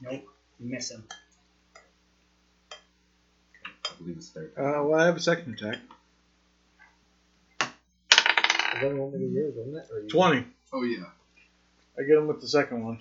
Nope. 0.00 0.24
You 0.60 0.70
miss 0.70 0.90
him. 0.90 1.04
I 2.70 3.90
believe 3.98 4.16
it's 4.18 4.30
third. 4.30 4.52
Uh, 4.56 4.82
well, 4.84 5.00
I 5.00 5.06
have 5.06 5.16
a 5.16 5.20
second 5.20 5.54
attack. 5.54 5.78
That 7.60 8.94
one 8.94 9.12
of 9.14 9.20
yours, 9.20 9.54
wasn't 9.56 9.76
it? 9.76 9.88
Or 9.92 10.00
you- 10.00 10.08
20. 10.08 10.44
Oh 10.72 10.82
yeah. 10.82 11.04
I 11.98 12.04
get 12.04 12.16
him 12.16 12.28
with 12.28 12.40
the 12.40 12.48
second 12.48 12.84
one. 12.84 13.00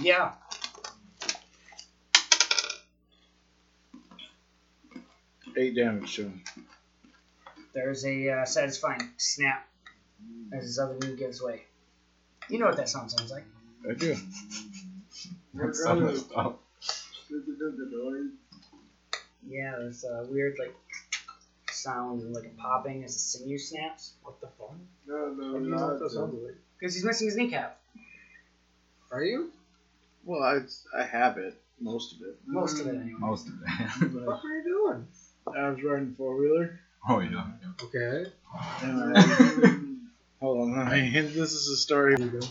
Yeah. 0.00 0.32
Eight 5.56 5.74
damage 5.74 6.16
to 6.16 6.24
him. 6.24 6.44
There's 7.72 8.04
a 8.04 8.28
uh, 8.30 8.44
satisfying 8.44 9.10
snap 9.16 9.66
as 10.52 10.64
his 10.64 10.78
other 10.78 10.98
knee 11.00 11.16
gives 11.16 11.40
way. 11.40 11.62
You 12.50 12.58
know 12.58 12.66
what 12.66 12.76
that 12.76 12.88
sound 12.88 13.10
sounds 13.10 13.30
like. 13.30 13.44
I 13.88 13.94
do. 13.94 14.14
That's 15.54 15.82
so 15.82 15.94
messed 15.94 16.30
up. 16.36 16.60
Did 17.28 17.46
you 17.46 17.56
do 17.58 17.70
the? 17.76 18.32
Yeah, 19.48 19.72
there's 19.78 20.04
a 20.04 20.26
weird 20.30 20.56
like 20.58 20.74
sound 21.70 22.22
and 22.22 22.34
like 22.34 22.44
a 22.44 22.60
popping 22.60 23.04
as 23.04 23.14
the 23.14 23.18
sinew 23.18 23.58
snaps. 23.58 24.12
What 24.22 24.40
the 24.40 24.48
fuck? 24.58 24.74
No, 25.06 25.34
no, 25.34 25.78
How 25.78 25.96
do 26.90 26.98
you 26.98 27.04
know 27.04 27.08
what 27.08 27.12
not 27.12 27.18
that 27.18 27.22
sounds 27.22 27.22
like? 27.22 27.22
Because 27.22 27.22
he's 27.22 27.26
missing 27.26 27.26
his 27.28 27.36
kneecap. 27.36 27.80
Are 29.12 29.22
you? 29.24 29.50
Well, 30.24 30.42
I, 30.42 30.60
I 30.98 31.04
have 31.04 31.38
it. 31.38 31.60
Most 31.80 32.14
of 32.14 32.22
it. 32.22 32.38
Most 32.46 32.80
of 32.80 32.86
it 32.86 32.94
anyway. 32.96 33.18
Most 33.18 33.48
of 33.48 33.54
What 33.60 34.02
it. 34.02 34.12
the 34.12 34.20
fuck 34.24 34.44
are 34.44 34.56
you 34.58 34.64
doing? 34.64 35.06
I 35.56 35.68
was 35.70 35.82
riding 35.82 36.14
four 36.16 36.36
wheeler. 36.36 36.78
oh 37.08 37.20
yeah. 37.20 37.46
Okay. 37.82 38.30
And 38.82 40.08
hold 40.40 40.60
on, 40.70 40.76
let 40.88 40.92
me- 40.92 41.10
this 41.20 41.52
is 41.52 41.68
a 41.68 41.76
story. 41.76 42.14
Here 42.16 42.26
you 42.26 42.40
go. 42.40 42.46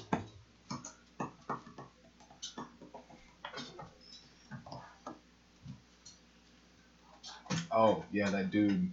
Oh 7.71 8.03
yeah, 8.11 8.29
that 8.29 8.51
dude. 8.51 8.91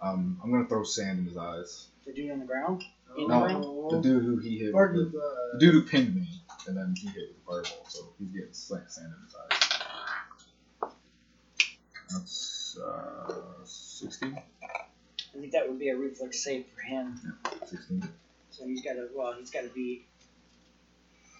Um, 0.00 0.38
I'm 0.42 0.50
gonna 0.50 0.66
throw 0.66 0.84
sand 0.84 1.20
in 1.20 1.24
his 1.26 1.36
eyes. 1.36 1.86
The 2.06 2.12
dude 2.12 2.30
on 2.30 2.40
the 2.40 2.44
ground? 2.44 2.84
In 3.16 3.28
No, 3.28 3.40
the 3.40 3.46
ring? 3.46 3.88
The 3.90 4.00
dude 4.00 4.24
who 4.24 4.36
he 4.38 4.58
hit. 4.58 4.66
With 4.66 4.72
Pardon 4.74 4.96
the, 4.96 5.04
the- 5.10 5.34
the 5.52 5.58
dude 5.58 5.74
who 5.74 5.82
pinned 5.82 6.14
me, 6.14 6.26
and 6.66 6.76
then 6.76 6.94
he 6.98 7.06
hit 7.08 7.28
with 7.28 7.36
a 7.38 7.44
fireball, 7.46 7.84
so 7.88 8.12
he's 8.18 8.28
getting 8.28 8.52
sand 8.52 8.82
sand 8.88 9.12
in 9.16 9.22
his 9.24 9.34
eyes. 9.36 10.90
That's 12.10 12.76
uh, 12.78 13.64
16. 13.64 14.36
I 14.36 15.38
think 15.40 15.52
that 15.52 15.68
would 15.68 15.78
be 15.78 15.88
a 15.88 15.96
reflex 15.96 16.42
save 16.42 16.64
for 16.74 16.80
him. 16.80 17.18
Yeah, 17.24 17.50
16. 17.66 18.08
So 18.50 18.66
he's 18.66 18.82
got 18.82 18.94
to, 18.94 19.08
well, 19.14 19.34
he's 19.38 19.50
got 19.50 19.62
to 19.62 19.68
be 19.70 20.04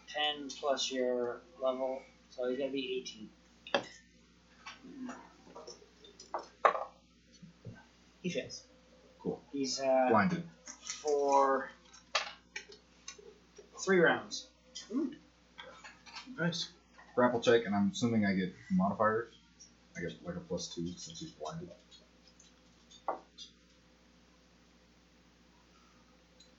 10 0.09 0.48
plus 0.60 0.90
your 0.92 1.40
level. 1.60 2.01
So 2.30 2.48
he's 2.48 2.59
got 2.59 2.66
to 2.66 2.72
be 2.72 3.02
18. 3.05 3.28
He 8.22 8.30
fails. 8.30 8.62
Cool. 9.20 9.40
He's 9.52 9.80
uh, 9.80 10.06
Blinded. 10.09 10.44
For 11.05 11.70
three 13.85 14.01
rounds. 14.01 14.48
Nice. 16.39 16.68
Grapple 17.14 17.40
check, 17.40 17.62
and 17.66 17.74
I'm 17.74 17.90
assuming 17.93 18.24
I 18.26 18.35
get 18.35 18.52
modifiers. 18.72 19.32
I 19.97 20.01
get 20.01 20.12
like 20.26 20.36
a 20.36 20.40
plus 20.40 20.74
two 20.74 20.86
since 20.97 21.20
he's 21.20 21.31
blinded. 21.31 21.68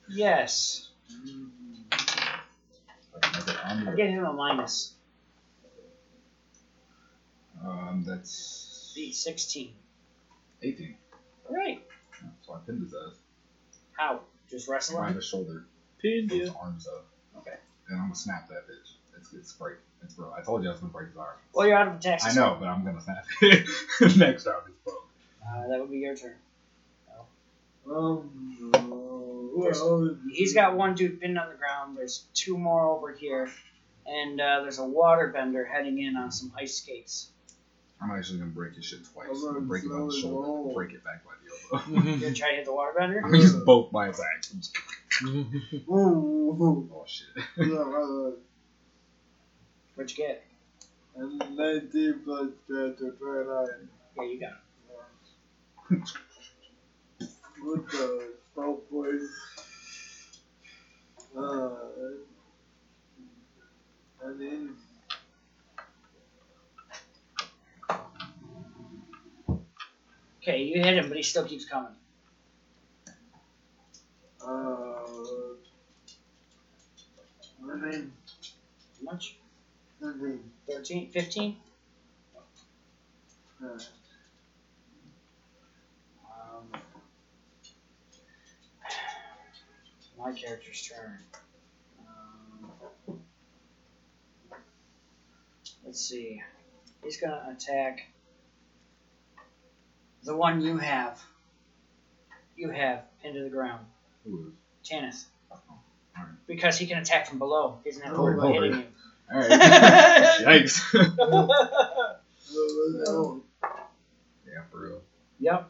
Yes. 0.08 0.90
I 1.12 3.20
can 3.20 3.32
make 3.34 3.48
it 3.48 3.66
on 3.66 3.88
I 3.88 3.92
the- 3.92 3.98
get 3.98 4.10
him 4.10 4.26
a 4.26 4.34
minus. 4.34 4.94
Um, 7.64 8.04
that's 8.08 8.92
B, 8.96 9.12
16. 9.12 9.74
18. 10.62 10.96
Alright. 11.50 11.82
So 12.46 12.54
I 12.54 12.60
pinned 12.66 12.84
his 12.84 12.94
ass. 12.94 13.16
How? 13.98 14.22
Just 14.56 14.68
Right 14.69 14.76
wrestling? 14.76 15.14
the 15.15 15.22
shoulder. 15.22 15.65
Pinned 16.02 16.30
Put 16.30 16.40
his 16.40 16.49
you. 16.49 16.56
arms 16.61 16.88
up. 16.88 17.06
Okay. 17.40 17.56
And 17.90 17.98
I'm 17.99 18.06
gonna 18.06 18.15
snap 18.15 18.48
that 18.49 18.68
bitch. 18.68 18.94
It's 19.18 19.34
it's 19.34 19.53
break. 19.53 19.77
It's 20.03 20.14
bro. 20.15 20.34
I 20.38 20.41
told 20.41 20.64
you 20.64 20.69
I 20.69 20.72
was 20.72 20.82
gonna 20.82 20.91
break 20.94 21.07
his 21.10 21.18
arm. 21.18 21.36
Well, 21.53 21.68
you're 21.68 21.77
out 21.77 21.88
of 21.88 21.95
attacks. 21.95 22.26
I 22.26 22.34
know, 22.34 22.57
but 22.60 22.68
I'm 22.68 22.84
gonna 22.86 23.02
snap 23.02 23.26
it. 23.41 24.18
Next 24.18 24.45
round 24.45 24.64
is 24.69 24.76
broke. 24.84 25.07
Uh, 25.48 25.68
that 25.68 25.80
would 25.80 25.91
be 25.91 25.98
your 25.99 26.15
turn. 26.15 26.36
Um, 27.88 28.72
well, 29.56 30.18
He's 30.32 30.53
got 30.53 30.76
one 30.76 30.95
dude 30.95 31.22
pinned 31.22 31.38
on 31.38 31.49
the 31.49 31.56
ground. 31.56 31.98
There's 31.98 32.26
two 32.34 32.57
more 32.57 32.84
over 32.90 33.11
here. 33.14 33.49
And 34.07 34.40
uh, 34.40 34.61
there's 34.61 34.80
a 34.80 34.86
water 34.86 35.27
bender 35.27 35.65
heading 35.65 35.99
in 36.02 36.15
on 36.15 36.32
some 36.32 36.52
ice 36.57 36.77
skates. 36.77 37.30
I'm 38.02 38.12
actually 38.12 38.40
gonna 38.40 38.52
break 38.52 38.74
his 38.76 38.86
shit 38.86 39.00
twice. 39.14 39.28
I'm 39.30 39.36
I'm 39.36 39.42
gonna 39.42 39.54
gonna 39.56 39.66
break 39.66 39.84
it 39.86 39.92
on 39.92 40.08
the 40.08 40.16
shoulder, 40.16 40.48
roll. 40.48 40.74
break 40.74 40.92
it 40.94 41.04
back 41.04 41.24
by 41.26 41.32
the 41.44 41.50
elbow. 41.96 42.02
You're 42.10 42.20
gonna 42.20 42.34
try 42.34 42.50
to 42.52 42.56
hit 42.58 42.66
the 42.66 42.74
water 42.74 42.94
bender? 42.98 43.18
I'm 43.24 43.32
gonna 43.32 43.42
use 43.44 43.54
both 43.56 43.92
my 43.92 44.08
attacks. 44.08 44.54
Ooh, 45.24 46.90
Oh 46.94 47.06
shit. 47.08 47.28
What'd 49.96 50.18
you 50.18 50.18
get? 50.18 50.44
and 51.16 51.40
19 51.56 52.20
plus 52.26 52.50
10 52.68 52.96
to 52.98 53.12
29. 53.12 53.68
Yeah, 54.18 54.24
you 54.24 54.40
got 54.40 54.62
What 57.64 57.88
the 57.90 58.34
fuck, 58.54 58.90
boy? 58.92 59.14
Uh, 61.38 61.70
and 64.24 64.40
then, 64.42 64.76
Okay, 70.48 70.62
you 70.62 70.76
hit 70.84 70.96
him, 70.96 71.08
but 71.08 71.18
he 71.18 71.24
still 71.24 71.44
keeps 71.44 71.66
coming. 71.66 71.90
uh, 74.46 75.00
then, 77.82 78.12
How 79.00 79.12
much? 79.12 79.38
then, 80.00 80.40
13? 80.70 81.10
15? 81.10 81.58
uh, 83.64 83.80
Um, 86.30 86.70
my 90.20 90.32
character's 90.32 90.88
turn. 90.88 91.18
Um, 92.08 93.20
let's 95.84 96.02
see. 96.08 96.40
He's 97.04 97.20
gonna 97.20 97.48
attack 97.50 98.06
the 100.26 100.36
one 100.36 100.62
you 100.62 100.78
have. 100.78 101.22
You 102.56 102.70
have 102.70 103.04
pinned 103.22 103.36
to 103.36 103.44
the 103.44 103.50
ground. 103.50 103.86
Who 104.26 104.48
is? 104.48 104.54
Tanith. 104.90 105.26
alright. 106.18 106.32
Because 106.48 106.78
he 106.78 106.86
can 106.88 106.98
attack 107.00 107.28
from 107.28 107.38
below. 107.40 107.80
He 107.84 107.90
doesn't 107.90 108.04
have 108.04 108.14
to 108.14 108.20
Oh, 108.20 108.24
worry 108.24 108.36
about 108.38 108.54
hitting 108.54 108.84
Alright. 109.32 109.50
Yikes. 110.42 110.82
Yeah, 114.48 114.62
for 114.72 114.80
real. 114.80 115.02
Yep. 115.40 115.68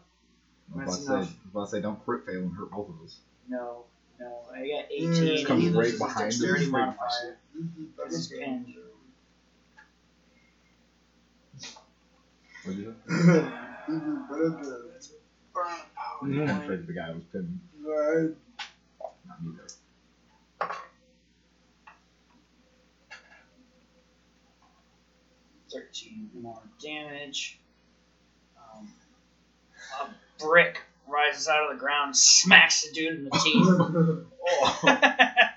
I 0.76 0.86
was 0.86 0.86
That's 0.86 0.86
about 0.86 0.96
to 0.96 1.02
say, 1.02 1.12
I 1.12 1.16
enough. 1.16 1.28
was 1.30 1.52
about 1.52 1.66
to 1.66 1.72
say, 1.72 1.82
don't 1.82 2.06
crit 2.06 2.26
fail 2.26 2.42
and 2.42 2.56
hurt 2.56 2.70
both 2.72 2.90
of 2.90 2.96
us. 3.04 3.18
No, 3.50 3.86
no. 4.20 4.32
I 4.54 4.60
got 4.60 4.90
Mm, 4.90 5.18
18. 5.18 5.24
it 5.24 5.48
comes 5.48 5.74
right 5.74 5.86
his 5.86 5.98
behind 6.00 6.18
him, 6.20 6.26
dexterity 6.30 6.68
modifier. 6.68 7.38
This 7.56 8.06
It's 8.06 8.14
is 8.14 8.28
pinned. 8.28 8.74
What'd 12.64 12.80
you 12.82 12.96
is 13.88 14.54
better. 14.64 14.84
say? 15.00 15.14
I'm 16.24 16.62
afraid 16.62 16.88
the 16.88 16.94
guy 16.94 17.12
was 17.12 17.24
pinned. 17.32 17.60
Right. 17.82 18.30
Not 19.28 19.44
me 19.44 19.52
though. 19.58 20.68
Thirteen 25.72 26.30
more 26.42 26.62
damage. 26.82 27.60
Um, 28.58 28.88
a 30.02 30.08
brick 30.44 30.82
rises 31.08 31.48
out 31.48 31.64
of 31.64 31.70
the 31.70 31.80
ground, 31.80 32.16
smacks 32.16 32.84
the 32.84 32.94
dude 32.94 33.14
in 33.16 33.24
the 33.26 33.32
teeth. 33.44 33.68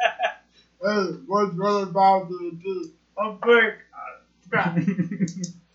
Hey, 0.80 1.08
what's 1.26 1.54
running 1.56 1.88
about 1.88 2.28
to 2.28 2.56
the 2.62 2.88
a 3.20 3.32
brick. 3.32 3.78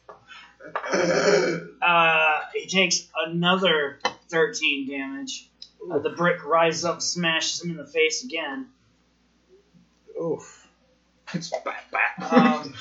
Uh, 1.84 2.40
he 2.54 2.66
takes 2.68 3.10
another 3.26 4.00
13 4.30 4.88
damage. 4.90 5.50
Uh, 5.91 6.00
the 6.00 6.12
brick 6.12 6.45
rises 6.45 6.86
up, 6.86 7.02
smashes 7.02 7.62
him 7.62 7.72
in 7.72 7.76
the 7.78 7.86
face 7.86 8.24
again. 8.24 8.68
Oof. 10.22 10.66
It's 11.34 11.50
back, 11.66 11.91
bat. 11.91 12.32
Um, 12.34 12.74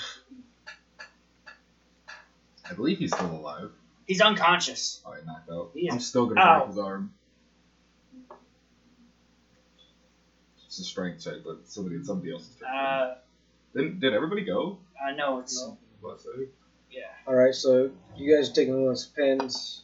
I 2.70 2.74
believe 2.74 2.98
he's 2.98 3.12
still 3.12 3.32
alive. 3.32 3.70
he's 4.06 4.20
unconscious. 4.20 5.00
Oh, 5.04 5.14
he 5.14 5.26
knocked 5.26 5.50
out. 5.50 5.70
He 5.74 5.88
is 5.88 5.94
I'm 5.94 6.00
still 6.00 6.26
gonna 6.26 6.40
out. 6.40 6.58
break 6.66 6.68
his 6.68 6.78
arm. 6.78 7.12
It's 10.66 10.78
a 10.78 10.84
strength 10.84 11.24
check, 11.24 11.34
but 11.44 11.68
somebody 11.68 12.02
somebody 12.04 12.30
else 12.32 12.42
is 12.42 12.54
taking 12.54 12.68
it. 12.68 12.76
Uh, 12.76 13.14
Did, 13.74 14.00
did 14.00 14.14
everybody 14.14 14.42
go? 14.44 14.78
I 15.04 15.12
know 15.12 15.40
it's 15.40 15.68
Let's 16.00 16.22
say. 16.22 16.30
Yeah. 16.92 17.02
Alright, 17.26 17.54
so 17.54 17.90
you 18.16 18.34
guys 18.34 18.50
are 18.50 18.54
taking 18.54 18.74
one 18.74 18.82
of 18.82 18.88
those 18.90 19.06
pins. 19.06 19.82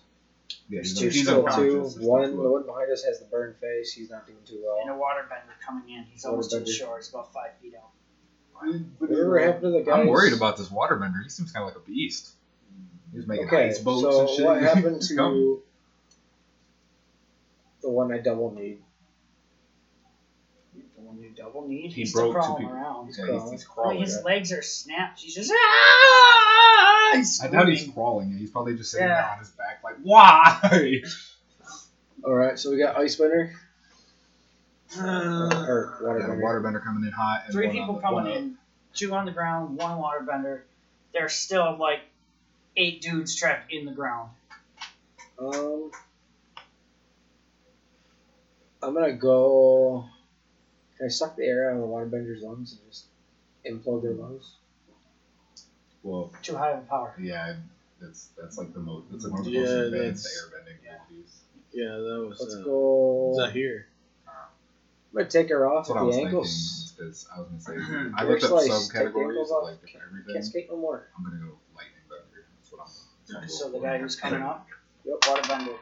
Yeah, 0.68 0.76
There's 0.78 0.90
he's, 0.90 0.98
two 0.98 1.08
he's 1.08 1.22
still 1.22 1.46
two. 1.48 1.82
One, 2.06 2.36
the 2.36 2.50
one 2.50 2.64
behind 2.66 2.92
us 2.92 3.02
has 3.04 3.18
the 3.18 3.24
burn 3.26 3.54
face. 3.60 3.92
He's 3.92 4.10
not 4.10 4.26
doing 4.26 4.38
too 4.46 4.62
well. 4.64 4.78
And 4.82 4.90
a 4.90 4.94
well. 4.94 5.08
waterbender 5.10 5.58
coming 5.66 5.88
in. 5.94 6.04
He's 6.04 6.24
almost 6.24 6.50
to 6.50 6.60
the 6.60 6.70
shore. 6.70 6.98
He's 6.98 7.08
about 7.08 7.32
five 7.32 7.52
feet 7.62 7.74
out. 7.74 7.90
Whatever 8.98 9.38
happened 9.38 9.62
to 9.62 9.70
the 9.70 9.80
guys? 9.80 10.00
I'm 10.00 10.08
worried 10.08 10.32
about 10.32 10.56
this 10.56 10.68
waterbender. 10.68 11.22
He 11.22 11.28
seems 11.30 11.52
kind 11.52 11.66
of 11.66 11.74
like 11.74 11.82
a 11.82 11.86
beast. 11.86 12.30
He's 13.14 13.26
making 13.26 13.46
Okay, 13.46 13.68
ice 13.68 13.78
boats 13.78 14.02
so 14.02 14.20
and 14.20 14.30
shit. 14.30 14.44
what 14.44 14.60
happened 14.60 15.02
to 15.08 15.62
the 17.80 17.88
one 17.88 18.12
I 18.12 18.18
double 18.18 18.52
need? 18.52 18.82
The 21.58 21.64
one 21.64 21.72
you 21.72 21.78
double 21.78 21.82
need. 21.82 21.92
He 21.92 22.00
He's 22.02 22.10
still 22.10 22.32
broke 22.32 22.44
two 22.44 22.46
crawling 22.46 22.62
people. 22.66 22.76
around. 22.76 23.14
Yeah, 23.18 23.40
he's, 23.42 23.50
he's 23.50 23.66
Oh, 23.68 23.72
crawling. 23.74 24.00
his 24.00 24.22
legs 24.24 24.52
are 24.52 24.62
snapped. 24.62 25.20
He's 25.20 25.34
just 25.34 25.50
ah! 25.52 27.12
He's 27.14 27.40
I 27.42 27.48
doubt 27.48 27.68
he's 27.68 27.78
screaming. 27.80 27.94
crawling. 27.94 28.36
He's 28.38 28.50
probably 28.50 28.76
just 28.76 28.90
sitting 28.92 29.08
Yeah. 29.08 29.22
there 29.22 29.30
on 29.32 29.38
his 29.38 29.48
back, 29.50 29.80
like, 29.84 29.96
why? 30.02 30.60
Alright, 32.24 32.58
so 32.58 32.70
we 32.70 32.78
got 32.78 32.96
Icebender. 32.96 33.52
Uh, 34.98 35.02
or 35.68 35.98
Yeah, 36.00 36.06
Waterbender. 36.08 36.40
waterbender 36.42 36.82
coming 36.84 37.04
in 37.04 37.12
hot. 37.12 37.42
And 37.46 37.52
Three 37.52 37.66
one 37.68 37.76
on 37.76 37.80
people 37.82 37.94
the- 37.96 38.00
coming 38.00 38.24
one 38.24 38.26
in, 38.32 38.58
two 38.94 39.14
on 39.14 39.26
the 39.26 39.32
ground, 39.32 39.76
one 39.76 39.98
waterbender. 39.98 40.62
There's 41.12 41.32
still 41.34 41.76
like 41.78 42.00
eight 42.76 43.00
dudes 43.02 43.34
trapped 43.36 43.72
in 43.72 43.84
the 43.86 43.92
ground. 43.92 44.30
Um, 45.38 45.90
I'm 48.82 48.94
gonna 48.94 49.12
go. 49.12 50.06
Can 50.98 51.06
I 51.06 51.08
suck 51.08 51.36
the 51.36 51.44
air 51.44 51.70
out 51.70 51.74
of 51.76 51.80
the 51.80 51.86
waterbender's 51.86 52.42
lungs 52.42 52.72
and 52.72 52.90
just 52.90 53.06
implode 53.64 54.02
their 54.02 54.12
lungs? 54.12 54.56
Well, 56.02 56.32
Too 56.42 56.56
high 56.56 56.72
of 56.72 56.78
a 56.80 56.82
power. 56.82 57.14
yeah, 57.20 57.54
that's 58.00 58.28
that's 58.40 58.58
like 58.58 58.72
the 58.72 58.80
most. 58.80 59.10
That's 59.10 59.26
one 59.26 59.40
of 59.40 59.44
the 59.44 59.50
Yeah, 59.52 59.60
most 59.60 59.70
advanced 59.92 60.24
that's- 60.24 60.44
airbending 60.44 60.78
abilities. 61.04 61.40
Yeah, 61.72 61.90
that 61.96 62.26
was. 62.28 62.40
Let's 62.40 62.54
uh, 62.56 62.62
go. 62.62 63.30
Is 63.32 63.38
that 63.38 63.52
here? 63.52 63.86
I'm 64.26 64.34
gonna 65.22 65.28
take 65.30 65.48
her 65.50 65.66
off 65.68 65.86
That's 65.86 65.90
what 65.90 65.98
I 65.98 66.00
at 66.02 66.06
was 66.06 66.14
the 66.16 66.20
thinking. 66.22 66.36
ankles. 66.38 66.92
Because 66.96 67.28
I 67.34 67.40
was 67.40 67.48
gonna 67.48 67.60
say. 67.60 67.72
I 68.16 68.22
Air 68.24 68.28
looked 68.30 68.44
up 68.44 68.50
slice, 68.50 68.88
take 68.88 68.92
the 68.92 68.98
subcategories 69.10 69.28
ankles 69.28 69.50
of 69.50 69.56
off. 69.56 69.62
like 69.64 69.80
different 69.80 70.06
Can't 70.06 70.20
everything. 70.22 70.42
skate 70.42 70.70
no 70.70 70.76
more. 70.76 71.08
I'm 71.16 71.24
gonna 71.24 71.36
go 71.38 71.52
lightning 71.76 72.02
bender. 72.08 72.46
That's 72.58 72.72
what 72.72 72.80
I'm. 73.36 73.42
I'm 73.42 73.48
So 73.48 73.70
the 73.70 73.78
guy 73.80 73.98
who's 73.98 74.16
coming 74.16 74.42
up, 74.42 74.66
Yep. 75.04 75.20
waterbender. 75.22 75.76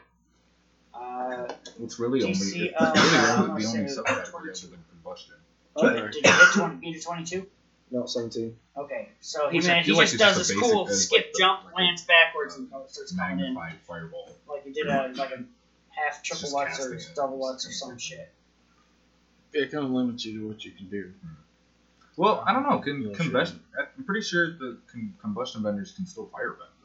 Uh, 0.94 1.52
It's 1.82 1.98
really 1.98 2.22
only. 2.22 2.34
DC, 2.34 2.66
It's 2.66 2.74
uh, 2.80 2.92
really 2.94 3.08
I'm 3.16 3.50
only, 3.50 3.62
the 3.62 3.66
gonna 3.68 3.78
only 3.80 3.88
say 3.90 4.00
subcategory 4.02 4.30
22. 4.30 4.66
other 4.66 4.76
than 4.76 4.95
combustion. 5.06 5.34
Oh, 5.76 5.90
did 5.92 6.14
you 6.14 6.20
hit 6.24 6.52
20, 6.54 6.76
beat 6.76 6.96
a 6.96 7.02
22? 7.02 7.46
no, 7.90 8.06
17. 8.06 8.56
Okay, 8.76 9.08
so 9.20 9.48
he 9.48 9.58
Which 9.58 9.66
I 9.66 9.68
man, 9.68 9.82
he 9.84 9.86
feel 9.90 9.96
like 9.96 10.04
just 10.06 10.14
is 10.14 10.20
does 10.20 10.36
just 10.36 10.48
this 10.48 10.56
a 10.56 10.60
basic 10.60 10.72
cool 10.72 10.88
as, 10.88 11.04
skip 11.06 11.18
like, 11.18 11.32
the- 11.32 11.38
jump, 11.38 11.64
like 11.66 11.74
lands 11.76 12.02
backwards, 12.02 12.56
and 12.56 12.68
starts 12.88 13.12
coming 13.16 13.38
in 13.46 13.54
Magnified 13.54 13.78
fireball. 13.86 14.28
like 14.48 14.64
he 14.64 14.72
did 14.72 14.86
a 14.86 15.12
like 15.14 15.30
a 15.30 15.44
half 15.90 16.22
triple 16.22 16.40
just 16.42 16.52
Lutz 16.54 16.78
or 16.80 16.90
casting 16.90 17.10
it. 17.10 17.16
double 17.16 17.38
Lutz 17.40 17.66
or 17.66 17.72
some 17.72 17.96
shit. 17.98 18.30
It 19.52 19.70
kind 19.72 19.84
of 19.84 19.90
limits 19.92 20.24
you 20.24 20.40
to 20.40 20.48
what 20.48 20.62
you 20.64 20.72
can 20.72 20.88
do. 20.90 21.12
Hmm. 21.22 21.28
Well, 22.18 22.42
I 22.46 22.52
don't 22.52 22.64
know. 22.68 22.78
Can 22.80 23.02
Yeah, 23.02 23.14
combustion? 23.14 23.60
I'm 23.96 24.04
pretty 24.04 24.22
sure 24.22 24.50
the 24.50 24.78
con- 24.92 25.14
combustion 25.22 25.62
benders 25.62 25.92
can 25.92 26.06
still 26.06 26.26
firebend 26.26 26.58
though, 26.58 26.75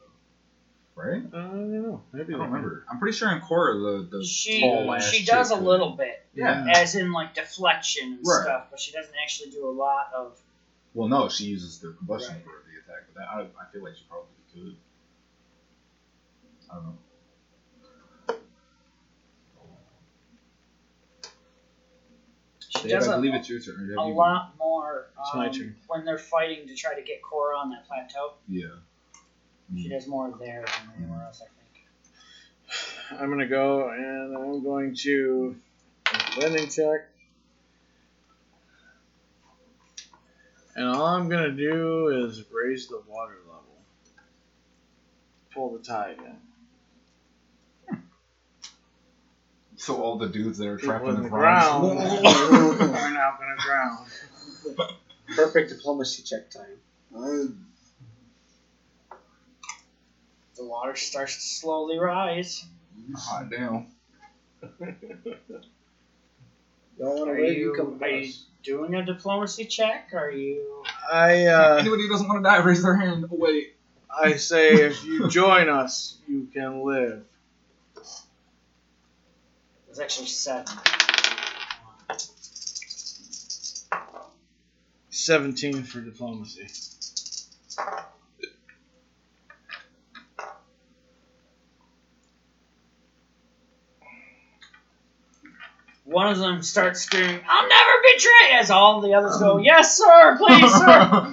right? 0.94 1.22
I 1.32 1.36
don't 1.36 1.82
know. 1.82 2.02
Maybe 2.12 2.34
I 2.34 2.38
don't 2.38 2.46
remember. 2.48 2.84
I'm 2.90 2.98
pretty 2.98 3.16
sure 3.16 3.30
in 3.32 3.40
Korra 3.40 4.08
the 4.10 4.18
the 4.18 4.24
She 4.24 4.60
tall 4.60 4.98
she 5.00 5.24
does 5.24 5.50
a 5.50 5.54
could. 5.56 5.64
little 5.64 5.90
bit, 5.90 6.24
Yeah. 6.34 6.66
as 6.74 6.94
in 6.94 7.12
like 7.12 7.34
deflection 7.34 8.12
and 8.14 8.26
Right. 8.26 8.42
stuff, 8.42 8.66
but 8.70 8.78
she 8.80 8.92
doesn't 8.92 9.14
actually 9.22 9.50
do 9.50 9.66
a 9.68 9.70
lot 9.72 10.12
of. 10.14 10.38
Well, 10.94 11.08
no, 11.08 11.28
she 11.28 11.44
uses 11.44 11.78
the 11.78 11.92
combustion 11.92 12.34
Right. 12.36 12.44
for 12.44 12.62
the 12.70 12.78
attack, 12.92 13.06
but 13.12 13.20
that, 13.20 13.28
I, 13.28 13.40
I 13.62 13.72
feel 13.72 13.82
like 13.82 13.96
she 13.96 14.04
probably 14.08 14.28
could. 14.52 14.76
I 16.70 16.74
don't 16.74 16.84
know. 16.84 16.98
She 22.68 22.82
Dave, 22.88 22.90
does 22.92 23.08
I 23.08 23.14
a, 23.14 23.16
believe 23.16 23.34
it's 23.34 23.48
your 23.48 23.60
turn. 23.60 23.88
Have 23.96 24.06
a 24.06 24.08
you- 24.08 24.14
lot 24.14 24.52
more 24.58 25.10
It's 25.18 25.34
my 25.34 25.46
um, 25.48 25.52
turn. 25.52 25.76
when 25.88 26.04
they're 26.04 26.18
fighting 26.18 26.66
to 26.68 26.74
try 26.74 26.94
to 26.94 27.02
get 27.02 27.20
Korra 27.22 27.56
on 27.58 27.70
that 27.70 27.86
plateau. 27.86 28.34
Yeah. 28.48 28.66
She 29.76 29.88
mm. 29.88 29.90
does 29.90 30.06
more 30.06 30.34
there 30.38 30.64
than 30.66 31.04
anywhere 31.04 31.24
else, 31.24 31.42
I 31.42 31.46
think. 31.46 33.20
I'm 33.20 33.30
gonna 33.30 33.46
go 33.48 33.90
and 33.90 34.36
I'm 34.36 34.62
going 34.62 34.94
to 34.96 35.56
make 36.38 36.60
a 36.60 36.66
check. 36.66 37.08
And 40.74 40.88
all 40.88 41.06
I'm 41.06 41.28
gonna 41.28 41.52
do 41.52 42.08
is 42.26 42.44
raise 42.50 42.88
the 42.88 43.02
water 43.06 43.36
level. 43.46 43.62
Pull 45.52 45.76
the 45.76 45.84
tide 45.84 46.18
in. 46.18 46.38
So 49.76 50.00
all 50.00 50.16
the 50.16 50.28
dudes 50.28 50.58
that 50.58 50.68
are 50.68 50.76
People 50.76 50.92
trapped 50.92 51.08
in 51.08 51.16
in 51.16 51.16
the 51.16 51.22
the 51.24 51.28
ground 51.28 51.98
ground. 51.98 52.80
are 52.80 53.10
now 53.10 53.36
gonna 53.38 53.56
drown. 53.64 54.06
Perfect 55.34 55.70
diplomacy 55.70 56.22
check 56.22 56.50
time. 56.50 56.78
I 57.16 57.48
The 60.62 60.68
water 60.68 60.94
starts 60.94 61.34
to 61.34 61.40
slowly 61.40 61.98
rise. 61.98 62.64
Hot 63.16 63.50
damn. 63.50 63.88
Don't 64.70 64.96
want 67.00 67.24
to 67.26 67.32
Are 67.32 67.40
live, 67.40 67.56
you 67.56 67.70
you, 67.70 67.74
come 67.76 67.98
are 68.00 68.08
you 68.08 68.28
us. 68.28 68.44
doing 68.62 68.94
a 68.94 69.04
diplomacy 69.04 69.64
check? 69.64 70.10
Are 70.14 70.30
you? 70.30 70.84
I 71.12 71.46
uh, 71.46 71.76
Anybody 71.80 72.04
who 72.04 72.08
doesn't 72.10 72.28
want 72.28 72.44
to 72.44 72.48
die, 72.48 72.58
raise 72.58 72.80
their 72.80 72.94
hand. 72.94 73.24
Oh, 73.24 73.28
wait. 73.32 73.74
I 74.16 74.36
say 74.36 74.74
if 74.74 75.04
you 75.04 75.28
join 75.28 75.68
us, 75.68 76.18
you 76.28 76.46
can 76.54 76.84
live. 76.84 77.24
It's 79.90 79.98
actually 80.00 80.28
seven. 80.28 80.66
Seventeen 85.10 85.82
for 85.82 86.00
diplomacy. 86.00 86.68
One 96.12 96.28
of 96.28 96.38
them 96.38 96.62
starts 96.62 97.00
screaming, 97.00 97.40
"I'll 97.48 97.68
never 97.68 97.90
betray!" 98.14 98.58
As 98.58 98.70
all 98.70 99.00
the 99.00 99.14
others 99.14 99.38
go, 99.38 99.58
"Yes, 99.58 99.96
sir, 99.96 100.36
please, 100.38 100.72
sir." 100.72 101.32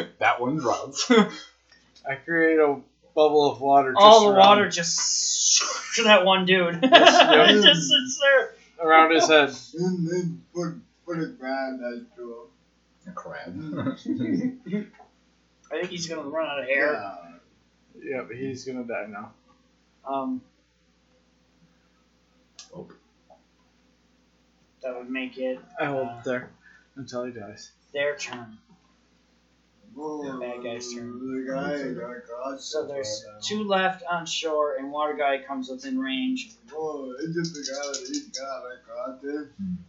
that 0.18 0.40
one 0.40 0.56
drops. 0.56 1.10
I 2.08 2.14
create 2.16 2.58
a 2.58 2.80
bubble 3.14 3.50
of 3.50 3.60
water. 3.60 3.92
Just 3.92 4.02
all 4.04 4.20
the 4.22 4.28
around, 4.36 4.46
water 4.46 4.68
just 4.68 5.62
to 5.96 6.04
that 6.04 6.24
one 6.24 6.46
dude. 6.46 6.78
Yes, 6.82 7.50
He 7.50 7.62
just 7.62 7.88
sits 7.88 8.20
there. 8.20 8.54
around 8.80 9.12
his 9.12 9.28
head. 9.28 9.50
and 9.78 10.08
then 10.08 10.42
put 10.54 10.74
put 11.06 11.22
a 11.22 11.26
ground 11.28 11.80
next 11.80 12.16
to 12.16 12.48
a 13.08 13.12
crab. 13.12 13.54
I 15.70 15.80
think 15.80 15.88
he's 15.88 16.06
gonna 16.06 16.22
run 16.22 16.46
out 16.48 16.60
of 16.60 16.66
air. 16.68 16.92
Yeah. 16.92 17.16
yeah, 18.16 18.22
but 18.26 18.36
he's 18.36 18.64
gonna 18.64 18.84
die 18.84 19.06
now. 19.08 19.32
Um, 20.06 20.42
that 24.82 24.96
would 24.96 25.10
make 25.10 25.38
it 25.38 25.58
I 25.78 25.86
hold 25.86 26.08
Uh, 26.08 26.22
there 26.24 26.50
until 26.96 27.24
he 27.24 27.32
dies. 27.32 27.72
their 27.92 28.16
turn. 28.16 28.58
Oh, 29.96 30.40
bad 30.40 30.62
guy's 30.62 30.92
turn. 30.94 31.18
The 31.18 31.52
guy 31.52 32.20
got. 32.26 32.60
So 32.60 32.86
there's 32.86 33.24
two 33.42 33.64
left 33.64 34.02
on 34.10 34.24
shore, 34.26 34.76
and 34.76 34.90
Water 34.90 35.14
Guy 35.14 35.38
comes 35.38 35.68
within 35.68 35.98
range. 35.98 36.50
Oh, 36.74 37.14
it's 37.20 37.34
just 37.34 37.54
the 37.54 37.72
guy 37.72 37.86
that 37.92 38.08
he's 38.08 38.28
got 38.28 38.62
that 38.62 38.86
got 38.86 39.22
him. 39.22 39.84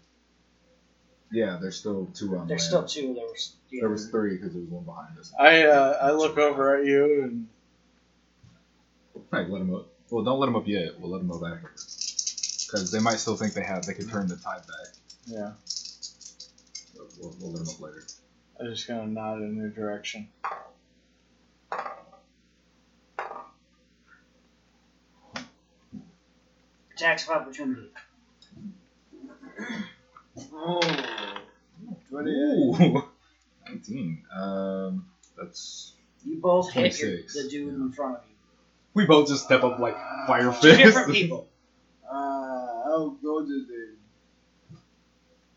Yeah, 1.32 1.58
there's 1.60 1.78
still 1.78 2.08
two 2.14 2.38
on 2.38 2.48
There's 2.48 2.62
land. 2.72 2.90
still 2.90 3.08
two. 3.08 3.14
There 3.14 3.26
was 3.26 3.54
the 3.72 3.80
There 3.80 3.90
was 3.90 4.08
three 4.10 4.36
because 4.36 4.52
there 4.54 4.62
was 4.62 4.70
one 4.70 4.84
behind 4.84 5.18
us. 5.18 5.34
I 5.40 5.64
uh, 5.64 5.98
I 6.02 6.12
look 6.12 6.38
over 6.38 6.78
at 6.78 6.86
you 6.86 7.24
and 7.24 7.48
Right, 9.32 9.50
let 9.50 9.60
them 9.60 9.74
up. 9.74 9.88
Well, 10.12 10.24
don't 10.24 10.40
let 10.40 10.48
him 10.50 10.56
up 10.56 10.68
yet. 10.68 11.00
We'll 11.00 11.10
let 11.12 11.22
him 11.22 11.28
go 11.30 11.44
afterwards. 11.46 12.03
Because 12.74 12.90
they 12.90 13.00
might 13.00 13.20
still 13.20 13.36
think 13.36 13.54
they 13.54 13.62
have. 13.62 13.86
They 13.86 13.94
can 13.94 14.10
turn 14.10 14.28
the 14.28 14.36
tide 14.36 14.62
back. 14.66 14.96
yeah, 15.28 15.52
But 16.98 17.06
we'll, 17.20 17.36
we'll 17.40 17.52
let 17.52 17.66
them 17.66 17.76
up 17.76 17.80
later. 17.80 18.04
I'm 18.60 18.66
just 18.66 18.88
gonna 18.88 19.06
nod 19.06 19.44
in 19.44 19.56
your 19.56 19.70
direction. 19.70 20.28
attacks 26.96 27.28
of 27.30 27.36
opportunity. 27.36 27.90
Oh, 30.52 30.80
28. 32.10 32.34
Ooh, 32.34 33.04
19. 33.68 34.24
Um, 34.36 35.06
that's. 35.38 35.94
You 36.26 36.38
both 36.38 36.72
hit 36.72 36.98
your, 37.00 37.10
26, 37.10 37.34
the 37.36 37.50
dude 37.50 37.68
yeah. 37.68 37.74
in 37.74 37.92
front 37.92 38.16
of 38.16 38.22
you. 38.28 38.36
We 38.96 39.06
both 39.06 39.28
just 39.28 39.44
step 39.44 39.64
up 39.64 39.78
like 39.80 39.96
fire 40.26 40.46
Two 40.46 40.54
fist. 40.54 40.78
different 40.80 41.12
people. 41.12 41.50
Uh, 42.10 42.84
how 42.84 43.18
goes 43.24 43.50
it 43.50 43.68
then? 43.68 43.98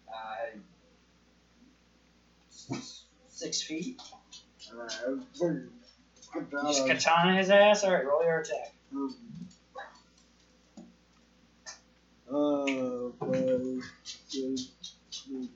Uh, 0.08 0.58
six 3.28 3.62
feet. 3.62 4.00
Uh, 4.72 4.88
fucking 5.38 5.68
just 6.66 6.86
katana 6.86 7.36
his 7.36 7.50
ass. 7.50 7.84
All 7.84 7.92
right, 7.92 8.06
roll 8.06 8.24
your 8.24 8.40
attack. 8.40 8.72
Uh, 12.28 13.10
five, 13.20 13.82
six, 14.04 14.68
seven. 15.10 15.48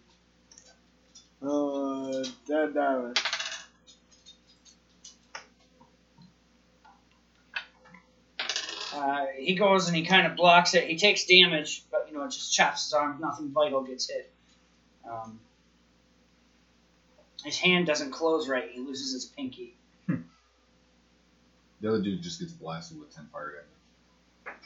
Uh, 1.42 2.22
ten 2.46 2.72
damage. 2.74 3.22
Uh, 8.92 9.26
he 9.36 9.54
goes 9.54 9.86
and 9.86 9.96
he 9.96 10.04
kind 10.04 10.26
of 10.26 10.36
blocks 10.36 10.74
it. 10.74 10.88
He 10.88 10.96
takes 10.96 11.24
damage, 11.24 11.84
but 11.90 12.06
you 12.08 12.16
know 12.16 12.24
it 12.24 12.30
just 12.30 12.52
chops 12.52 12.84
his 12.84 12.92
arm. 12.92 13.18
Nothing 13.20 13.50
vital 13.50 13.82
gets 13.82 14.10
hit. 14.10 14.32
Um, 15.08 15.38
his 17.44 17.58
hand 17.58 17.86
doesn't 17.86 18.10
close 18.10 18.48
right. 18.48 18.70
He 18.70 18.80
loses 18.80 19.12
his 19.12 19.24
pinky. 19.24 19.76
The 21.80 21.88
other 21.88 22.02
dude 22.02 22.22
just 22.22 22.40
gets 22.40 22.52
blasted 22.52 23.00
with 23.00 23.14
10 23.14 23.28
fire 23.32 23.64
damage. 24.44 24.58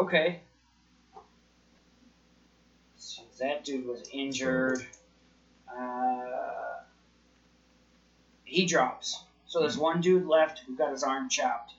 Okay. 0.00 0.40
So 2.96 3.22
that 3.40 3.64
dude 3.64 3.86
was 3.86 4.08
injured. 4.12 4.86
Uh, 5.68 6.82
he 8.44 8.66
drops. 8.66 9.24
So 9.46 9.60
there's 9.60 9.76
one 9.76 10.00
dude 10.00 10.26
left 10.26 10.60
who 10.66 10.76
got 10.76 10.92
his 10.92 11.02
arm 11.02 11.28
chopped. 11.28 11.72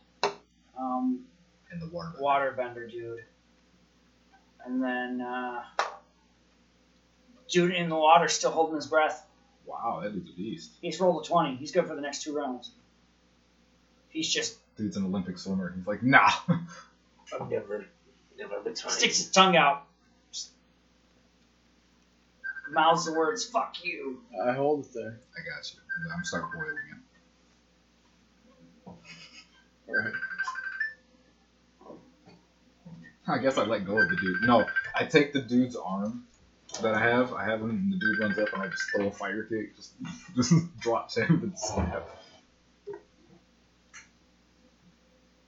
Um, 0.80 1.26
And 1.72 1.82
the 1.82 1.88
water. 1.88 2.14
waterbender 2.22 2.90
dude. 2.90 3.24
And 4.66 4.84
then 4.84 5.22
uh, 5.22 5.64
dude 7.50 7.72
in 7.74 7.90
the 7.90 7.96
water 7.96 8.28
still 8.28 8.52
holding 8.52 8.76
his 8.76 8.88
breath. 8.88 9.26
Wow, 9.66 10.00
that 10.04 10.14
dude's 10.14 10.30
a 10.30 10.34
beast. 10.34 10.72
He's 10.82 11.00
rolled 11.00 11.24
a 11.26 11.28
20. 11.28 11.56
He's 11.56 11.72
good 11.72 11.88
for 11.88 11.96
the 11.96 12.02
next 12.02 12.24
two 12.24 12.36
rounds. 12.36 12.72
He's 14.10 14.32
just 14.34 14.58
Dude's 14.78 14.96
an 14.98 15.06
Olympic 15.06 15.38
swimmer. 15.40 15.74
He's 15.76 15.88
like, 15.88 16.04
nah. 16.04 16.30
I've 16.50 17.50
never, 17.50 17.86
never 18.38 18.60
been 18.62 18.76
trying. 18.76 18.94
sticks 18.94 19.18
his 19.18 19.32
tongue 19.32 19.56
out. 19.58 19.84
Just 20.32 20.52
mouths 22.72 23.06
the 23.06 23.14
words, 23.14 23.44
fuck 23.46 23.76
you. 23.84 24.22
I 24.48 24.54
hold 24.54 24.86
it 24.86 24.94
there. 24.94 25.20
I 25.36 25.40
got 25.40 25.74
you. 25.74 25.80
I'm 26.16 26.24
start 26.24 26.46
boiling 26.54 26.76
it. 28.88 28.92
Alright. 29.90 30.14
I 33.30 33.38
guess 33.40 33.58
I 33.58 33.64
let 33.64 33.86
go 33.86 33.98
of 34.02 34.10
the 34.10 34.16
dude. 34.16 34.42
No, 34.42 34.66
I 34.96 35.04
take 35.06 35.34
the 35.34 35.42
dude's 35.42 35.76
arm 35.76 36.24
that 36.82 36.94
I 36.94 37.00
have. 37.00 37.34
I 37.34 37.44
have 37.46 37.62
him, 37.62 37.70
and 37.70 37.92
the 37.92 37.98
dude 37.98 38.20
runs 38.20 38.38
up, 38.38 38.54
and 38.54 38.62
I 38.62 38.68
just 38.68 38.84
throw 38.96 39.08
a 39.08 39.12
fire 39.12 39.44
kick, 39.44 39.76
just 39.76 39.94
just 40.36 40.54
drops 40.80 41.18
him 41.18 41.40
and 41.44 41.58
slap. 41.58 42.08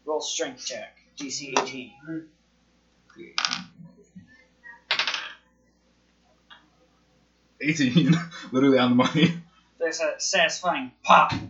Roll 0.05 0.21
strength 0.21 0.65
check. 0.65 0.95
DC 1.17 1.53
18. 1.61 1.91
Eighteen, 7.61 8.15
literally 8.51 8.77
on 8.77 8.91
the 8.91 8.95
money. 8.95 9.33
There's 9.79 9.99
a 9.99 10.13
satisfying 10.17 10.91
pop. 11.03 11.33
Um, 11.33 11.49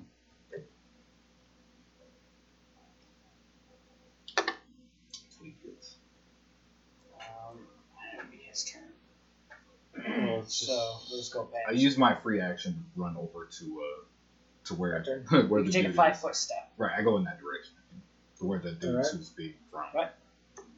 and 8.00 8.20
it'll 8.20 8.32
be 8.32 8.38
his 8.38 8.64
turn. 8.64 8.82
Well, 9.96 10.04
it's 10.04 10.06
just, 10.08 10.30
So 10.50 10.98
let's 11.14 11.30
go 11.30 11.44
back. 11.46 11.64
I 11.68 11.72
use 11.72 11.98
my 11.98 12.16
free 12.16 12.42
action 12.42 12.74
to 12.74 13.02
run 13.02 13.16
over 13.18 13.46
to 13.60 13.82
uh 13.84 14.04
to 14.66 14.76
where 14.76 14.98
My 15.00 15.06
turn? 15.06 15.24
where 15.50 15.60
you 15.62 15.68
the 15.68 15.72
take 15.72 15.88
a 15.88 15.94
five 15.94 16.14
is. 16.16 16.22
foot 16.22 16.36
step. 16.36 16.72
Right, 16.78 16.92
I 16.98 17.02
go 17.04 17.18
in 17.18 17.24
that 17.26 17.40
direction 17.40 17.74
to 18.40 18.46
where 18.46 18.60
the 18.60 18.72
dude 18.72 18.96
Alright. 18.96 19.08
who's 19.12 19.30
being 19.30 19.54
thrown. 19.72 19.86
Right. 19.94 20.10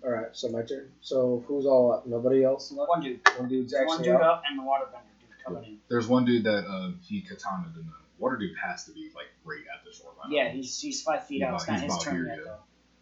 All 0.03 0.09
right, 0.09 0.27
so 0.33 0.49
my 0.49 0.63
turn. 0.63 0.89
So 1.01 1.43
who's 1.47 1.65
all 1.65 1.91
up? 1.93 2.07
Nobody 2.07 2.43
else 2.43 2.71
left. 2.71 2.89
One 2.89 3.01
dude. 3.01 3.19
One 3.37 3.47
dude's 3.49 3.73
One 3.85 4.01
dude 4.01 4.15
up. 4.15 4.21
up 4.21 4.43
and 4.49 4.57
the 4.57 4.63
waterbender 4.63 5.11
dude 5.19 5.45
coming 5.45 5.63
in. 5.63 5.77
There's 5.89 6.07
one 6.07 6.25
dude 6.25 6.43
that 6.45 6.65
uh 6.67 6.91
he 7.03 7.21
katanaed 7.21 7.75
and 7.75 7.85
the 7.85 7.93
water 8.19 8.37
dude 8.37 8.55
has 8.57 8.85
to 8.85 8.91
be 8.91 9.09
like 9.15 9.27
right 9.43 9.59
at 9.73 9.85
the 9.85 9.91
shoreline. 9.95 10.31
Yeah, 10.31 10.49
he's 10.49 10.79
he's 10.79 11.01
five 11.01 11.25
feet 11.27 11.35
He's 11.41 11.43
out. 11.43 11.55
It's 11.55 11.63
about- 11.65 11.73
not 11.73 11.81
he's 11.83 11.93
his 11.93 12.03
about 12.03 12.03
turn 12.03 12.15
here, 12.15 12.25
yet 12.27 12.37
yeah. 12.45 12.51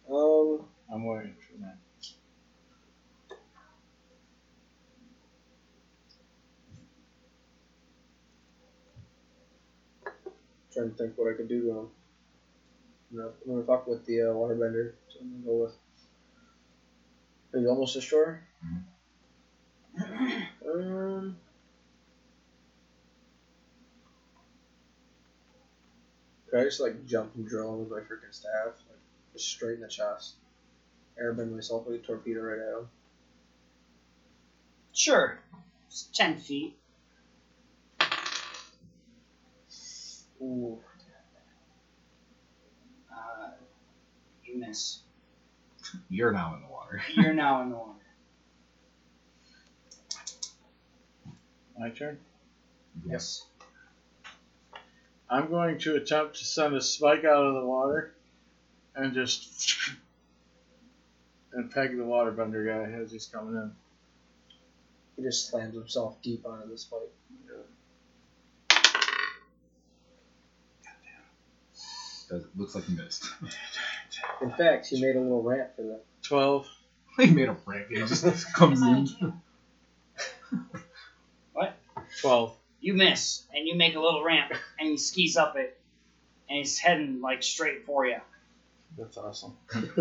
though. 0.10 0.60
Um, 0.60 0.66
I'm 0.94 1.06
waiting 1.06 1.36
for 1.40 1.54
trying 10.74 10.92
to 10.92 10.96
think 10.96 11.18
what 11.18 11.32
I 11.32 11.36
could 11.36 11.50
do 11.50 11.62
to 11.64 11.70
him. 11.72 11.90
I'm 13.12 13.18
gonna, 13.18 13.30
I'm 13.46 13.52
gonna 13.52 13.66
talk 13.66 13.88
with 13.88 14.06
the 14.06 14.22
uh, 14.22 14.34
waterbender. 14.34 14.94
So 15.10 15.20
I'm 15.22 15.32
gonna 15.32 15.46
go 15.46 15.64
with. 15.64 15.74
Are 17.54 17.60
you 17.60 17.70
almost 17.70 17.96
ashore? 17.96 18.42
Um. 20.66 21.36
Could 26.50 26.60
I 26.60 26.64
just 26.64 26.80
like 26.80 27.06
jump 27.06 27.36
and 27.36 27.48
drill 27.48 27.78
with 27.78 27.90
my 27.90 28.00
freaking 28.00 28.34
staff, 28.34 28.74
like 28.90 29.00
just 29.34 29.48
straight 29.48 29.76
in 29.76 29.82
the 29.82 29.88
chest, 29.88 30.36
airbend 31.22 31.52
myself 31.54 31.86
with 31.86 31.96
a 32.02 32.04
torpedo 32.04 32.42
right 32.42 32.60
at 32.60 32.80
him? 32.80 32.90
Sure. 34.94 35.40
It's 35.88 36.10
ten 36.14 36.38
feet. 36.38 36.76
Ooh, 40.42 40.80
Uh, 43.12 43.52
you 44.46 44.58
miss. 44.60 45.00
You're 46.10 46.32
now 46.32 46.56
in 46.56 46.62
the 46.62 46.68
water. 46.68 47.02
You're 47.16 47.34
now 47.34 47.62
in 47.62 47.70
the 47.70 47.76
water. 47.76 47.94
My 51.78 51.90
turn. 51.90 52.18
yes. 53.06 53.46
I'm 55.30 55.50
going 55.50 55.78
to 55.80 55.96
attempt 55.96 56.38
to 56.38 56.46
send 56.46 56.76
a 56.76 56.82
spike 56.82 57.24
out 57.24 57.46
of 57.46 57.54
the 57.56 57.66
water 57.66 58.14
and 58.96 59.14
just 59.14 59.92
and 61.54 61.72
peg 61.72 61.96
the 61.98 62.04
waterbender 62.04 62.66
guy 62.66 62.92
as 62.94 63.12
he's 63.12 63.28
coming 63.28 63.56
in. 63.56 63.72
He 65.16 65.24
just 65.24 65.50
slams 65.50 65.76
himself 65.76 66.22
deep 66.22 66.46
onto 66.46 66.68
this 66.70 66.84
pipe. 66.86 67.14
Does, 72.30 72.44
looks 72.56 72.76
like 72.76 72.84
he 72.86 72.96
missed. 72.96 73.26
In 74.42 74.52
fact, 74.52 74.86
he 74.90 75.02
made 75.02 75.16
a 75.16 75.20
little 75.22 75.42
ramp 75.44 75.70
for 75.76 75.82
that. 75.84 76.04
Twelve. 76.22 76.68
he 77.18 77.28
made 77.32 77.50
a 77.50 77.54
prank. 77.56 77.88
He 77.90 77.96
just 77.98 78.54
comes 78.54 78.82
in. 78.82 79.08
what? 81.54 81.76
Twelve. 82.22 82.56
You 82.82 82.94
miss, 82.94 83.44
and 83.54 83.68
you 83.68 83.76
make 83.76 83.96
a 83.96 84.00
little 84.00 84.24
ramp, 84.24 84.54
and 84.80 84.90
he 84.90 84.98
skis 84.98 85.36
up 85.36 85.58
it, 85.58 85.78
and 86.48 86.58
he's 86.60 86.78
heading 86.78 87.20
like 87.22 87.44
straight 87.44 87.86
for 87.86 88.06
you. 88.06 88.18
That's 88.98 89.18
awesome. 89.18 89.54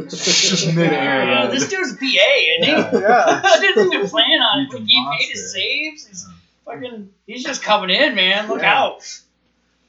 Just 0.09 0.74
midair. 0.74 1.22
Uh, 1.22 1.44
Yeah. 1.44 1.46
this 1.50 1.68
dude's 1.68 1.92
BA, 1.92 2.05
isn't 2.05 2.64
he? 2.64 2.70
Yeah. 2.70 2.90
Yeah. 2.92 3.42
Didn't 3.60 3.92
even 3.92 4.09
plan 4.09 4.40
on 4.40 4.60
it. 4.60 4.64
He's 4.66 4.74
a 4.74 4.78
Like, 4.78 4.86
he 4.88 5.09
made 5.09 5.28
his 5.30 5.52
saves. 5.52 6.06
He's 6.06 6.26
fucking. 6.64 7.10
He's 7.26 7.44
just 7.44 7.62
coming 7.62 7.90
in, 7.90 8.14
man. 8.14 8.48
Look 8.48 8.62
Yeah. 8.62 8.78
out! 8.78 9.20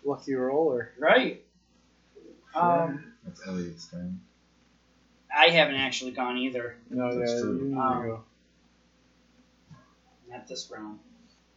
Lucky 0.03 0.33
roller. 0.33 0.91
Right. 0.99 1.43
Um, 2.59 3.13
That's 3.25 3.45
Elliot's 3.47 3.87
turn. 3.87 4.19
I 5.35 5.49
haven't 5.49 5.75
actually 5.75 6.11
gone 6.11 6.37
either. 6.37 6.75
No, 6.89 7.17
That's 7.17 7.31
yeah, 7.33 7.39
true. 7.41 7.57
you 7.57 7.65
need 7.69 7.77
Um, 7.77 8.03
go. 8.03 8.23
Not 10.29 10.47
this 10.47 10.69
round. 10.71 10.99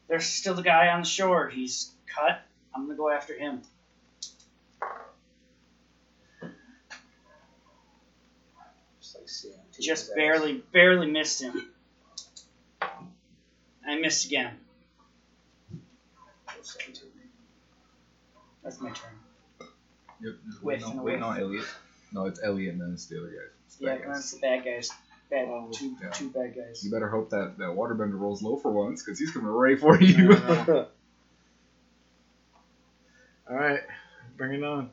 There's 0.09 0.27
still 0.27 0.55
the 0.55 0.63
guy 0.63 0.89
on 0.89 1.01
the 1.01 1.07
shore. 1.09 1.49
He's 1.49 1.93
cut. 2.07 2.43
I'm 2.75 2.87
gonna 2.87 2.97
go 2.97 3.11
after 3.11 3.35
him. 3.35 3.63
Just 9.01 9.17
like 9.17 9.29
seeing 9.29 9.55
Just 9.81 10.03
his 10.03 10.11
ass. 10.11 10.17
barely, 10.17 10.63
barely 10.73 11.11
missed 11.11 11.43
him. 11.43 11.69
I 12.81 13.97
missed 14.01 14.27
again. 14.27 14.55
Go 16.47 16.53
send 16.63 16.95
to 16.95 17.05
me. 17.07 17.11
That's 18.63 18.81
my 18.81 18.91
turn. 18.91 19.11
Yep. 20.23 20.35
Whiff 20.63 20.81
no, 20.83 20.91
and 20.91 20.99
a 20.99 21.03
wait, 21.03 21.13
whiff. 21.13 21.21
no, 21.21 21.31
Elliot. 21.33 21.65
No, 22.13 22.27
it's 22.27 22.41
Elliot 22.43 22.73
and 22.73 22.81
then 22.81 22.93
it's 22.93 23.07
the 23.07 23.19
other 23.19 23.29
guy. 23.29 23.47
It's 23.67 23.77
the 23.77 23.87
Yeah, 23.87 23.95
bad 23.97 24.05
guys. 24.05 24.15
that's 24.15 24.31
the 24.33 24.39
bad 24.41 24.65
guys. 24.65 24.91
Bad 25.31 25.49
Oh, 25.49 25.71
two, 25.73 25.97
yeah. 26.03 26.11
two 26.11 26.29
bad 26.31 26.55
guys. 26.55 26.85
You 26.85 26.91
better 26.91 27.09
hope 27.09 27.31
that 27.31 27.57
that 27.59 27.69
waterbender 27.69 28.19
rolls 28.19 28.43
low 28.43 28.57
for 28.57 28.71
once, 28.71 29.03
because 29.03 29.19
he's 29.19 29.31
coming 29.31 29.49
right 29.49 29.79
for 29.79 29.99
you. 30.01 30.33
Yeah. 30.33 30.65
All 33.51 33.57
right, 33.57 33.81
bring 34.37 34.53
it 34.55 34.63
on. 34.63 34.91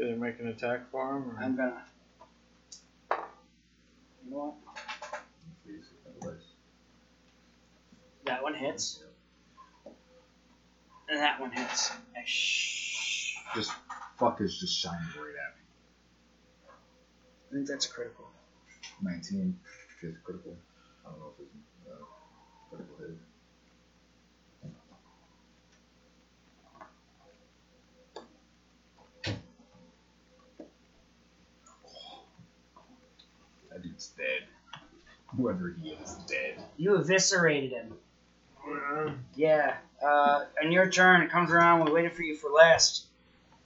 Either 0.00 0.16
make 0.16 0.38
an 0.40 0.48
attack 0.48 0.90
for 0.90 1.16
him, 1.16 1.30
or 1.30 1.38
I'm 1.42 1.56
gonna. 1.56 1.82
You 4.24 4.30
know 4.30 4.56
what? 4.64 4.71
That 8.32 8.42
one 8.42 8.54
hits. 8.54 8.98
And 11.06 11.20
that 11.20 11.38
one 11.38 11.52
hits. 11.52 11.90
I 12.16 12.22
sh- 12.24 13.36
just 13.54 13.70
fuck 14.18 14.40
is 14.40 14.58
just 14.58 14.74
shining 14.74 15.06
right 15.18 15.34
at 15.36 15.54
me. 15.54 15.62
I 17.50 17.54
think 17.54 17.66
that's 17.66 17.84
critical. 17.84 18.30
19 19.02 19.54
is 20.02 20.14
critical. 20.24 20.56
I 21.04 21.10
don't 21.10 21.20
know 21.20 21.32
if 21.38 21.44
it's 21.44 21.90
uh, 21.92 22.04
critical 22.70 22.96
hit. 23.00 23.18
That 33.70 33.82
dude's 33.82 34.08
dead. 34.16 34.44
Whoever 35.36 35.74
he 35.78 35.90
is, 35.90 36.14
dead. 36.26 36.64
You 36.78 36.94
eviscerated 36.96 37.72
him. 37.72 37.92
Yeah. 39.34 39.76
Uh, 40.02 40.44
on 40.62 40.72
your 40.72 40.90
turn, 40.90 41.22
it 41.22 41.30
comes 41.30 41.50
around. 41.50 41.84
We 41.84 41.92
waited 41.92 42.12
for 42.14 42.22
you 42.22 42.36
for 42.36 42.50
last. 42.50 43.06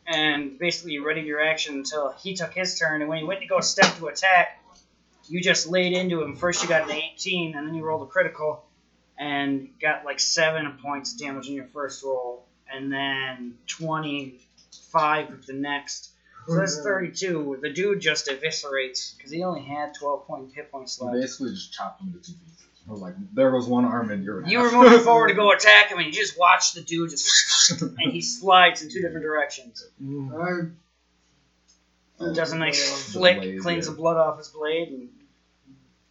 And 0.07 0.59
basically, 0.59 0.93
you 0.93 1.07
readied 1.07 1.27
your 1.27 1.41
action 1.41 1.75
until 1.77 2.13
he 2.13 2.35
took 2.35 2.53
his 2.53 2.79
turn. 2.79 3.01
And 3.01 3.09
when 3.09 3.19
he 3.19 3.25
went 3.25 3.41
to 3.41 3.47
go 3.47 3.61
step 3.61 3.97
to 3.97 4.07
attack, 4.07 4.63
you 5.29 5.41
just 5.41 5.67
laid 5.67 5.93
into 5.93 6.23
him. 6.23 6.37
First, 6.37 6.63
you 6.63 6.69
got 6.69 6.85
an 6.89 6.93
18, 6.93 7.57
and 7.57 7.67
then 7.67 7.75
you 7.75 7.85
rolled 7.85 8.07
a 8.07 8.11
critical 8.11 8.65
and 9.19 9.71
got 9.81 10.05
like 10.05 10.21
7 10.21 10.79
points 10.83 11.15
of 11.15 11.19
damage 11.19 11.49
in 11.49 11.55
your 11.55 11.67
first 11.67 12.05
roll. 12.05 12.47
And 12.73 12.93
then 12.93 13.55
25 13.67 15.31
with 15.31 15.47
the 15.47 15.53
next. 15.55 16.11
So 16.47 16.55
that's 16.57 16.81
32. 16.83 17.59
The 17.61 17.71
dude 17.73 18.01
just 18.01 18.29
eviscerates 18.29 19.17
because 19.17 19.33
he 19.33 19.43
only 19.43 19.63
had 19.63 19.95
12 19.95 20.27
point 20.27 20.53
hit 20.55 20.71
points 20.71 21.01
left. 21.01 21.15
basically 21.21 21.51
just 21.51 21.73
chopped 21.73 22.01
him 22.01 22.13
to 22.13 22.19
two 22.19 22.37
pieces. 22.39 22.67
I 22.89 22.93
was 22.93 23.01
like, 23.01 23.15
there 23.35 23.51
was 23.51 23.67
one 23.67 23.85
arm 23.85 24.11
and 24.11 24.23
you're 24.23 24.47
You 24.47 24.61
were 24.61 24.71
moving 24.71 25.01
forward 25.05 25.29
to 25.29 25.35
go 25.35 25.51
attack 25.53 25.91
him, 25.91 25.99
and 25.99 26.07
you 26.07 26.13
just 26.13 26.39
watch 26.39 26.73
the 26.73 26.83
dude 26.83 27.11
just, 27.11 27.81
and 27.83 28.13
he 28.13 28.21
slides 28.23 28.83
in 28.83 28.89
two 28.91 29.01
different 29.03 29.23
directions. 29.25 29.85
I'm 30.01 30.77
He 32.21 32.33
does 32.33 32.53
a 32.53 32.59
nice 32.59 33.13
flick, 33.13 33.39
blade, 33.39 33.61
cleans 33.61 33.87
yeah. 33.87 33.91
the 33.93 33.97
blood 33.97 34.17
off 34.17 34.39
his 34.39 34.49
blade, 34.49 34.89
and 34.89 35.09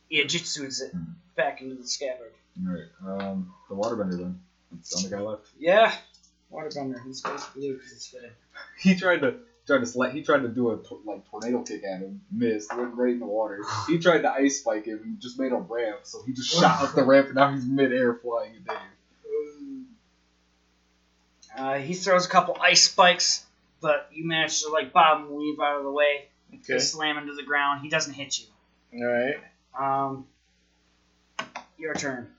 he 0.10 0.22
jitsus 0.26 0.82
it 0.82 0.92
Hmm. 0.92 1.04
back 1.36 1.62
into 1.62 1.76
the 1.76 1.88
scabbard. 1.88 2.32
Alright, 2.68 2.88
um, 3.06 3.54
the 3.70 3.76
waterbender 3.76 4.18
then. 4.18 4.40
It's 4.78 4.90
the 5.04 5.16
only 5.18 5.26
guy 5.26 5.32
left. 5.32 5.48
Yeah, 5.58 5.94
waterbender. 6.52 7.04
He's 7.06 7.22
face 7.22 7.46
blue 7.56 7.74
because 7.76 7.92
it's 7.94 8.08
fitting. 8.08 8.32
He 8.80 8.96
tried 8.96 9.22
to 9.22 9.36
tried 9.66 9.80
to 9.80 9.86
slap, 9.86 10.14
he 10.14 10.22
tried 10.22 10.42
to 10.44 10.48
do 10.48 10.72
a 10.72 10.80
like 11.06 11.30
tornado 11.30 11.64
kick 11.64 11.84
at 11.84 12.00
him, 12.00 12.22
missed, 12.32 12.76
went 12.76 12.96
right 12.96 13.14
in 13.14 13.20
the 13.20 13.26
water. 13.26 13.62
He 13.88 14.00
tried 14.00 14.22
to 14.22 14.32
ice 14.32 14.60
spike 14.60 14.86
him 14.86 15.02
and 15.04 15.20
just 15.20 15.40
made 15.40 15.52
a 15.52 15.58
ramp, 15.58 16.00
so 16.04 16.22
he 16.24 16.34
just 16.34 16.50
shot 16.60 16.84
up 16.84 16.96
the 16.96 17.04
ramp 17.04 17.28
and 17.28 17.36
now 17.36 17.52
he's 17.54 17.66
midair 17.66 18.16
flying 18.16 18.56
at 18.56 18.66
Dave. 18.66 18.78
Uh, 21.58 21.76
he 21.76 21.94
throws 21.94 22.26
a 22.26 22.30
couple 22.30 22.58
ice 22.60 22.84
spikes, 22.84 23.46
but 23.82 24.10
you 24.12 24.28
manage 24.28 24.62
to 24.62 24.70
like 24.70 24.92
bob 24.92 25.22
and 25.22 25.32
weave 25.32 25.60
out 25.60 25.78
of 25.78 25.86
the 25.86 25.92
way. 25.92 26.28
Okay. 26.54 26.80
Slam 26.80 27.18
into 27.18 27.34
the 27.34 27.44
ground. 27.44 27.82
He 27.82 27.90
doesn't 27.90 28.14
hit 28.14 28.40
you. 28.40 28.46
All 29.02 29.12
right. 29.12 29.38
Um, 29.78 30.28
your 31.78 31.94
turn. 31.94 32.30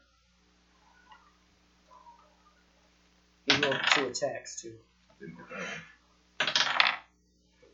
He 3.46 3.56
rolled 3.56 3.80
two 3.94 4.06
attacks 4.06 4.60
too. 4.60 4.74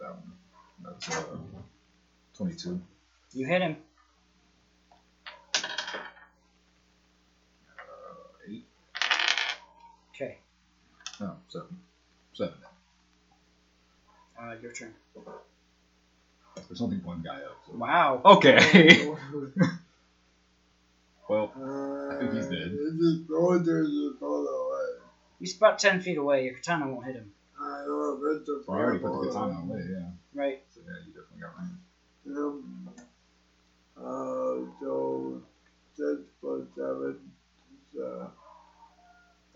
Didn't 0.03 0.15
hit 0.15 0.15
that 0.15 0.15
one. 0.15 0.33
That 0.83 0.91
one. 0.91 0.95
That's 1.01 1.17
uh, 1.17 1.37
22. 2.35 2.81
You 3.35 3.47
hit 3.47 3.63
him. 3.63 3.77
Uh, 5.55 5.61
8? 8.49 8.65
Okay. 10.15 10.39
No, 11.21 11.37
7. 11.49 11.67
7. 12.35 12.55
Uh, 14.41 14.55
your 14.61 14.73
turn. 14.73 14.93
There's 16.69 16.83
only 16.83 16.97
one 16.99 17.23
guy 17.23 17.37
up. 17.37 17.57
So. 17.67 17.77
Wow. 17.77 18.21
Okay. 18.25 19.07
well, 21.29 21.53
I 22.11 22.17
think 22.19 22.35
he's 22.35 22.47
dead. 22.47 22.73
It's 22.75 22.97
just 22.99 23.29
going 23.29 23.63
there 23.65 23.85
to 23.85 24.17
go 24.19 24.27
away. 24.27 25.01
He's 25.39 25.57
about 25.57 25.79
ten 25.79 26.01
feet 26.01 26.19
away. 26.19 26.45
Your 26.45 26.55
katana 26.55 26.89
won't 26.89 27.07
hit 27.07 27.15
him. 27.17 27.33
I 27.83 27.87
know 27.87 28.19
it's 28.31 28.49
a 28.49 28.71
I 28.71 28.75
already 28.75 28.99
put 28.99 29.23
the 29.23 29.29
katana 29.29 29.61
away, 29.61 29.85
yeah. 29.91 30.11
Right. 30.35 30.63
So 30.75 30.81
yeah, 30.87 30.93
you 31.05 31.13
definitely 31.13 31.41
got 31.41 31.59
range. 31.59 31.79
Um, 32.37 32.91
uh, 33.97 34.81
so 34.81 35.43
six 35.97 36.21
plus 36.41 36.63
seven 36.77 37.19
is 37.95 38.01
uh, 38.01 38.29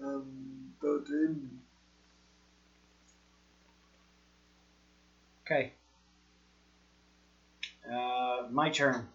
um, 0.03 0.73
thirteen. 0.83 1.61
Okay. 5.45 5.73
Uh, 7.89 8.47
my 8.51 8.71
turn. 8.71 9.07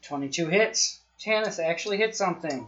Twenty-two 0.00 0.46
hits. 0.48 0.99
Tannis 1.20 1.58
actually 1.58 1.98
hit 1.98 2.16
something. 2.16 2.66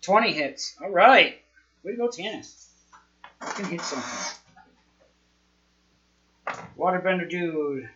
Twenty 0.00 0.32
hits. 0.32 0.76
All 0.80 0.90
right. 0.90 1.40
Way 1.82 1.92
to 1.92 1.96
go, 1.96 2.08
Tannis. 2.08 2.70
You 3.42 3.52
can 3.54 3.64
hit 3.64 3.80
something. 3.80 4.38
Waterbender 6.78 7.28
dude. 7.28 7.88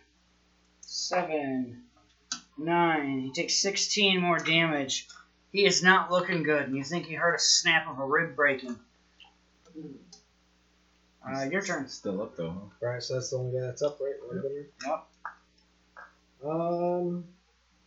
Seven. 0.81 1.83
Nine. 2.57 3.21
He 3.21 3.31
takes 3.31 3.55
sixteen 3.55 4.19
more 4.19 4.37
damage. 4.37 5.07
He 5.53 5.65
is 5.65 5.81
not 5.81 6.11
looking 6.11 6.43
good, 6.43 6.63
and 6.63 6.75
you 6.75 6.83
think 6.83 7.09
you 7.09 7.17
heard 7.17 7.35
a 7.35 7.39
snap 7.39 7.87
of 7.89 7.99
a 7.99 8.05
rib 8.05 8.35
breaking. 8.35 8.77
Uh, 11.25 11.43
your 11.51 11.61
turn. 11.61 11.87
Still 11.87 12.21
up 12.21 12.35
though, 12.35 12.49
huh? 12.49 12.87
Right, 12.87 13.01
so 13.01 13.13
that's 13.13 13.29
the 13.29 13.37
only 13.37 13.57
guy 13.57 13.65
that's 13.67 13.81
up, 13.81 13.99
right? 14.01 14.15
Waterbender? 14.27 14.65
Yep. 14.85 15.07
Um, 16.43 17.23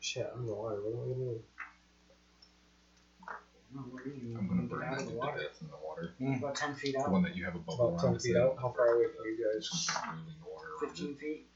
shit, 0.05 0.29
I'm 0.33 0.41
in 0.41 0.47
the 0.47 0.55
water. 0.55 0.77
What 0.85 0.93
am 0.93 1.01
I 1.01 1.03
gonna 1.09 1.25
do? 1.25 1.43
I'm 4.39 4.47
gonna 4.49 4.63
burn 4.69 4.81
that 4.81 4.99
to 5.01 5.05
death 5.05 5.63
in 5.63 5.69
the 5.69 5.77
water. 5.83 6.15
About 6.39 6.55
10 6.55 6.75
feet 6.75 6.95
The 6.95 7.01
out. 7.03 7.11
one 7.11 7.23
that 7.23 7.35
you 7.35 7.45
have 7.45 7.57
a 7.57 7.59
bubble 7.59 7.89
About 7.89 8.05
around 8.05 8.13
10 8.13 8.17
its 8.17 8.25
feet 8.27 8.37
head. 8.37 8.43
out. 8.45 8.57
How 8.61 8.69
far 8.71 8.87
away 8.95 9.07
from 9.17 9.25
you 9.27 9.37
guys? 9.43 9.67
Just 9.69 9.91
boiling 9.91 10.39
water 10.47 10.69
around 10.79 10.91
15 10.95 11.11
it. 11.11 11.19
feet. 11.19 11.47
I 11.49 11.51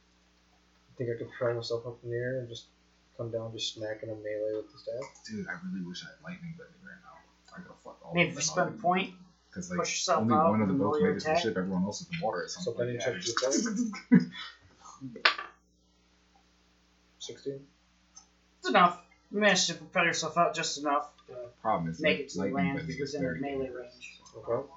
think 0.98 1.10
I 1.14 1.18
could 1.18 1.30
throw 1.38 1.54
myself 1.54 1.86
up 1.86 1.98
in 2.02 2.10
the 2.10 2.16
air 2.16 2.38
and 2.40 2.48
just 2.48 2.66
come 3.16 3.30
down, 3.30 3.52
just 3.52 3.72
smacking 3.74 4.08
him 4.08 4.20
melee 4.22 4.54
with 4.56 4.72
the 4.72 4.78
staff? 4.78 5.04
Dude, 5.28 5.46
I 5.46 5.52
really 5.68 5.84
wish 5.86 6.02
I 6.04 6.08
had 6.10 6.18
lightning 6.24 6.54
bending 6.58 6.82
right 6.82 6.98
now. 7.04 7.18
I 7.54 7.56
gotta 7.62 7.78
fuck 7.84 7.98
all 8.04 8.12
Maybe 8.14 8.30
of 8.30 8.34
them 8.34 8.42
spend 8.42 8.70
a 8.70 8.72
up. 8.72 8.80
point. 8.80 9.14
Because 9.50 9.70
like 9.70 9.78
push 9.80 9.92
yourself 9.94 10.20
only 10.22 10.34
out 10.34 10.50
one 10.50 10.60
of 10.62 10.68
the 10.68 10.72
and 10.74 10.80
roll 10.82 10.90
boats 10.92 11.00
your 11.02 11.10
made 11.10 11.16
it 11.16 11.20
to 11.20 11.24
the 11.26 11.30
attack. 11.32 11.42
ship. 11.42 11.56
Everyone 11.56 11.84
else 11.84 12.00
is 12.00 12.06
in 12.10 12.18
the 12.18 12.24
water 12.24 12.42
at 12.42 12.50
some 12.50 12.62
So 12.64 12.72
point. 12.72 12.78
then 12.78 12.88
you 12.94 13.00
Yeah, 13.00 13.06
check 13.06 13.14
just- 13.22 13.42
your 14.10 14.20
16. 17.18 17.66
It's 18.58 18.68
enough. 18.68 19.02
You 19.30 19.40
managed 19.40 19.66
to 19.68 19.74
propel 19.74 20.04
yourself 20.04 20.36
out 20.38 20.54
just 20.54 20.78
enough 20.78 21.10
to 21.26 21.34
Problem 21.62 21.90
is, 21.90 22.00
make 22.00 22.16
like, 22.18 22.20
it 22.20 22.28
to 22.30 22.36
the 22.36 22.42
lightning 22.44 22.64
land 22.64 22.78
bending 22.78 22.96
because 22.96 23.10
is 23.10 23.14
in 23.16 23.22
very 23.22 23.40
melee 23.40 23.70
range. 23.70 24.20
Okay. 24.36 24.68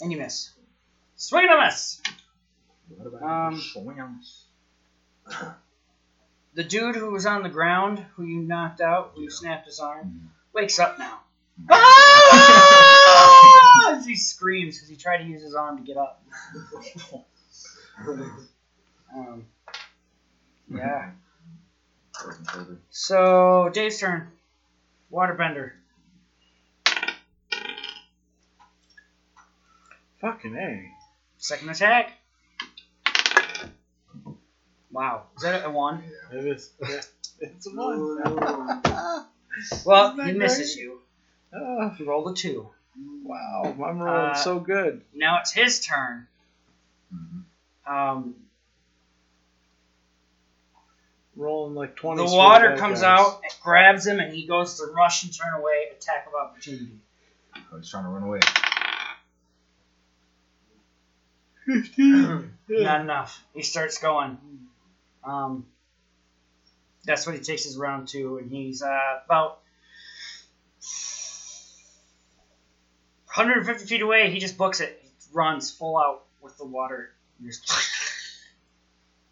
And 0.00 0.12
you 0.12 0.18
miss. 0.18 0.50
Swing 1.16 1.44
and 1.50 1.60
a 1.60 1.64
miss! 1.64 2.00
What 2.88 3.06
about 3.06 3.22
Um, 3.52 3.60
swings? 3.60 4.44
The 6.52 6.64
dude 6.64 6.96
who 6.96 7.12
was 7.12 7.26
on 7.26 7.44
the 7.44 7.48
ground, 7.48 8.04
who 8.16 8.24
you 8.24 8.40
knocked 8.40 8.80
out, 8.80 9.12
who 9.14 9.22
you 9.22 9.30
snapped 9.30 9.66
his 9.66 9.78
arm, 9.78 10.32
wakes 10.52 10.80
up 10.80 10.98
now. 10.98 11.20
Ah! 11.70 12.80
As 13.96 14.04
he 14.04 14.16
screams 14.16 14.74
because 14.76 14.88
he 14.88 14.96
tried 14.96 15.18
to 15.18 15.24
use 15.24 15.42
his 15.42 15.54
arm 15.54 15.76
to 15.78 15.84
get 15.84 15.96
up. 15.96 16.24
Um, 19.12 19.46
yeah. 20.68 21.10
Frozen 22.20 22.44
shoulder. 22.52 22.78
So 22.90 23.70
Dave's 23.72 23.98
turn. 23.98 24.28
Waterbender. 25.12 25.72
Fucking 30.20 30.54
A. 30.56 30.90
Second 31.38 31.70
attack. 31.70 32.12
Wow. 34.92 35.22
Is 35.36 35.42
that 35.42 35.64
a 35.64 35.70
one? 35.70 36.02
It 36.32 36.44
is. 36.46 36.70
Yeah, 36.88 37.00
it's 37.40 37.66
a 37.66 37.70
one. 37.70 38.22
Oh, 38.26 39.26
Well, 39.86 40.12
Isn't 40.12 40.26
he 40.26 40.32
misses 40.32 40.74
great? 40.74 40.82
you. 40.84 41.00
Oh, 41.54 41.88
He 41.96 42.04
rolled 42.04 42.30
a 42.30 42.34
two. 42.34 42.68
wow, 43.24 43.62
I'm 43.64 43.98
rolling 43.98 44.30
Uh, 44.30 44.34
so 44.34 44.58
good. 44.60 45.00
Now 45.14 45.38
it's 45.40 45.52
his 45.52 45.80
turn. 45.80 46.26
Mhm. 47.14 47.42
Um, 47.90 48.34
Rolling 51.40 51.74
like 51.74 51.96
20. 51.96 52.22
the 52.22 52.36
water 52.36 52.76
comes 52.76 53.00
guys. 53.00 53.18
out, 53.18 53.40
it 53.42 53.56
grabs 53.62 54.06
him, 54.06 54.20
and 54.20 54.30
he 54.30 54.46
goes 54.46 54.76
to 54.76 54.84
rush 54.94 55.22
and 55.24 55.32
turn 55.34 55.54
away. 55.54 55.86
Attack 55.96 56.26
of 56.26 56.34
opportunity. 56.34 56.98
I 57.54 57.60
was 57.74 57.90
trying 57.90 58.04
to 58.04 58.10
run 58.10 58.24
away. 58.24 58.40
15. 61.64 62.52
Not 62.68 63.00
enough. 63.00 63.42
He 63.54 63.62
starts 63.62 63.96
going. 63.96 64.36
Um, 65.24 65.64
that's 67.06 67.24
what 67.24 67.34
he 67.34 67.40
takes 67.40 67.64
his 67.64 67.78
round 67.78 68.08
two, 68.08 68.36
and 68.36 68.50
he's 68.50 68.82
uh, 68.82 69.20
about 69.24 69.60
150 73.34 73.86
feet 73.86 74.02
away. 74.02 74.30
He 74.30 74.40
just 74.40 74.58
books 74.58 74.80
it. 74.80 75.00
He 75.02 75.08
runs 75.32 75.70
full 75.70 75.96
out 75.96 76.24
with 76.42 76.58
the 76.58 76.66
water. 76.66 77.12
Just 77.42 77.72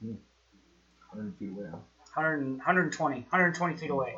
100 0.01 1.35
feet 1.37 1.51
away. 1.51 1.67
Huh? 2.15 2.21
100, 2.21 2.59
120, 2.59 3.21
120 3.21 3.77
feet 3.77 3.91
away. 3.91 4.17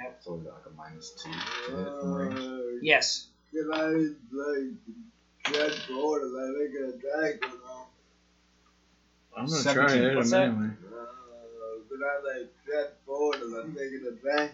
Yep. 0.00 0.16
So 0.20 0.34
is 0.36 0.44
that 0.44 0.52
like 0.52 0.66
a 0.66 0.70
minus 0.76 1.10
two 1.10 1.30
to 1.30 1.76
hit 1.76 2.00
from 2.00 2.14
range? 2.14 2.38
uh, 2.38 2.78
Yes. 2.82 3.26
Can 3.52 3.70
I 3.72 3.86
like 4.32 4.74
transport 5.44 6.22
and 6.22 6.36
I 6.36 6.58
make 6.58 6.74
an 6.74 7.00
attack 7.00 7.44
or 7.50 7.56
no? 7.64 7.86
I'm 9.36 9.46
gonna 9.46 9.62
try 9.62 9.72
to 9.72 9.88
17. 9.88 10.02
hit 10.02 10.16
What's 10.16 10.32
him 10.32 10.38
that? 10.38 10.48
anyway. 10.48 10.74
Uh, 10.86 11.88
can 11.88 12.02
I 12.02 12.38
like 12.38 12.50
transport 12.66 13.36
and 13.42 13.56
I 13.56 13.78
take 13.78 13.92
an 13.92 14.18
attack? 14.20 14.52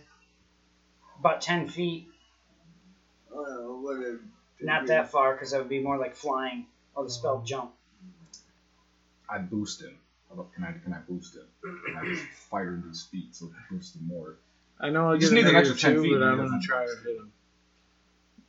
About 1.18 1.40
10 1.40 1.68
feet. 1.68 2.08
I 3.30 3.34
don't 3.34 3.50
know 3.64 3.78
what 3.80 3.96
it. 4.02 4.18
Not 4.60 4.86
that 4.86 5.10
far, 5.10 5.32
because 5.34 5.50
that 5.50 5.58
would 5.58 5.68
be 5.68 5.80
more 5.80 5.98
like 5.98 6.14
flying 6.14 6.66
or 6.94 7.04
the 7.04 7.10
spell 7.10 7.42
jump. 7.44 7.72
I 9.28 9.38
boost 9.38 9.80
him. 9.82 9.96
How 10.34 10.40
about- 10.40 10.54
Can 10.54 10.64
I, 10.64 10.72
can 10.72 10.92
I 10.94 10.98
boost 11.00 11.36
him? 11.36 11.42
Can 11.62 11.96
I 11.96 12.04
just 12.06 12.24
fire 12.50 12.74
into 12.74 12.88
his 12.88 13.02
feet 13.04 13.34
so 13.36 13.46
it 13.46 13.52
boosts 13.70 13.94
him 13.94 14.06
more? 14.06 14.36
I 14.80 14.88
know 14.90 15.08
I'll 15.08 15.14
You 15.14 15.20
get 15.20 15.20
just 15.20 15.32
a 15.32 15.34
need 15.36 15.46
an 15.46 15.52
negative 15.52 15.72
extra 15.74 15.92
10 15.92 16.02
feet 16.02 16.12
but 16.18 16.22
I'm 16.22 16.36
gonna 16.38 16.60
try 16.62 16.86
to 16.86 16.96
hit 17.04 17.16
him. 17.18 17.32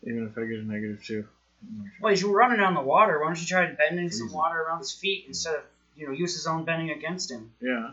Even 0.03 0.27
if 0.27 0.37
I 0.37 0.45
get 0.45 0.59
a 0.59 0.63
negative 0.63 1.03
two. 1.03 1.27
I'm 1.61 1.77
gonna. 1.77 1.89
Well, 2.01 2.09
he's 2.11 2.23
running 2.23 2.57
down 2.59 2.73
the 2.73 2.81
water. 2.81 3.19
Why 3.19 3.27
don't 3.27 3.39
you 3.41 3.45
try 3.47 3.69
bending 3.73 4.09
some 4.11 4.31
water 4.31 4.61
around 4.61 4.79
his 4.79 4.93
feet 4.93 5.25
instead 5.27 5.55
of, 5.55 5.63
you 5.97 6.07
know, 6.07 6.13
use 6.13 6.33
his 6.33 6.47
own 6.47 6.63
bending 6.65 6.91
against 6.91 7.29
him? 7.29 7.51
Yeah, 7.61 7.91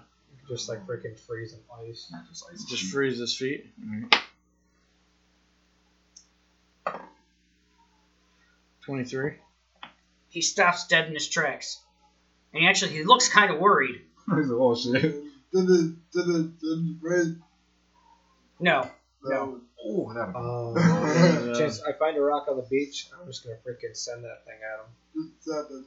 Just 0.48 0.68
like 0.68 0.86
freaking 0.86 1.18
freeze 1.18 1.52
and 1.52 1.62
ice. 1.88 2.08
Not 2.12 2.28
just 2.28 2.44
ice. 2.50 2.64
just 2.64 2.82
feet. 2.84 2.90
freeze 2.92 3.18
his 3.18 3.36
feet. 3.36 3.66
Alright. 3.84 4.14
23. 8.82 9.34
He 10.28 10.42
stops 10.42 10.86
dead 10.86 11.08
in 11.08 11.14
his 11.14 11.28
tracks. 11.28 11.80
And 12.52 12.62
he 12.62 12.68
actually, 12.68 12.93
he 12.93 13.02
looks 13.05 13.28
kind 13.28 13.51
of 13.51 13.59
worried. 13.59 14.02
He's 14.27 14.48
like, 14.48 14.60
oh 14.60 14.74
shit. 14.74 15.02
Did 15.02 15.68
it, 15.68 16.10
did 16.12 16.28
it, 16.28 16.60
did 16.60 16.78
it 16.78 17.01
break? 17.01 17.28
No. 18.60 18.89
No. 19.22 19.60
Oh, 19.85 20.12
that. 20.14 20.36
Um, 20.36 21.47
Yeah. 21.47 21.55
chance 21.59 21.81
I 21.82 21.93
find 21.93 22.16
a 22.16 22.20
rock 22.20 22.47
on 22.48 22.56
the 22.56 22.62
beach, 22.62 23.09
I'm 23.18 23.27
just 23.27 23.43
gonna 23.44 23.56
freaking 23.56 23.97
send 23.97 24.24
that 24.24 24.44
thing 24.44 24.59
at 24.62 24.78
him. 25.24 25.32
Seven. 25.40 25.86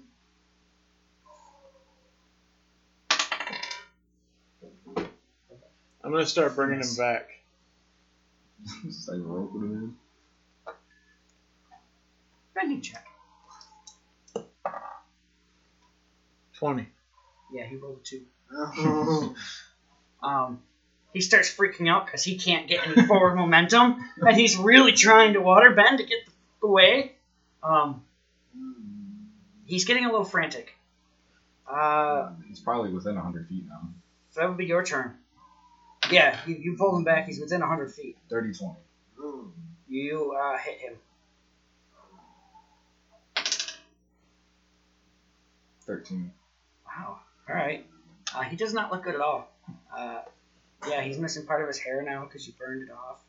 I'm 6.04 6.12
gonna 6.12 6.26
start 6.26 6.56
bringing 6.56 6.82
him 6.82 6.96
back. 6.98 7.30
Just 8.84 9.08
like 9.10 9.20
roping 9.22 9.62
him 9.62 9.74
in. 9.74 10.74
Bending 12.54 12.82
check. 12.82 13.06
20. 16.60 16.88
Yeah, 17.54 17.66
he 17.66 17.76
rolled 17.76 18.00
a 18.00 18.04
two. 18.04 18.22
Oh, 18.52 19.36
Um, 20.24 20.62
he 21.14 21.20
starts 21.20 21.54
freaking 21.54 21.90
out 21.90 22.06
because 22.06 22.24
he 22.24 22.38
can't 22.38 22.68
get 22.68 22.88
any 22.88 23.06
forward 23.06 23.36
momentum, 23.36 23.98
and 24.22 24.38
he's 24.38 24.56
really 24.56 24.94
trying 24.94 25.34
to 25.34 25.42
water 25.42 25.72
bend 25.72 25.98
to 25.98 26.06
get 26.06 26.26
the 26.26 26.32
fuck 26.32 26.64
away. 26.70 27.12
Um, 27.62 28.04
he's 29.66 29.84
getting 29.84 30.06
a 30.06 30.10
little 30.10 30.24
frantic. 30.26 30.74
Uh, 31.70 32.30
He's 32.48 32.60
probably 32.60 32.92
within 32.92 33.16
100 33.16 33.48
feet 33.48 33.66
now. 33.68 33.82
So 34.32 34.40
that 34.40 34.48
would 34.48 34.58
be 34.58 34.66
your 34.66 34.84
turn. 34.84 35.18
Yeah, 36.10 36.38
you, 36.48 36.56
you 36.56 36.76
pull 36.78 36.96
him 36.96 37.04
back. 37.04 37.26
He's 37.26 37.40
within 37.40 37.60
100 37.60 37.94
feet. 37.94 38.18
30 38.30 38.54
20. 38.54 38.76
oh. 39.20 39.52
You 39.88 40.34
uh, 40.34 40.58
hit 40.58 40.80
him. 40.80 40.94
13. 45.86 46.32
Wow. 46.98 47.20
All 47.50 47.56
right. 47.56 47.86
Uh, 48.36 48.42
he 48.42 48.56
does 48.56 48.74
not 48.74 48.92
look 48.92 49.04
good 49.04 49.16
at 49.16 49.22
all. 49.22 49.50
Uh, 49.96 50.22
yeah, 50.88 51.02
he's 51.02 51.18
missing 51.18 51.46
part 51.46 51.62
of 51.62 51.68
his 51.68 51.78
hair 51.78 52.02
now 52.04 52.24
because 52.26 52.46
you 52.48 52.54
burned 52.58 52.84
it 52.84 52.90
off. 52.92 53.22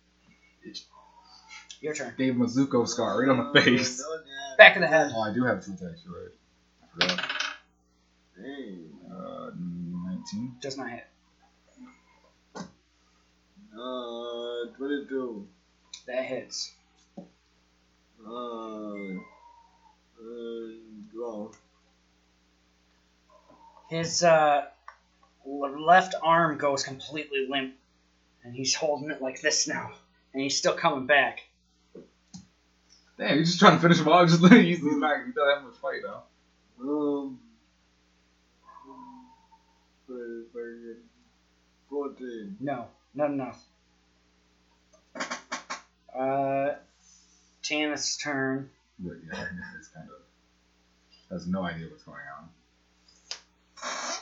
Your 1.81 1.95
turn. 1.95 2.15
Gave 2.17 2.35
him 2.35 2.43
a 2.43 2.47
Zuko 2.47 2.89
scar 2.89 3.21
right 3.21 3.29
on 3.29 3.53
the 3.53 3.61
face. 3.61 4.03
Oh, 4.05 4.19
Back 4.57 4.77
of 4.77 4.83
the 4.83 4.89
head. 4.89 5.13
Oh, 5.15 5.21
I 5.21 5.33
do 5.35 5.45
have 5.45 5.65
two 5.65 5.73
attacks, 5.73 6.03
you're 6.05 6.15
right. 6.15 6.31
I 6.83 6.87
forgot. 7.17 7.31
Hey, 8.41 8.79
Uh, 9.11 9.51
19. 9.55 10.57
Does 10.61 10.77
not 10.79 10.91
hit. 10.91 11.07
uh, 12.57 12.63
22. 14.77 15.47
That 16.07 16.25
hits. 16.25 16.73
Uh, 18.27 18.95
uh, 18.95 19.15
12. 21.13 21.57
His 23.95 24.25
uh, 24.25 24.65
left 25.47 26.17
arm 26.21 26.59
goes 26.59 26.83
completely 26.83 27.47
limp, 27.49 27.77
and 28.43 28.53
he's 28.53 28.75
holding 28.75 29.09
it 29.13 29.23
like 29.23 29.41
this 29.41 29.69
now, 29.69 29.93
and 30.33 30.43
he's 30.43 30.59
still 30.59 30.75
coming 30.75 31.07
back. 31.07 31.45
Damn, 33.17 33.37
you're 33.37 33.45
just 33.45 33.61
trying 33.61 33.77
to 33.77 33.81
finish 33.81 34.01
him 34.01 34.09
off. 34.09 34.29
Just 34.29 34.43
let 34.43 34.51
him 34.51 34.65
use 34.65 34.81
these 34.81 35.01
back. 35.01 35.25
You 35.25 35.33
don't 35.33 35.49
have 35.49 35.63
much 35.63 35.77
fight 35.77 36.01
now. 36.05 36.25
Um, 36.81 37.39
very, 40.09 40.43
very 40.53 40.79
good. 40.81 40.97
14. 41.89 42.57
No, 42.59 42.89
not 43.15 43.31
enough. 43.31 43.63
Uh, 46.13 46.75
Tannis' 47.63 48.17
turn. 48.17 48.71
But 48.99 49.19
yeah, 49.25 49.47
it's 49.79 49.87
kind 49.87 50.09
of 50.09 51.31
has 51.31 51.47
no 51.47 51.63
idea 51.63 51.87
what's 51.89 52.03
going 52.03 52.19
on. 52.37 52.49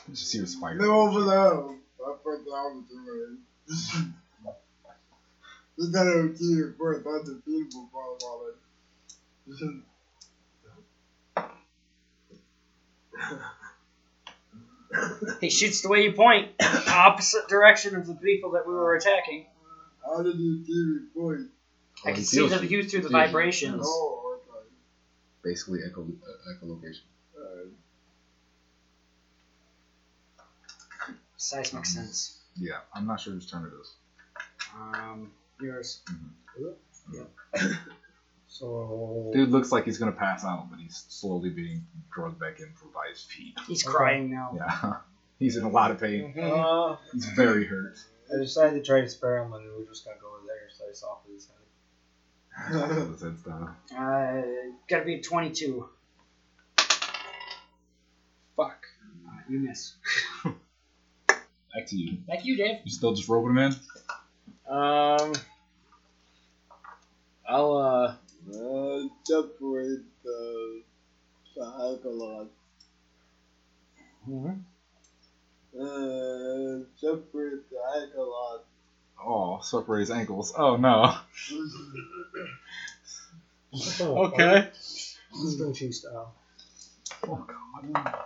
You 0.07 0.15
just 0.15 0.33
hears 0.33 0.55
fire. 0.55 0.75
No, 0.75 1.01
over 1.01 1.23
there. 1.23 1.39
I 1.39 2.15
put 2.23 2.43
the 2.45 2.51
arm 2.51 2.85
to 2.89 2.95
it. 3.23 4.13
This 5.77 5.87
guy 5.87 6.01
over 6.01 6.33
here 6.37 6.75
for 6.77 6.93
a 6.93 6.99
bunch 6.99 7.29
of 7.29 7.43
people 7.45 7.89
for 7.91 8.15
a. 8.15 8.53
He 15.41 15.49
shoots 15.49 15.81
the 15.81 15.89
way 15.89 16.03
you 16.03 16.13
point, 16.13 16.51
opposite 16.87 17.47
direction 17.47 17.95
of 17.95 18.05
the 18.05 18.13
people 18.13 18.51
that 18.51 18.67
we 18.67 18.73
were 18.73 18.95
attacking. 18.95 19.47
How 20.05 20.21
did 20.21 20.37
you 20.37 20.63
see 20.63 20.73
me 20.73 20.99
point? 21.15 21.47
I 22.05 22.11
can 22.11 22.23
see 22.23 22.47
the 22.47 22.59
view 22.59 22.87
through 22.87 23.01
the 23.01 23.09
vibrations. 23.09 23.83
Oh, 23.85 24.37
okay. 24.37 24.65
Basically, 25.43 25.79
echo, 25.85 26.03
uh, 26.03 26.53
echolocation. 26.53 27.01
Alright. 31.51 31.65
Seismic 31.67 31.85
sense. 31.85 32.37
Yeah, 32.55 32.79
I'm 32.93 33.05
not 33.07 33.19
sure 33.19 33.33
whose 33.33 33.45
turn 33.49 33.65
it 33.65 33.73
is. 33.81 33.93
Um, 34.75 35.31
yours. 35.61 36.01
Yeah. 36.59 37.23
So 38.47 39.31
Dude 39.33 39.49
looks 39.49 39.71
like 39.71 39.83
he's 39.85 39.97
gonna 39.97 40.11
pass 40.11 40.45
out, 40.45 40.67
but 40.69 40.77
he's 40.79 41.05
slowly 41.09 41.49
being 41.49 41.87
drugged 42.13 42.39
back 42.39 42.59
in 42.59 42.71
from 42.73 42.91
by 42.93 43.07
his 43.09 43.23
feet. 43.23 43.57
He's 43.67 43.83
Okay. 43.83 43.91
crying 43.95 44.29
now. 44.29 44.53
Yeah, 44.55 44.97
he's 45.39 45.57
in 45.57 45.63
a 45.63 45.69
lot 45.69 45.89
of 45.89 45.99
pain. 45.99 46.37
uh, 46.39 46.97
He's 47.13 47.25
very 47.29 47.65
hurt. 47.65 47.97
I 48.31 48.37
decided 48.37 48.75
to 48.75 48.83
try 48.85 49.01
to 49.01 49.09
spare 49.09 49.39
him, 49.41 49.53
and 49.53 49.65
we're 49.75 49.85
just 49.85 50.05
gonna 50.05 50.17
go 50.21 50.27
over 50.27 50.45
there 50.45 50.67
and 50.67 50.71
slice 50.71 51.01
off 51.01 51.21
his 51.33 51.47
head. 51.47 53.09
His 53.09 53.21
head's 53.23 53.41
down. 53.41 53.75
Uh, 53.91 54.43
gotta 54.87 55.03
be 55.03 55.15
a 55.15 55.21
22. 55.23 55.89
Fuck. 58.55 58.85
Uh, 59.27 59.31
you 59.49 59.59
miss. 59.61 59.93
Back 61.73 61.87
to 61.87 61.95
you. 61.95 62.17
Back 62.27 62.41
to 62.41 62.47
you, 62.47 62.57
Dave. 62.57 62.79
You 62.83 62.91
still 62.91 63.13
just 63.13 63.27
roping 63.27 63.51
him 63.51 63.57
in? 63.57 63.73
Um, 64.69 65.33
I'll 67.47 67.77
uh, 67.77 68.15
Uh, 68.49 69.07
separate 69.23 70.01
the, 70.23 70.81
the 71.55 71.63
alkaline. 71.63 72.49
Uh, 75.75 76.85
separate 76.95 77.69
the 77.69 77.77
alkaline. 77.95 78.59
Oh, 79.25 79.59
separate 79.61 80.01
his 80.01 80.11
ankles. 80.11 80.53
Oh 80.55 80.75
no. 80.75 81.15
okay. 84.01 84.69
String 84.73 85.73
cheese 85.73 85.99
style. 85.99 86.33
Oh 87.27 87.47
god. 87.47 88.25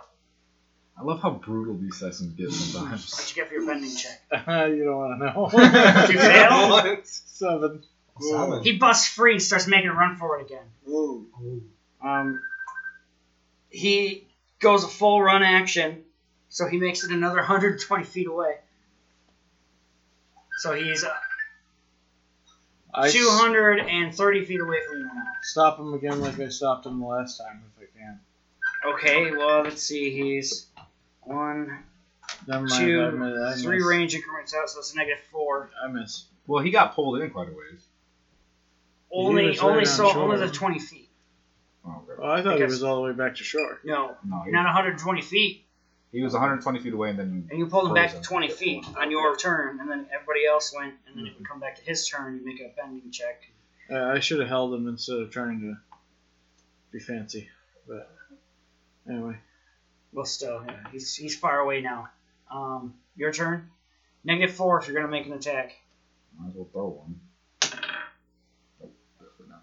I 0.98 1.04
love 1.04 1.20
how 1.20 1.30
brutal 1.30 1.76
these 1.76 1.96
sessions 1.96 2.34
get 2.34 2.50
sometimes. 2.50 3.12
What'd 3.12 3.30
you 3.30 3.36
get 3.36 3.48
for 3.48 3.54
your 3.54 3.66
bending 3.66 3.94
check? 3.94 4.20
you 4.32 4.84
don't 4.84 4.96
want 4.96 5.20
to 5.52 6.06
Did 6.06 6.10
you 6.10 6.16
know. 6.16 6.80
fail? 6.82 6.96
Seven. 7.04 7.82
Seven. 8.20 8.62
He 8.64 8.72
busts 8.72 9.06
free 9.06 9.32
and 9.34 9.42
starts 9.42 9.68
making 9.68 9.90
a 9.90 9.94
run 9.94 10.16
for 10.16 10.38
it 10.40 10.46
again. 10.46 10.64
Oh, 10.88 11.24
Ooh. 11.42 11.62
Um, 12.02 12.40
he 13.70 14.26
goes 14.58 14.82
a 14.82 14.88
full 14.88 15.22
run 15.22 15.42
action, 15.44 16.02
so 16.48 16.66
he 16.66 16.78
makes 16.78 17.04
it 17.04 17.12
another 17.12 17.36
120 17.36 18.02
feet 18.04 18.26
away. 18.26 18.56
So 20.58 20.74
he's 20.74 21.04
uh, 21.04 21.10
I 22.92 23.06
s- 23.06 23.12
230 23.12 24.44
feet 24.44 24.60
away 24.60 24.78
from 24.88 24.98
you 24.98 25.04
now. 25.04 25.22
stop 25.42 25.78
him 25.78 25.94
again 25.94 26.20
like 26.20 26.40
I 26.40 26.48
stopped 26.48 26.86
him 26.86 26.98
the 26.98 27.06
last 27.06 27.36
time 27.38 27.62
if 27.78 27.88
I 27.88 27.98
can. 27.98 28.20
Okay, 28.84 29.30
well, 29.32 29.62
let's 29.62 29.82
see. 29.82 30.10
He's 30.10 30.66
one, 31.28 31.84
Never 32.46 32.66
mind. 32.66 32.80
two, 32.84 33.44
I 33.44 33.54
three 33.54 33.82
range 33.82 34.14
increments 34.14 34.54
out, 34.54 34.68
so 34.70 34.80
it's 34.80 34.92
a 34.94 34.96
negative 34.96 35.22
four. 35.30 35.70
I 35.82 35.88
miss. 35.88 36.24
Well, 36.46 36.62
he 36.62 36.70
got 36.70 36.94
pulled 36.94 37.20
in 37.20 37.30
quite 37.30 37.48
a 37.48 37.52
ways. 37.52 37.84
Only, 39.10 39.46
was 39.48 39.58
right 39.58 39.64
only 39.68 39.80
on 39.80 39.86
so, 39.86 40.10
shore. 40.12 40.22
only 40.24 40.38
the 40.46 40.52
20 40.52 40.78
feet. 40.78 41.08
Oh, 41.86 42.02
okay. 42.10 42.22
Oh, 42.22 42.30
I 42.30 42.42
thought 42.42 42.52
he 42.54 42.58
Because- 42.58 42.72
was 42.72 42.82
all 42.82 42.96
the 42.96 43.02
way 43.02 43.12
back 43.12 43.36
to 43.36 43.44
shore. 43.44 43.80
No, 43.84 44.16
No, 44.24 44.42
he, 44.42 44.50
not 44.50 44.64
120 44.66 45.22
feet, 45.22 45.64
he 46.12 46.22
was 46.22 46.32
120 46.32 46.78
feet 46.80 46.92
away, 46.92 47.10
and 47.10 47.18
then 47.18 47.48
and 47.50 47.58
you 47.58 47.66
pulled 47.66 47.88
him 47.88 47.94
back 47.94 48.08
to 48.10 48.16
Frozen. 48.16 48.28
20 48.30 48.48
feet 48.50 48.86
on 48.96 49.10
your 49.10 49.36
turn, 49.36 49.80
and 49.80 49.90
then 49.90 50.06
everybody 50.12 50.46
else 50.46 50.74
went, 50.74 50.94
and 51.06 51.16
then 51.18 51.26
it 51.26 51.34
would 51.38 51.46
come 51.48 51.60
back 51.60 51.76
to 51.76 51.82
his 51.82 52.06
turn. 52.08 52.36
You 52.38 52.44
make 52.44 52.60
a 52.60 52.70
bending 52.76 53.10
check. 53.10 53.42
Uh, 53.90 54.04
I 54.04 54.20
should 54.20 54.40
have 54.40 54.48
held 54.48 54.74
him 54.74 54.86
instead 54.88 55.18
of 55.18 55.30
trying 55.30 55.60
to 55.60 55.76
be 56.92 56.98
fancy. 56.98 57.48
But 57.86 58.10
anyway, 59.08 59.36
Well, 60.12 60.24
still, 60.24 60.64
yeah, 60.66 60.80
he's 60.90 61.14
he's 61.14 61.36
far 61.36 61.60
away 61.60 61.80
now. 61.80 62.08
Um, 62.50 62.94
your 63.16 63.32
turn. 63.32 63.70
Negative 64.24 64.54
four 64.54 64.80
if 64.80 64.88
you're 64.88 64.96
gonna 64.96 65.10
make 65.10 65.26
an 65.26 65.32
attack. 65.32 65.76
might 66.38 66.48
as 66.48 66.54
well 66.54 66.68
throw 66.72 66.88
one. 66.88 67.20
Oh, 68.82 68.90
definitely 69.20 69.48
not. 69.48 69.62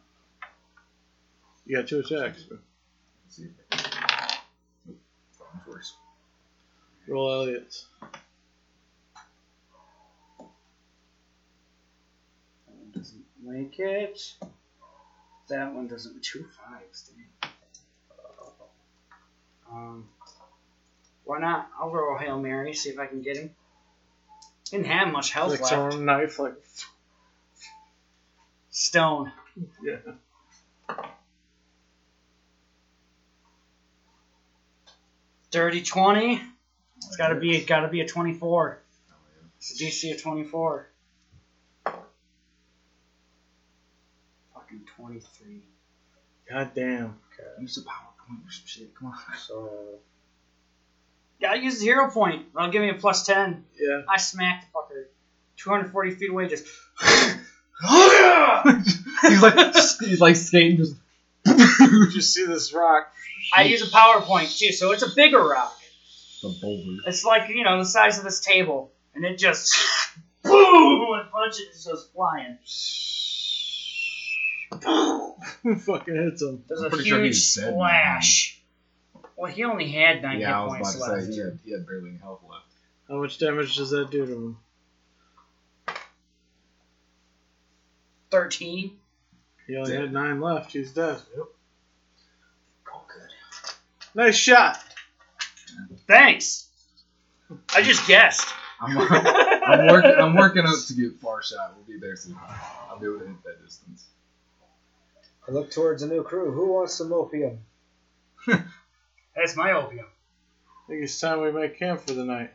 you 1.65 1.75
got 1.77 1.87
two 1.87 1.99
attacks. 1.99 2.45
Let's 2.49 2.61
see. 3.29 3.43
if 3.43 3.51
Nope, 4.85 4.97
that 5.39 5.45
one's 5.53 5.67
worse. 5.67 5.95
Roll 7.07 7.31
Elliot's. 7.31 7.87
That 12.67 12.75
one 12.75 12.91
doesn't 12.93 13.25
make 13.43 13.79
it. 13.79 14.33
That 15.49 15.73
one 15.73 15.87
doesn't. 15.87 16.23
Two 16.23 16.45
fives. 16.45 17.09
Dang. 17.09 17.51
Um, 19.71 20.07
why 21.25 21.39
not? 21.39 21.67
I'll 21.79 21.89
roll 21.91 22.15
a 22.15 22.19
hail 22.19 22.39
mary. 22.39 22.73
See 22.73 22.89
if 22.89 22.99
I 22.99 23.05
can 23.07 23.21
get 23.21 23.37
him. 23.37 23.51
Didn't 24.71 24.87
have 24.87 25.11
much 25.11 25.31
health 25.31 25.51
Like 25.51 25.61
left. 25.61 25.93
some 25.93 26.05
knife, 26.05 26.39
like 26.39 26.53
Stone. 28.71 29.31
yeah. 29.83 29.97
Dirty 35.51 35.81
twenty. 35.83 36.41
It's 36.97 37.15
gotta 37.17 37.35
be. 37.35 37.55
It's 37.55 37.65
gotta 37.65 37.87
be 37.87 38.01
a 38.01 38.07
twenty-four. 38.07 38.81
It's 39.57 39.79
a 39.79 39.83
DC 39.83 40.13
of 40.15 40.21
twenty-four. 40.21 40.89
Fucking 44.53 44.81
twenty-three. 44.97 45.61
God 46.49 46.71
damn. 46.75 47.15
Use 47.59 47.77
a 47.77 47.81
PowerPoint 47.81 48.45
or 48.45 48.51
some 48.51 48.65
shit. 48.65 48.93
Come 48.95 49.07
on. 49.09 49.15
So 49.37 49.99
Gotta 51.41 51.59
use 51.59 51.79
the 51.79 51.85
hero 51.85 52.09
point. 52.09 52.53
That'll 52.53 52.71
give 52.71 52.81
me 52.81 52.89
a 52.89 52.93
plus 52.95 53.25
ten. 53.25 53.65
Yeah. 53.79 54.01
I 54.09 54.17
smacked 54.17 54.65
the 54.65 54.77
fucker. 54.77 55.05
240 55.57 56.11
feet 56.11 56.29
away, 56.29 56.47
just. 56.47 56.65
he's 59.21 59.41
like, 59.41 59.75
he's 59.99 60.21
like 60.21 60.35
skating, 60.35 60.77
just. 60.77 60.95
You 61.81 62.21
see 62.21 62.45
this 62.45 62.73
rock? 62.73 63.11
I 63.55 63.63
use 63.63 63.87
a 63.87 63.91
power 63.91 64.21
point 64.21 64.49
too, 64.49 64.71
so 64.71 64.91
it's 64.91 65.03
a 65.03 65.13
bigger 65.15 65.39
rock. 65.39 65.77
the 66.41 66.49
boulder. 66.61 67.01
It's 67.05 67.23
like, 67.23 67.49
you 67.49 67.63
know, 67.63 67.77
the 67.77 67.85
size 67.85 68.17
of 68.17 68.23
this 68.23 68.39
table. 68.39 68.91
And 69.13 69.23
it 69.25 69.37
just. 69.37 69.75
Boom! 70.43 71.19
And 71.19 71.31
punches 71.31 71.85
goes 71.85 72.09
flying. 72.13 72.57
Fucking 75.85 76.15
hits 76.15 76.41
him. 76.41 76.63
There's 76.67 76.81
I'm 76.81 76.87
a 76.87 76.89
pretty 76.89 77.09
sure 77.09 77.23
huge 77.23 77.55
dead 77.55 77.73
splash. 77.73 78.54
Well, 79.35 79.51
he 79.51 79.63
only 79.65 79.89
had 79.89 80.21
9 80.21 80.39
Yeah, 80.39 80.59
I 80.59 80.63
was 80.63 80.71
points 80.73 80.95
about 80.95 81.05
to 81.07 81.11
left. 81.13 81.25
say 81.25 81.31
he 81.33 81.39
had, 81.39 81.59
he 81.65 81.71
had 81.71 81.85
barely 81.85 82.09
any 82.11 82.19
health 82.19 82.39
left. 82.49 82.65
How 83.09 83.21
much 83.21 83.37
damage 83.37 83.75
does 83.75 83.89
that 83.91 84.09
do 84.09 84.25
to 84.25 84.31
him? 84.33 84.57
13. 88.31 88.97
He 89.67 89.75
only 89.77 89.93
Yeah. 89.93 90.01
had 90.01 90.13
nine 90.13 90.41
left. 90.41 90.71
He's 90.71 90.91
dead. 90.91 91.21
Oh, 91.37 91.47
good. 93.07 93.29
Nice 94.13 94.35
shot. 94.35 94.79
Thanks! 96.07 96.67
I 97.73 97.81
just 97.81 98.07
guessed. 98.07 98.47
I'm, 98.79 98.97
I'm 98.97 99.87
working. 99.87 100.13
I'm 100.17 100.35
working 100.35 100.65
up 100.65 100.75
to 100.87 100.93
get 100.93 101.19
far 101.19 101.41
shot. 101.43 101.75
We'll 101.75 101.85
be 101.85 101.99
there 101.99 102.15
soon. 102.15 102.35
I'll 102.89 102.99
be 102.99 103.05
able 103.07 103.19
to 103.19 103.27
hit 103.27 103.43
that 103.43 103.63
distance. 103.63 104.05
I 105.47 105.51
look 105.51 105.71
towards 105.71 106.01
a 106.03 106.07
new 106.07 106.23
crew. 106.23 106.51
Who 106.51 106.73
wants 106.73 106.93
some 106.95 107.13
opium? 107.13 107.59
That's 109.35 109.55
my 109.55 109.73
opium. 109.73 110.05
I 110.67 110.87
think 110.87 111.03
it's 111.03 111.19
time 111.19 111.41
we 111.41 111.51
make 111.51 111.77
camp 111.77 112.01
for 112.01 112.13
the 112.13 112.23
night. 112.23 112.51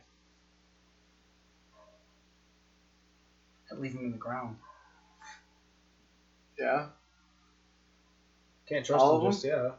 I 3.70 3.74
leave 3.77 3.93
him 3.93 4.05
in 4.05 4.12
the 4.12 4.19
ground. 4.19 4.57
Yeah. 6.59 6.86
Can't 8.69 8.85
trust 8.85 9.02
All 9.02 9.19
them 9.19 9.27
of 9.27 9.32
just 9.32 9.44
yet. 9.44 9.73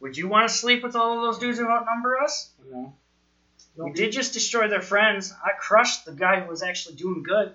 Would 0.00 0.16
you 0.16 0.28
want 0.28 0.48
to 0.48 0.54
sleep 0.54 0.82
with 0.82 0.96
all 0.96 1.16
of 1.16 1.22
those 1.22 1.38
dudes 1.38 1.58
who 1.58 1.68
outnumber 1.68 2.18
us? 2.20 2.50
No. 2.70 2.94
We 3.76 3.92
did 3.92 4.12
just 4.12 4.34
destroy 4.34 4.68
their 4.68 4.82
friends. 4.82 5.32
I 5.42 5.50
crushed 5.58 6.04
the 6.04 6.12
guy 6.12 6.40
who 6.40 6.48
was 6.48 6.62
actually 6.62 6.96
doing 6.96 7.22
good. 7.22 7.52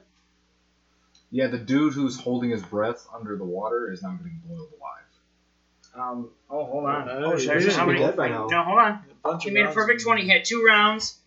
Yeah, 1.32 1.48
the 1.48 1.60
dude 1.60 1.94
who's 1.94 2.20
holding 2.20 2.50
his 2.50 2.64
breath 2.64 3.08
under 3.14 3.38
the 3.38 3.46
water 3.46 3.92
is 3.92 4.02
now 4.02 4.14
getting 4.14 4.42
boiled 4.48 4.70
alive. 4.80 4.99
Um. 6.00 6.30
Oh, 6.50 6.66
hold 6.66 6.86
on. 6.86 7.10
Uh, 7.10 7.14
oh, 7.26 7.38
he 7.38 7.46
there's 7.46 7.64
should 7.64 7.74
how 7.74 7.86
be 7.86 7.94
many? 7.94 8.06
dead 8.06 8.16
by 8.16 8.30
now. 8.30 8.48
No, 8.48 8.64
hold 8.64 8.80
on. 8.80 9.04
Bunch 9.24 9.44
He 9.44 9.50
of 9.50 9.54
made 9.54 9.62
a 9.62 9.64
rounds 9.66 9.76
perfect 9.76 10.02
twenty. 10.04 10.22
He 10.24 10.30
had 10.30 10.46
two 10.46 10.64
rounds. 10.66 11.18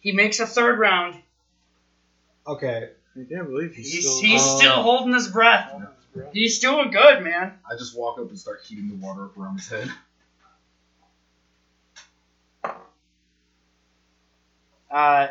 He 0.00 0.12
makes 0.12 0.40
a 0.40 0.46
third 0.46 0.78
round. 0.78 1.16
Okay. 2.46 2.90
I 3.14 3.24
can't 3.28 3.46
believe 3.46 3.74
he's, 3.74 3.92
He's, 3.92 4.08
still. 4.08 4.22
he's 4.22 4.42
um, 4.42 4.58
still 4.58 4.82
holding 4.82 5.12
his 5.12 5.28
breath. 5.28 5.70
He's 6.32 6.60
doing 6.60 6.90
good, 6.90 7.22
man. 7.22 7.52
I 7.70 7.76
just 7.76 7.96
walk 7.96 8.18
up 8.18 8.28
and 8.30 8.38
start 8.38 8.62
heating 8.64 8.88
the 8.88 8.94
water 8.96 9.24
up 9.24 9.36
around 9.36 9.58
his 9.58 9.68
head. 9.68 9.90
Uh, 14.90 15.28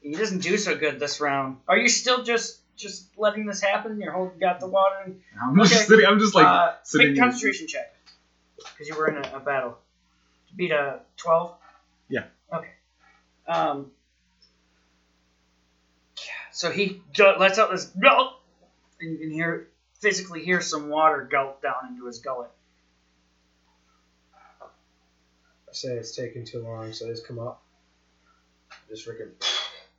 he 0.00 0.14
doesn't 0.14 0.38
do 0.42 0.56
so 0.58 0.76
good 0.76 1.00
this 1.00 1.20
round. 1.20 1.56
Are 1.66 1.76
you 1.76 1.88
still 1.88 2.22
just 2.22 2.60
just 2.76 3.08
letting 3.16 3.46
this 3.46 3.60
happen? 3.60 4.00
You're 4.00 4.12
holding 4.12 4.38
got 4.38 4.60
the 4.60 4.66
water. 4.66 4.96
And, 5.04 5.20
I'm 5.40 5.56
just 5.58 5.86
sitting. 5.86 6.06
I'm 6.06 6.18
just 6.18 6.34
like 6.34 6.46
uh, 6.46 6.72
sitting. 6.82 7.12
make 7.12 7.20
concentration 7.20 7.66
check 7.66 7.94
because 8.56 8.88
you 8.88 8.96
were 8.96 9.08
in 9.08 9.16
a, 9.16 9.36
a 9.36 9.40
battle. 9.40 9.78
To 10.48 10.54
beat 10.54 10.72
a 10.72 11.00
twelve. 11.16 11.54
Yeah. 12.08 12.24
Okay. 12.52 12.70
Um. 13.46 13.90
So 16.52 16.70
he 16.70 17.02
ju- 17.12 17.34
lets 17.38 17.58
out 17.58 17.70
this 17.72 17.86
gulp, 17.86 18.40
and 19.00 19.12
you 19.12 19.18
can 19.18 19.30
hear 19.30 19.68
physically 20.00 20.44
hear 20.44 20.60
some 20.60 20.88
water 20.88 21.26
gulp 21.30 21.62
down 21.62 21.88
into 21.90 22.06
his 22.06 22.18
gullet. 22.20 22.50
I 24.62 25.72
say 25.72 25.94
it's 25.94 26.14
taking 26.14 26.44
too 26.44 26.62
long, 26.62 26.92
so 26.92 27.08
just 27.08 27.26
come 27.26 27.40
up. 27.40 27.62
Just 28.88 29.08
freaking 29.08 29.30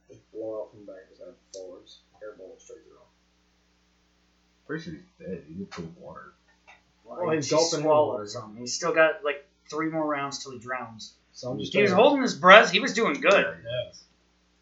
just 0.08 0.32
blow 0.32 0.62
out 0.62 0.72
from 0.72 0.86
the 0.86 0.92
back 0.92 1.04
of 1.04 1.10
his 1.10 1.20
head 1.20 1.34
forwards. 1.54 2.00
Air 2.26 2.34
bullet 2.38 2.62
straight 2.62 2.80
through 2.84 2.94
him. 2.94 3.00
Pretty 4.68 4.84
sure 4.84 4.94
he's 4.94 5.28
dead. 5.28 5.44
He 5.48 5.54
was 5.60 5.68
full 5.72 5.86
of 5.86 5.98
water. 5.98 6.34
Well, 7.04 7.30
he's 7.32 7.50
gulping 7.52 7.80
in 7.80 7.84
swallowed 7.84 8.14
water. 8.14 8.28
some. 8.28 8.58
He's 8.58 8.74
still 8.74 8.94
got 8.94 9.24
like 9.24 9.46
three 9.70 9.90
more 9.90 10.06
rounds 10.08 10.44
till 10.44 10.52
he 10.54 10.60
drowns. 10.60 11.14
So 11.34 11.52
I'm 11.52 11.60
just 11.60 11.74
He 11.74 11.82
was 11.82 11.92
trying 11.92 12.02
holding 12.02 12.22
his 12.24 12.34
breath. 12.36 12.72
He 12.72 12.80
was 12.80 12.94
doing 12.94 13.20
good. 13.22 13.46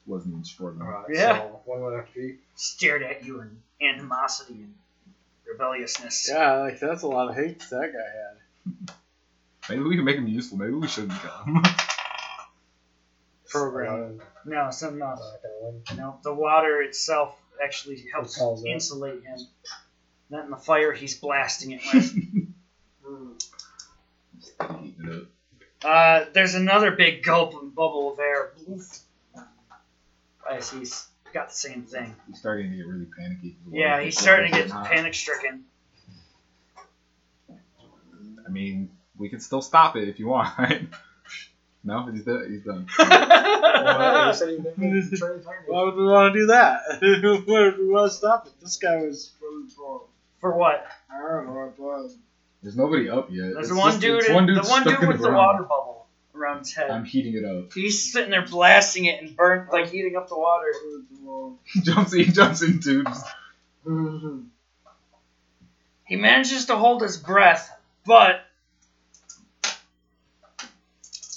Wasn't 0.06 0.31
even 0.34 0.44
struggling. 0.44 0.81
Alright, 0.81 1.06
Yeah. 1.14 1.38
so 1.38 1.61
one 1.65 1.81
went 1.81 1.95
after 1.95 2.19
you. 2.19 2.38
Stared 2.56 3.03
at 3.03 3.23
you 3.23 3.40
in 3.41 3.61
animosity 3.81 4.56
and 4.56 4.73
rebelliousness. 5.49 6.27
Yeah, 6.30 6.57
like 6.57 6.80
that's 6.81 7.03
a 7.03 7.07
lot 7.07 7.30
of 7.30 7.35
hate 7.35 7.60
that 7.72 7.94
guy 7.94 8.73
had. 8.90 8.95
Maybe 9.69 9.84
we 9.84 9.95
can 9.95 10.03
make 10.03 10.18
him 10.18 10.27
useful. 10.27 10.57
Maybe 10.57 10.73
we 10.73 10.90
shouldn't 10.90 11.14
kill 11.22 11.31
him. 11.45 11.64
Program. 13.49 14.19
Uh, 14.19 14.23
no, 14.45 14.72
some 14.72 14.95
uh, 14.95 15.06
not. 15.06 15.19
Not 15.19 15.41
gonna 15.41 15.53
win. 15.61 15.84
No, 15.98 16.19
the 16.23 16.34
water 16.34 16.81
itself 16.81 17.38
actually 17.61 18.05
helps 18.13 18.38
calls 18.38 18.63
insulate 18.65 19.23
him. 19.23 19.39
Not 20.30 20.45
in 20.45 20.51
the 20.51 20.57
fire 20.57 20.93
he's 20.93 21.19
blasting 21.19 21.71
it 21.71 21.81
with. 21.93 22.13
Heating 22.13 22.53
it 24.59 25.11
up. 25.11 25.23
uh, 25.85 26.25
there's 26.34 26.55
another 26.55 26.91
big 26.91 27.23
gulp 27.23 27.53
and 27.61 27.73
bubble 27.73 28.13
of 28.13 28.19
air. 28.19 28.51
As 30.49 30.69
he's 30.69 31.07
got 31.34 31.49
the 31.49 31.55
same 31.55 31.84
thing. 31.84 32.15
He's 32.27 32.39
starting 32.39 32.71
to 32.71 32.77
get 32.77 32.85
really 32.85 33.07
panicky. 33.17 33.55
Yeah, 33.71 34.01
he's 34.01 34.19
starting 34.19 34.51
to 34.51 34.57
get 34.57 34.69
panic 34.69 35.13
stricken. 35.13 35.65
I 38.45 38.49
mean, 38.49 38.89
we 39.17 39.30
can 39.30 39.39
still 39.39 39.61
stop 39.61 39.95
it 39.95 40.07
if 40.07 40.19
you 40.19 40.27
want. 40.27 40.53
Right? 41.85 42.05
no, 42.05 42.11
he's 42.11 42.23
done. 42.23 42.47
He's 42.51 42.61
done. 42.64 42.88
Well, 42.99 44.27
he 44.31 44.34
said 44.38 44.49
he 44.49 44.57
didn't 44.57 45.18
try 45.18 45.27
to 45.30 45.39
find 45.39 45.65
it. 45.68 45.72
Why 45.72 45.84
would 45.84 45.95
we 45.95 46.05
want 46.05 46.34
to 46.34 46.39
do 46.39 46.45
that? 46.47 46.81
Why 47.47 47.61
would 47.61 47.77
we 47.77 47.88
want 47.88 48.11
to 48.11 48.18
stop 48.18 48.47
it? 48.47 48.53
This 48.61 48.77
guy 48.77 48.97
was. 48.97 49.31
For 50.39 50.51
what? 50.57 50.85
I 51.11 51.19
don't 51.19 51.45
know 51.47 51.53
what 51.53 51.80
was. 51.80 52.18
There's 52.61 52.76
nobody 52.77 53.10
up 53.10 53.30
yet. 53.31 53.53
There's 53.53 53.69
It's 53.69 53.77
one 53.77 53.91
just- 53.91 54.01
dude. 54.01 54.19
it's 54.19 54.30
one 54.30 54.45
dude 54.45 54.57
the 54.64 54.68
one 54.69 54.84
dude 54.84 54.99
with 55.07 55.18
the 55.18 55.30
ground. 55.30 55.35
water 55.35 55.64
bubble 55.64 56.05
around 56.35 56.60
his 56.60 56.73
head. 56.73 56.89
I'm 56.89 57.05
heating 57.05 57.35
it 57.35 57.45
up. 57.45 57.72
He's 57.73 58.11
sitting 58.11 58.30
there 58.31 58.45
blasting 58.45 59.05
it 59.05 59.22
and 59.22 59.35
burnt, 59.35 59.72
like 59.72 59.89
heating 59.89 60.15
up 60.15 60.27
the 60.30 60.38
water. 60.38 60.68
He 61.65 61.81
jumps. 61.81 62.14
He 62.15 62.26
jumps 62.26 62.61
in 62.61 62.80
too. 62.81 63.05
He 66.05 66.18
manages 66.18 66.65
to 66.65 66.76
hold 66.76 67.01
his 67.01 67.18
breath, 67.18 67.72
but 68.05 68.42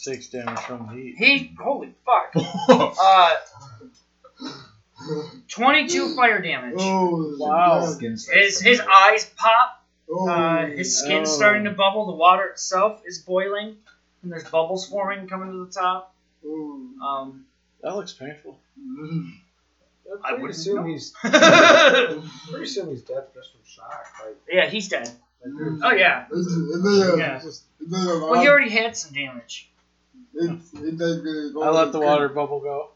Six 0.07 0.29
damage 0.29 0.61
from 0.61 0.87
the 0.87 0.93
heat. 0.95 1.15
he, 1.19 1.57
holy 1.61 1.93
fuck, 2.05 2.33
uh, 2.69 3.31
22 5.49 6.15
fire 6.15 6.41
damage. 6.41 6.77
Oh, 6.79 7.35
Wow. 7.39 7.93
His 7.99 8.61
his 8.61 8.81
eyes 8.81 9.25
pop. 9.37 9.85
Oh, 10.09 10.29
Uh, 10.29 10.67
his 10.67 10.97
skin's 10.99 11.29
Oh. 11.31 11.33
starting 11.33 11.65
to 11.65 11.73
bubble. 11.73 12.07
The 12.07 12.13
water 12.13 12.45
itself 12.47 13.03
is 13.05 13.19
boiling, 13.19 13.77
and 14.23 14.31
there's 14.31 14.45
bubbles 14.49 14.89
forming 14.89 15.27
coming 15.27 15.51
to 15.51 15.65
the 15.67 15.73
top. 15.73 16.15
oh. 16.47 16.89
Um, 17.05 17.47
That 17.83 17.97
looks 17.97 18.13
painful. 18.13 18.59
I 18.79 19.33
I 20.31 20.35
would 20.35 20.53
assume 20.53 20.77
know. 20.77 20.85
he's 20.85 21.13
yeah, 21.25 22.21
pretty 22.49 22.67
soon 22.67 22.91
he's 22.91 23.03
dead 23.03 23.25
just 23.35 23.51
from 23.51 23.61
shock. 23.67 24.07
Like, 24.55 24.69
he's 24.71 24.89
dead. 24.89 25.11
Oh 25.83 25.91
yeah. 25.93 26.27
It's, 26.33 27.45
it's, 27.45 27.65
Yeah. 27.89 28.01
Well, 28.31 28.41
he 28.41 28.47
already 28.49 28.71
had 28.71 28.97
some 28.97 29.13
damage. 29.13 29.69
It's, 30.37 30.73
it's 30.75 31.01
like, 31.01 31.57
uh, 31.57 31.61
I 31.61 31.71
let 31.71 31.93
the 31.93 32.01
water 32.01 32.29
bubble 32.29 32.61
go. 32.61 32.91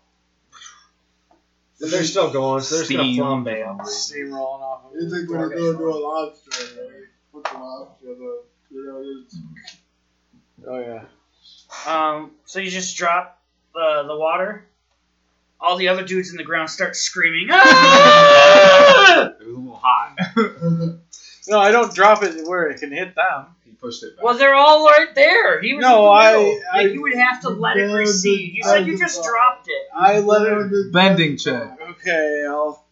but 1.81 1.91
they're 1.91 2.05
still 2.05 2.31
going, 2.31 2.63
so 2.63 2.75
they're 2.77 2.85
just 2.85 2.93
gonna 2.93 3.05
Steam. 3.13 3.23
flambe 3.23 3.81
up. 3.81 3.87
Steam 3.87 4.33
rolling 4.35 4.63
off 4.63 4.85
of 4.87 4.93
It's 4.95 5.13
it. 5.13 5.21
like 5.21 5.31
when 5.31 5.41
you 5.51 5.57
go 5.57 5.79
to 5.79 5.85
a 5.91 5.99
lobster, 5.99 6.65
right? 6.81 7.07
Put 7.33 7.45
the 7.45 7.59
lobster, 7.59 8.07
the, 8.07 8.43
you 8.71 8.85
know, 8.87 9.03
it's, 9.25 9.37
Oh 10.67 10.79
yeah. 10.79 11.05
Um, 11.87 12.33
so 12.45 12.61
you 12.61 12.71
just 12.71 12.97
drop 12.97 13.41
the 13.75 14.05
the 14.07 14.17
water. 14.17 14.67
All 15.59 15.77
the 15.77 15.89
other 15.89 16.05
dudes 16.05 16.31
in 16.31 16.37
the 16.37 16.45
ground 16.45 16.69
start 16.71 16.97
screaming. 16.97 17.49
"Ah!" 17.51 19.23
It 19.41 19.47
was 19.47 19.57
a 19.57 19.59
little 19.59 19.81
hot. 19.83 20.17
No, 21.51 21.59
I 21.59 21.73
don't 21.73 21.93
drop 21.93 22.23
it 22.23 22.47
where 22.47 22.69
it 22.69 22.79
can 22.79 22.93
hit 22.93 23.15
them. 23.17 23.47
he 23.65 23.73
pushed 23.73 24.05
it 24.05 24.15
back. 24.17 24.25
well, 24.25 24.39
they're 24.39 24.55
all 24.55 24.85
right 24.87 25.13
there. 25.17 25.61
He 25.61 25.75
was 25.75 25.83
No, 25.83 25.99
in 25.99 26.05
the 26.05 26.11
I- 26.11 26.33
middle. 26.33 26.61
I- 26.73 26.83
like, 26.85 26.93
you 26.93 27.03
would 27.03 27.15
have 27.15 27.41
to 27.43 27.49
let 27.51 27.77
it 27.77 27.93
recede. 27.93 28.55
You 28.55 28.63
said 28.63 28.87
you 28.87 28.97
just 28.97 29.23
dropped 29.25 29.67
it. 29.69 29.83
I 29.95 30.21
let 30.21 30.43
it. 30.43 30.93
Bending 30.93 31.37
check. 31.37 31.77
Okay, 31.91 32.45
I'll. 32.49 32.87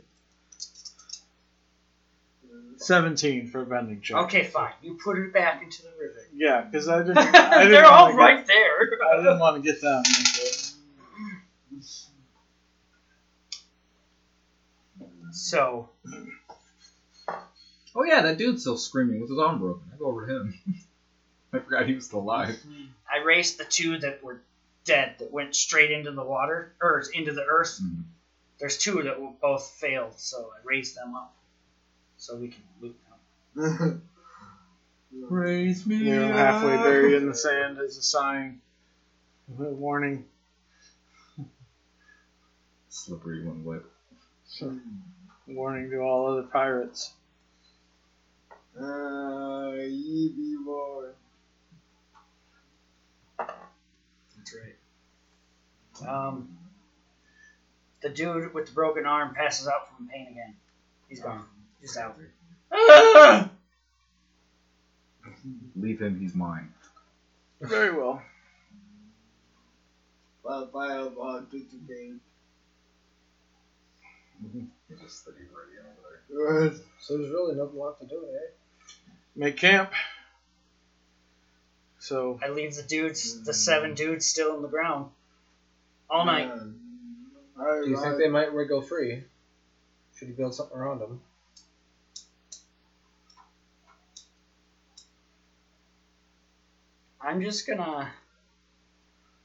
Seventeen 2.78 3.48
for 3.48 3.62
a 3.62 3.66
bending 3.66 4.00
check. 4.00 4.16
Okay, 4.24 4.44
fine. 4.44 4.72
You 4.82 4.98
put 5.02 5.18
it 5.18 5.32
back 5.32 5.62
into 5.62 5.82
the 5.82 5.88
river. 6.00 6.20
Yeah, 6.34 6.60
because 6.62 6.88
I 6.88 6.98
didn't. 6.98 7.18
I 7.18 7.58
didn't 7.64 7.72
they're 7.72 7.84
all 7.84 8.06
wanna 8.06 8.16
right 8.16 8.46
there. 8.46 8.86
Get, 8.90 8.98
I 9.12 9.16
didn't 9.18 9.38
want 9.40 9.56
to 9.56 9.62
get 9.62 9.80
them. 9.80 10.02
So 15.32 15.90
Oh 17.94 18.04
yeah, 18.04 18.22
that 18.22 18.38
dude's 18.38 18.62
still 18.62 18.76
screaming 18.76 19.20
with 19.20 19.30
his 19.30 19.38
arm 19.38 19.58
broken. 19.58 19.82
I 19.92 19.96
go 19.98 20.06
over 20.06 20.26
to 20.26 20.36
him. 20.36 20.54
I 21.52 21.58
forgot 21.60 21.86
he 21.86 21.94
was 21.94 22.06
still 22.06 22.20
alive. 22.20 22.58
I 23.10 23.18
raced 23.24 23.58
the 23.58 23.64
two 23.64 23.98
that 23.98 24.22
were 24.22 24.40
dead 24.84 25.16
that 25.18 25.32
went 25.32 25.54
straight 25.56 25.90
into 25.90 26.10
the 26.12 26.22
water 26.22 26.72
or 26.80 27.02
into 27.14 27.32
the 27.32 27.44
earth. 27.44 27.80
Mhm. 27.82 28.04
There's 28.58 28.76
two 28.76 29.02
that 29.02 29.20
were 29.20 29.30
both 29.40 29.68
failed, 29.70 30.18
so 30.18 30.50
I 30.54 30.58
raised 30.64 30.96
them 30.96 31.14
up 31.14 31.34
so 32.16 32.36
we 32.36 32.48
can 32.48 32.62
loot 32.80 32.96
them. 33.54 34.02
Raise 35.30 35.86
me. 35.86 35.96
You 35.96 36.16
know, 36.16 36.32
halfway 36.32 36.76
buried 36.76 37.14
in 37.14 37.26
the 37.26 37.34
sand 37.34 37.78
as 37.78 37.96
a 37.96 38.02
sign, 38.02 38.60
a 39.58 39.62
warning. 39.62 40.26
Slippery 42.90 43.44
when 43.44 43.64
wet. 43.64 43.82
Warning 45.46 45.90
to 45.90 45.98
all 45.98 46.32
other 46.32 46.42
pirates. 46.42 47.12
Uh, 48.80 49.72
ye 49.86 50.32
be 50.36 50.56
boy. 50.64 51.06
That's 53.38 54.54
right. 54.54 56.08
Um, 56.08 56.56
the 58.02 58.10
dude 58.10 58.54
with 58.54 58.66
the 58.66 58.72
broken 58.72 59.06
arm 59.06 59.34
passes 59.34 59.66
out 59.66 59.88
from 59.96 60.08
pain 60.08 60.28
again. 60.30 60.54
He's 61.08 61.20
gone. 61.20 61.44
Just 61.82 61.96
out. 61.96 62.16
Ah! 62.72 63.50
Leave 65.76 66.00
him. 66.00 66.20
He's 66.20 66.34
mine. 66.34 66.72
Very 67.60 67.96
well. 67.96 68.22
Bye 70.44 70.64
bye, 70.72 70.94
about 70.96 71.50
to 71.50 71.58
the 71.58 71.94
game. 71.94 72.20
He's 74.88 74.98
just 75.00 75.24
sitting 75.24 75.42
ready 75.42 75.78
over 75.80 76.70
there. 76.70 76.80
So 77.00 77.18
there's 77.18 77.30
really 77.30 77.56
nothing 77.56 77.78
left 77.78 78.00
to 78.00 78.06
do, 78.06 78.24
eh? 78.32 78.50
Make 79.38 79.56
camp. 79.56 79.92
So 82.00 82.40
I 82.42 82.48
leave 82.48 82.74
the 82.74 82.82
dudes, 82.82 83.44
the 83.44 83.52
mm. 83.52 83.54
seven 83.54 83.94
dudes, 83.94 84.26
still 84.26 84.56
in 84.56 84.62
the 84.62 84.68
ground 84.68 85.12
all 86.10 86.24
night. 86.24 86.50
I, 87.56 87.82
Do 87.84 87.88
you 87.88 88.00
think 88.02 88.18
they 88.18 88.28
might 88.28 88.52
wriggle 88.52 88.82
free? 88.82 89.22
Should 90.16 90.26
you 90.26 90.34
build 90.34 90.56
something 90.56 90.76
around 90.76 90.98
them? 90.98 91.20
I'm 97.20 97.40
just 97.40 97.64
gonna. 97.64 98.10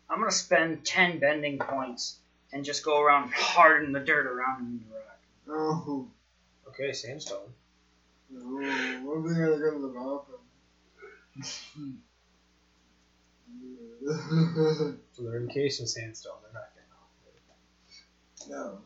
I'm 0.10 0.20
gonna 0.20 0.32
spend 0.32 0.84
ten 0.84 1.20
bending 1.20 1.60
points 1.60 2.18
and 2.52 2.66
just 2.66 2.84
go 2.84 3.00
around 3.00 3.32
hard 3.32 3.84
in 3.84 3.92
the 3.92 4.00
dirt 4.00 4.26
around 4.26 4.60
him 4.60 4.66
in 4.66 4.90
the 4.90 4.96
rock. 4.96 5.20
Oh, 5.50 5.72
uh-huh. 5.72 6.70
Okay, 6.70 6.94
sandstone. 6.94 7.54
Oh, 8.36 9.02
one 9.04 9.24
thing 9.28 9.44
I 9.44 9.48
got 9.48 9.58
to 9.58 9.64
happen. 9.98 10.40
So 15.14 15.24
they're 15.24 15.40
encased 15.42 15.80
in 15.80 15.88
sandstone. 15.88 16.34
They're 16.42 16.54
not 16.54 16.70
getting 16.76 16.92
off. 17.00 18.50
no. 18.50 18.80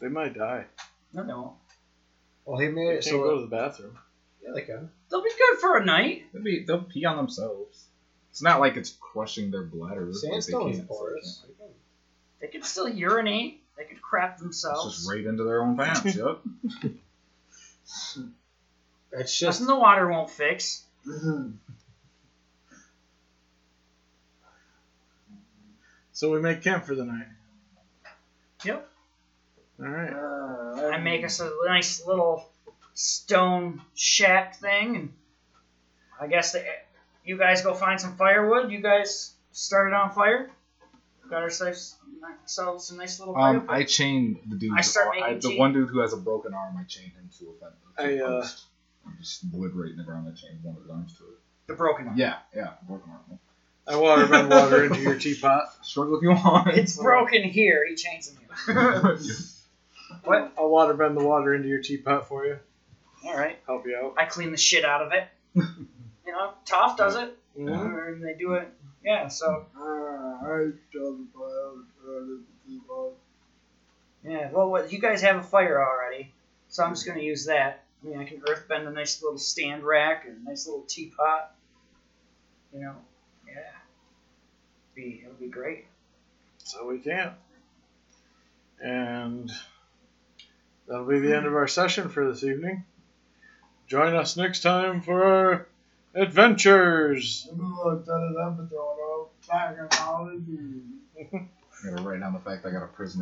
they 0.00 0.08
might 0.08 0.34
die. 0.34 0.64
No, 1.12 1.24
they 1.26 1.32
won't. 1.32 1.52
Well, 2.44 2.58
he 2.58 2.68
made 2.68 2.88
They 2.88 2.94
it 2.98 3.04
can't 3.04 3.22
go 3.22 3.34
to 3.36 3.42
the 3.42 3.46
bathroom. 3.48 3.98
Yeah, 4.42 4.50
they 4.54 4.62
can. 4.62 4.90
They'll 5.10 5.22
be 5.22 5.30
good 5.30 5.58
for 5.60 5.76
a 5.76 5.84
night. 5.84 6.24
They'll 6.32 6.42
be. 6.42 6.64
They'll 6.64 6.82
pee 6.82 7.04
on 7.04 7.16
themselves. 7.16 7.86
It's 8.30 8.42
not 8.42 8.60
like 8.60 8.76
it's 8.76 8.96
crushing 9.00 9.50
their 9.50 9.64
bladder. 9.64 10.06
like 10.06 10.14
they 10.22 10.28
Sandstone's 10.28 10.76
can't- 10.76 10.88
porous. 10.88 11.44
They 12.40 12.46
can 12.48 12.62
still 12.62 12.88
urinate. 12.88 13.59
They 13.80 13.86
could 13.86 14.02
crap 14.02 14.32
It's 14.34 14.42
themselves. 14.42 14.96
just 14.98 15.08
right 15.10 15.24
into 15.24 15.42
their 15.42 15.62
own 15.62 15.74
pants. 15.74 16.04
yep. 16.14 16.38
It's 19.12 19.38
just 19.38 19.60
Nothing 19.62 19.74
the 19.74 19.80
water 19.80 20.06
won't 20.10 20.28
fix. 20.28 20.84
So 26.12 26.30
we 26.30 26.38
make 26.38 26.62
camp 26.62 26.84
for 26.84 26.94
the 26.94 27.04
night. 27.06 27.26
Yep. 28.62 28.86
All 29.80 29.86
right. 29.86 30.12
Uh, 30.12 30.88
I 30.88 30.98
make 30.98 31.24
us 31.24 31.40
a 31.40 31.50
nice 31.64 32.06
little 32.06 32.46
stone 32.92 33.80
shack 33.94 34.56
thing, 34.56 34.96
and 34.96 35.12
I 36.20 36.26
guess 36.26 36.52
the, 36.52 36.62
you 37.24 37.38
guys 37.38 37.62
go 37.62 37.72
find 37.72 37.98
some 37.98 38.16
firewood. 38.18 38.70
You 38.70 38.80
guys 38.80 39.32
start 39.52 39.88
it 39.88 39.94
on 39.94 40.10
fire. 40.12 40.50
Got 41.30 41.42
ourselves 41.42 41.96
ourselves 42.42 42.86
some 42.86 42.96
nice 42.98 43.20
little 43.20 43.36
Um. 43.36 43.66
I 43.68 43.84
chained 43.84 44.40
the 44.48 44.56
dude. 44.56 44.76
I 44.76 44.80
start 44.80 45.16
I, 45.16 45.20
making 45.20 45.40
the 45.40 45.48
tea. 45.50 45.58
one 45.58 45.72
dude 45.72 45.88
who 45.88 46.00
has 46.00 46.12
a 46.12 46.16
broken 46.16 46.52
arm. 46.54 46.76
I 46.76 46.82
chained 46.84 47.12
him 47.12 47.30
to 47.38 47.50
a 47.50 47.54
fence. 47.60 47.74
I, 47.96 48.18
uh, 48.18 48.46
I'm 49.06 49.16
just 49.20 49.44
wood 49.52 49.74
right 49.74 49.90
in 49.90 49.96
the 49.96 50.02
ground. 50.02 50.26
I 50.28 50.34
chained 50.34 50.62
one 50.62 50.74
of 50.76 50.82
his 50.82 50.90
arms 50.90 51.16
to 51.18 51.24
it. 51.24 51.38
the 51.68 51.74
broken 51.74 52.08
arm. 52.08 52.18
Yeah, 52.18 52.36
yeah, 52.54 52.72
broken 52.88 53.10
arm. 53.12 53.38
I 53.86 53.96
water 53.96 54.26
waterbend 54.26 54.50
water 54.50 54.84
into 54.84 55.00
your 55.00 55.16
teapot. 55.16 55.64
Struggle 55.82 56.16
if 56.16 56.22
you 56.22 56.30
want. 56.30 56.68
It's 56.76 56.96
broken 56.96 57.42
here. 57.44 57.86
He 57.88 57.94
chains 57.94 58.28
him 58.28 58.38
here. 58.66 58.74
what? 60.24 60.52
I'll 60.58 60.68
waterbend 60.68 61.18
the 61.18 61.24
water 61.24 61.54
into 61.54 61.68
your 61.68 61.80
teapot 61.82 62.28
for 62.28 62.44
you. 62.46 62.58
All 63.24 63.36
right. 63.36 63.58
Help 63.66 63.86
you 63.86 63.96
out. 63.96 64.14
I 64.18 64.24
clean 64.26 64.50
the 64.50 64.58
shit 64.58 64.84
out 64.84 65.02
of 65.02 65.12
it. 65.12 65.28
you 65.54 66.32
know, 66.32 66.52
Toph 66.66 66.96
does 66.96 67.16
it, 67.16 67.36
Mhm. 67.58 68.08
and 68.08 68.24
they 68.24 68.34
do 68.34 68.54
it. 68.54 68.68
Yeah. 69.04 69.28
So 69.28 69.66
ah, 69.76 70.38
I 70.44 70.70
still 70.88 71.18
file 71.34 71.84
to 72.04 72.42
keep 72.66 72.88
on. 72.90 73.12
yeah. 74.24 74.50
Well, 74.50 74.70
what, 74.70 74.92
you 74.92 74.98
guys 74.98 75.22
have 75.22 75.36
a 75.36 75.42
fire 75.42 75.80
already, 75.82 76.32
so 76.68 76.84
I'm 76.84 76.92
just 76.92 77.06
gonna 77.06 77.20
use 77.20 77.46
that. 77.46 77.84
I 78.02 78.08
mean, 78.08 78.18
I 78.18 78.24
can 78.24 78.42
earth 78.48 78.66
bend 78.68 78.86
a 78.88 78.90
nice 78.90 79.22
little 79.22 79.38
stand 79.38 79.82
rack 79.82 80.26
and 80.26 80.46
a 80.46 80.48
nice 80.48 80.66
little 80.66 80.82
teapot. 80.82 81.54
You 82.72 82.80
know, 82.80 82.96
yeah. 83.46 83.72
Be 84.94 85.22
it'll 85.24 85.34
be 85.34 85.48
great. 85.48 85.86
So 86.58 86.86
we 86.86 86.98
can. 86.98 87.32
And 88.82 89.50
that'll 90.86 91.06
be 91.06 91.18
the 91.18 91.36
end 91.36 91.46
of 91.46 91.54
our 91.54 91.68
session 91.68 92.08
for 92.08 92.30
this 92.30 92.44
evening. 92.44 92.84
Join 93.88 94.14
us 94.14 94.36
next 94.36 94.60
time 94.60 95.02
for 95.02 95.24
our 95.24 95.66
adventures. 96.14 97.48
I'm 97.50 97.58
gonna 97.58 98.04
set 98.04 98.20
it 98.20 98.36
up 98.36 98.58
and 98.58 98.68
throw 98.68 98.78
it 98.78 99.00
all 99.02 99.30
back 99.48 99.76
in 99.78 99.88
college. 99.88 100.42
I'm 101.32 101.94
gonna 101.96 102.08
write 102.08 102.20
down 102.20 102.32
the 102.32 102.38
fact 102.40 102.66
I 102.66 102.70
got 102.70 102.82
a 102.82 102.86
prisoner. 102.86 103.18